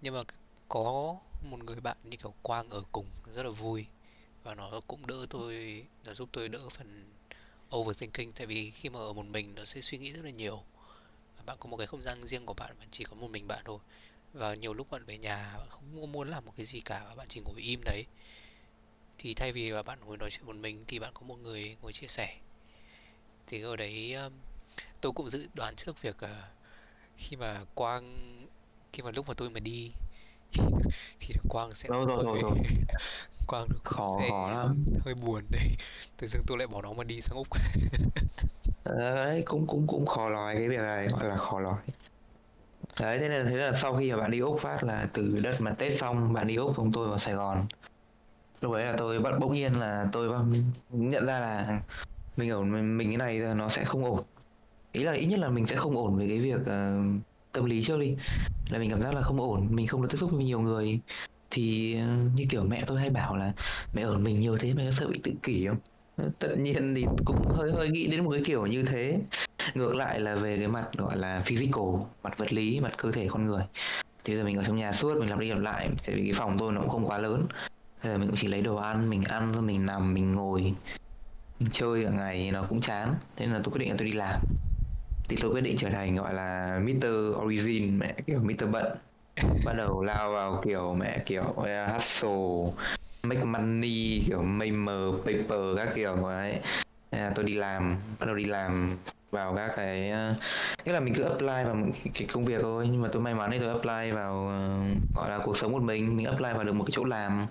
Nhưng 0.02 0.14
mà 0.14 0.22
có 0.68 1.16
một 1.50 1.64
người 1.64 1.80
bạn 1.80 1.96
như 2.04 2.16
kiểu 2.16 2.34
Quang 2.42 2.70
ở 2.70 2.82
cùng 2.92 3.06
rất 3.34 3.42
là 3.42 3.50
vui 3.50 3.86
và 4.44 4.54
nó 4.54 4.80
cũng 4.86 5.06
đỡ 5.06 5.26
tôi 5.30 5.84
nó 6.04 6.14
giúp 6.14 6.28
tôi 6.32 6.48
đỡ 6.48 6.68
phần 6.68 7.04
overthinking 7.76 8.32
tại 8.32 8.46
vì 8.46 8.70
khi 8.70 8.88
mà 8.88 8.98
ở 8.98 9.12
một 9.12 9.26
mình 9.26 9.54
nó 9.54 9.64
sẽ 9.64 9.80
suy 9.80 9.98
nghĩ 9.98 10.12
rất 10.12 10.24
là 10.24 10.30
nhiều. 10.30 10.62
Bạn 11.46 11.56
có 11.60 11.68
một 11.68 11.76
cái 11.76 11.86
không 11.86 12.02
gian 12.02 12.26
riêng 12.26 12.46
của 12.46 12.54
bạn 12.54 12.76
mà 12.78 12.86
chỉ 12.90 13.04
có 13.04 13.14
một 13.14 13.30
mình 13.30 13.48
bạn 13.48 13.62
thôi. 13.64 13.78
Và 14.32 14.54
nhiều 14.54 14.74
lúc 14.74 14.90
bạn 14.90 15.04
về 15.04 15.18
nhà 15.18 15.54
bạn 15.58 15.68
không 15.70 16.12
muốn 16.12 16.28
làm 16.28 16.44
một 16.44 16.52
cái 16.56 16.66
gì 16.66 16.80
cả 16.80 17.04
và 17.08 17.14
bạn 17.14 17.26
chỉ 17.28 17.40
ngồi 17.40 17.60
im 17.60 17.80
đấy. 17.84 18.04
Thì 19.18 19.34
thay 19.34 19.52
vì 19.52 19.70
là 19.70 19.82
bạn 19.82 19.98
ngồi 20.04 20.16
nói 20.16 20.30
chuyện 20.30 20.46
một 20.46 20.56
mình 20.56 20.84
thì 20.88 20.98
bạn 20.98 21.10
có 21.14 21.20
một 21.22 21.38
người 21.38 21.76
ngồi 21.82 21.92
chia 21.92 22.06
sẻ 22.06 22.36
thì 23.50 23.62
ở 23.62 23.76
đấy 23.76 24.14
um, 24.14 24.32
tôi 25.00 25.12
cũng 25.12 25.30
dự 25.30 25.48
đoán 25.54 25.76
trước 25.76 26.02
việc 26.02 26.16
uh, 26.24 26.30
khi 27.16 27.36
mà 27.36 27.60
Quang 27.74 28.16
khi 28.92 29.02
mà 29.02 29.10
lúc 29.10 29.28
mà 29.28 29.34
tôi 29.36 29.50
mà 29.50 29.60
đi 29.60 29.90
thì 31.20 31.34
Quang 31.48 31.74
sẽ 31.74 31.88
rồi 31.88 32.06
rồi 32.06 32.24
rồi 32.24 32.40
rồi. 32.42 32.58
Quang 33.46 33.68
khó 33.84 34.16
sẽ 34.20 34.28
khó 34.28 34.50
lắm. 34.50 34.84
hơi 35.04 35.14
buồn 35.14 35.44
đấy. 35.50 35.76
Tự 36.16 36.26
dưng 36.26 36.42
tôi 36.46 36.58
lại 36.58 36.66
bỏ 36.66 36.82
nó 36.82 36.92
mà 36.92 37.04
đi 37.04 37.20
sang 37.20 37.36
Úc. 37.36 37.46
Ờ, 38.84 39.14
đấy 39.14 39.42
cũng 39.46 39.66
cũng 39.66 39.86
cũng 39.86 40.06
khó 40.06 40.28
nói 40.28 40.54
cái 40.54 40.68
việc 40.68 40.80
này 40.80 41.08
gọi 41.08 41.24
là 41.24 41.36
khó 41.36 41.60
nói 41.60 41.78
đấy 43.00 43.18
thế 43.18 43.28
nên 43.28 43.46
thế 43.46 43.56
là 43.56 43.78
sau 43.82 43.96
khi 43.96 44.12
mà 44.12 44.16
bạn 44.16 44.30
đi 44.30 44.38
Úc 44.38 44.60
phát 44.60 44.84
là 44.84 45.08
từ 45.12 45.40
đợt 45.40 45.56
mà 45.58 45.70
Tết 45.70 46.00
xong 46.00 46.32
bạn 46.32 46.46
đi 46.46 46.54
Úc 46.54 46.76
xong 46.76 46.92
tôi 46.92 47.08
vào 47.08 47.18
Sài 47.18 47.34
Gòn. 47.34 47.66
Lúc 48.60 48.72
đấy 48.72 48.84
là 48.84 48.94
tôi 48.98 49.18
bắt 49.18 49.38
bỗng 49.40 49.52
nhiên 49.52 49.80
là 49.80 50.06
tôi 50.12 50.28
nhận 50.90 51.26
ra 51.26 51.40
là 51.40 51.80
mình 52.36 52.50
ở 52.50 52.62
mình, 52.62 52.98
mình 52.98 53.08
cái 53.08 53.16
này 53.16 53.54
nó 53.54 53.68
sẽ 53.68 53.84
không 53.84 54.04
ổn. 54.04 54.24
Ý 54.92 55.02
là 55.02 55.12
ít 55.12 55.26
nhất 55.26 55.38
là 55.38 55.48
mình 55.48 55.66
sẽ 55.66 55.76
không 55.76 55.96
ổn 55.96 56.16
về 56.16 56.28
cái 56.28 56.38
việc 56.38 56.60
uh, 56.60 57.20
tâm 57.52 57.64
lý 57.64 57.84
trước 57.84 57.98
đi. 58.00 58.16
Là 58.70 58.78
mình 58.78 58.90
cảm 58.90 59.02
giác 59.02 59.14
là 59.14 59.20
không 59.20 59.40
ổn 59.40 59.68
mình 59.70 59.86
không 59.86 60.02
được 60.02 60.08
tiếp 60.10 60.18
xúc 60.20 60.30
với 60.32 60.44
nhiều 60.44 60.60
người. 60.60 61.00
Thì 61.50 61.96
uh, 62.02 62.38
như 62.38 62.44
kiểu 62.50 62.64
mẹ 62.64 62.84
tôi 62.86 63.00
hay 63.00 63.10
bảo 63.10 63.36
là 63.36 63.52
mẹ 63.94 64.02
ở 64.02 64.18
mình 64.18 64.40
nhiều 64.40 64.58
thế 64.58 64.74
mẹ 64.74 64.84
có 64.86 64.92
sợ 64.98 65.08
bị 65.08 65.20
tự 65.22 65.32
kỷ 65.42 65.66
không? 65.66 65.78
Ờ, 66.16 66.30
Tất 66.38 66.54
nhiên 66.58 66.94
thì 66.94 67.06
cũng 67.24 67.48
hơi 67.48 67.72
hơi 67.72 67.88
nghĩ 67.88 68.06
đến 68.06 68.24
một 68.24 68.30
cái 68.30 68.42
kiểu 68.44 68.66
như 68.66 68.82
thế. 68.82 69.18
Ngược 69.74 69.94
lại 69.94 70.20
là 70.20 70.34
về 70.34 70.56
cái 70.58 70.68
mặt 70.68 70.88
gọi 70.96 71.16
là 71.16 71.42
physical 71.46 71.84
mặt 72.22 72.38
vật 72.38 72.52
lý 72.52 72.80
mặt 72.80 72.92
cơ 72.96 73.12
thể 73.12 73.26
con 73.30 73.44
người. 73.44 73.62
Thì 74.24 74.36
giờ 74.36 74.44
mình 74.44 74.56
ở 74.56 74.64
trong 74.66 74.76
nhà 74.76 74.92
suốt 74.92 75.16
mình 75.20 75.28
làm 75.28 75.40
đi 75.40 75.48
làm 75.48 75.60
lại 75.60 75.88
tại 76.06 76.16
vì 76.16 76.22
cái 76.22 76.34
phòng 76.38 76.56
tôi 76.58 76.72
nó 76.72 76.80
cũng 76.80 76.90
không 76.90 77.06
quá 77.06 77.18
lớn. 77.18 77.46
Bây 78.02 78.12
giờ 78.12 78.18
mình 78.18 78.28
cũng 78.28 78.36
chỉ 78.40 78.48
lấy 78.48 78.62
đồ 78.62 78.76
ăn 78.76 79.10
mình 79.10 79.24
ăn 79.24 79.52
rồi 79.52 79.62
mình 79.62 79.86
nằm 79.86 80.14
mình 80.14 80.34
ngồi 80.34 80.74
chơi 81.72 82.04
cả 82.04 82.10
ngày 82.10 82.50
nó 82.52 82.62
cũng 82.68 82.80
chán 82.80 83.14
thế 83.36 83.46
nên 83.46 83.54
là 83.54 83.60
tôi 83.64 83.72
quyết 83.72 83.78
định 83.80 83.90
là 83.90 83.96
tôi 83.98 84.06
đi 84.06 84.12
làm 84.12 84.40
thì 85.28 85.36
tôi 85.40 85.50
quyết 85.50 85.60
định 85.60 85.76
trở 85.78 85.90
thành 85.90 86.16
gọi 86.16 86.34
là 86.34 86.80
Mr. 86.84 87.06
Origin 87.44 87.98
mẹ 87.98 88.14
kiểu 88.26 88.38
Mr. 88.38 88.70
Bận 88.72 88.96
bắt 89.64 89.72
đầu 89.72 90.02
lao 90.02 90.32
vào 90.32 90.60
kiểu 90.64 90.94
mẹ 90.94 91.22
kiểu 91.26 91.44
uh, 91.50 91.66
hustle 91.92 92.72
make 93.22 93.44
money 93.44 94.22
kiểu 94.26 94.42
maimer 94.42 95.14
paper 95.24 95.76
các 95.76 95.92
kiểu 95.94 96.24
ấy 96.24 96.60
à, 97.10 97.32
tôi 97.34 97.44
đi 97.44 97.54
làm 97.54 97.96
bắt 98.18 98.26
đầu 98.26 98.34
đi 98.34 98.44
làm 98.44 98.96
vào 99.30 99.54
các 99.56 99.72
cái 99.76 100.10
ờ, 100.10 100.34
nghĩa 100.84 100.92
là 100.92 101.00
mình 101.00 101.14
cứ 101.14 101.22
apply 101.22 101.46
vào 101.46 101.76
cái 102.14 102.28
công 102.32 102.44
việc 102.44 102.58
thôi 102.62 102.88
nhưng 102.90 103.02
mà 103.02 103.08
tôi 103.12 103.22
may 103.22 103.34
mắn 103.34 103.50
thì 103.52 103.58
tôi 103.58 103.68
apply 103.68 104.10
vào 104.12 104.48
ờ, 104.48 104.80
gọi 105.14 105.30
là 105.30 105.38
cuộc 105.44 105.58
sống 105.58 105.72
một 105.72 105.82
mình 105.82 106.16
mình 106.16 106.26
apply 106.26 106.52
vào 106.54 106.64
được 106.64 106.72
một 106.72 106.84
cái 106.84 106.92
chỗ 106.92 107.04
làm 107.04 107.46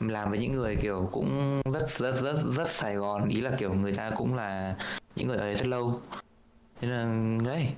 làm 0.00 0.30
với 0.30 0.38
những 0.38 0.52
người 0.52 0.76
kiểu 0.76 1.08
cũng 1.12 1.62
rất 1.72 1.86
rất 1.98 2.20
rất 2.22 2.42
rất 2.56 2.70
Sài 2.70 2.96
Gòn, 2.96 3.28
ý 3.28 3.40
là 3.40 3.50
kiểu 3.58 3.74
người 3.74 3.92
ta 3.92 4.10
cũng 4.16 4.34
là 4.34 4.76
những 5.16 5.28
người 5.28 5.36
ở 5.36 5.44
đây 5.44 5.54
rất 5.54 5.66
lâu. 5.66 6.00
Nên 6.80 6.90
là, 6.90 7.38
đấy. 7.44 7.68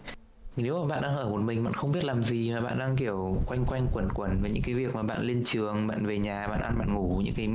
Nếu 0.56 0.82
mà 0.82 0.88
bạn 0.88 1.02
đang 1.02 1.16
ở 1.16 1.28
một 1.28 1.40
mình, 1.40 1.64
bạn 1.64 1.72
không 1.72 1.92
biết 1.92 2.04
làm 2.04 2.24
gì 2.24 2.52
mà 2.52 2.60
bạn 2.60 2.78
đang 2.78 2.96
kiểu 2.96 3.42
quanh 3.46 3.64
quanh 3.64 3.88
quẩn 3.92 4.08
quẩn 4.14 4.42
với 4.42 4.50
những 4.50 4.62
cái 4.62 4.74
việc 4.74 4.94
mà 4.94 5.02
bạn 5.02 5.22
lên 5.22 5.42
trường, 5.46 5.86
bạn 5.86 6.06
về 6.06 6.18
nhà, 6.18 6.48
bạn 6.48 6.62
ăn, 6.62 6.78
bạn 6.78 6.94
ngủ, 6.94 7.22
những 7.24 7.34
cái 7.34 7.46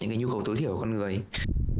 những 0.00 0.10
cái 0.10 0.16
nhu 0.16 0.28
cầu 0.28 0.42
tối 0.44 0.56
thiểu 0.56 0.74
của 0.74 0.80
con 0.80 0.94
người. 0.94 1.22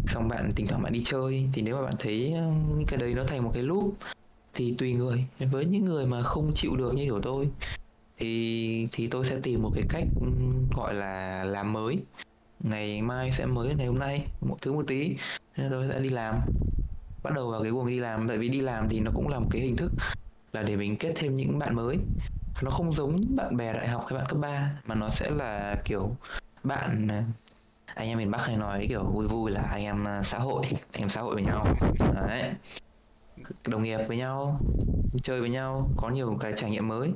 Xong 0.07 0.29
bạn, 0.29 0.53
thỉnh 0.57 0.67
thoảng 0.67 0.83
bạn 0.83 0.93
đi 0.93 1.03
chơi. 1.07 1.49
Thì 1.53 1.63
nếu 1.63 1.77
mà 1.77 1.83
bạn 1.83 1.95
thấy 1.99 2.33
ờ, 2.33 2.43
những 2.77 2.87
cái 2.87 2.99
đấy 2.99 3.15
nó 3.15 3.25
thành 3.29 3.45
một 3.45 3.51
cái 3.55 3.63
loop, 3.63 3.95
thì 4.55 4.75
tùy 4.79 4.95
người. 4.95 5.25
Với 5.53 5.65
những 5.65 5.85
người 5.85 6.07
mà 6.07 6.23
không 6.23 6.53
chịu 6.55 6.77
được 6.77 6.95
như 6.95 7.05
kiểu 7.05 7.21
tôi 7.21 7.49
thì 8.19 8.89
thì 8.93 9.07
tôi 9.07 9.27
sẽ 9.29 9.39
tìm 9.43 9.63
một 9.63 9.71
cái 9.75 9.85
cách 9.89 10.05
ừ, 10.21 10.27
gọi 10.77 10.95
là 10.95 11.45
làm 11.45 11.73
mới. 11.73 11.99
Ngày 12.61 13.03
mai 13.03 13.33
sẽ 13.39 13.47
mới 13.47 13.75
ngày 13.75 13.87
hôm 13.87 13.99
nay, 13.99 14.27
một 14.41 14.57
thứ 14.63 14.73
một 14.73 14.85
tí 14.87 15.17
nên 15.57 15.71
tôi 15.71 15.89
sẽ 15.89 16.01
đi 16.01 16.09
làm. 16.09 16.35
Bắt 17.23 17.35
đầu 17.35 17.51
vào 17.51 17.63
cái 17.63 17.71
guồng 17.71 17.87
đi 17.87 18.01
làm, 18.01 18.29
tại 18.29 18.39
vì 18.39 18.49
đi 18.49 18.61
làm 18.61 18.89
thì 18.89 19.01
nó 19.01 19.11
cũng 19.15 19.29
là 19.29 19.39
một 19.39 19.49
cái 19.51 19.63
hình 19.63 19.77
thức 19.77 19.93
là 20.53 20.63
để 20.63 20.77
mình 20.77 20.97
kết 20.97 21.13
thêm 21.17 21.35
những 21.35 21.59
bạn 21.59 21.75
mới. 21.75 21.99
Nó 22.63 22.71
không 22.71 22.95
giống 22.95 23.21
bạn 23.37 23.57
bè 23.57 23.73
đại 23.73 23.89
học 23.89 24.05
hay 24.09 24.19
bạn 24.19 24.27
cấp 24.29 24.39
3 24.41 24.71
mà 24.87 24.95
nó 24.95 25.11
sẽ 25.11 25.31
là 25.31 25.77
kiểu 25.85 26.17
bạn 26.65 27.09
à, 27.09 27.25
anh 27.95 28.09
em 28.09 28.19
miền 28.19 28.31
Bắc 28.31 28.47
hay 28.47 28.57
nói 28.57 28.87
kiểu 28.89 29.05
vui 29.05 29.29
vui 29.29 29.51
là 29.51 29.63
anh 29.63 29.83
em 29.83 30.09
à, 30.09 30.23
xã 30.25 30.39
hội, 30.39 30.67
anh 30.93 31.03
em 31.03 31.09
xã 31.09 31.21
hội 31.21 31.35
với 31.35 31.45
nhau. 31.45 31.67
Đấy. 32.29 32.53
Đồng 33.67 33.83
nghiệp 33.83 33.99
với 34.09 34.17
nhau, 34.17 34.61
chơi 35.23 35.41
với 35.41 35.51
nhau, 35.51 35.91
có 35.97 36.09
nhiều 36.09 36.37
cái 36.41 36.53
trải 36.57 36.71
nghiệm 36.71 36.89
mới 36.89 37.13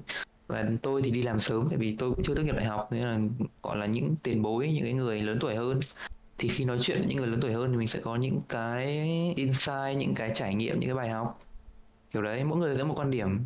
và 0.49 0.65
tôi 0.83 1.03
thì 1.03 1.11
đi 1.11 1.23
làm 1.23 1.41
sớm, 1.41 1.67
tại 1.69 1.79
vì 1.79 1.97
tôi 1.99 2.11
cũng 2.11 2.25
chưa 2.25 2.35
tốt 2.35 2.43
nghiệp 2.43 2.55
đại 2.57 2.65
học, 2.65 2.89
nên 2.93 3.03
là, 3.03 3.19
gọi 3.63 3.77
là, 3.77 3.87
những 3.87 4.17
tiền 4.23 4.43
bối, 4.43 4.73
những 4.73 4.85
cái 4.85 4.93
người 4.93 5.23
lớn 5.23 5.39
tuổi 5.41 5.55
hơn. 5.57 5.81
Thì 6.39 6.49
khi 6.49 6.65
nói 6.65 6.79
chuyện 6.83 6.99
với 6.99 7.09
những 7.09 7.17
người 7.17 7.27
lớn 7.27 7.41
tuổi 7.43 7.53
hơn 7.53 7.71
thì 7.71 7.77
mình 7.77 7.89
sẽ 7.89 8.01
có 8.01 8.17
những 8.17 8.41
cái 8.49 8.87
insight, 9.37 9.97
những 9.97 10.15
cái 10.15 10.31
trải 10.35 10.55
nghiệm, 10.55 10.81
những 10.81 10.89
cái 10.89 10.95
bài 10.95 11.09
học. 11.09 11.41
Kiểu 12.13 12.23
đấy, 12.23 12.45
mỗi 12.45 12.59
người 12.59 12.77
có 12.77 12.85
một 12.85 12.95
quan 12.99 13.11
điểm. 13.11 13.45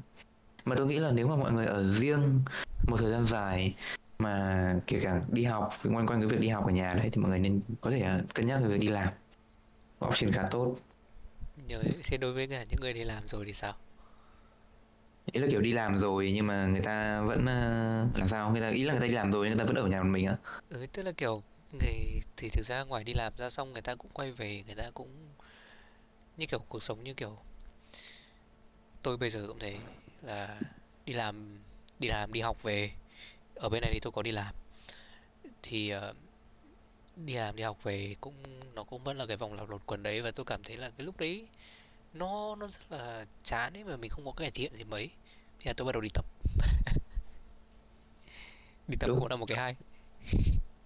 Mà 0.64 0.76
tôi 0.76 0.86
nghĩ 0.86 0.98
là 0.98 1.10
nếu 1.10 1.28
mà 1.28 1.36
mọi 1.36 1.52
người 1.52 1.66
ở 1.66 1.94
riêng 1.98 2.40
một 2.88 2.96
thời 3.00 3.10
gian 3.10 3.24
dài 3.24 3.74
mà 4.18 4.74
kể 4.86 5.00
cả 5.02 5.20
đi 5.28 5.44
học, 5.44 5.70
quanh 5.82 6.06
quanh 6.06 6.20
cái 6.20 6.26
việc 6.26 6.40
đi 6.40 6.48
học 6.48 6.66
ở 6.66 6.72
nhà 6.72 6.94
đấy, 6.94 7.08
thì 7.12 7.20
mọi 7.20 7.30
người 7.30 7.38
nên 7.38 7.60
có 7.80 7.90
thể 7.90 8.00
à, 8.00 8.22
cân 8.34 8.46
nhắc 8.46 8.60
về 8.62 8.68
việc 8.68 8.80
đi 8.80 8.88
làm. 8.88 9.08
Option 10.04 10.32
khá 10.32 10.48
tốt. 10.50 10.76
Rồi 11.68 11.84
thế 12.04 12.16
đối 12.16 12.32
với 12.32 12.46
cả 12.46 12.64
những 12.70 12.80
người 12.80 12.92
đi 12.92 13.04
làm 13.04 13.26
rồi 13.26 13.44
thì 13.44 13.52
sao? 13.52 13.72
Ý 15.32 15.40
là 15.40 15.46
kiểu 15.50 15.60
đi 15.60 15.72
làm 15.72 15.98
rồi 15.98 16.32
nhưng 16.34 16.46
mà 16.46 16.66
người 16.66 16.80
ta 16.80 17.20
vẫn 17.20 17.40
uh, 17.40 18.18
làm 18.18 18.28
sao? 18.30 18.50
Người 18.50 18.60
ta 18.60 18.68
ý 18.68 18.84
là 18.84 18.92
người 18.92 19.00
ta 19.00 19.06
đi 19.06 19.12
làm 19.12 19.32
rồi 19.32 19.48
nhưng 19.48 19.56
người 19.56 19.66
ta 19.66 19.72
vẫn 19.72 19.82
ở 19.82 19.88
nhà 19.88 20.02
một 20.02 20.08
mình 20.08 20.26
á. 20.26 20.36
Ừ 20.68 20.86
tức 20.92 21.02
là 21.02 21.12
kiểu 21.16 21.42
người 21.72 22.20
thì 22.36 22.48
thực 22.48 22.62
ra 22.62 22.82
ngoài 22.82 23.04
đi 23.04 23.14
làm 23.14 23.32
ra 23.36 23.50
xong 23.50 23.72
người 23.72 23.82
ta 23.82 23.94
cũng 23.94 24.10
quay 24.14 24.32
về 24.32 24.62
người 24.66 24.74
ta 24.74 24.90
cũng 24.94 25.08
như 26.36 26.46
kiểu 26.46 26.58
cuộc 26.68 26.82
sống 26.82 27.04
như 27.04 27.14
kiểu 27.14 27.38
tôi 29.02 29.16
bây 29.16 29.30
giờ 29.30 29.44
cũng 29.48 29.58
thế 29.58 29.76
là 30.22 30.60
đi 31.06 31.12
làm 31.12 31.58
đi 31.98 32.08
làm 32.08 32.32
đi 32.32 32.40
học 32.40 32.62
về. 32.62 32.90
Ở 33.54 33.68
bên 33.68 33.80
này 33.80 33.90
thì 33.92 34.00
tôi 34.00 34.12
có 34.12 34.22
đi 34.22 34.30
làm. 34.30 34.54
Thì 35.62 35.92
uh, 35.96 36.16
đi 37.16 37.34
làm 37.34 37.56
đi 37.56 37.62
học 37.62 37.82
về 37.82 38.16
cũng 38.20 38.34
nó 38.74 38.84
cũng 38.84 39.04
vẫn 39.04 39.18
là 39.18 39.26
cái 39.26 39.36
vòng 39.36 39.54
lặp 39.54 39.68
luẩn 39.68 39.80
quẩn 39.86 40.02
đấy 40.02 40.22
và 40.22 40.30
tôi 40.30 40.44
cảm 40.44 40.62
thấy 40.64 40.76
là 40.76 40.90
cái 40.90 41.06
lúc 41.06 41.20
đấy 41.20 41.48
nó 42.14 42.56
nó 42.56 42.66
rất 42.66 42.80
là 42.90 43.24
chán 43.42 43.72
ấy 43.74 43.84
mà 43.84 43.96
mình 43.96 44.10
không 44.10 44.24
có 44.24 44.32
cải 44.36 44.50
thiện 44.50 44.76
gì 44.76 44.84
mấy. 44.84 45.10
Thì 45.58 45.66
là 45.66 45.72
tôi 45.76 45.86
bắt 45.86 45.92
đầu 45.92 46.00
đi 46.00 46.08
tập. 46.14 46.24
Đi 48.88 48.96
tập 49.00 49.06
Đúng. 49.06 49.18
cũng 49.20 49.28
là 49.28 49.36
một 49.36 49.46
cái 49.46 49.58
hay. 49.58 49.76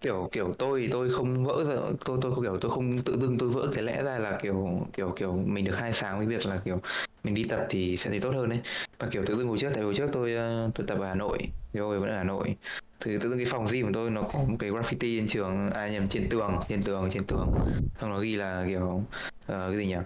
Kiểu 0.01 0.29
kiểu 0.33 0.55
tôi 0.59 0.89
tôi 0.93 1.13
không 1.13 1.45
vỡ 1.45 1.65
ra 1.65 1.75
tôi 2.05 2.19
tôi 2.23 2.33
kiểu 2.43 2.59
tôi 2.61 2.71
không 2.71 3.03
tự 3.03 3.17
dưng 3.21 3.39
tôi 3.39 3.49
vỡ 3.49 3.71
cái 3.75 3.83
lẽ 3.83 4.03
ra 4.03 4.19
là 4.19 4.39
kiểu 4.43 4.87
kiểu 4.93 5.13
kiểu 5.17 5.33
mình 5.33 5.65
được 5.65 5.77
khai 5.79 5.93
sáng 5.93 6.19
với 6.19 6.27
việc 6.27 6.47
là 6.47 6.61
kiểu 6.65 6.81
mình 7.25 7.35
đi 7.35 7.45
tập 7.45 7.67
thì 7.71 7.97
sẽ 7.97 8.11
thấy 8.11 8.21
tốt 8.21 8.31
hơn 8.35 8.49
đấy 8.49 8.61
và 8.99 9.09
kiểu 9.11 9.25
tự 9.27 9.37
dưng 9.37 9.49
hồi 9.49 9.59
trước 9.61 9.71
tại 9.75 9.83
hồi 9.83 9.95
trước 9.97 10.11
tôi 10.13 10.35
ờ, 10.35 10.71
tôi 10.75 10.87
tập 10.87 10.99
ở 11.01 11.07
Hà 11.07 11.15
Nội 11.15 11.39
rồi 11.73 12.01
vẫn 12.01 12.11
ở 12.11 12.17
Hà 12.17 12.25
Nội. 12.25 12.57
Thì 13.01 13.19
tự 13.19 13.29
dưng 13.29 13.39
cái 13.39 13.47
phòng 13.51 13.67
gym 13.73 13.87
của 13.87 13.93
tôi 13.95 14.11
nó 14.11 14.23
có 14.23 14.39
một 14.39 14.57
cái 14.59 14.71
graffiti 14.71 15.19
trên 15.19 15.29
trường 15.29 15.71
à 15.71 15.89
nhầm 15.89 16.09
trên 16.09 16.29
tường 16.29 16.53
trên 16.69 16.83
tường 16.83 17.11
trên 17.13 17.25
tường. 17.25 17.55
Xong 18.01 18.11
nó 18.11 18.19
ghi 18.19 18.37
là 18.37 18.65
kiểu 18.69 18.85
uh, 18.85 19.05
cái 19.47 19.77
gì 19.77 19.87
nhỉ 19.87 19.97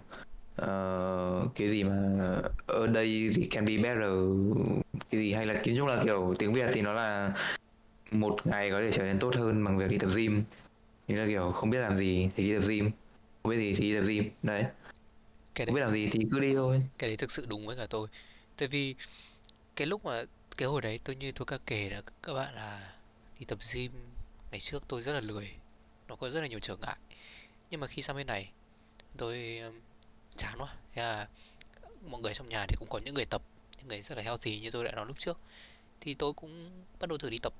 Ờ, 0.61 1.49
cái 1.55 1.71
gì 1.71 1.85
mà 1.85 1.95
ở 2.67 2.87
đây 2.87 3.31
thì 3.35 3.47
can 3.51 3.65
be 3.65 3.77
better 3.77 4.13
cái 5.11 5.21
gì? 5.21 5.33
Hay 5.33 5.47
là 5.47 5.55
nói 5.55 5.75
chung 5.77 5.87
là 5.87 6.03
kiểu 6.05 6.35
tiếng 6.39 6.53
Việt 6.53 6.71
thì 6.75 6.81
nó 6.81 6.93
là 6.93 7.35
một 8.11 8.47
ngày 8.47 8.71
có 8.71 8.81
thể 8.81 8.91
trở 8.97 9.03
nên 9.03 9.19
tốt 9.19 9.35
hơn 9.37 9.65
bằng 9.65 9.79
việc 9.79 9.89
đi 9.89 9.99
tập 9.99 10.11
gym. 10.17 10.45
Thì 11.09 11.15
là 11.15 11.27
kiểu 11.27 11.53
không 11.53 11.71
biết 11.71 11.79
làm 11.79 11.97
gì 11.97 12.31
thì 12.37 12.45
đi 12.45 12.55
tập 12.55 12.69
gym. 12.69 12.91
Không 13.43 13.51
biết 13.51 13.57
gì 13.57 13.75
thì 13.75 13.81
đi 13.81 14.01
tập 14.01 14.07
gym. 14.07 14.31
Đấy. 14.43 14.65
Cái 15.55 15.67
không 15.67 15.75
biết 15.75 15.81
làm 15.81 15.93
gì 15.93 16.09
thì 16.13 16.19
cứ 16.33 16.41
đi 16.41 16.55
thôi. 16.55 16.83
cái 16.99 17.11
đấy 17.11 17.17
thực 17.17 17.31
sự 17.31 17.47
đúng 17.51 17.67
với 17.67 17.77
cả 17.77 17.87
tôi. 17.91 18.09
Tại 18.57 18.69
vì 18.69 18.95
cái 19.77 19.87
lúc 19.87 20.05
mà 20.05 20.23
cái 20.57 20.69
hồi 20.69 20.81
đấy 20.81 21.01
tôi 21.05 21.17
như 21.17 21.33
tôi 21.33 21.47
đã 21.51 21.59
kể 21.67 21.91
là 21.91 22.03
các 22.23 22.35
bạn 22.35 22.55
là 22.55 22.93
đi 23.39 23.45
tập 23.45 23.59
gym 23.75 23.93
ngày 24.51 24.61
trước 24.61 24.83
tôi 24.89 25.03
rất 25.03 25.13
là 25.13 25.21
lười. 25.21 25.51
Nó 26.09 26.17
có 26.17 26.31
rất 26.31 26.41
là 26.41 26.47
nhiều 26.47 26.61
trở 26.61 26.77
ngại. 26.77 26.97
Nhưng 27.71 27.81
mà 27.81 27.87
khi 27.87 28.03
sang 28.03 28.17
bên 28.17 28.27
này 28.27 28.51
tôi 29.17 29.61
chán 30.41 30.59
quá. 30.59 30.75
Thế 30.93 31.03
là 31.03 31.29
mọi 32.07 32.21
người 32.21 32.35
trong 32.35 32.49
nhà 32.49 32.67
thì 32.69 32.77
cũng 32.79 32.89
có 32.89 32.99
những 32.99 33.15
người 33.15 33.25
tập 33.25 33.43
những 33.79 33.89
người 33.89 34.03
rất 34.03 34.19
là 34.19 34.23
healthy 34.23 34.61
như 34.61 34.71
tôi 34.71 34.85
đã 34.85 34.93
nói 34.93 35.07
lúc 35.07 35.19
trước. 35.19 35.39
Thì 36.01 36.15
tôi 36.15 36.33
cũng 36.33 36.85
bắt 37.01 37.09
đầu 37.09 37.19
thử 37.19 37.31
đi 37.31 37.39
tập. 37.39 37.53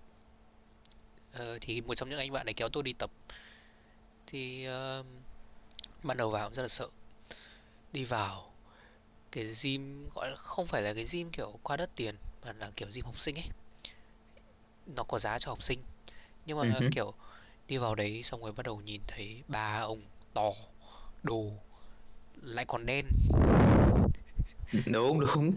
Ờ, 1.33 1.59
thì 1.61 1.81
một 1.81 1.95
trong 1.95 2.11
những 2.11 2.19
anh 2.19 2.33
bạn 2.33 2.47
này 2.47 2.55
kéo 2.55 2.69
tôi 2.69 2.83
đi 2.83 2.93
tập. 2.93 3.11
Thì 4.27 4.67
um, 4.67 5.07
ban 6.03 6.17
đầu 6.17 6.31
vào 6.31 6.49
cũng 6.49 6.55
rất 6.55 6.63
là 6.63 6.69
sợ. 6.69 6.89
Đi 7.93 8.05
vào 8.05 8.53
cái 9.33 9.53
gym 9.63 10.09
gọi 10.15 10.31
là 10.31 10.37
không 10.37 10.67
phải 10.67 10.83
là 10.83 10.95
cái 10.95 11.07
gym 11.13 11.31
kiểu 11.31 11.59
quá 11.63 11.77
đắt 11.77 11.97
tiền 11.97 12.15
mà 12.45 12.53
là 12.53 12.71
kiểu 12.77 12.89
gym 12.95 13.05
học 13.05 13.21
sinh 13.21 13.37
ấy. 13.37 13.49
Nó 14.87 15.03
có 15.03 15.19
giá 15.19 15.39
cho 15.39 15.51
học 15.51 15.63
sinh. 15.63 15.83
Nhưng 16.47 16.59
mà 16.59 16.79
hứ. 16.81 16.89
kiểu 16.93 17.15
đi 17.69 17.77
vào 17.77 17.95
đấy 17.95 18.23
xong 18.23 18.41
rồi 18.41 18.53
bắt 18.53 18.67
đầu 18.67 18.81
nhìn 18.81 19.01
thấy 19.07 19.43
ba 19.49 19.79
ông 19.79 20.03
to 20.35 20.53
đồ 21.23 21.53
lại 22.43 22.65
còn 22.65 22.87
đen. 22.87 23.07
Đúng 24.87 25.21
đúng. 25.21 25.55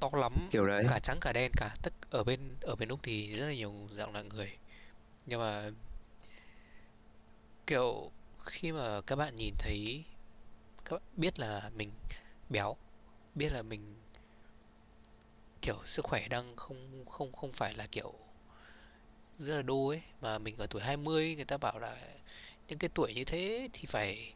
To 0.00 0.10
lắm 0.12 0.48
kiểu 0.50 0.66
đấy. 0.66 0.84
cả 0.88 0.98
trắng 0.98 1.18
cả 1.20 1.32
đen 1.32 1.52
cả. 1.56 1.74
Tất 1.82 1.92
ở 2.10 2.24
bên 2.24 2.40
ở 2.60 2.76
bên 2.76 2.88
Úc 2.88 3.00
thì 3.02 3.36
rất 3.36 3.46
là 3.46 3.54
nhiều 3.54 3.72
dạng 3.92 4.14
là 4.14 4.22
người. 4.22 4.56
Nhưng 5.26 5.40
mà 5.40 5.70
kiểu 7.66 8.10
khi 8.44 8.72
mà 8.72 9.00
các 9.00 9.16
bạn 9.16 9.36
nhìn 9.36 9.54
thấy 9.58 10.04
các 10.84 10.92
bạn 10.92 11.02
biết 11.16 11.38
là 11.38 11.70
mình 11.76 11.90
béo 12.50 12.76
biết 13.34 13.52
là 13.52 13.62
mình 13.62 13.94
kiểu 15.62 15.76
sức 15.84 16.04
khỏe 16.04 16.28
đang 16.28 16.56
không 16.56 17.04
không 17.06 17.32
không 17.32 17.52
phải 17.52 17.74
là 17.74 17.86
kiểu 17.86 18.14
rất 19.36 19.56
là 19.56 19.62
đô 19.62 19.88
ấy 19.88 20.02
mà 20.20 20.38
mình 20.38 20.56
ở 20.58 20.66
tuổi 20.66 20.82
20 20.82 21.34
người 21.36 21.44
ta 21.44 21.56
bảo 21.56 21.78
là 21.78 21.96
những 22.68 22.78
cái 22.78 22.90
tuổi 22.94 23.14
như 23.14 23.24
thế 23.24 23.68
thì 23.72 23.86
phải 23.86 24.32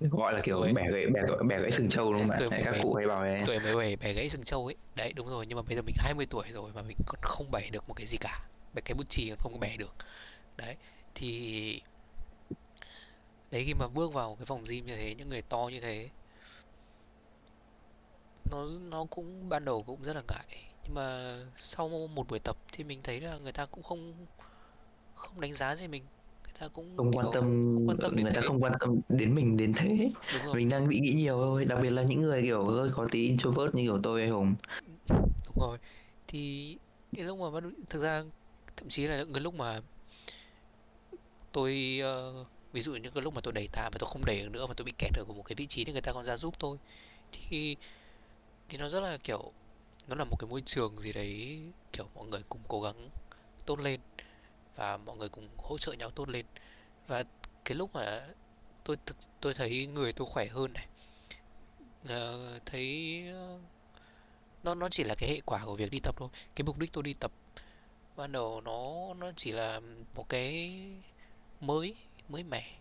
gọi 0.00 0.32
là 0.32 0.40
kiểu 0.40 0.56
tuổi 0.56 0.72
bẻ 0.72 0.90
gãy 0.90 1.06
bẻ 1.06 1.22
bẻ 1.48 1.60
gãy 1.60 1.72
sừng 1.72 1.88
trâu 1.88 2.12
đúng 2.12 2.20
không 2.20 2.28
bạn 2.28 2.38
tuổi 2.38 2.50
các 2.50 2.70
17 2.70 2.82
cụ 2.82 2.94
hay 2.94 3.06
bảo 3.06 3.24
đấy 3.24 3.42
tuổi 3.46 3.60
17 3.60 3.96
bẻ 3.96 4.12
gãy 4.12 4.28
sừng 4.28 4.44
trâu 4.44 4.66
ấy. 4.66 4.76
Đấy 4.94 5.12
đúng 5.12 5.26
rồi 5.26 5.46
nhưng 5.46 5.56
mà 5.56 5.62
bây 5.62 5.76
giờ 5.76 5.82
mình 5.82 5.94
20 5.98 6.26
tuổi 6.26 6.44
rồi 6.52 6.72
mà 6.74 6.82
mình 6.82 6.96
còn 7.06 7.20
không 7.22 7.50
bẻ 7.50 7.70
được 7.70 7.88
một 7.88 7.94
cái 7.94 8.06
gì 8.06 8.18
cả. 8.20 8.48
Bẻ 8.74 8.82
cái 8.84 8.94
bút 8.94 9.08
chì 9.08 9.28
còn 9.28 9.38
không 9.38 9.60
bẻ 9.60 9.76
được. 9.76 9.94
Đấy 10.56 10.76
thì 11.14 11.82
đấy 13.50 13.64
khi 13.66 13.74
mà 13.74 13.88
bước 13.88 14.12
vào 14.12 14.36
cái 14.38 14.46
phòng 14.46 14.64
gym 14.68 14.86
như 14.86 14.96
thế 14.96 15.14
những 15.14 15.28
người 15.28 15.42
to 15.42 15.68
như 15.72 15.80
thế 15.80 16.08
nó 18.50 18.66
nó 18.80 19.04
cũng 19.10 19.48
ban 19.48 19.64
đầu 19.64 19.82
cũng 19.82 20.02
rất 20.02 20.16
là 20.16 20.22
ngại. 20.28 20.64
Nhưng 20.84 20.94
mà 20.94 21.36
sau 21.58 21.88
một 21.88 22.28
buổi 22.28 22.38
tập 22.38 22.56
thì 22.72 22.84
mình 22.84 23.02
thấy 23.02 23.20
là 23.20 23.38
người 23.38 23.52
ta 23.52 23.66
cũng 23.66 23.82
không 23.82 24.26
không 25.14 25.40
đánh 25.40 25.52
giá 25.52 25.76
gì 25.76 25.88
mình 25.88 26.04
ta 26.60 26.68
cũng 26.68 26.96
không 26.96 27.12
quan 27.12 27.26
tâm 27.34 27.44
không 27.74 27.88
quan 27.88 27.98
tâm 27.98 28.16
người 28.16 28.24
ta 28.24 28.40
thế. 28.40 28.46
không 28.46 28.62
quan 28.62 28.72
tâm 28.80 29.00
đến 29.08 29.34
mình 29.34 29.56
đến 29.56 29.72
thế. 29.76 30.10
Mình 30.54 30.68
đang 30.68 30.88
bị 30.88 31.00
nghĩ 31.00 31.12
nhiều 31.12 31.34
thôi. 31.34 31.64
Đặc 31.64 31.78
biệt 31.82 31.90
là 31.90 32.02
những 32.02 32.22
người 32.22 32.42
kiểu 32.42 32.64
hơi 32.64 32.90
có 32.96 33.08
tí 33.10 33.26
introvert 33.26 33.74
như 33.74 33.82
kiểu 33.82 34.00
tôi 34.02 34.20
hay 34.20 34.30
Hùng. 34.30 34.54
Đúng 35.08 35.56
rồi. 35.56 35.78
Thì 36.28 36.76
cái 37.16 37.24
lúc 37.24 37.38
mà 37.38 37.60
thực 37.88 38.02
ra 38.02 38.24
thậm 38.76 38.88
chí 38.88 39.06
là 39.06 39.16
những 39.16 39.32
cái 39.32 39.40
lúc 39.40 39.54
mà 39.54 39.80
tôi 41.52 41.98
ờ, 42.02 42.44
ví 42.72 42.80
dụ 42.80 42.92
như 42.92 43.10
cái 43.10 43.22
lúc 43.22 43.34
mà 43.34 43.40
tôi 43.40 43.52
đẩy 43.52 43.68
tạ 43.72 43.82
mà 43.92 43.98
tôi 43.98 44.08
không 44.12 44.24
đẩy 44.24 44.42
được 44.42 44.48
nữa 44.48 44.66
mà 44.66 44.74
tôi 44.76 44.84
bị 44.84 44.92
kẹt 44.98 45.12
ở 45.14 45.24
một 45.24 45.42
cái 45.42 45.54
vị 45.56 45.66
trí 45.66 45.84
thì 45.84 45.92
người 45.92 46.00
ta 46.00 46.12
còn 46.12 46.24
ra 46.24 46.36
giúp 46.36 46.54
tôi 46.58 46.78
thì 47.32 47.76
thì 48.68 48.78
nó 48.78 48.88
rất 48.88 49.00
là 49.00 49.18
kiểu 49.24 49.52
nó 50.08 50.14
là 50.14 50.24
một 50.24 50.36
cái 50.38 50.48
môi 50.50 50.62
trường 50.66 51.00
gì 51.00 51.12
đấy 51.12 51.62
kiểu 51.92 52.06
mọi 52.14 52.26
người 52.26 52.42
cùng 52.48 52.60
cố 52.68 52.80
gắng 52.80 53.10
tốt 53.66 53.80
lên 53.80 54.00
và 54.78 54.96
mọi 54.96 55.16
người 55.16 55.28
cùng 55.28 55.48
hỗ 55.56 55.78
trợ 55.78 55.92
nhau 55.92 56.10
tốt 56.10 56.28
lên. 56.28 56.46
Và 57.06 57.24
cái 57.64 57.76
lúc 57.76 57.94
mà 57.94 58.28
tôi 58.84 58.96
thực 59.06 59.16
tôi 59.40 59.54
thấy 59.54 59.86
người 59.86 60.12
tôi 60.12 60.26
khỏe 60.30 60.46
hơn 60.46 60.72
này 60.72 60.86
uh, 62.04 62.66
thấy 62.66 63.22
uh, 63.54 63.60
nó 64.62 64.74
nó 64.74 64.88
chỉ 64.88 65.04
là 65.04 65.14
cái 65.18 65.28
hệ 65.30 65.40
quả 65.46 65.64
của 65.64 65.76
việc 65.76 65.90
đi 65.90 66.00
tập 66.00 66.14
thôi 66.18 66.28
cái 66.56 66.64
mục 66.64 66.78
đích 66.78 66.92
tôi 66.92 67.02
đi 67.02 67.14
tập. 67.14 67.32
Ban 68.16 68.32
đầu 68.32 68.60
nó 68.60 69.14
nó 69.14 69.32
chỉ 69.36 69.52
là 69.52 69.80
một 70.14 70.28
cái 70.28 70.80
mới 71.60 71.94
mới 72.28 72.42
mẻ. 72.42 72.78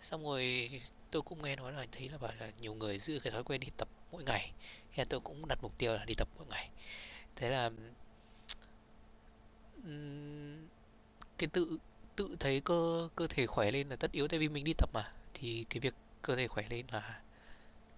Xong 0.00 0.24
rồi 0.24 0.70
tôi 1.10 1.22
cũng 1.22 1.42
nghe 1.42 1.56
nói 1.56 1.72
là 1.72 1.86
thấy 1.92 2.08
là 2.08 2.18
bảo 2.18 2.32
là 2.40 2.50
nhiều 2.60 2.74
người 2.74 2.98
giữ 2.98 3.20
cái 3.20 3.32
thói 3.32 3.44
quen 3.44 3.60
đi 3.60 3.68
tập 3.76 3.88
mỗi 4.12 4.24
ngày. 4.24 4.52
Thế 4.94 5.04
tôi 5.04 5.20
cũng 5.20 5.48
đặt 5.48 5.58
mục 5.62 5.78
tiêu 5.78 5.96
là 5.96 6.04
đi 6.04 6.14
tập 6.14 6.28
mỗi 6.36 6.46
ngày. 6.46 6.70
Thế 7.36 7.50
là 7.50 7.70
um, 9.84 10.68
cái 11.40 11.48
tự 11.52 11.78
tự 12.16 12.36
thấy 12.40 12.60
cơ 12.60 13.08
cơ 13.16 13.26
thể 13.26 13.46
khỏe 13.46 13.70
lên 13.70 13.88
là 13.88 13.96
tất 13.96 14.12
yếu 14.12 14.28
tại 14.28 14.38
vì 14.38 14.48
mình 14.48 14.64
đi 14.64 14.72
tập 14.78 14.90
mà. 14.94 15.12
Thì 15.34 15.66
cái 15.70 15.80
việc 15.80 15.94
cơ 16.22 16.36
thể 16.36 16.48
khỏe 16.48 16.64
lên 16.70 16.86
là 16.92 17.20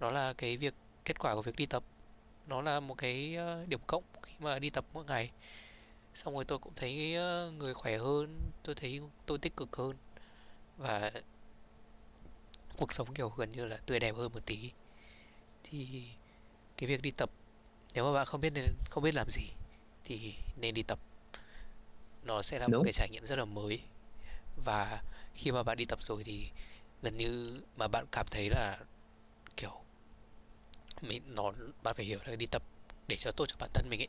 đó 0.01 0.11
là 0.11 0.33
cái 0.33 0.57
việc, 0.57 0.75
kết 1.05 1.19
quả 1.19 1.35
của 1.35 1.43
việc 1.43 1.57
đi 1.57 1.67
tập. 1.67 1.83
Nó 2.49 2.63
là 2.63 2.81
một 2.81 2.95
cái 2.99 3.37
ờ, 3.37 3.67
điểm 3.69 3.81
cộng 3.87 4.05
khi 4.23 4.33
mà 4.41 4.59
đi 4.59 4.71
tập 4.71 4.85
mỗi 4.93 5.05
ngày. 5.05 5.31
Xong 6.15 6.35
rồi 6.35 6.45
tôi 6.45 6.59
cũng 6.59 6.73
thấy 6.77 7.15
ờ, 7.15 7.53
người 7.59 7.75
khỏe 7.75 7.99
hơn, 7.99 8.39
tôi 8.63 8.75
thấy 8.75 9.01
tôi 9.27 9.39
tích 9.39 9.57
cực 9.57 9.77
hơn. 9.77 9.97
Và 10.79 11.13
cuộc 12.77 12.93
sống 12.93 13.15
kiểu 13.15 13.29
gần 13.29 13.51
như 13.51 13.65
là 13.67 13.77
tươi 13.87 14.01
đẹp 14.01 14.17
hơn 14.17 14.33
một 14.35 14.47
tí. 14.47 14.71
Thì 15.65 16.03
cái 16.77 16.89
việc 16.89 17.03
đi 17.03 17.11
tập, 17.11 17.31
nếu 17.95 18.05
mà 18.05 18.13
bạn 18.13 18.27
không 18.27 18.41
biết 18.41 18.51
nên, 18.51 18.65
không 18.91 19.03
biết 19.05 19.15
làm 19.15 19.31
gì, 19.31 19.43
thì 20.05 20.35
nên 20.61 20.75
đi 20.75 20.83
tập 20.83 20.99
nó 22.23 22.43
sẽ 22.43 22.59
là 22.59 22.69
một 22.69 22.79
đúng. 22.79 22.85
cái 22.85 22.93
trải 22.93 23.09
nghiệm 23.11 23.27
rất 23.27 23.39
là 23.39 23.45
mới. 23.45 23.81
Và 24.65 25.03
khi 25.35 25.53
mà 25.53 25.63
bạn 25.63 25.77
đi 25.79 25.85
tập 25.85 25.99
rồi 26.03 26.25
thì 26.25 26.51
gần 27.03 27.17
như 27.17 27.63
mà 27.77 27.89
bạn 27.89 28.07
cảm 28.13 28.27
thấy 28.31 28.51
là 28.51 28.79
kiểu 29.57 29.73
mình 31.03 31.23
nó 31.35 31.53
bạn 31.83 31.95
phải 31.95 32.05
hiểu 32.07 32.19
là 32.25 32.37
đi 32.37 32.47
tập 32.47 32.63
để 33.09 33.17
cho 33.17 33.33
tốt 33.33 33.47
cho 33.49 33.57
bản 33.59 33.71
thân 33.75 33.87
mình 33.91 34.01
ấy. 34.03 34.09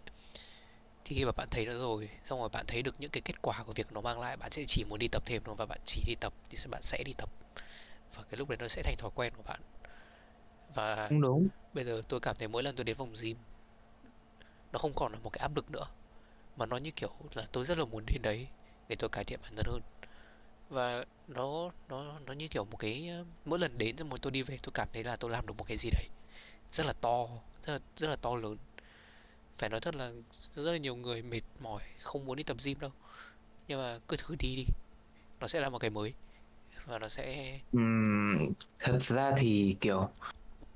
Thì 1.06 1.16
khi 1.16 1.26
mà 1.26 1.32
bạn 1.32 1.48
thấy 1.52 1.66
nó 1.66 1.74
rồi 1.74 2.10
xong 2.26 2.40
rồi 2.40 2.50
bạn 2.50 2.66
thấy 2.68 2.82
được 2.82 2.96
những 3.00 3.12
cái 3.12 3.22
kết 3.26 3.42
quả 3.42 3.64
của 3.64 3.74
việc 3.74 3.92
nó 3.92 4.02
mang 4.02 4.20
lại 4.20 4.38
bạn 4.38 4.52
sẽ 4.52 4.64
chỉ 4.68 4.84
muốn 4.84 5.00
đi 5.00 5.08
tập 5.08 5.24
thêm 5.26 5.42
thôi 5.46 5.56
và 5.58 5.66
bạn 5.66 5.80
chỉ 5.86 6.04
đi 6.08 6.16
tập 6.22 6.34
thì 6.50 6.58
bạn 6.72 6.82
sẽ 6.82 7.04
đi 7.06 7.14
tập. 7.18 7.30
Và 8.16 8.24
cái 8.30 8.38
lúc 8.38 8.50
đấy 8.50 8.58
nó 8.62 8.68
sẽ 8.68 8.82
thành 8.84 8.98
thói 8.98 9.12
quen 9.16 9.34
của 9.38 9.44
bạn. 9.44 9.62
Và 10.76 11.12
đúng 11.12 11.22
đúng. 11.22 11.50
bây 11.74 11.86
giờ 11.86 12.02
tôi 12.10 12.20
cảm 12.20 12.36
thấy 12.40 12.48
mỗi 12.48 12.64
lần 12.64 12.76
tôi 12.76 12.84
đến 12.84 12.98
phòng 12.98 13.14
gym 13.24 13.38
nó 14.72 14.80
không 14.80 14.94
còn 14.96 15.12
là 15.14 15.20
một 15.20 15.30
cái 15.30 15.40
áp 15.42 15.56
lực 15.56 15.72
nữa 15.72 15.86
mà 16.56 16.66
nó 16.66 16.78
như 16.78 16.92
kiểu 16.96 17.12
là 17.36 17.48
tôi 17.52 17.66
rất 17.66 17.78
là 17.78 17.86
muốn 17.86 18.06
đến 18.06 18.22
đấy 18.22 18.50
để 18.88 18.96
tôi 19.00 19.10
cải 19.10 19.24
thiện 19.24 19.42
bản 19.42 19.56
thân 19.56 19.66
hơn. 19.66 19.82
Và 20.70 21.06
nó 21.28 21.72
nó 21.88 22.20
nó 22.20 22.34
như 22.34 22.48
kiểu 22.50 22.66
một 22.66 22.78
cái 22.78 23.08
ờ, 23.10 23.26
mỗi 23.46 23.60
lần 23.60 23.78
đến 23.78 23.98
xong 23.98 24.10
rồi 24.10 24.20
tôi 24.22 24.32
đi 24.32 24.44
về 24.44 24.58
tôi 24.64 24.72
cảm 24.74 24.90
thấy 24.94 25.04
là 25.04 25.18
tôi 25.18 25.32
làm 25.32 25.48
được 25.48 25.54
một 25.58 25.64
cái 25.66 25.78
gì 25.78 25.90
đấy 25.94 26.10
rất 26.72 26.86
là 26.88 26.94
to 26.94 27.28
rất 27.64 27.74
là 27.74 27.80
rất 27.98 28.08
là 28.10 28.16
to 28.18 28.36
lớn. 28.36 28.58
Phải 29.58 29.70
nói 29.70 29.80
thật 29.82 29.96
là 29.96 30.12
rất 30.52 30.72
là 30.72 30.78
nhiều 30.78 30.96
người 30.96 31.22
mệt 31.24 31.42
mỏi 31.60 31.84
không 32.02 32.26
muốn 32.26 32.38
đi 32.38 32.44
tập 32.44 32.58
gym 32.66 32.80
đâu. 32.80 32.92
Nhưng 33.68 33.80
mà 33.80 34.00
cứ 34.08 34.18
thử 34.18 34.36
đi 34.40 34.56
đi 34.56 34.66
nó 35.40 35.48
sẽ 35.48 35.62
là 35.62 35.70
một 35.70 35.80
cái 35.80 35.90
mới 35.92 36.16
và 36.86 37.00
nó 37.00 37.10
sẽ 37.10 37.60
Ừm, 37.72 38.54
thật 38.80 38.98
ra 39.08 39.32
thì 39.40 39.78
kiểu 39.82 40.10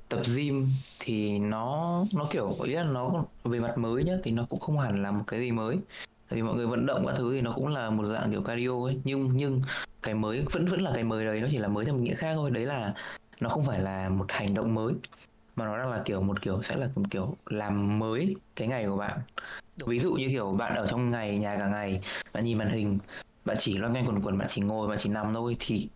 tập 0.10 0.22
gym 0.36 0.68
thì 1.00 1.40
nó 1.40 2.04
nó 2.14 2.28
kiểu 2.32 2.56
ý 2.64 2.74
là 2.74 2.84
nó 2.84 3.26
về 3.44 3.60
mặt 3.60 3.78
mới 3.78 4.04
nhá 4.04 4.14
thì 4.24 4.32
nó 4.32 4.46
cũng 4.50 4.60
không 4.60 4.80
hẳn 4.80 5.04
là 5.04 5.12
một 5.12 5.24
cái 5.28 5.40
gì 5.40 5.52
mới. 5.52 5.78
Tại 6.30 6.36
vì 6.36 6.42
mọi 6.42 6.56
người 6.56 6.68
vận 6.68 6.86
động 6.86 7.06
các 7.08 7.14
thứ 7.18 7.34
thì 7.34 7.42
nó 7.42 7.52
cũng 7.56 7.68
là 7.68 7.90
một 7.90 8.06
dạng 8.06 8.32
kiểu 8.32 8.42
cardio 8.42 8.84
ấy. 8.84 9.02
Nhưng 9.04 9.30
nhưng 9.34 9.62
cái 10.04 10.14
mới 10.14 10.46
vẫn 10.52 10.66
vẫn 10.66 10.82
là 10.82 10.92
cái 10.94 11.04
mới 11.04 11.26
đấy 11.26 11.42
nó 11.42 11.48
chỉ 11.52 11.58
là 11.58 11.68
mới 11.68 11.86
theo 11.86 11.94
một 11.94 12.02
nghĩa 12.02 12.16
khác 12.16 12.34
thôi. 12.36 12.52
Đấy 12.52 12.66
là 12.66 12.94
nó 13.40 13.50
không 13.50 13.66
phải 13.66 13.80
là 13.80 14.10
một 14.10 14.26
hành 14.30 14.54
động 14.54 14.76
mới 14.76 14.94
mà 15.56 15.66
nó 15.66 15.78
đang 15.78 15.92
là 15.92 16.02
kiểu 16.06 16.22
một 16.22 16.42
kiểu 16.42 16.62
sẽ 16.64 16.76
là 16.76 16.90
một 16.96 17.04
kiểu 17.12 17.36
làm 17.46 18.00
mới 18.00 18.36
cái 18.56 18.68
ngày 18.68 18.86
của 18.88 18.98
bạn. 18.98 19.20
Đúng. 19.80 19.90
Ví 19.90 20.00
dụ 20.00 20.14
như 20.14 20.28
kiểu 20.30 20.52
bạn 20.52 20.76
ở 20.76 20.88
trong 20.88 21.12
ngày 21.12 21.38
nhà 21.38 21.56
cả 21.60 21.68
ngày 21.68 22.02
bạn 22.34 22.46
nhìn 22.46 22.58
màn 22.58 22.70
hình 22.70 23.00
bạn 23.46 23.58
chỉ 23.60 23.78
loanh 23.78 23.94
quanh 23.94 24.06
quần 24.08 24.22
quần 24.22 24.38
bạn 24.38 24.48
chỉ 24.52 24.62
ngồi 24.62 24.88
bạn 24.88 24.98
chỉ 25.02 25.10
nằm 25.10 25.34
thôi 25.34 25.58
thì 25.60 25.90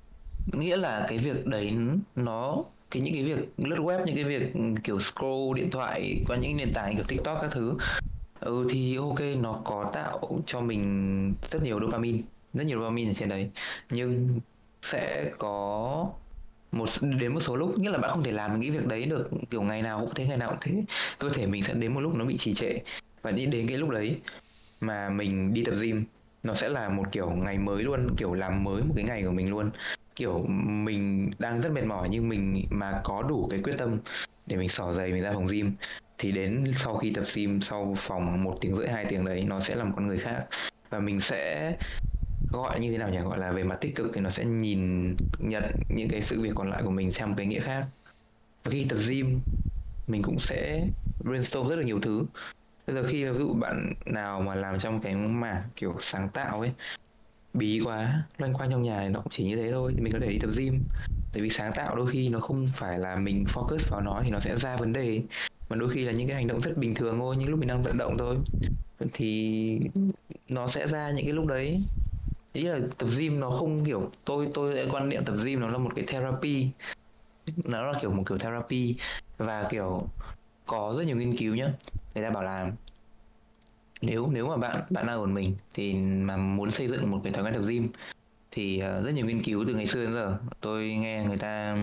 nghĩa 0.53 0.77
là 0.77 1.05
cái 1.09 1.17
việc 1.17 1.45
đấy 1.45 1.77
nó 2.15 2.63
cái 2.91 3.01
những 3.01 3.13
cái 3.13 3.23
việc, 3.23 3.49
lướt 3.57 3.75
web, 3.77 4.05
những 4.05 4.15
cái 4.15 4.23
việc 4.23 4.53
ừ, 4.53 4.61
kiểu 4.83 4.99
scroll 4.99 5.55
điện 5.57 5.71
thoại 5.71 6.23
qua 6.27 6.37
những 6.37 6.57
nền 6.57 6.73
tảng 6.73 6.95
kiểu 6.95 7.05
tiktok 7.07 7.37
các 7.41 7.49
thứ 7.51 7.77
ừ 8.39 8.65
thì 8.69 8.95
ok, 8.95 9.19
nó 9.41 9.61
có 9.65 9.91
tạo 9.93 10.41
cho 10.45 10.61
mình 10.61 11.33
rất 11.51 11.63
nhiều 11.63 11.79
dopamine, 11.81 12.19
rất 12.53 12.63
nhiều 12.63 12.79
dopamine 12.79 13.11
ở 13.11 13.13
trên 13.19 13.29
đấy. 13.29 13.51
Nhưng 13.89 14.39
sẽ 14.81 15.31
có 15.37 16.09
một 16.71 16.85
đến 17.19 17.33
một 17.33 17.39
số 17.39 17.55
lúc, 17.55 17.79
nghĩa 17.79 17.89
là 17.89 17.97
bạn 17.97 18.11
không 18.11 18.23
thể 18.23 18.31
làm 18.31 18.51
những 18.59 18.71
cái 18.71 18.79
việc 18.81 18.87
đấy 18.87 19.05
được 19.05 19.29
kiểu 19.49 19.61
ngày 19.61 19.81
nào 19.81 19.99
cũng 19.99 20.13
thế, 20.15 20.27
ngày 20.27 20.37
nào 20.37 20.49
cũng 20.49 20.59
thế. 20.61 20.83
Cơ 21.19 21.29
thể 21.29 21.45
mình 21.45 21.63
sẽ 21.67 21.73
đến 21.73 21.93
một 21.93 21.99
lúc 21.99 22.15
nó 22.15 22.25
bị 22.25 22.37
trì 22.37 22.53
trệ. 22.53 22.73
Và 23.21 23.31
đi, 23.31 23.45
đến 23.45 23.67
cái 23.67 23.77
lúc 23.77 23.89
đấy 23.89 24.21
mà 24.81 25.09
mình 25.09 25.53
đi 25.53 25.63
tập 25.65 25.75
gym, 25.81 26.05
nó 26.43 26.55
sẽ 26.55 26.69
là 26.69 26.89
một 26.89 27.03
kiểu 27.11 27.29
ngày 27.31 27.57
mới 27.57 27.83
luôn, 27.83 28.15
kiểu 28.17 28.33
làm 28.33 28.63
mới 28.63 28.83
một 28.83 28.93
cái 28.95 29.03
ngày 29.05 29.23
của 29.23 29.31
mình 29.31 29.49
luôn 29.49 29.71
kiểu 30.21 30.45
mình 30.85 31.31
đang 31.39 31.61
rất 31.61 31.71
mệt 31.71 31.83
mỏi 31.83 32.07
nhưng 32.11 32.29
mình 32.29 32.65
mà 32.69 33.01
có 33.03 33.23
đủ 33.23 33.47
cái 33.51 33.59
quyết 33.63 33.73
tâm 33.77 33.99
để 34.45 34.57
mình 34.57 34.69
xỏ 34.69 34.93
giày, 34.93 35.11
mình 35.11 35.23
ra 35.23 35.33
phòng 35.33 35.47
gym, 35.47 35.71
thì 36.17 36.31
đến 36.31 36.71
sau 36.77 36.97
khi 36.97 37.13
tập 37.13 37.23
gym, 37.35 37.61
sau 37.61 37.95
phòng 37.99 38.43
một 38.43 38.57
tiếng 38.61 38.75
rưỡi, 38.75 38.87
hai 38.87 39.05
tiếng 39.09 39.25
đấy, 39.25 39.43
nó 39.47 39.59
sẽ 39.59 39.75
là 39.75 39.83
một 39.83 39.93
con 39.95 40.07
người 40.07 40.17
khác. 40.17 40.45
Và 40.89 40.99
mình 40.99 41.21
sẽ 41.21 41.73
gọi 42.51 42.79
như 42.79 42.91
thế 42.91 42.97
nào 42.97 43.09
nhỉ? 43.09 43.19
Gọi 43.19 43.39
là 43.39 43.51
về 43.51 43.63
mặt 43.63 43.77
tích 43.81 43.95
cực 43.95 44.11
thì 44.13 44.21
nó 44.21 44.29
sẽ 44.29 44.45
nhìn, 44.45 45.15
nhận 45.39 45.63
những 45.89 46.09
cái 46.09 46.21
sự 46.21 46.41
việc 46.41 46.51
còn 46.55 46.69
lại 46.69 46.81
của 46.83 46.91
mình 46.91 47.11
theo 47.15 47.27
một 47.27 47.33
cái 47.37 47.45
nghĩa 47.45 47.61
khác. 47.61 47.85
Và 48.63 48.71
khi 48.71 48.85
tập 48.89 48.97
gym, 49.09 49.39
mình 50.07 50.21
cũng 50.23 50.39
sẽ 50.39 50.87
brainstorm 51.23 51.69
rất 51.69 51.75
là 51.75 51.83
nhiều 51.83 51.99
thứ. 51.99 52.25
Bây 52.87 52.95
giờ 52.95 53.09
khi 53.09 53.25
ví 53.25 53.39
dụ 53.39 53.53
bạn 53.53 53.93
nào 54.05 54.41
mà 54.41 54.55
làm 54.55 54.79
trong 54.79 55.01
cái 55.01 55.15
mảng 55.15 55.63
kiểu 55.75 55.95
sáng 56.01 56.29
tạo 56.29 56.59
ấy 56.59 56.71
bí 57.53 57.79
quá, 57.79 58.23
loanh 58.37 58.53
quanh 58.53 58.69
trong 58.71 58.83
nhà 58.83 58.97
này 58.97 59.09
nó 59.09 59.21
cũng 59.21 59.31
chỉ 59.31 59.43
như 59.43 59.55
thế 59.55 59.71
thôi, 59.71 59.93
thì 59.95 60.01
mình 60.01 60.13
có 60.13 60.19
thể 60.19 60.27
đi 60.27 60.39
tập 60.39 60.49
gym. 60.57 60.79
Tại 61.33 61.41
vì 61.41 61.49
sáng 61.49 61.73
tạo 61.75 61.95
đôi 61.95 62.11
khi 62.11 62.29
nó 62.29 62.39
không 62.39 62.69
phải 62.75 62.99
là 62.99 63.15
mình 63.15 63.45
focus 63.53 63.79
vào 63.89 64.01
nó 64.01 64.21
thì 64.23 64.29
nó 64.29 64.39
sẽ 64.39 64.55
ra 64.59 64.75
vấn 64.75 64.93
đề. 64.93 65.21
Mà 65.69 65.75
đôi 65.75 65.89
khi 65.89 66.03
là 66.03 66.11
những 66.11 66.27
cái 66.27 66.35
hành 66.35 66.47
động 66.47 66.61
rất 66.61 66.77
bình 66.77 66.95
thường 66.95 67.17
thôi, 67.19 67.35
những 67.37 67.49
lúc 67.49 67.59
mình 67.59 67.67
đang 67.67 67.83
vận 67.83 67.97
động 67.97 68.17
thôi, 68.17 68.37
thì 69.13 69.79
nó 70.49 70.67
sẽ 70.67 70.87
ra 70.87 71.11
những 71.11 71.25
cái 71.25 71.33
lúc 71.33 71.45
đấy. 71.45 71.83
Ý 72.53 72.63
là 72.63 72.79
tập 72.97 73.07
gym 73.17 73.39
nó 73.39 73.49
không 73.49 73.85
kiểu, 73.85 74.11
tôi 74.25 74.49
tôi 74.53 74.87
quan 74.91 75.09
niệm 75.09 75.25
tập 75.25 75.35
gym 75.43 75.59
nó 75.59 75.67
là 75.67 75.77
một 75.77 75.91
cái 75.95 76.05
therapy. 76.07 76.67
Nó 77.63 77.91
là 77.91 77.99
kiểu 78.01 78.11
một 78.11 78.23
kiểu 78.29 78.37
therapy. 78.37 78.95
Và 79.37 79.67
kiểu 79.71 80.07
có 80.65 80.93
rất 80.97 81.03
nhiều 81.03 81.15
nghiên 81.15 81.37
cứu 81.37 81.55
nhá, 81.55 81.73
người 82.15 82.23
ta 82.23 82.29
bảo 82.29 82.43
là 82.43 82.71
nếu 84.01 84.29
nếu 84.31 84.47
mà 84.47 84.57
bạn 84.57 84.83
bạn 84.89 85.07
đang 85.07 85.17
ổn 85.17 85.33
mình 85.33 85.55
thì 85.73 85.93
mà 85.93 86.37
muốn 86.37 86.71
xây 86.71 86.87
dựng 86.87 87.11
một 87.11 87.21
cái 87.23 87.33
thói 87.33 87.43
quen 87.43 87.53
tập 87.53 87.63
gym 87.67 87.89
thì 88.51 88.83
uh, 88.83 89.05
rất 89.05 89.11
nhiều 89.11 89.25
nghiên 89.25 89.43
cứu 89.43 89.63
từ 89.67 89.73
ngày 89.73 89.87
xưa 89.87 90.03
đến 90.03 90.13
giờ. 90.13 90.37
Tôi 90.61 90.87
nghe 90.87 91.23
người 91.23 91.37
ta 91.37 91.77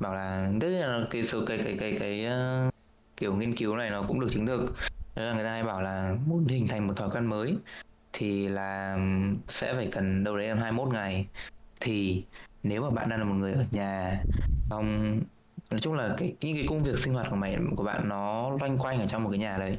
bảo 0.00 0.14
là 0.14 0.52
tất 0.60 0.68
là 0.68 1.00
cái 1.10 1.26
số 1.26 1.44
cái 1.46 1.58
cái 1.64 1.76
cái 1.80 1.96
cái 2.00 2.26
uh, 2.26 2.74
kiểu 3.16 3.34
nghiên 3.36 3.56
cứu 3.56 3.76
này 3.76 3.90
nó 3.90 4.02
cũng 4.02 4.20
được 4.20 4.28
chứng 4.32 4.46
thực. 4.46 4.74
Đó 5.16 5.22
là 5.22 5.34
người 5.34 5.44
ta 5.44 5.50
hay 5.50 5.62
bảo 5.62 5.82
là 5.82 6.16
muốn 6.26 6.46
hình 6.46 6.68
thành 6.68 6.86
một 6.86 6.94
thói 6.96 7.10
quen 7.10 7.26
mới 7.26 7.56
thì 8.12 8.48
là 8.48 8.98
sẽ 9.48 9.74
phải 9.74 9.88
cần 9.92 10.24
đâu 10.24 10.36
đấy 10.36 10.48
là 10.48 10.54
21 10.54 10.88
ngày. 10.92 11.26
Thì 11.80 12.24
nếu 12.62 12.82
mà 12.82 12.90
bạn 12.90 13.08
đang 13.08 13.18
là 13.18 13.24
một 13.24 13.34
người 13.34 13.52
ở 13.52 13.64
nhà 13.70 14.22
không 14.70 15.20
nói 15.70 15.80
chung 15.80 15.94
là 15.94 16.14
cái 16.18 16.34
những 16.40 16.56
cái 16.56 16.66
công 16.68 16.82
việc 16.82 16.98
sinh 16.98 17.14
hoạt 17.14 17.26
của 17.30 17.36
mày 17.36 17.56
của 17.76 17.84
bạn 17.84 18.08
nó 18.08 18.50
loanh 18.60 18.78
quanh 18.78 19.00
ở 19.00 19.06
trong 19.06 19.24
một 19.24 19.30
cái 19.30 19.38
nhà 19.38 19.58
đấy 19.58 19.78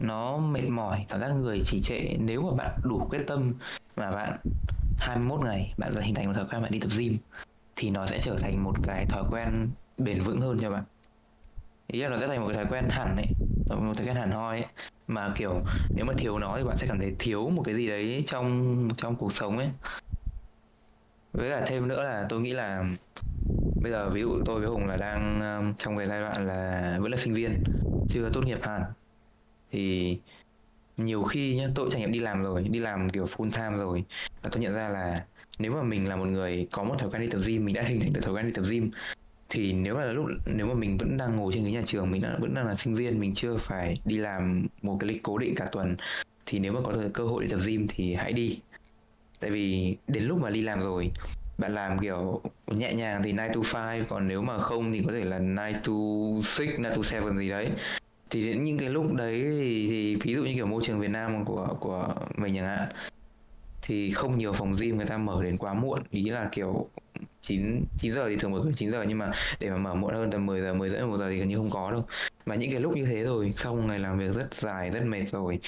nó 0.00 0.36
mệt 0.36 0.68
mỏi 0.68 1.06
cảm 1.08 1.20
giác 1.20 1.28
người 1.28 1.62
chỉ 1.64 1.82
trệ. 1.82 2.00
Nếu 2.18 2.42
mà 2.42 2.56
bạn 2.56 2.80
đủ 2.82 3.06
quyết 3.10 3.24
tâm 3.26 3.52
mà 3.96 4.10
bạn 4.10 4.38
21 4.98 5.40
ngày 5.40 5.74
bạn 5.76 5.94
đã 5.94 6.02
hình 6.02 6.14
thành 6.14 6.26
một 6.26 6.32
thói 6.32 6.44
quen 6.50 6.62
bạn 6.62 6.72
đi 6.72 6.80
tập 6.80 6.90
gym 6.98 7.18
thì 7.76 7.90
nó 7.90 8.06
sẽ 8.06 8.20
trở 8.22 8.38
thành 8.40 8.64
một 8.64 8.74
cái 8.82 9.06
thói 9.06 9.24
quen 9.30 9.68
bền 9.98 10.22
vững 10.22 10.40
hơn 10.40 10.58
cho 10.60 10.70
bạn. 10.70 10.84
Ý 11.86 12.00
là 12.00 12.08
nó 12.08 12.18
sẽ 12.20 12.28
thành 12.28 12.40
một 12.40 12.48
cái 12.48 12.56
thói 12.56 12.72
quen 12.72 12.88
hẳn 12.90 13.16
ấy 13.16 13.26
một 13.76 13.94
thói 13.96 14.06
quen 14.06 14.16
hẳn 14.16 14.30
hoi 14.30 14.56
ấy. 14.56 14.66
Mà 15.08 15.32
kiểu 15.36 15.62
nếu 15.94 16.04
mà 16.04 16.14
thiếu 16.18 16.38
nó 16.38 16.54
thì 16.58 16.64
bạn 16.64 16.76
sẽ 16.78 16.86
cảm 16.86 16.98
thấy 16.98 17.16
thiếu 17.18 17.50
một 17.50 17.62
cái 17.64 17.74
gì 17.74 17.88
đấy 17.88 18.24
trong 18.26 18.88
trong 18.96 19.16
cuộc 19.16 19.32
sống 19.32 19.58
ấy. 19.58 19.68
Với 21.32 21.50
cả 21.50 21.66
thêm 21.68 21.88
nữa 21.88 22.02
là 22.02 22.26
tôi 22.28 22.40
nghĩ 22.40 22.52
là 22.52 22.84
bây 23.82 23.92
giờ 23.92 24.10
ví 24.10 24.20
dụ 24.20 24.42
tôi 24.44 24.60
với 24.60 24.68
hùng 24.68 24.86
là 24.86 24.96
đang 24.96 25.40
um, 25.40 25.74
trong 25.78 25.96
cái 25.96 26.08
giai 26.08 26.20
đoạn 26.20 26.46
là 26.46 26.98
vẫn 27.00 27.12
là 27.12 27.18
sinh 27.18 27.34
viên 27.34 27.62
chưa 28.08 28.30
tốt 28.32 28.40
nghiệp 28.44 28.58
hẳn 28.62 28.82
thì 29.70 30.18
nhiều 30.96 31.22
khi 31.22 31.56
nhá 31.56 31.68
tôi 31.74 31.88
trải 31.90 32.00
nghiệm 32.00 32.12
đi 32.12 32.18
làm 32.18 32.42
rồi 32.42 32.62
đi 32.70 32.78
làm 32.78 33.10
kiểu 33.10 33.26
full 33.36 33.50
time 33.50 33.76
rồi. 33.76 34.04
Và 34.42 34.50
tôi 34.52 34.62
nhận 34.62 34.74
ra 34.74 34.88
là 34.88 35.24
nếu 35.58 35.72
mà 35.72 35.82
mình 35.82 36.08
là 36.08 36.16
một 36.16 36.24
người 36.24 36.68
có 36.72 36.84
một 36.84 36.94
thói 36.98 37.10
quen 37.10 37.22
đi 37.22 37.28
tập 37.28 37.40
gym 37.46 37.64
mình 37.64 37.74
đã 37.74 37.82
hình 37.82 38.00
thành 38.00 38.12
được 38.12 38.20
thói 38.24 38.34
quen 38.34 38.46
đi 38.46 38.52
tập 38.52 38.64
gym 38.70 38.90
thì 39.48 39.72
nếu 39.72 39.94
mà 39.94 40.04
là 40.04 40.12
lúc 40.12 40.26
nếu 40.46 40.66
mà 40.66 40.74
mình 40.74 40.98
vẫn 40.98 41.16
đang 41.16 41.36
ngồi 41.36 41.52
trên 41.54 41.62
cái 41.62 41.72
nhà 41.72 41.82
trường 41.86 42.10
mình 42.10 42.22
đã, 42.22 42.36
vẫn 42.40 42.54
đang 42.54 42.66
là 42.66 42.76
sinh 42.76 42.94
viên 42.94 43.20
mình 43.20 43.34
chưa 43.34 43.56
phải 43.56 43.94
đi 44.04 44.16
làm 44.18 44.66
một 44.82 44.96
cái 45.00 45.08
lịch 45.08 45.22
cố 45.22 45.38
định 45.38 45.54
cả 45.54 45.68
tuần 45.72 45.96
thì 46.46 46.58
nếu 46.58 46.72
mà 46.72 46.80
có 46.84 46.94
cơ 47.14 47.24
hội 47.24 47.44
đi 47.44 47.50
tập 47.50 47.60
gym 47.66 47.86
thì 47.88 48.14
hãy 48.14 48.32
đi. 48.32 48.58
Tại 49.40 49.50
vì 49.50 49.96
đến 50.08 50.24
lúc 50.24 50.40
mà 50.40 50.50
đi 50.50 50.62
làm 50.62 50.80
rồi 50.80 51.10
bạn 51.58 51.74
làm 51.74 51.98
kiểu 51.98 52.42
nhẹ 52.66 52.94
nhàng 52.94 53.22
thì 53.22 53.30
9 53.30 53.36
to 53.72 53.94
5 53.96 54.04
còn 54.08 54.28
nếu 54.28 54.42
mà 54.42 54.58
không 54.58 54.92
thì 54.92 55.02
có 55.06 55.12
thể 55.12 55.24
là 55.24 55.38
9 55.38 55.54
to 55.56 55.92
6, 56.44 56.66
9 56.66 56.82
to 56.82 57.20
7 57.20 57.38
gì 57.38 57.48
đấy 57.48 57.70
thì 58.30 58.46
đến 58.46 58.64
những 58.64 58.78
cái 58.78 58.88
lúc 58.88 59.12
đấy 59.14 59.40
thì, 59.42 59.88
thì 59.90 60.16
ví 60.24 60.34
dụ 60.34 60.42
như 60.42 60.54
kiểu 60.54 60.66
môi 60.66 60.82
trường 60.84 61.00
Việt 61.00 61.10
Nam 61.10 61.44
của 61.44 61.76
của 61.80 62.14
mình 62.36 62.54
chẳng 62.56 62.66
hạn 62.66 62.88
thì 63.82 64.12
không 64.12 64.38
nhiều 64.38 64.52
phòng 64.52 64.76
gym 64.80 64.96
người 64.96 65.06
ta 65.06 65.16
mở 65.16 65.42
đến 65.42 65.56
quá 65.56 65.74
muộn. 65.74 66.02
Ý 66.10 66.24
là 66.30 66.48
kiểu 66.52 66.88
9 67.40 67.84
9 67.98 68.14
giờ 68.14 68.28
thì 68.28 68.36
thường 68.36 68.52
mở 68.52 68.60
cửa 68.64 68.70
9 68.76 68.90
giờ 68.90 69.04
nhưng 69.08 69.18
mà 69.18 69.32
để 69.60 69.70
mà 69.70 69.76
mở 69.76 69.94
muộn 69.94 70.14
hơn 70.14 70.30
tầm 70.30 70.46
10 70.46 70.60
giờ 70.60 70.74
10 70.74 70.90
rưỡi 70.90 71.02
1 71.02 71.16
giờ 71.18 71.28
thì 71.30 71.38
gần 71.38 71.48
như 71.48 71.56
không 71.56 71.70
có 71.70 71.90
đâu. 71.90 72.06
Mà 72.46 72.54
những 72.54 72.70
cái 72.70 72.80
lúc 72.80 72.96
như 72.96 73.04
thế 73.04 73.22
rồi 73.24 73.52
sau 73.56 73.74
một 73.74 73.82
ngày 73.86 73.98
làm 73.98 74.18
việc 74.18 74.34
rất 74.34 74.48
dài 74.60 74.90
rất 74.90 75.04
mệt 75.04 75.24
rồi 75.32 75.60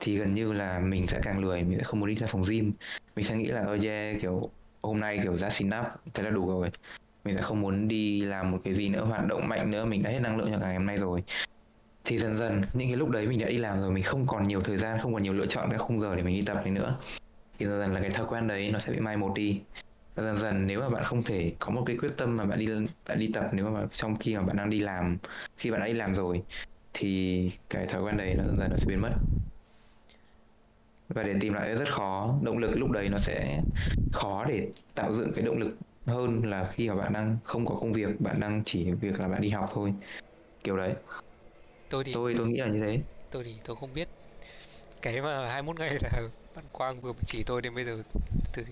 thì 0.00 0.18
gần 0.18 0.34
như 0.34 0.52
là 0.52 0.80
mình 0.80 1.06
sẽ 1.06 1.20
càng 1.22 1.38
lười 1.38 1.62
mình 1.62 1.78
sẽ 1.78 1.84
không 1.84 2.00
muốn 2.00 2.08
đi 2.08 2.14
ra 2.14 2.26
phòng 2.30 2.44
gym. 2.48 2.72
Mình 3.16 3.26
sẽ 3.28 3.36
nghĩ 3.36 3.46
là 3.46 3.60
ơ 3.60 3.78
yeah, 3.84 4.20
kiểu 4.22 4.50
hôm 4.82 5.00
nay 5.00 5.20
kiểu 5.22 5.36
ra 5.36 5.50
xin 5.50 5.68
nắp 5.68 5.96
thế 6.14 6.22
là 6.22 6.30
đủ 6.30 6.48
rồi. 6.48 6.70
Mình 7.24 7.36
sẽ 7.36 7.42
không 7.42 7.60
muốn 7.60 7.88
đi 7.88 8.20
làm 8.20 8.50
một 8.50 8.58
cái 8.64 8.74
gì 8.74 8.88
nữa 8.88 9.04
hoạt 9.04 9.26
động 9.26 9.48
mạnh 9.48 9.70
nữa 9.70 9.84
mình 9.84 10.02
đã 10.02 10.10
hết 10.10 10.20
năng 10.20 10.36
lượng 10.38 10.50
cho 10.52 10.58
ngày 10.58 10.74
hôm 10.74 10.86
nay 10.86 10.96
rồi 10.96 11.22
thì 12.08 12.18
dần 12.18 12.38
dần, 12.38 12.62
những 12.72 12.88
cái 12.88 12.96
lúc 12.96 13.08
đấy 13.10 13.26
mình 13.26 13.38
đã 13.38 13.48
đi 13.48 13.58
làm 13.58 13.80
rồi, 13.80 13.90
mình 13.92 14.04
không 14.04 14.26
còn 14.26 14.48
nhiều 14.48 14.60
thời 14.60 14.78
gian, 14.78 14.98
không 15.02 15.12
còn 15.14 15.22
nhiều 15.22 15.32
lựa 15.32 15.46
chọn 15.46 15.70
cái 15.70 15.78
khung 15.78 16.00
giờ 16.00 16.16
để 16.16 16.22
mình 16.22 16.36
đi 16.36 16.42
tập 16.46 16.54
này 16.54 16.70
nữa. 16.70 16.98
Thì 17.58 17.66
dần 17.66 17.80
dần 17.80 17.92
là 17.92 18.00
cái 18.00 18.10
thói 18.10 18.26
quen 18.28 18.48
đấy 18.48 18.70
nó 18.72 18.80
sẽ 18.86 18.92
bị 18.92 19.00
mai 19.00 19.16
một 19.16 19.32
đi. 19.34 19.62
Và 20.14 20.22
dần 20.22 20.40
dần 20.40 20.66
nếu 20.66 20.80
mà 20.80 20.88
bạn 20.90 21.04
không 21.04 21.22
thể 21.22 21.52
có 21.58 21.70
một 21.70 21.82
cái 21.86 21.96
quyết 21.96 22.10
tâm 22.16 22.36
mà 22.36 22.44
bạn 22.44 22.58
đi 22.58 22.68
bạn 23.08 23.18
đi 23.18 23.30
tập, 23.34 23.50
nếu 23.52 23.70
mà 23.70 23.86
trong 23.92 24.16
khi 24.16 24.36
mà 24.36 24.42
bạn 24.42 24.56
đang 24.56 24.70
đi 24.70 24.80
làm, 24.80 25.18
khi 25.56 25.70
bạn 25.70 25.80
đã 25.80 25.86
đi 25.86 25.92
làm 25.92 26.14
rồi, 26.14 26.42
thì 26.92 27.50
cái 27.70 27.86
thói 27.86 28.02
quen 28.02 28.16
đấy 28.16 28.34
nó 28.34 28.44
dần 28.44 28.56
dần 28.56 28.70
nó 28.70 28.76
sẽ 28.76 28.86
biến 28.86 29.00
mất. 29.00 29.12
Và 31.08 31.22
để 31.22 31.34
tìm 31.40 31.52
lại 31.52 31.74
rất 31.74 31.88
khó, 31.92 32.38
động 32.42 32.58
lực 32.58 32.70
lúc 32.76 32.90
đấy 32.90 33.08
nó 33.08 33.18
sẽ 33.18 33.62
khó 34.12 34.44
để 34.44 34.68
tạo 34.94 35.12
dựng 35.14 35.32
cái 35.34 35.44
động 35.44 35.58
lực 35.58 35.78
hơn 36.06 36.42
là 36.44 36.70
khi 36.72 36.88
mà 36.88 36.94
bạn 36.94 37.12
đang 37.12 37.38
không 37.44 37.66
có 37.66 37.74
công 37.74 37.92
việc, 37.92 38.20
bạn 38.20 38.40
đang 38.40 38.62
chỉ 38.66 38.92
việc 38.92 39.20
là 39.20 39.28
bạn 39.28 39.40
đi 39.42 39.50
học 39.50 39.70
thôi. 39.74 39.94
Kiểu 40.64 40.76
đấy 40.76 40.94
tôi 41.90 42.04
thì 42.04 42.12
tôi 42.14 42.34
tôi 42.38 42.46
nghĩ 42.48 42.60
là 42.60 42.66
như 42.66 42.80
thế. 42.80 43.00
Tôi 43.30 43.44
thì 43.44 43.54
tôi 43.64 43.76
không 43.76 43.94
biết. 43.94 44.08
Cái 45.02 45.22
mà 45.22 45.48
21 45.48 45.78
ngày 45.78 45.98
là 46.02 46.10
bạn 46.54 46.64
Quang 46.72 47.00
vừa 47.00 47.12
chỉ 47.26 47.42
tôi 47.42 47.62
đến 47.62 47.74
bây 47.74 47.84
giờ 47.84 48.02
từ 48.52 48.62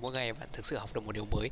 mỗi 0.00 0.12
ngày 0.12 0.32
bạn 0.32 0.48
thực 0.52 0.66
sự 0.66 0.76
học 0.76 0.90
được 0.94 1.04
một 1.04 1.12
điều 1.12 1.26
mới. 1.32 1.50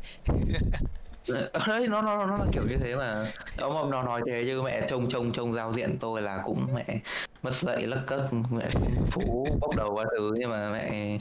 Đấy 1.67 1.89
nó 1.89 2.03
nó 2.03 2.27
nó 2.27 2.37
là 2.37 2.45
kiểu 2.53 2.63
như 2.69 2.77
thế 2.77 2.97
mà. 2.97 3.33
Ông 3.59 3.77
ông 3.77 3.91
nó 3.91 4.03
nói 4.03 4.23
thế 4.27 4.45
chứ 4.47 4.63
mẹ 4.63 4.87
trông 4.91 5.09
trông 5.11 5.33
trông 5.33 5.55
giao 5.55 5.73
diện 5.73 5.97
tôi 6.01 6.23
là 6.23 6.43
cũng 6.45 6.67
mẹ 6.75 7.01
mất 7.43 7.53
dậy 7.63 7.87
lất 7.87 8.05
cất 8.07 8.29
mẹ 8.51 8.71
phú 9.13 9.47
bốc 9.61 9.77
đầu 9.77 9.95
qua 9.95 10.05
thứ. 10.11 10.33
Nhưng 10.39 10.51
mà 10.51 10.71
mẹ 10.73 11.19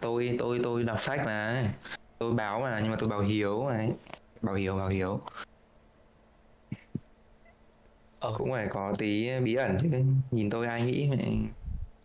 tôi 0.00 0.36
tôi 0.38 0.60
tôi 0.62 0.82
đọc 0.82 1.02
sách 1.02 1.20
mà. 1.26 1.72
Tôi 2.18 2.32
báo 2.32 2.60
mà 2.60 2.80
nhưng 2.80 2.90
mà 2.90 2.96
tôi 3.00 3.08
bảo 3.08 3.20
hiếu 3.20 3.62
mà. 3.62 3.86
Bảo 4.42 4.54
hiếu 4.54 4.76
bảo 4.76 4.88
hiếu 4.88 5.20
ờ. 8.20 8.34
cũng 8.38 8.50
phải 8.50 8.68
có 8.70 8.94
tí 8.98 9.40
bí 9.40 9.54
ẩn 9.54 9.78
chứ. 9.82 9.88
Nhìn 10.30 10.50
tôi 10.50 10.66
ai 10.66 10.82
nghĩ 10.82 11.08
mẹ 11.08 11.26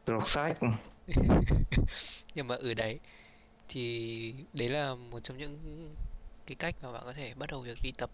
đọc 0.05 0.29
sách 0.29 0.57
nhưng 2.35 2.47
mà 2.47 2.55
ở 2.55 2.73
đấy 2.73 2.99
thì 3.67 4.33
đấy 4.53 4.69
là 4.69 4.95
một 4.95 5.19
trong 5.19 5.37
những 5.37 5.59
cái 6.45 6.55
cách 6.55 6.75
mà 6.81 6.91
bạn 6.91 7.01
có 7.05 7.13
thể 7.13 7.33
bắt 7.33 7.49
đầu 7.49 7.61
việc 7.61 7.77
đi 7.81 7.91
tập. 7.91 8.09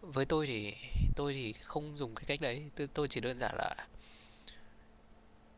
Với 0.00 0.24
tôi 0.24 0.46
thì 0.46 0.74
tôi 1.16 1.34
thì 1.34 1.52
không 1.52 1.98
dùng 1.98 2.14
cái 2.14 2.24
cách 2.26 2.40
đấy. 2.40 2.70
Tôi, 2.76 2.88
tôi 2.94 3.08
chỉ 3.08 3.20
đơn 3.20 3.38
giản 3.38 3.54
là 3.56 3.74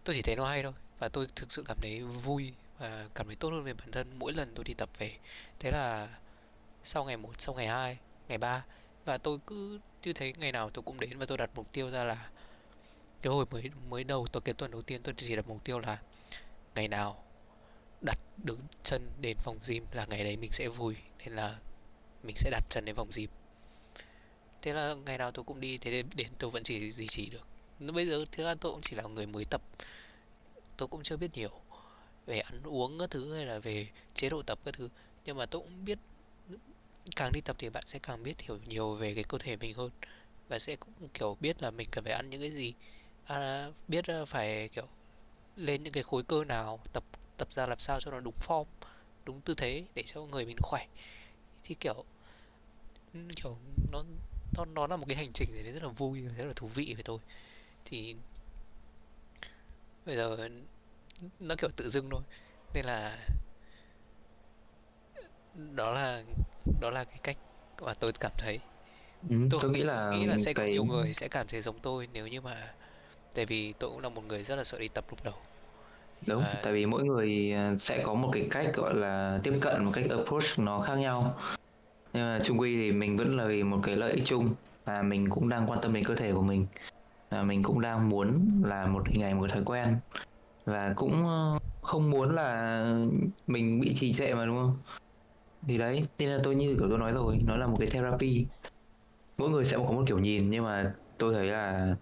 tôi 0.05 0.15
chỉ 0.15 0.23
thấy 0.23 0.37
nó 0.37 0.47
hay 0.49 0.63
thôi. 0.63 0.73
Và 0.99 1.09
tôi 1.09 1.27
thực 1.37 1.53
sự 1.53 1.65
cảm 1.67 1.77
thấy 1.81 2.03
vui 2.03 2.53
và 2.79 3.09
cảm 3.15 3.27
thấy 3.27 3.37
tốt 3.37 3.51
hơn 3.51 3.65
về 3.65 3.73
bản 3.75 3.91
thân 3.93 4.07
mỗi 4.19 4.33
lần 4.33 4.53
tôi 4.55 4.65
đi 4.65 4.75
tập 4.75 4.89
về. 4.99 5.13
Thế 5.59 5.71
là 5.71 6.09
sau 6.85 7.05
ngày 7.05 7.17
một 7.17 7.33
sau 7.39 7.55
ngày 7.55 7.69
hai 7.69 7.99
ngày 8.29 8.39
ba 8.39 8.65
và 9.05 9.19
tôi 9.19 9.39
cứ 9.47 9.81
cứ 10.07 10.13
thế 10.13 10.33
ngày 10.39 10.53
nào 10.53 10.71
tôi 10.71 10.83
cũng 10.83 11.01
đến 11.01 11.19
và 11.19 11.27
tôi 11.27 11.39
đặt 11.39 11.51
mục 11.55 11.73
tiêu 11.73 11.91
ra 11.91 12.05
là 12.05 12.31
cái 13.23 13.33
hồi 13.33 13.47
mới 13.51 13.71
mới 13.89 14.05
đầu 14.05 14.27
tôi 14.33 14.41
cái 14.41 14.55
tuần 14.55 14.71
đầu 14.71 14.83
tiên 14.83 15.03
tôi 15.03 15.15
chỉ 15.17 15.37
đặt 15.37 15.49
mục 15.49 15.65
tiêu 15.65 15.79
là 15.79 15.99
ngày 16.75 16.89
nào 16.89 17.25
đặt 18.01 18.19
đứng 18.45 18.61
chân 18.83 19.11
đến 19.21 19.37
phòng 19.45 19.59
gym 19.69 19.85
là 19.93 20.07
ngày 20.09 20.25
đấy 20.25 20.37
mình 20.37 20.53
sẽ 20.53 20.69
vui 20.69 20.97
nên 21.19 21.37
là 21.37 21.59
mình 22.23 22.37
sẽ 22.37 22.51
đặt 22.51 22.65
chân 22.71 22.85
đến 22.85 22.95
phòng 22.95 23.09
gym. 23.17 23.31
Thế 24.63 24.73
là 24.73 24.95
ngày 24.95 25.19
nào 25.19 25.31
tôi 25.31 25.45
cũng 25.45 25.61
đi 25.61 25.79
thế 25.79 25.91
đến, 25.91 26.07
đến 26.15 26.29
tôi 26.39 26.51
vẫn 26.51 26.63
chỉ 26.63 26.93
duy 26.93 27.07
trì 27.07 27.31
được. 27.31 27.47
Bây 27.79 28.07
giờ 28.07 28.25
thứ 28.33 28.45
tôi 28.61 28.73
cũng 28.73 28.83
chỉ 28.83 28.97
là 28.97 29.03
người 29.03 29.27
mới 29.27 29.45
tập. 29.45 29.63
Tôi 30.77 30.89
cũng 30.89 31.03
chưa 31.03 31.17
biết 31.17 31.31
nhiều 31.33 31.61
về 32.27 32.41
ăn 32.41 32.63
uống 32.65 32.99
các 32.99 33.11
thứ 33.11 33.35
hay 33.35 33.47
là 33.47 33.59
về 33.59 33.89
chế 34.15 34.29
độ 34.31 34.43
tập 34.43 34.59
các 34.65 34.75
thứ. 34.75 34.89
Nhưng 35.25 35.37
mà 35.37 35.47
tôi 35.47 35.63
cũng 35.63 35.85
biết 35.85 35.99
càng 37.17 37.33
đi 37.33 37.41
tập 37.41 37.57
thì 37.59 37.71
bạn 37.71 37.85
sẽ 37.87 37.99
càng 37.99 38.23
biết 38.23 38.41
hiểu 38.41 38.59
nhiều 38.69 38.95
về 38.95 39.15
cái 39.15 39.25
cơ 39.25 39.39
thể 39.39 39.57
mình 39.57 39.75
hơn. 39.77 39.91
Và 40.49 40.59
sẽ 40.59 40.77
cũng 40.77 41.09
kiểu 41.15 41.37
biết 41.41 41.63
là 41.63 41.71
mình 41.71 41.89
cần 41.93 42.05
phải 42.05 42.13
ăn 42.13 42.31
những 42.31 42.41
cái 42.41 42.51
gì. 42.51 42.75
À, 43.25 43.69
biết 43.89 44.07
à, 44.07 44.25
phải 44.25 44.69
kiểu 44.69 44.87
lên 45.57 45.83
những 45.83 45.93
cái 45.93 46.03
khối 46.03 46.23
cơ 46.23 46.45
nào 46.45 46.81
tập 46.93 47.05
tập 47.37 47.49
ra 47.53 47.67
làm 47.67 47.79
sao 47.81 48.01
cho 48.01 48.11
nó 48.11 48.21
đúng 48.21 48.35
form 48.47 48.65
đúng 49.25 49.41
tư 49.41 49.55
thế 49.55 49.85
để 49.95 50.03
cho 50.07 50.23
người 50.23 50.47
mình 50.47 50.57
khỏe. 50.63 50.87
Thì 51.65 51.75
kiểu 51.81 52.05
ừ, 53.15 53.21
kiểu 53.37 53.57
nó 53.93 54.03
nó 54.57 54.65
nó 54.65 54.87
là 54.87 54.97
một 54.97 55.05
cái 55.09 55.17
hành 55.17 55.33
trình 55.35 55.53
gì 55.53 55.63
đấy 55.63 55.73
rất 55.73 55.83
là 55.83 55.89
vui 55.89 56.21
rất 56.21 56.45
là 56.45 56.53
thú 56.57 56.69
vị 56.69 56.95
với 56.95 57.03
tôi 57.03 57.19
thì 57.85 58.17
bây 60.07 60.17
giờ 60.17 60.49
nó 61.41 61.55
kiểu 61.59 61.71
tự 61.77 61.91
dưng 61.91 62.11
thôi. 62.11 62.23
Nên 62.75 62.85
là 62.87 63.19
đó 65.75 65.93
là 65.93 66.23
đó 66.81 66.91
là 66.91 67.05
cái 67.05 67.19
cách 67.23 67.37
mà 67.83 67.95
tôi 67.95 68.13
cảm 68.21 68.33
thấy. 68.39 68.61
Ừ, 69.31 69.37
tôi, 69.51 69.61
tôi 69.63 69.71
nghĩ 69.71 69.83
là 69.83 70.11
nghĩ 70.11 70.27
là 70.27 70.37
sẽ 70.37 70.53
cái... 70.53 70.67
có 70.67 70.73
nhiều 70.73 70.85
người 70.85 71.13
sẽ 71.13 71.29
cảm 71.29 71.47
thấy 71.47 71.61
giống 71.63 71.79
tôi 71.79 72.09
nếu 72.13 72.27
như 72.27 72.41
mà 72.41 72.75
tại 73.35 73.47
vì 73.47 73.73
tôi 73.73 73.91
cũng 73.91 74.01
là 74.01 74.09
một 74.09 74.25
người 74.25 74.45
rất 74.45 74.57
là 74.57 74.65
sợ 74.65 74.79
đi 74.79 74.89
tập 74.89 75.05
lúc 75.11 75.25
đầu. 75.25 75.35
Đúng 76.27 76.43
và... 76.43 76.61
tại 76.65 76.73
vì 76.73 76.87
mỗi 76.87 77.05
người 77.05 77.53
à, 77.53 77.75
sẽ 77.81 78.03
có 78.07 78.15
một 78.15 78.31
cái 78.33 78.47
cách 78.51 78.71
gọi 78.75 78.95
là 78.95 79.41
tiếp 79.43 79.59
cận 79.61 79.85
một 79.85 79.91
cách 79.95 80.05
approach 80.11 80.59
nó 80.59 80.81
khác 80.81 80.95
nhau. 80.95 81.41
Nhưng 82.13 82.23
mà 82.23 82.39
chung 82.45 82.61
quy 82.61 82.77
thì 82.77 82.93
mình 82.93 83.17
vẫn 83.17 83.37
là 83.37 83.47
vì 83.47 83.63
một 83.63 83.81
cái 83.83 83.97
lợi 83.97 84.13
ích 84.13 84.23
chung 84.27 84.55
và 84.85 85.03
mình 85.03 85.31
cũng 85.31 85.49
đang 85.49 85.71
quan 85.71 85.79
tâm 85.83 85.93
đến 85.93 86.05
cơ 86.05 86.15
thể 86.15 86.33
của 86.33 86.43
mình 86.43 86.67
và 87.31 87.43
mình 87.43 87.63
cũng 87.63 87.81
đang 87.81 88.09
muốn 88.09 88.63
là 88.65 88.87
một 88.87 89.03
hình 89.09 89.23
ảnh 89.23 89.41
một 89.41 89.47
thói 89.51 89.63
quen. 89.65 89.97
Và 90.65 90.93
cũng 90.97 91.27
ờ, 91.27 91.59
không 91.83 92.11
muốn 92.11 92.35
là 92.35 92.83
mình 93.47 93.81
bị 93.81 93.97
trì 94.01 94.15
trệ 94.19 94.35
mà 94.35 94.47
đúng 94.47 94.57
không 94.57 94.83
thì 95.69 95.79
đấy, 95.79 96.07
nên 96.19 96.29
là 96.29 96.39
tôi 96.45 96.55
như 96.55 96.77
kiểu 96.79 96.89
tôi 96.89 96.99
nói 96.99 97.13
rồi, 97.13 97.39
nó 97.45 97.57
là 97.57 97.67
một 97.67 97.77
cái 97.81 97.89
therapy. 97.91 98.47
Mỗi 99.39 99.51
người 99.51 99.65
sẽ 99.65 99.77
có 99.77 99.83
một 99.83 100.05
kiểu 100.07 100.19
nhìn, 100.19 100.51
nhưng 100.51 100.65
mà 100.65 100.95
tôi 101.19 101.35
thấy 101.35 101.47
là 101.47 101.97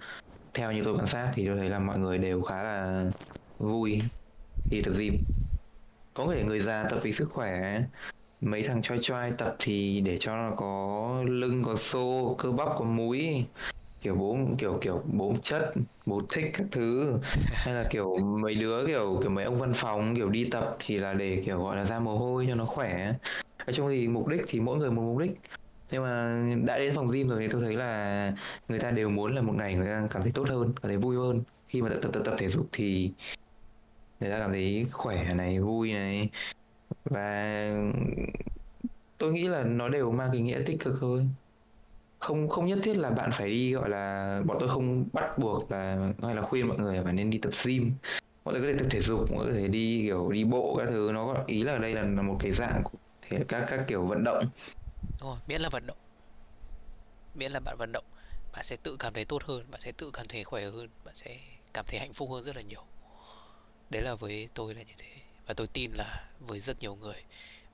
theo 0.54 0.72
như 0.72 0.82
tôi 0.84 0.94
quan 0.94 1.06
sát 1.06 1.32
thì 1.34 1.46
tôi 1.46 1.56
thấy 1.56 1.68
là 1.68 1.78
mọi 1.78 1.98
người 1.98 2.18
đều 2.18 2.42
khá 2.42 2.62
là 2.62 3.04
vui. 3.58 4.02
Khi 4.70 4.82
tập 4.82 4.92
gym 4.98 5.16
có 6.14 6.26
thể 6.34 6.44
người 6.44 6.60
già 6.60 6.86
tập 6.90 7.00
vì 7.02 7.12
sức 7.12 7.28
khỏe, 7.32 7.80
mấy 8.40 8.62
thằng 8.62 8.82
choi 8.82 8.98
choi 9.02 9.32
tập 9.38 9.56
thì 9.58 10.00
để 10.00 10.16
cho 10.20 10.36
nó 10.36 10.50
có 10.56 11.22
lưng, 11.28 11.62
có 11.66 11.76
xô, 11.76 12.36
cơ 12.38 12.52
bắp, 12.52 12.68
có 12.78 12.84
múi, 12.84 13.44
kiểu 14.00 14.14
bố, 14.14 14.38
kiểu 14.58 14.78
kiểu 14.82 15.02
bố 15.12 15.34
chất, 15.42 15.72
bố 16.06 16.22
thích 16.32 16.44
các 16.54 16.66
thứ. 16.72 17.18
Hay 17.52 17.74
là 17.74 17.84
kiểu 17.90 18.16
mấy 18.42 18.54
đứa 18.54 18.86
kiểu 18.86 19.18
kiểu 19.20 19.30
mấy 19.30 19.44
ông 19.44 19.60
văn 19.60 19.72
phòng 19.76 20.14
kiểu 20.16 20.28
đi 20.30 20.48
tập 20.50 20.76
thì 20.86 20.98
là 20.98 21.14
để 21.14 21.42
kiểu, 21.46 21.58
gọi 21.62 21.76
là 21.76 21.84
ra 21.84 21.98
mồ 21.98 22.18
hôi 22.18 22.46
cho 22.48 22.54
nó 22.54 22.64
khỏe 22.64 23.12
nói 23.66 23.74
chung 23.74 23.88
thì 23.90 24.08
mục 24.08 24.28
đích 24.28 24.42
thì 24.46 24.60
mỗi 24.60 24.78
người 24.78 24.90
một 24.90 25.02
mục 25.02 25.18
đích. 25.18 25.40
Nhưng 25.90 26.02
mà 26.02 26.42
đã 26.64 26.78
đến 26.78 26.94
phòng 26.94 27.10
gym 27.12 27.28
rồi 27.28 27.40
thì 27.40 27.48
tôi 27.48 27.62
thấy 27.62 27.76
là 27.76 28.32
người 28.68 28.78
ta 28.78 28.90
đều 28.90 29.08
muốn 29.08 29.34
là 29.34 29.42
một 29.42 29.54
ngày 29.56 29.74
người 29.74 29.86
ta 29.86 30.08
cảm 30.10 30.22
thấy 30.22 30.32
tốt 30.34 30.48
hơn 30.48 30.72
cảm 30.82 30.88
thấy 30.88 30.96
vui 30.96 31.16
hơn. 31.16 31.42
Khi 31.68 31.82
mà 31.82 31.88
tập 31.88 31.98
tập 32.02 32.10
tập, 32.12 32.22
tập 32.24 32.34
thể 32.38 32.48
dục 32.48 32.66
thì 32.72 33.10
người 34.20 34.30
ta 34.30 34.38
cảm 34.38 34.50
thấy 34.50 34.86
khỏe 34.92 35.34
này 35.34 35.60
vui 35.60 35.92
này. 35.92 36.30
Và 37.04 37.70
tôi 39.18 39.32
nghĩ 39.32 39.48
là 39.48 39.64
nó 39.64 39.88
đều 39.88 40.12
mang 40.12 40.28
cái 40.32 40.40
nghĩa 40.40 40.60
tích 40.66 40.80
cực 40.80 40.94
thôi. 41.00 41.26
Không 42.18 42.48
không 42.48 42.66
nhất 42.66 42.78
thiết 42.82 42.94
là 42.94 43.10
bạn 43.10 43.30
phải 43.38 43.48
đi 43.48 43.72
gọi 43.72 43.88
là 43.88 44.40
bọn 44.46 44.56
tôi 44.60 44.68
không 44.68 45.04
bắt 45.12 45.38
buộc 45.38 45.70
là 45.70 46.12
hay 46.22 46.34
là 46.34 46.42
khuyên 46.42 46.68
mọi 46.68 46.78
người 46.78 47.00
phải 47.04 47.12
nên 47.12 47.30
đi 47.30 47.38
tập 47.38 47.52
gym. 47.64 47.92
Mọi 48.44 48.54
người 48.54 48.62
có 48.62 48.68
thể 48.72 48.78
tập 48.78 48.86
thể 48.90 49.00
dục 49.00 49.32
mọi 49.32 49.44
người 49.44 49.54
có 49.54 49.60
thể 49.60 49.68
đi 49.68 50.02
kiểu 50.02 50.32
đi 50.32 50.44
bộ 50.44 50.76
các 50.78 50.86
thứ. 50.90 51.10
Nó 51.14 51.36
ý 51.46 51.62
là 51.62 51.78
đây 51.78 51.94
là, 51.94 52.02
là 52.02 52.22
một 52.22 52.36
cái 52.40 52.52
dạng 52.52 52.82
thì 53.28 53.36
các 53.48 53.66
các 53.68 53.84
kiểu 53.88 54.06
vận 54.06 54.24
động. 54.24 54.44
Đúng 55.20 55.30
rồi, 55.30 55.38
miễn 55.46 55.60
là 55.60 55.68
vận 55.68 55.86
động. 55.86 55.98
Miễn 57.34 57.52
là 57.52 57.60
bạn 57.60 57.76
vận 57.78 57.92
động 57.92 58.04
bạn 58.52 58.64
sẽ 58.64 58.76
tự 58.76 58.96
cảm 58.96 59.14
thấy 59.14 59.24
tốt 59.24 59.42
hơn 59.44 59.70
bạn 59.70 59.80
sẽ 59.80 59.92
tự 59.92 60.10
cảm 60.10 60.28
thấy 60.28 60.44
khỏe 60.44 60.64
hơn 60.64 60.88
bạn 61.04 61.14
sẽ 61.14 61.38
cảm 61.72 61.84
thấy 61.88 62.00
hạnh 62.00 62.12
phúc 62.12 62.30
hơn 62.30 62.42
rất 62.42 62.56
là 62.56 62.62
nhiều. 62.62 62.84
Đấy 63.90 64.02
là 64.02 64.14
với 64.14 64.48
tôi 64.54 64.74
là 64.74 64.82
như 64.82 64.94
thế. 64.98 65.08
Và 65.46 65.54
tôi 65.54 65.66
tin 65.66 65.92
là 65.92 66.30
với 66.40 66.60
rất 66.60 66.80
nhiều 66.80 66.94
người 66.94 67.24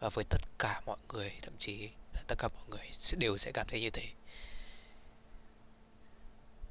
và 0.01 0.09
với 0.09 0.25
tất 0.25 0.41
cả 0.59 0.81
mọi 0.87 0.99
người 1.09 1.33
thậm 1.43 1.55
chí 1.59 1.91
là 2.15 2.21
tất 2.27 2.35
cả 2.39 2.49
mọi 2.49 2.65
người 2.69 2.91
đều 3.19 3.39
sẽ 3.39 3.53
cảm 3.53 3.67
thấy 3.69 3.81
như 3.81 3.91
thế. 3.91 4.09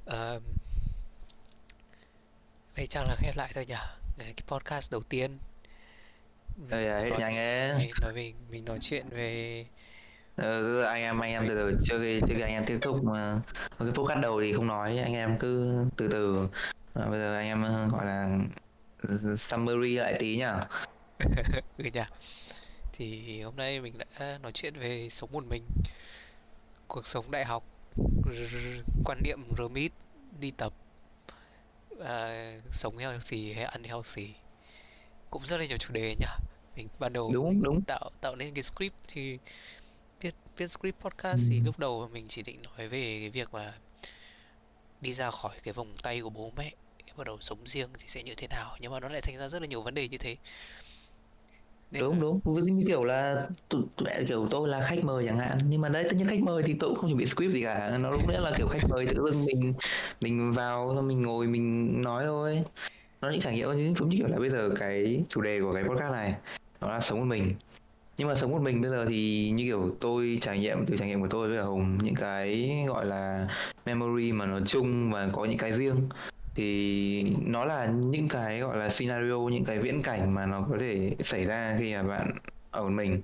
Uh, 0.05 0.43
vậy 2.75 2.87
chắc 2.87 3.03
là 3.07 3.15
khép 3.15 3.35
lại 3.35 3.51
thôi 3.55 3.65
nhỉ? 3.65 3.75
Cái 4.17 4.43
podcast 4.47 4.91
đầu 4.91 5.01
tiên. 5.09 5.39
Rồi, 6.67 6.83
hết 6.83 7.11
nhanh 7.19 7.37
ấy. 7.37 7.93
nói 8.01 8.13
về 8.13 8.33
mình 8.49 8.65
nói 8.65 8.77
chuyện 8.81 9.05
về 9.09 9.65
ừ, 10.35 10.81
anh 10.81 11.01
em 11.01 11.19
anh 11.19 11.31
em 11.31 11.45
từ 11.47 11.55
từ 11.55 11.79
chưa 11.83 11.99
khi 11.99 12.19
chưa 12.27 12.35
khi 12.35 12.41
anh 12.41 12.51
em 12.51 12.65
tiếp 12.65 12.79
tục 12.81 13.03
mà 13.03 13.41
cái 13.79 13.87
podcast 13.93 14.19
đầu 14.21 14.41
thì 14.41 14.53
không 14.53 14.67
nói 14.67 14.97
anh 14.99 15.13
em 15.13 15.37
cứ 15.39 15.85
từ 15.97 16.07
từ. 16.07 16.47
À, 16.93 17.05
bây 17.09 17.19
giờ 17.19 17.35
anh 17.37 17.47
em 17.47 17.63
ờ, 17.63 17.87
gọi 17.87 18.05
là 18.05 18.37
summary 19.49 19.95
lại 19.95 20.15
tí 20.19 20.37
nhá. 20.37 20.67
Ừ 21.77 21.83
nhỉ 21.93 22.01
thì 22.93 23.41
hôm 23.41 23.55
nay 23.55 23.81
mình 23.81 23.93
đã 23.97 24.37
nói 24.41 24.51
chuyện 24.51 24.73
về 24.79 25.07
sống 25.09 25.29
một 25.31 25.43
mình 25.49 25.63
cuộc 26.87 27.07
sống 27.07 27.31
đại 27.31 27.45
học 27.45 27.63
quan 29.05 29.21
niệm 29.23 29.39
remit 29.57 29.91
đi 30.39 30.51
tập 30.51 30.73
à, 32.05 32.51
sống 32.71 32.97
healthy 32.97 33.53
hay 33.53 33.63
ăn 33.63 33.83
healthy. 33.83 34.33
Cũng 35.29 35.45
rất 35.45 35.57
là 35.57 35.65
nhiều 35.65 35.77
chủ 35.77 35.93
đề 35.93 36.15
nhỉ 36.19 36.25
mình 36.79 36.87
ban 36.99 37.13
đầu 37.13 37.31
đúng 37.33 37.49
mình 37.49 37.63
đúng. 37.63 37.81
tạo 37.81 38.09
tạo 38.21 38.35
nên 38.35 38.53
cái 38.53 38.63
script 38.63 38.95
thì 39.07 39.37
viết 40.21 40.35
viết 40.57 40.67
script 40.67 40.99
podcast 40.99 41.41
ừ. 41.41 41.47
thì 41.49 41.61
lúc 41.65 41.79
đầu 41.79 42.09
mình 42.13 42.25
chỉ 42.27 42.41
định 42.41 42.59
nói 42.63 42.87
về 42.87 43.17
cái 43.19 43.29
việc 43.29 43.53
mà 43.53 43.73
đi 45.01 45.13
ra 45.13 45.31
khỏi 45.31 45.55
cái 45.63 45.73
vòng 45.73 45.93
tay 46.03 46.21
của 46.21 46.29
bố 46.29 46.51
mẹ 46.57 46.71
bắt 47.19 47.27
đầu 47.27 47.37
sống 47.39 47.57
riêng 47.65 47.89
thì 47.99 48.05
sẽ 48.07 48.23
như 48.23 48.33
thế 48.37 48.47
nào 48.47 48.75
nhưng 48.79 48.91
mà 48.91 48.99
nó 48.99 49.09
lại 49.09 49.21
thành 49.21 49.37
ra 49.37 49.47
rất 49.47 49.61
là 49.61 49.67
nhiều 49.67 49.81
vấn 49.81 49.93
đề 49.93 50.07
như 50.07 50.17
thế. 50.17 50.35
Nên 51.91 52.01
đúng 52.03 52.13
là... 52.13 52.19
đúng. 52.19 52.39
Với 52.43 52.63
như 52.63 52.83
kiểu 52.87 53.03
là 53.03 53.47
tụi 53.69 53.81
mẹ 54.03 54.23
kiểu 54.27 54.47
tôi 54.51 54.69
là 54.69 54.87
khách 54.89 55.03
mời 55.03 55.25
chẳng 55.27 55.39
hạn 55.39 55.57
nhưng 55.69 55.81
mà 55.81 55.89
đấy 55.89 56.03
tất 56.03 56.15
nhiên 56.15 56.27
khách 56.27 56.39
mời 56.41 56.63
thì 56.63 56.75
tôi 56.79 56.89
cũng 56.89 56.99
không 56.99 57.09
chuẩn 57.09 57.17
bị 57.17 57.25
script 57.25 57.53
gì 57.53 57.63
cả. 57.63 57.97
Nó 57.97 58.11
lúc 58.11 58.27
nữa 58.27 58.39
là 58.39 58.53
kiểu 58.57 58.67
khách 58.67 58.89
mời 58.89 59.05
tự 59.05 59.13
dưng 59.13 59.45
mình 59.45 59.73
mình 60.21 60.53
vào 60.53 61.01
mình 61.01 61.21
ngồi 61.21 61.47
mình 61.47 62.01
nói 62.01 62.23
thôi. 62.25 62.63
Nó 63.21 63.29
những 63.29 63.41
trải 63.41 63.55
nghiệm 63.55 63.95
giống 63.95 64.09
như 64.09 64.17
kiểu 64.17 64.27
là 64.27 64.39
bây 64.39 64.49
giờ 64.49 64.69
cái 64.79 65.23
chủ 65.29 65.41
đề 65.41 65.61
của 65.61 65.73
cái 65.73 65.83
podcast 65.83 66.11
này 66.11 66.35
nó 66.81 66.87
là 66.87 67.01
sống 67.01 67.19
một 67.19 67.25
mình. 67.25 67.55
Nhưng 68.17 68.27
mà 68.27 68.35
sống 68.35 68.51
một 68.51 68.61
mình 68.61 68.81
bây 68.81 68.91
giờ 68.91 69.05
thì 69.09 69.49
như 69.49 69.63
kiểu 69.63 69.97
tôi 69.99 70.37
trải 70.41 70.59
nghiệm 70.59 70.85
từ 70.85 70.97
trải 70.97 71.07
nghiệm 71.07 71.21
của 71.21 71.27
tôi 71.29 71.47
với 71.47 71.57
cả 71.57 71.63
hùng 71.63 71.97
những 72.03 72.15
cái 72.15 72.75
gọi 72.87 73.05
là 73.05 73.47
memory 73.85 74.31
mà 74.31 74.45
nó 74.45 74.59
chung 74.65 75.11
và 75.11 75.29
có 75.33 75.45
những 75.45 75.57
cái 75.57 75.71
riêng 75.71 76.09
thì 76.55 77.23
nó 77.45 77.65
là 77.65 77.85
những 77.85 78.27
cái 78.27 78.59
gọi 78.59 78.77
là 78.77 78.89
scenario 78.89 79.37
những 79.51 79.65
cái 79.65 79.79
viễn 79.79 80.01
cảnh 80.01 80.33
mà 80.33 80.45
nó 80.45 80.65
có 80.71 80.77
thể 80.79 81.15
xảy 81.23 81.45
ra 81.45 81.75
khi 81.79 81.93
mà 81.95 82.03
bạn 82.03 82.31
ở 82.71 82.83
một 82.83 82.89
mình. 82.89 83.21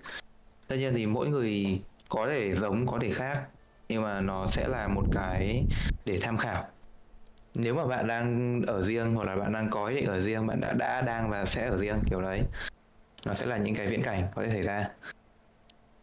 Tất 0.68 0.76
nhiên 0.76 0.94
thì 0.96 1.06
mỗi 1.06 1.28
người 1.28 1.80
có 2.10 2.28
thể 2.30 2.56
giống 2.56 2.88
có 2.88 3.00
thể 3.02 3.10
khác 3.10 3.42
nhưng 3.90 4.02
mà 4.02 4.22
nó 4.22 4.48
sẽ 4.52 4.68
là 4.68 4.88
một 4.88 5.04
cái 5.12 5.66
để 6.06 6.20
tham 6.22 6.38
khảo. 6.38 6.68
Nếu 7.56 7.76
mà 7.76 7.88
bạn 7.88 8.08
đang 8.08 8.62
ở 8.68 8.84
riêng 8.84 9.16
hoặc 9.16 9.24
là 9.24 9.36
bạn 9.36 9.54
đang 9.54 9.70
có 9.70 9.88
ý 9.88 9.96
định 9.96 10.06
ở 10.06 10.20
riêng 10.20 10.48
bạn 10.48 10.62
đã 10.62 10.74
đã 10.74 11.02
đang 11.02 11.30
và 11.30 11.46
sẽ 11.46 11.68
ở 11.70 11.78
riêng 11.78 12.02
kiểu 12.10 12.22
đấy 12.22 12.44
nó 13.26 13.34
sẽ 13.40 13.46
là 13.46 13.58
những 13.58 13.76
cái 13.76 13.88
viễn 13.88 14.04
cảnh 14.04 14.32
có 14.36 14.42
thể 14.42 14.50
xảy 14.50 14.62
ra 14.62 14.90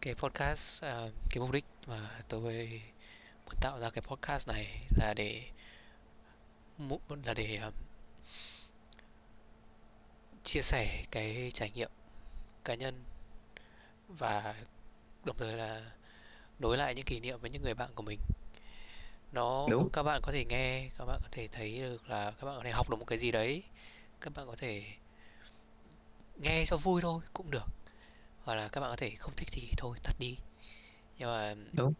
cái 0.00 0.14
podcast 0.14 0.84
uh, 0.84 1.12
cái 1.30 1.40
mục 1.40 1.50
đích 1.50 1.64
mà 1.86 2.10
tôi 2.28 2.82
muốn 3.46 3.54
tạo 3.60 3.80
ra 3.80 3.90
cái 3.90 4.02
podcast 4.02 4.48
này 4.48 4.66
là 4.96 5.14
để 5.14 5.42
là 7.24 7.34
để 7.34 7.56
um, 7.56 7.72
chia 10.42 10.62
sẻ 10.62 11.04
cái 11.10 11.50
trải 11.54 11.70
nghiệm 11.70 11.90
cá 12.64 12.74
nhân 12.74 13.04
và 14.08 14.54
đồng 15.24 15.36
thời 15.38 15.52
là 15.52 15.90
nối 16.58 16.76
lại 16.76 16.94
những 16.94 17.04
kỷ 17.04 17.20
niệm 17.20 17.40
với 17.40 17.50
những 17.50 17.62
người 17.62 17.74
bạn 17.74 17.90
của 17.94 18.02
mình 18.02 18.18
nó 19.32 19.66
Đúng. 19.70 19.88
các 19.92 20.02
bạn 20.02 20.20
có 20.22 20.32
thể 20.32 20.44
nghe 20.44 20.88
các 20.98 21.04
bạn 21.04 21.20
có 21.22 21.28
thể 21.32 21.48
thấy 21.48 21.78
được 21.78 22.08
là 22.08 22.30
các 22.30 22.46
bạn 22.46 22.56
có 22.56 22.62
thể 22.64 22.70
học 22.70 22.90
được 22.90 22.96
một 22.96 23.04
cái 23.04 23.18
gì 23.18 23.30
đấy 23.30 23.62
các 24.20 24.32
bạn 24.36 24.46
có 24.46 24.56
thể 24.58 24.84
nghe 26.36 26.64
cho 26.66 26.76
vui 26.76 27.02
thôi 27.02 27.20
cũng 27.32 27.50
được. 27.50 27.66
Hoặc 28.44 28.54
là 28.54 28.68
các 28.68 28.80
bạn 28.80 28.90
có 28.90 28.96
thể 28.96 29.10
không 29.18 29.32
thích 29.36 29.48
thì 29.52 29.72
thôi 29.76 29.98
tắt 30.02 30.12
đi. 30.18 30.36
Nhưng 31.18 31.28
mà 31.28 31.54
Đúng. 31.72 31.94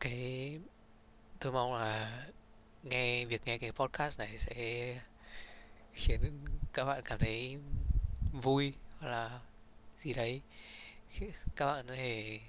cái 0.00 0.58
tôi 1.38 1.52
mong 1.52 1.74
là 1.74 2.26
nghe 2.82 3.24
việc 3.24 3.42
nghe 3.44 3.58
cái 3.58 3.72
podcast 3.72 4.18
này 4.18 4.38
sẽ 4.38 4.54
khiến 5.94 6.20
các 6.72 6.84
bạn 6.84 7.02
cảm 7.04 7.18
thấy 7.18 7.58
vui 8.42 8.72
hoặc 8.98 9.08
là 9.08 9.40
gì 10.02 10.12
đấy. 10.12 10.40
Các 11.56 11.66
bạn 11.66 11.86
có 11.88 11.94
thể 11.94 12.40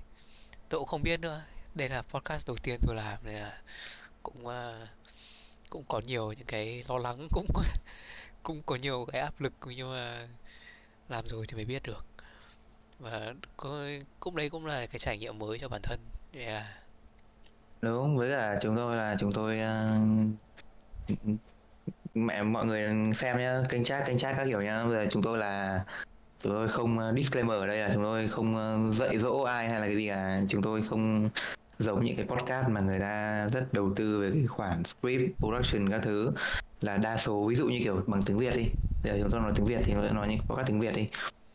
tôi 0.70 0.80
cũng 0.80 0.88
không 0.88 1.04
biết 1.04 1.20
nữa. 1.20 1.44
Đây 1.76 1.90
là 1.90 2.02
podcast 2.02 2.48
đầu 2.48 2.58
tiên 2.64 2.80
tôi 2.88 2.96
làm 2.96 3.20
nên 3.24 3.36
là 3.36 3.62
cũng 4.24 4.48
à, 4.48 4.88
cũng 5.70 5.84
có 5.88 6.02
nhiều 6.06 6.32
những 6.32 6.48
cái 6.48 6.84
lo 6.88 6.98
lắng 6.98 7.28
cũng 7.32 7.48
cũng 8.46 8.62
có 8.66 8.76
nhiều 8.76 9.06
cái 9.12 9.22
áp 9.22 9.42
lực 9.42 9.54
nhưng 9.68 9.90
mà 9.92 10.28
làm 11.10 11.28
rồi 11.28 11.46
thì 11.48 11.56
mới 11.56 11.66
biết 11.66 11.84
được. 11.84 12.06
Và 13.00 13.34
có, 13.58 13.88
cũng 14.20 14.36
đấy 14.36 14.50
cũng 14.50 14.66
là 14.66 14.86
cái 14.86 15.00
trải 15.00 15.18
nghiệm 15.18 15.40
mới 15.40 15.60
cho 15.60 15.70
bản 15.70 15.82
thân. 15.84 16.00
Yeah. 16.34 16.64
đúng 17.82 18.18
với 18.18 18.32
cả 18.32 18.60
chúng 18.62 18.76
tôi 18.76 18.96
là 18.96 19.16
chúng 19.20 19.32
tôi 19.32 19.60
uh, 21.10 21.28
mẹ 22.14 22.44
mọi 22.44 22.66
người 22.66 23.14
xem 23.18 23.38
nhá 23.38 23.62
kênh 23.70 23.84
chat 23.84 24.04
kênh 24.08 24.18
chat 24.18 24.36
các 24.38 24.46
kiểu 24.46 24.62
nhá. 24.62 24.84
Bây 24.84 24.94
giờ 24.94 25.06
chúng 25.12 25.22
tôi 25.22 25.38
là 25.38 25.84
chúng 26.44 26.52
tôi 26.52 26.68
không 26.68 27.00
ờ, 27.00 27.14
disclaimer 27.16 27.58
ở 27.58 27.68
đây 27.68 27.78
là 27.78 27.90
chúng 27.94 28.04
tôi 28.04 28.30
không 28.30 28.56
ờ, 28.56 28.94
dạy 29.00 29.20
dỗ 29.20 29.42
ai 29.42 29.70
hay 29.70 29.80
là 29.80 29.86
cái 29.86 29.96
gì 29.96 30.08
cả. 30.10 30.42
Chúng 30.50 30.62
tôi 30.62 30.84
không 30.90 31.30
giống 31.80 32.06
những 32.06 32.16
cái 32.16 32.26
podcast 32.26 32.68
mà 32.70 32.82
người 32.82 33.00
ta 33.00 33.48
rất 33.54 33.74
đầu 33.74 33.94
tư 33.96 34.22
về 34.22 34.32
cái 34.34 34.48
khoản 34.48 34.84
script 34.84 35.38
production 35.40 35.90
các 35.90 36.02
thứ 36.04 36.32
là 36.82 36.98
đa 36.98 37.18
số 37.18 37.46
ví 37.48 37.56
dụ 37.56 37.66
như 37.68 37.80
kiểu 37.84 38.04
bằng 38.08 38.24
tiếng 38.26 38.38
Việt 38.38 38.56
đi. 38.56 38.66
Bây 39.04 39.14
giờ 39.14 39.20
chúng 39.22 39.32
tôi 39.32 39.42
nói 39.42 39.52
tiếng 39.56 39.66
Việt 39.66 39.82
thì 39.86 39.94
nó 39.94 40.02
nói 40.02 40.28
những 40.28 40.40
podcast 40.40 40.68
tiếng 40.68 40.80
Việt 40.80 40.96
đi. 40.96 41.08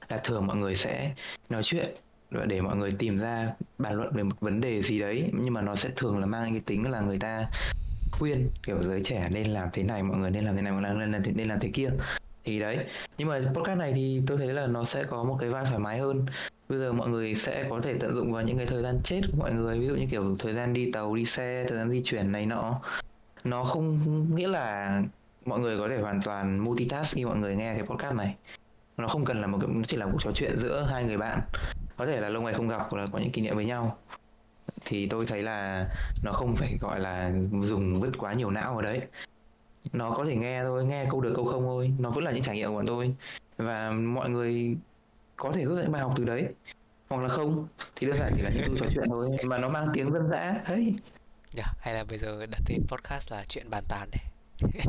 Là 0.09 0.21
thường 0.25 0.47
mọi 0.47 0.57
người 0.57 0.75
sẽ 0.77 1.15
nói 1.51 1.63
chuyện 1.65 1.95
và 2.31 2.45
để 2.45 2.61
mọi 2.61 2.77
người 2.77 2.93
tìm 2.99 3.19
ra 3.19 3.53
bàn 3.79 3.95
luận 3.95 4.13
về 4.13 4.23
một 4.23 4.41
vấn 4.41 4.61
đề 4.61 4.83
gì 4.83 4.99
đấy 4.99 5.31
nhưng 5.33 5.55
mà 5.55 5.61
nó 5.61 5.77
sẽ 5.77 5.91
thường 5.97 6.21
là 6.21 6.27
mang 6.27 6.51
cái 6.53 6.61
tính 6.67 6.91
là 6.91 7.01
người 7.01 7.19
ta 7.19 7.47
khuyên 8.13 8.51
kiểu 8.63 8.83
giới 8.83 9.01
trẻ 9.05 9.29
nên 9.33 9.47
làm 9.47 9.69
thế 9.73 9.83
này 9.83 10.03
mọi 10.03 10.19
người 10.19 10.31
nên 10.31 10.45
làm 10.45 10.57
thế 10.57 10.63
này 10.63 10.73
mọi 10.73 10.83
người 10.83 10.95
nên 10.95 11.13
làm 11.13 11.23
thế, 11.23 11.33
nên 11.35 11.49
làm 11.49 11.61
thế 11.61 11.71
kia. 11.75 11.91
Thì 12.45 12.61
đấy. 12.61 12.79
Nhưng 13.19 13.29
mà 13.29 13.41
podcast 13.55 13.79
này 13.79 13.93
thì 13.93 14.23
tôi 14.27 14.39
thấy 14.39 14.47
là 14.47 14.67
nó 14.67 14.85
sẽ 14.85 15.05
có 15.05 15.25
một 15.25 15.37
cái 15.41 15.51
vai 15.51 15.65
thoải 15.65 15.79
mái 15.79 15.99
hơn 15.99 16.27
bây 16.71 16.79
giờ 16.79 16.93
mọi 16.93 17.09
người 17.09 17.35
sẽ 17.35 17.67
có 17.71 17.81
thể 17.83 17.95
tận 18.01 18.15
dụng 18.15 18.33
vào 18.33 18.43
những 18.43 18.57
cái 18.57 18.67
thời 18.67 18.83
gian 18.83 19.01
chết 19.05 19.21
của 19.31 19.37
mọi 19.39 19.53
người. 19.53 19.79
Ví 19.79 19.87
dụ 19.87 19.95
như 19.95 20.07
kiểu 20.11 20.37
thời 20.39 20.55
gian 20.55 20.73
đi 20.73 20.93
tàu, 20.93 21.15
đi 21.15 21.27
xe, 21.27 21.65
thời 21.69 21.79
gian 21.79 21.91
di 21.91 22.03
chuyển 22.05 22.33
này 22.33 22.47
nọ. 22.47 22.81
Nó 23.45 23.65
không 23.65 23.99
nghĩa 24.37 24.49
là 24.49 25.03
mọi 25.45 25.59
người 25.59 25.79
có 25.79 25.89
thể 25.89 26.01
hoàn 26.01 26.21
toàn 26.23 26.59
multitask 26.59 27.15
khi 27.15 27.25
mọi 27.25 27.39
người 27.39 27.57
nghe 27.57 27.75
cái 27.75 27.83
podcast 27.83 28.15
này. 28.15 28.37
Nó 28.97 29.09
không 29.09 29.25
cần 29.25 29.41
là 29.41 29.47
một 29.47 29.59
cái, 29.61 29.71
nó 29.73 29.83
chỉ 29.87 29.97
là 29.97 30.07
cuộc 30.13 30.19
trò 30.23 30.31
chuyện 30.35 30.59
giữa 30.61 30.89
hai 30.91 31.05
người 31.05 31.17
bạn. 31.17 31.41
Có 31.97 32.07
thể 32.07 32.21
là 32.21 32.29
lâu 32.29 32.43
ngày 32.43 32.55
không 32.55 32.69
gặp 32.69 32.87
hoặc 32.91 32.99
là 32.99 33.07
có 33.13 33.19
những 33.19 33.31
kỷ 33.31 33.43
niệm 33.43 33.57
với 33.57 33.67
nhau. 33.67 33.99
Thì 34.85 35.07
tôi 35.07 35.27
thấy 35.27 35.43
là 35.43 35.89
nó 36.25 36.33
không 36.33 36.57
phải 36.57 36.79
gọi 36.81 37.01
là 37.01 37.33
dùng 37.63 38.01
vứt 38.01 38.11
quá 38.19 38.33
nhiều 38.33 38.51
não 38.51 38.77
ở 38.77 38.83
đấy. 38.83 39.01
Nó 39.93 40.11
có 40.11 40.25
thể 40.25 40.37
nghe 40.37 40.63
thôi, 40.63 40.85
nghe 40.85 41.07
câu 41.11 41.21
được 41.21 41.33
câu 41.37 41.45
không 41.45 41.63
thôi. 41.63 41.93
Nó 41.99 42.11
vẫn 42.11 42.25
là 42.25 42.31
những 42.31 42.43
trải 42.43 42.57
nghiệm 42.57 42.69
của 42.69 42.75
bọn 42.75 42.87
tôi. 42.87 43.15
Và 43.57 43.91
mọi 43.91 44.31
người 44.31 44.77
có 45.41 45.53
thể 45.53 45.65
rút 45.65 45.77
ra 45.77 45.83
những 45.83 45.93
bài 45.93 46.03
học 46.03 46.13
từ 46.17 46.25
đấy. 46.25 46.45
Hoặc 47.09 47.23
là 47.23 47.29
không 47.29 47.69
thì 47.97 48.07
đơn 48.07 48.17
giản 48.19 48.33
chỉ 48.37 48.43
là 48.43 48.51
những 48.55 48.65
câu 48.67 48.77
trò 48.81 48.87
chuyện 48.95 49.05
thôi 49.09 49.31
mà 49.45 49.59
nó 49.59 49.69
mang 49.69 49.89
tiếng 49.95 50.13
dân 50.13 50.29
dã. 50.31 50.55
Đấy 50.69 50.95
Yeah, 51.57 51.69
hay 51.81 51.95
là 51.95 52.05
bây 52.05 52.19
giờ 52.19 52.47
đặt 52.47 52.61
tên 52.67 52.79
podcast 52.89 53.33
là 53.33 53.45
chuyện 53.49 53.71
bàn 53.71 53.85
tán 53.89 54.09
này 54.13 54.25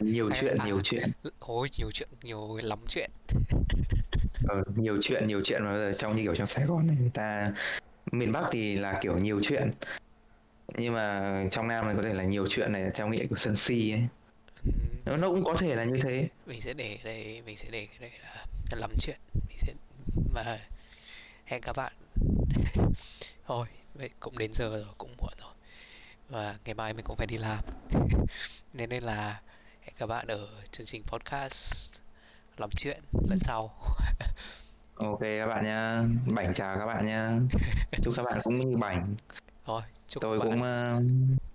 nhiều 0.00 0.28
Hay- 0.30 0.38
chuyện 0.40 0.56
à. 0.58 0.64
nhiều 0.66 0.80
chuyện. 0.84 1.10
Ôi 1.38 1.68
nhiều 1.78 1.90
chuyện 1.90 2.08
nhiều 2.22 2.58
lắm 2.62 2.78
chuyện. 2.88 3.10
Ờ, 4.48 4.62
nhiều 4.76 4.98
chuyện 5.02 5.26
nhiều 5.26 5.40
chuyện 5.44 5.64
mà 5.64 5.70
bây 5.72 5.78
giờ 5.92 5.98
trong 5.98 6.16
như 6.16 6.22
kiểu 6.22 6.34
trong 6.34 6.46
Sài 6.46 6.64
Gòn 6.64 6.86
này 6.86 6.96
người 7.00 7.10
ta 7.14 7.52
miền 8.12 8.32
Bắc 8.32 8.42
thì 8.52 8.76
là 8.76 8.98
kiểu 9.02 9.18
nhiều 9.18 9.40
chuyện. 9.42 9.70
Nhưng 10.76 10.94
mà 10.94 11.32
trong 11.50 11.68
Nam 11.68 11.86
này 11.86 11.94
có 11.96 12.02
thể 12.02 12.14
là 12.14 12.24
nhiều 12.24 12.46
chuyện 12.50 12.72
này 12.72 12.90
theo 12.94 13.08
nghĩa 13.08 13.26
của 13.26 13.36
sân 13.36 13.56
si 13.56 13.90
ấy. 13.92 14.02
Nó, 15.04 15.16
nó 15.16 15.28
cũng 15.28 15.44
có 15.44 15.54
thể 15.58 15.74
là 15.76 15.84
như 15.84 16.00
thế. 16.02 16.28
Mình 16.46 16.60
sẽ 16.60 16.72
để 16.74 16.98
đây 17.04 17.42
mình 17.46 17.56
sẽ 17.56 17.68
để 17.70 17.86
cái 17.86 17.98
đây 18.00 18.10
là 18.22 18.78
lắm 18.80 18.90
chuyện 18.98 19.16
và 20.32 20.58
hẹn 21.44 21.62
các 21.62 21.76
bạn. 21.76 21.92
Thôi 23.46 23.66
vậy 23.94 24.10
cũng 24.20 24.38
đến 24.38 24.52
giờ 24.54 24.68
rồi 24.68 24.94
cũng 24.98 25.14
muộn 25.18 25.32
rồi. 25.40 25.52
Và 26.28 26.56
ngày 26.64 26.74
mai 26.74 26.94
mình 26.94 27.04
cũng 27.04 27.16
phải 27.16 27.26
đi 27.26 27.38
làm. 27.38 27.64
Nên 28.72 28.88
nên 28.88 29.02
là 29.02 29.40
hẹn 29.80 29.94
các 29.96 30.06
bạn 30.06 30.26
ở 30.26 30.48
chương 30.70 30.86
trình 30.86 31.02
podcast 31.06 31.94
lắm 32.56 32.70
chuyện 32.76 33.00
lần 33.28 33.38
sau. 33.38 33.70
Ok 34.96 35.20
các 35.20 35.46
bạn 35.46 35.64
nhá. 35.64 36.02
Bảnh 36.26 36.52
chào 36.56 36.78
các 36.78 36.86
bạn 36.86 37.06
nhá. 37.06 37.30
Chúc 38.02 38.14
các 38.16 38.22
bạn 38.22 38.40
cũng 38.44 38.70
như 38.70 38.76
bảnh. 38.76 39.14
Thôi 39.64 39.82
chúc 40.08 40.22
tôi 40.22 40.38
các 40.38 40.44
bạn 40.44 40.52
cũng 40.52 40.62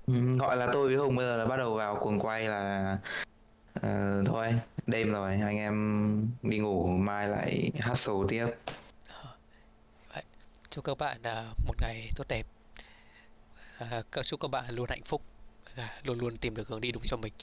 ờ, 0.08 0.36
gọi 0.40 0.58
là 0.58 0.68
tôi 0.74 0.88
với 0.88 0.98
Hùng 0.98 1.16
bây 1.16 1.26
giờ 1.26 1.38
là 1.38 1.46
bắt 1.46 1.58
đầu 1.58 1.76
vào 1.76 1.96
cuồng 1.96 2.20
quay 2.20 2.44
là 2.44 2.98
ờ, 3.82 4.24
thôi 4.26 4.54
đêm 4.88 5.12
rồi 5.12 5.32
anh 5.32 5.58
em 5.58 6.28
đi 6.42 6.60
ngủ 6.60 6.88
mai 6.88 7.28
lại 7.28 7.72
hustle 7.84 8.14
tiếp. 8.30 8.48
Chúc 10.70 10.86
các 10.86 10.98
bạn 10.98 11.24
à, 11.24 11.54
một 11.66 11.76
ngày 11.82 12.10
tốt 12.16 12.28
đẹp. 12.28 12.48
À, 13.78 14.02
chúc 14.24 14.40
các 14.40 14.48
bạn 14.48 14.76
luôn 14.76 14.86
hạnh 14.90 15.04
phúc 15.06 15.22
à, 15.76 16.02
luôn 16.04 16.20
luôn 16.20 16.38
tìm 16.38 16.56
được 16.56 16.68
hướng 16.68 16.82
đi 16.82 16.92
đúng 16.92 17.04
cho 17.06 17.18
mình. 17.18 17.34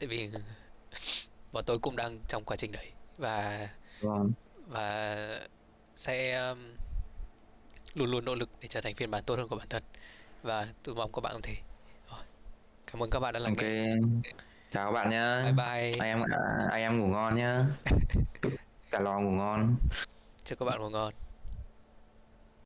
Tại 0.00 0.06
vì 0.06 0.30
bọn 1.52 1.64
tôi 1.66 1.78
cũng 1.78 1.96
đang 1.96 2.18
trong 2.28 2.44
quá 2.44 2.56
trình 2.56 2.72
đấy 2.72 2.90
và 3.16 3.68
vâng. 4.00 4.32
và 4.66 5.16
sẽ 5.96 6.48
um, 6.48 6.58
luôn 7.94 8.10
luôn 8.10 8.24
nỗ 8.24 8.34
lực 8.34 8.50
để 8.60 8.68
trở 8.68 8.80
thành 8.80 8.94
phiên 8.94 9.10
bản 9.10 9.24
tốt 9.24 9.36
hơn 9.36 9.48
của 9.48 9.56
bản 9.56 9.68
thân. 9.68 9.82
Và 10.42 10.68
tôi 10.82 10.94
mong 10.94 11.12
các 11.12 11.20
bạn 11.20 11.32
cũng 11.32 11.42
thế. 11.42 11.54
Cảm 12.86 13.02
ơn 13.02 13.10
các 13.10 13.20
bạn 13.20 13.34
đã 13.34 13.40
lắng 13.40 13.54
ok 13.56 13.62
nghe 13.62 13.96
chào 14.74 14.86
các 14.86 14.92
bạn 14.92 15.10
nhá. 15.10 15.42
Bye 15.42 15.52
bye. 15.52 15.98
Anh 15.98 16.08
em 16.08 16.22
à, 16.30 16.68
anh 16.70 16.82
em 16.82 17.00
ngủ 17.00 17.06
ngon 17.06 17.36
nhá. 17.36 17.64
Cả 18.90 19.00
lò 19.00 19.20
ngủ 19.20 19.30
ngon. 19.30 19.76
Chúc 20.44 20.58
các 20.58 20.64
bạn 20.66 20.80
ngủ 20.80 20.88
ngon 20.88 21.14